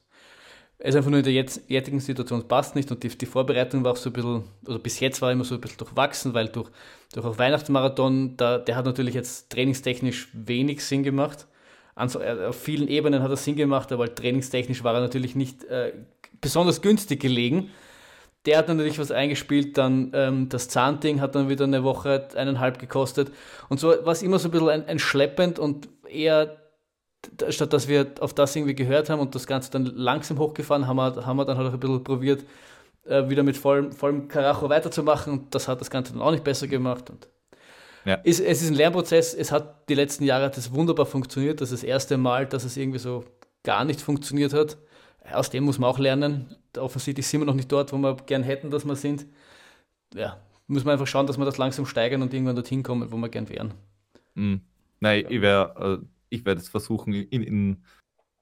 Es 0.80 0.90
ist 0.90 0.96
einfach 0.96 1.12
nur 1.12 1.20
in 1.20 1.26
der 1.26 1.34
jetzigen 1.34 2.00
Situation 2.00 2.48
passt 2.48 2.76
nicht 2.76 2.92
und 2.92 3.04
die, 3.04 3.10
die, 3.10 3.26
Vorbereitung 3.26 3.84
war 3.84 3.92
auch 3.92 3.98
so 3.98 4.10
ein 4.10 4.14
bisschen, 4.14 4.44
oder 4.66 4.80
bis 4.80 5.00
jetzt 5.00 5.22
war 5.22 5.32
immer 5.32 5.46
so 5.46 5.56
ein 5.56 5.62
bisschen 5.62 5.78
durchwachsen, 5.78 6.34
weil 6.34 6.50
durch, 6.50 6.70
durch 7.14 7.26
auch 7.26 7.38
Weihnachtsmarathon, 7.38 8.36
da, 8.36 8.58
der 8.58 8.76
hat 8.76 8.86
natürlich 8.86 9.14
jetzt 9.14 9.50
trainingstechnisch 9.52 10.30
wenig 10.34 10.84
Sinn 10.84 11.04
gemacht. 11.04 11.48
Also, 11.96 12.20
auf 12.22 12.56
vielen 12.56 12.88
Ebenen 12.88 13.22
hat 13.22 13.30
er 13.30 13.38
Sinn 13.38 13.56
gemacht, 13.56 13.92
aber 13.92 14.14
trainingstechnisch 14.14 14.84
war 14.84 14.96
er 14.96 15.02
natürlich 15.02 15.36
nicht 15.36 15.64
äh, 15.66 15.94
besonders 16.42 16.82
günstig 16.82 17.20
gelegen. 17.20 17.72
Der 18.46 18.58
hat 18.58 18.68
natürlich 18.68 19.00
was 19.00 19.12
eingespielt, 19.12 19.78
dann 19.78 20.12
ähm, 20.14 20.50
das 20.50 20.68
Zahnding 20.68 21.22
hat 21.22 21.34
dann 21.36 21.48
wieder 21.48 21.64
eine 21.64 21.84
Woche 21.84 22.28
eineinhalb 22.36 22.78
gekostet. 22.78 23.32
Und 23.70 23.80
so 23.80 23.90
war 23.90 24.12
es 24.12 24.22
immer 24.22 24.38
so 24.38 24.50
ein 24.50 24.52
bisschen 24.52 24.70
ein, 24.70 24.86
ein 24.86 25.00
schleppend 25.00 25.60
und 25.60 25.88
eher, 26.10 26.58
statt 27.50 27.72
dass 27.72 27.88
wir 27.88 28.08
auf 28.20 28.34
das 28.34 28.56
irgendwie 28.56 28.76
gehört 28.76 29.10
haben 29.10 29.22
und 29.22 29.34
das 29.34 29.48
Ganze 29.48 29.72
dann 29.72 29.86
langsam 29.86 30.40
hochgefahren, 30.40 30.88
haben 30.88 30.98
wir, 30.98 31.26
haben 31.26 31.38
wir 31.38 31.46
dann 31.46 31.58
halt 31.58 31.70
auch 31.70 31.74
ein 31.74 31.80
bisschen 31.80 32.04
probiert, 32.04 32.44
äh, 33.06 33.30
wieder 33.30 33.44
mit 33.44 33.56
vollem, 33.56 33.94
vollem 33.94 34.28
Karacho 34.28 34.68
weiterzumachen 34.68 35.32
und 35.32 35.56
das 35.56 35.70
hat 35.70 35.80
das 35.80 35.90
Ganze 35.90 36.12
dann 36.12 36.22
auch 36.22 36.32
nicht 36.32 36.44
besser 36.44 36.68
gemacht. 36.68 37.10
Und 37.10 37.30
ja. 38.06 38.16
ist, 38.16 38.40
es 38.40 38.62
ist 38.62 38.70
ein 38.70 38.76
Lernprozess, 38.76 39.34
es 39.34 39.52
hat 39.52 39.90
die 39.90 39.96
letzten 39.96 40.24
Jahre 40.24 40.50
das 40.50 40.74
wunderbar 40.74 41.06
funktioniert, 41.06 41.62
das 41.62 41.72
ist 41.72 41.84
das 41.84 41.90
erste 41.90 42.18
Mal, 42.18 42.46
dass 42.46 42.64
es 42.64 42.78
irgendwie 42.78 43.00
so 43.00 43.24
gar 43.64 43.86
nicht 43.86 44.02
funktioniert 44.02 44.54
hat 44.54 44.78
aus 45.32 45.50
dem 45.50 45.64
muss 45.64 45.80
man 45.80 45.90
auch 45.90 46.00
lernen. 46.00 46.56
Offensichtlich 46.78 47.28
sind 47.28 47.42
wir 47.42 47.46
noch 47.46 47.56
nicht 47.56 47.72
dort, 47.72 47.94
wo 47.94 47.98
wir 47.98 48.16
gern 48.26 48.44
hätten, 48.44 48.72
dass 48.72 48.86
wir 48.86 48.96
sind. 48.96 49.26
Ja, 50.14 50.40
muss 50.68 50.84
man 50.84 50.94
einfach 50.94 51.08
schauen, 51.08 51.28
dass 51.28 51.38
wir 51.38 51.46
das 51.46 51.58
langsam 51.58 51.86
steigern 51.86 52.22
und 52.22 52.34
irgendwann 52.34 52.56
dorthin 52.56 52.84
kommen, 52.84 53.12
wo 53.12 53.18
wir 53.18 53.30
gern 53.30 53.50
wären. 53.50 53.74
Mhm. 54.36 54.62
Nein, 55.00 55.26
ich 55.30 55.42
werde 55.42 56.02
äh, 56.02 56.06
ich 56.30 56.46
werd 56.46 56.58
jetzt 56.58 56.70
versuchen, 56.70 57.14
in, 57.14 57.44
in, 57.44 57.84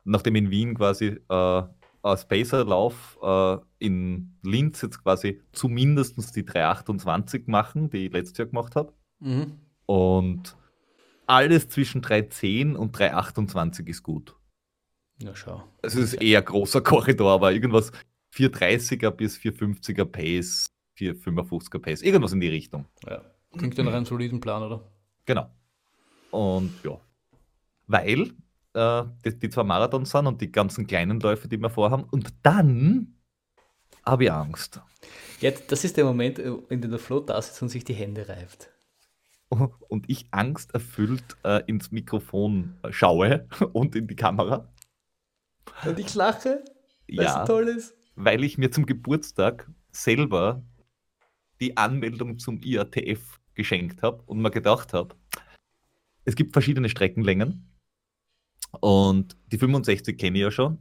nachdem 0.04 0.36
in 0.36 0.50
Wien 0.50 0.76
quasi 0.76 1.20
äh, 1.30 1.64
ein 2.04 2.18
Spacer-Lauf 2.18 3.20
äh, 3.22 3.58
in 3.80 4.38
Linz 4.44 4.82
jetzt 4.82 5.04
quasi 5.04 5.42
zumindest 5.52 6.36
die 6.36 6.46
328 6.46 7.48
machen, 7.48 7.90
die 7.90 8.08
ich 8.08 8.14
letztes 8.14 8.38
Jahr 8.38 8.48
gemacht 8.48 8.76
habe. 8.76 8.94
Mhm. 9.22 9.58
Und 9.86 10.56
alles 11.28 11.70
zwischen 11.70 12.02
310 12.02 12.76
und 12.76 12.98
328 12.98 13.88
ist 13.88 14.04
gut. 14.04 14.36
Ja, 15.20 15.36
schau. 15.36 15.64
Es 15.82 15.96
ist 15.96 16.16
eher 16.16 16.42
großer 16.42 16.82
Korridor, 16.82 17.32
aber 17.32 17.54
irgendwas 17.54 17.92
430er 18.34 19.12
bis 19.12 19.38
450er 19.38 20.06
Pace, 20.06 20.66
455er 20.98 21.80
Pace, 21.80 22.02
irgendwas 22.02 22.34
in 22.34 22.42
die 22.42 22.50
Richtung. 22.50 22.86
Ja. 23.08 23.22
Klingt 23.58 23.78
nach 23.78 23.94
einem 23.94 24.06
soliden 24.06 24.40
Plan, 24.40 24.64
oder? 24.64 24.82
Genau. 25.26 25.50
Und 26.32 26.74
ja. 26.84 27.00
Weil 27.88 28.34
äh, 28.74 29.04
die, 29.26 29.38
die 29.38 29.50
zwei 29.50 29.64
Marathons 29.64 30.12
sind 30.12 30.28
und 30.28 30.42
die 30.42 30.52
ganzen 30.52 30.88
kleinen 30.88 31.20
Läufe, 31.20 31.48
die 31.48 31.58
wir 31.58 31.70
vorhaben. 31.70 32.06
Und 32.06 32.34
dann 32.44 33.16
habe 34.06 34.26
ich 34.26 34.32
Angst. 34.32 34.82
Ja, 35.42 35.52
das 35.52 35.84
ist 35.84 35.98
der 35.98 36.06
Moment, 36.06 36.40
in 36.40 36.82
dem 36.82 36.92
der 36.92 37.00
Flo 37.00 37.20
da 37.20 37.42
sitzt 37.42 37.62
und 37.62 37.70
sich 37.70 37.84
die 37.84 37.94
Hände 37.94 38.28
reibt. 38.28 38.70
Und 39.90 40.10
ich 40.10 40.28
angsterfüllt 40.32 41.38
äh, 41.44 41.64
ins 41.68 41.92
Mikrofon 41.92 42.78
schaue 42.90 43.48
und 43.74 43.96
in 43.96 44.08
die 44.08 44.16
Kamera. 44.16 44.68
Und 45.86 46.00
ich 46.00 46.16
lache, 46.16 46.64
weil 47.08 47.26
ja, 47.26 47.42
es 47.42 47.48
toll 47.48 47.68
ist. 47.68 47.96
Weil 48.16 48.44
ich 48.44 48.58
mir 48.58 48.72
zum 48.72 48.86
Geburtstag 48.86 49.70
selber 49.92 50.64
die 51.60 51.78
Anmeldung 51.78 52.40
zum 52.40 52.62
IATF 52.62 53.40
geschenkt 53.54 54.02
habe 54.02 54.24
und 54.26 54.42
mir 54.42 54.52
gedacht 54.52 54.94
habe, 54.94 55.16
es 56.24 56.36
gibt 56.36 56.54
verschiedene 56.54 56.90
Streckenlängen 56.90 57.72
und 58.80 59.36
die 59.52 59.58
65 59.58 60.18
kenne 60.18 60.38
ich 60.38 60.44
ja 60.44 60.52
schon. 60.52 60.80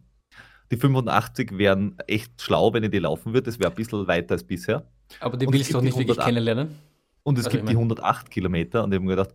Die 0.71 0.77
85 0.77 1.59
wären 1.59 1.99
echt 2.07 2.41
schlau, 2.41 2.73
wenn 2.73 2.85
ich 2.85 2.91
die 2.91 3.01
laufen 3.01 3.33
würde. 3.33 3.51
Das 3.51 3.59
wäre 3.59 3.71
ein 3.71 3.75
bisschen 3.75 4.07
weiter 4.07 4.35
als 4.35 4.45
bisher. 4.45 4.89
Aber 5.19 5.37
die 5.37 5.47
willst 5.51 5.71
du 5.71 5.75
doch 5.75 5.83
nicht 5.83 5.99
wirklich 5.99 6.19
kennenlernen. 6.19 6.77
Und 7.23 7.39
es 7.39 7.47
also 7.47 7.57
gibt 7.57 7.69
die 7.69 7.75
108 7.75 8.31
Kilometer 8.31 8.85
und 8.85 8.93
ich 8.93 8.97
habe 8.97 9.07
mir 9.07 9.17
gedacht, 9.17 9.35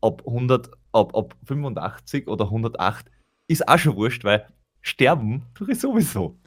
ob, 0.00 0.26
100, 0.26 0.70
ob, 0.92 1.14
ob 1.14 1.34
85 1.44 2.28
oder 2.28 2.46
108 2.46 3.10
ist 3.48 3.66
auch 3.66 3.78
schon 3.78 3.96
wurscht, 3.96 4.24
weil 4.24 4.46
sterben 4.80 5.44
tue 5.54 5.72
ich 5.72 5.80
sowieso. 5.80 6.38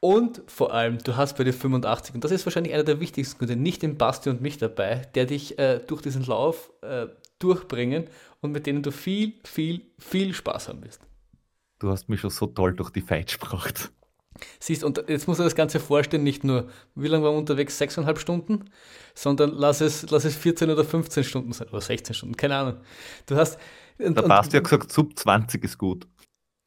Und 0.00 0.42
vor 0.46 0.72
allem, 0.72 0.98
du 0.98 1.16
hast 1.16 1.36
bei 1.36 1.44
dir 1.44 1.52
85, 1.52 2.14
und 2.14 2.24
das 2.24 2.30
ist 2.30 2.46
wahrscheinlich 2.46 2.72
einer 2.72 2.84
der 2.84 3.00
wichtigsten 3.00 3.38
Gründe, 3.38 3.56
nicht 3.56 3.82
den 3.82 3.96
Basti 3.98 4.30
und 4.30 4.40
mich 4.40 4.58
dabei, 4.58 5.02
der 5.14 5.26
dich 5.26 5.58
äh, 5.58 5.80
durch 5.84 6.02
diesen 6.02 6.24
Lauf 6.24 6.70
äh, 6.82 7.06
durchbringen 7.40 8.04
und 8.40 8.52
mit 8.52 8.66
denen 8.66 8.82
du 8.82 8.92
viel, 8.92 9.34
viel, 9.44 9.82
viel 9.98 10.34
Spaß 10.34 10.68
haben 10.68 10.84
wirst. 10.84 11.00
Du 11.80 11.90
hast 11.90 12.08
mich 12.08 12.20
schon 12.20 12.30
so 12.30 12.46
toll 12.46 12.74
durch 12.74 12.90
die 12.90 13.00
Fight 13.00 13.40
gebracht. 13.40 13.90
Siehst, 14.60 14.84
und 14.84 15.02
jetzt 15.08 15.28
muss 15.28 15.38
er 15.38 15.44
das 15.44 15.54
Ganze 15.54 15.80
vorstellen, 15.80 16.22
nicht 16.22 16.44
nur, 16.44 16.68
wie 16.94 17.08
lange 17.08 17.24
waren 17.24 17.34
wir 17.34 17.38
unterwegs? 17.38 17.78
Sechseinhalb 17.78 18.18
Stunden? 18.18 18.64
Sondern 19.14 19.50
lass 19.50 19.80
es, 19.80 20.08
lass 20.10 20.24
es 20.24 20.36
14 20.36 20.70
oder 20.70 20.84
15 20.84 21.24
Stunden 21.24 21.52
sein, 21.52 21.68
oder 21.68 21.80
16 21.80 22.14
Stunden, 22.14 22.36
keine 22.36 22.56
Ahnung. 22.56 22.76
Du 23.26 23.36
hast. 23.36 23.58
Und, 23.98 24.16
Der 24.16 24.22
Basti 24.22 24.56
hat 24.56 24.64
gesagt, 24.64 24.92
sub 24.92 25.18
20 25.18 25.64
ist 25.64 25.78
gut. 25.78 26.06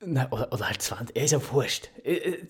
Na, 0.03 0.27
oder, 0.31 0.51
oder 0.51 0.67
halt 0.67 0.81
20, 0.81 1.15
er 1.15 1.23
ist 1.23 1.31
ja 1.31 1.51
wurscht. 1.51 1.89
Äh, 2.03 2.15
äh, 2.15 2.47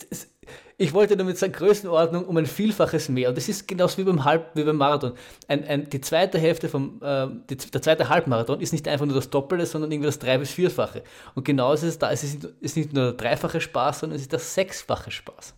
ich 0.78 0.94
wollte 0.94 1.18
damit 1.18 1.38
sagen, 1.38 1.52
Größenordnung 1.52 2.26
um 2.26 2.38
ein 2.38 2.45
Vielfaches 2.45 3.10
mehr. 3.10 3.30
Und 3.30 3.38
das 3.38 3.49
ist 3.49 3.68
genauso 3.68 3.98
wie 3.98 4.03
beim, 4.03 4.23
Halb, 4.23 4.52
wie 4.56 4.64
beim 4.64 4.78
Marathon. 4.78 5.14
Ein, 5.48 5.65
ein, 5.65 5.90
die 5.90 5.99
zweite 5.99 6.40
Hälfte 6.40 6.69
vom, 6.69 7.02
äh, 7.03 7.28
die, 7.49 7.57
der 7.57 7.82
zweite 7.82 8.07
Halbmarathon 8.10 8.61
ist 8.61 8.72
nicht 8.72 8.88
einfach 8.88 9.06
nur 9.06 9.15
das 9.15 9.30
Doppelte, 9.30 9.65
sondern 9.65 9.91
irgendwie 9.91 10.07
das 10.07 10.19
Drei- 10.19 10.38
bis 10.38 10.52
Vierfache. 10.52 11.03
Und 11.36 11.44
genau 11.44 11.73
ist 11.73 11.84
es 11.84 11.99
da. 11.99 12.11
Es 12.11 12.23
ist, 12.23 12.45
ist 12.61 12.78
nicht 12.78 12.94
nur 12.94 13.11
der 13.11 13.14
dreifache 13.14 13.60
Spaß, 13.60 13.99
sondern 13.99 14.15
es 14.15 14.23
ist 14.23 14.32
der 14.32 14.40
sechsfache 14.40 15.11
Spaß. 15.11 15.53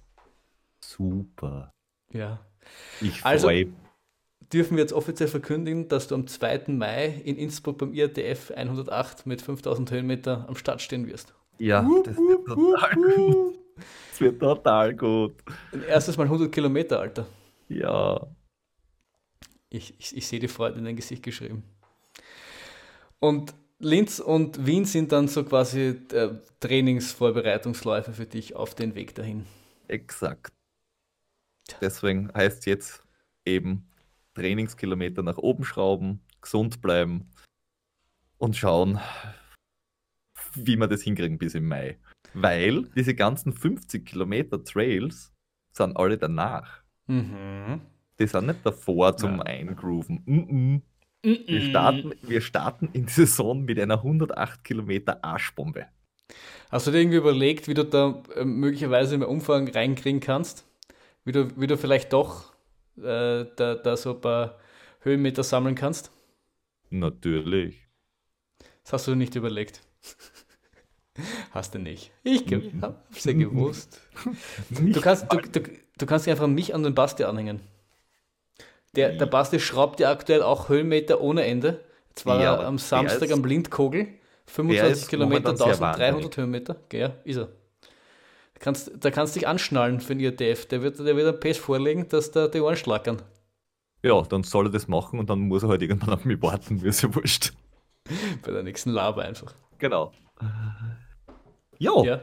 Super. 0.84 1.72
Ja. 2.12 2.40
Ich 3.02 3.24
also, 3.24 3.48
freue 3.48 3.68
dürfen 4.52 4.78
wir 4.78 4.84
jetzt 4.84 4.94
offiziell 4.94 5.30
verkündigen, 5.30 5.88
dass 5.88 6.08
du 6.08 6.16
am 6.16 6.28
2. 6.28 6.66
Mai 6.68 7.08
in 7.24 7.38
Innsbruck 7.38 7.80
beim 7.80 7.94
IATF 7.94 8.52
108 8.52 9.26
mit 9.26 9.42
5000 9.42 9.90
Höhenmeter 9.90 10.46
am 10.48 10.56
Start 10.56 10.82
stehen 10.82 11.08
wirst. 11.08 11.34
Ja, 11.58 11.88
das 12.04 12.18
wird 12.18 12.46
total 12.46 12.96
gut. 12.96 13.56
Das 14.10 14.22
wird 14.22 14.40
total 14.40 14.96
gut. 14.96 15.36
Ein 15.72 15.84
erstes 15.84 16.18
Mal 16.18 16.24
100 16.24 16.52
Kilometer, 16.52 17.00
Alter. 17.00 17.26
Ja. 17.70 18.28
Ich, 19.70 19.96
ich, 20.00 20.18
ich 20.18 20.28
sehe 20.28 20.40
die 20.40 20.48
Freude 20.48 20.78
in 20.78 20.86
dein 20.86 20.96
Gesicht 20.96 21.24
geschrieben. 21.24 21.64
Und 23.20 23.54
Linz 23.80 24.20
und 24.20 24.66
Wien 24.66 24.86
sind 24.86 25.12
dann 25.12 25.28
so 25.28 25.44
quasi 25.44 26.00
äh, 26.12 26.30
Trainingsvorbereitungsläufe 26.60 28.14
für 28.14 28.26
dich 28.26 28.56
auf 28.56 28.76
den 28.76 28.96
Weg 28.96 29.16
dahin. 29.16 29.46
Exakt. 29.88 30.54
Deswegen 31.82 32.32
heißt 32.34 32.66
jetzt 32.66 33.04
eben 33.46 33.88
Trainingskilometer 34.36 35.24
nach 35.24 35.38
oben 35.38 35.64
schrauben, 35.64 36.22
gesund 36.42 36.82
bleiben 36.82 37.30
und 38.38 38.56
schauen, 38.56 39.00
wie 40.56 40.78
wir 40.78 40.88
das 40.88 41.02
hinkriegen 41.02 41.38
bis 41.38 41.56
im 41.56 41.68
Mai. 41.68 41.98
Weil 42.34 42.90
diese 42.96 43.16
ganzen 43.16 43.54
50 43.54 44.06
Kilometer 44.06 44.64
Trails 44.64 45.34
sind 45.72 45.96
alle 45.98 46.18
danach. 46.18 46.82
Mhm. 47.08 47.82
Die 48.20 48.28
sind 48.28 48.48
nicht 48.48 48.66
davor 48.66 49.18
zum 49.18 49.38
ja. 49.38 49.44
Eingrooven. 49.44 50.22
Mm 50.26 50.40
-mm. 50.40 50.82
Wir, 51.24 51.62
starten, 51.62 52.14
wir 52.22 52.42
starten 52.42 52.90
in 52.92 53.06
die 53.06 53.12
Saison 53.12 53.64
mit 53.64 53.80
einer 53.80 53.96
108 53.96 54.64
Kilometer 54.64 55.24
Arschbombe. 55.24 55.88
Hast 56.70 56.88
du 56.88 56.92
dir 56.92 57.00
irgendwie 57.00 57.18
überlegt, 57.18 57.68
wie 57.68 57.74
du 57.74 57.86
da 57.86 58.22
äh, 58.36 58.44
möglicherweise 58.44 59.18
mehr 59.18 59.30
Umfang 59.30 59.70
reinkriegen 59.70 60.20
kannst? 60.20 60.66
Wie 61.24 61.32
du, 61.32 61.50
wie 61.60 61.68
du 61.68 61.78
vielleicht 61.78 62.12
doch 62.12 62.54
äh, 62.98 63.46
da, 63.56 63.76
da 63.76 63.96
so 63.96 64.16
ein 64.16 64.22
paar 64.22 64.60
Höhenmeter 65.02 65.44
sammeln 65.44 65.76
kannst? 65.76 66.12
Natürlich. 66.90 67.88
Das 68.84 68.94
hast 68.94 69.08
du 69.08 69.16
nicht 69.16 69.36
überlegt. 69.36 69.82
Hast 71.52 71.76
du 71.76 71.80
nicht. 71.80 72.12
Ich 72.24 72.46
ge 72.46 72.72
hab's 72.82 73.24
ja 73.26 73.34
gewusst. 73.34 74.02
Du 74.70 75.00
kannst, 75.02 75.32
du, 75.32 75.38
du, 75.38 75.62
du 75.98 76.06
kannst 76.06 76.26
dich 76.26 76.32
einfach 76.32 76.48
mich 76.48 76.74
an 76.74 76.84
den 76.84 76.96
Basti 76.96 77.24
anhängen. 77.24 77.60
Der, 78.96 79.14
der 79.14 79.26
Basti 79.26 79.60
schraubt 79.60 80.00
ja 80.00 80.12
aktuell 80.12 80.42
auch 80.44 80.70
Höhenmeter 80.70 81.22
ohne 81.22 81.46
Ende. 81.46 81.84
Jetzt 82.10 82.26
war 82.26 82.42
Ja, 82.42 82.56
er 82.56 82.68
am 82.68 82.78
Samstag 82.78 83.24
ist- 83.24 83.32
am 83.32 83.42
Blindkogel. 83.42 84.06
der 84.06 84.14
25 84.48 84.92
ist 85.04 85.08
Kilometer, 85.10 85.52
momentan 85.52 85.58
sehr 85.58 85.68
1300 85.68 86.00
wahnsinnig. 86.14 86.38
Höhenmeter. 86.38 86.76
Ja, 86.92 87.14
ist 87.24 87.38
er. 87.38 87.46
Da 88.54 88.60
kannst, 88.60 88.92
da 89.00 89.12
kannst 89.12 89.36
du 89.36 89.40
dich 89.40 89.48
anschnallen 89.48 90.00
für 90.00 90.16
den 90.16 90.20
IRTF. 90.22 90.68
Der 90.68 90.82
wird, 90.84 91.00
der 91.00 91.16
wird 91.16 91.28
ein 91.34 91.40
Pace 91.40 91.58
vorlegen, 91.58 92.08
dass 92.10 92.32
da 92.32 92.48
die 92.48 92.60
Ohren 92.62 92.76
schlackern. 92.76 93.22
Ja, 94.04 94.22
dann 94.22 94.44
soll 94.44 94.68
er 94.68 94.72
das 94.72 94.88
machen 94.88 95.18
und 95.20 95.30
dann 95.30 95.40
muss 95.42 95.64
er 95.64 95.70
halt 95.70 95.82
irgendwann 95.82 96.14
auf 96.14 96.26
mich 96.26 96.42
warten, 96.42 96.78
mir 96.82 96.88
ist 96.90 97.02
ja 97.02 97.14
wurscht. 97.16 97.54
Bei 98.46 98.52
der 98.52 98.64
nächsten 98.64 98.92
Laber 98.92 99.24
einfach. 99.24 99.54
Genau. 99.80 100.12
Jo, 101.84 102.04
Ja. 102.06 102.22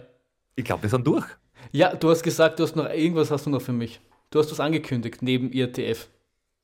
ich 0.56 0.64
glaube, 0.64 0.82
wir 0.84 0.90
sind 0.90 1.06
durch. 1.06 1.26
ja, 1.72 1.94
du 1.94 2.08
hast 2.10 2.22
gesagt, 2.22 2.58
du 2.58 2.62
hast 2.64 2.76
noch 2.76 2.88
irgendwas 2.88 3.30
hast 3.30 3.46
du 3.46 3.50
noch 3.50 3.60
für 3.62 3.72
mich. 3.72 4.00
Du 4.30 4.38
hast 4.38 4.50
was 4.50 4.60
angekündigt 4.60 5.22
neben 5.22 5.50
IRTF. 5.52 6.08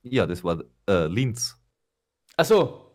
Ja, 0.03 0.25
das 0.25 0.43
war 0.43 0.63
äh, 0.89 1.05
Linz. 1.07 1.57
Achso, 2.37 2.89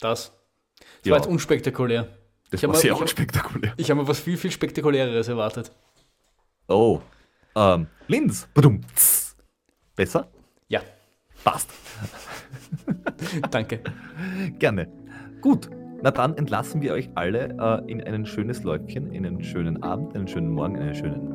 das. 0.00 0.32
Das 0.78 0.86
Ja. 1.04 1.12
war 1.12 1.18
jetzt 1.18 1.28
unspektakulär. 1.28 2.08
Das 2.50 2.60
Ich 2.62 2.66
war 2.66 2.74
mal- 2.74 2.80
sehr 2.80 2.94
hab- 2.94 3.00
unspektakulär. 3.02 3.74
Ich 3.76 3.90
habe 3.90 4.00
mir 4.00 4.08
was 4.08 4.18
viel, 4.20 4.36
viel 4.36 4.50
spektakuläreres 4.50 5.28
erwartet. 5.28 5.70
Oh, 6.68 7.00
ähm, 7.54 7.86
Linz. 8.08 8.48
Badum. 8.54 8.80
Besser? 9.96 10.28
Ja, 10.68 10.80
Passt. 11.44 11.68
danke. 13.50 13.80
Gerne. 14.58 14.90
Gut, 15.40 15.68
na 16.04 16.10
dann 16.10 16.36
entlassen 16.36 16.82
wir 16.82 16.92
euch 16.92 17.08
alle 17.14 17.56
äh, 17.58 17.90
in 17.90 18.02
ein 18.02 18.26
schönes 18.26 18.62
Läufchen, 18.62 19.10
in 19.10 19.24
einen 19.24 19.42
schönen 19.42 19.82
Abend, 19.82 20.14
einen 20.14 20.28
schönen 20.28 20.50
Morgen, 20.50 20.78
einen 20.78 20.94
schönen 20.94 21.32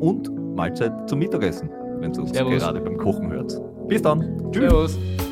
und 0.00 0.54
Mahlzeit 0.54 0.92
zum 1.08 1.20
Mittagessen, 1.20 1.70
wenn 1.98 2.12
ihr 2.12 2.20
uns 2.20 2.32
Servus. 2.32 2.62
gerade 2.62 2.78
beim 2.78 2.98
Kochen 2.98 3.32
hört. 3.32 3.58
Bis 3.88 4.02
dann. 4.02 4.52
Tschüss. 4.52 4.68
Servus. 4.70 5.25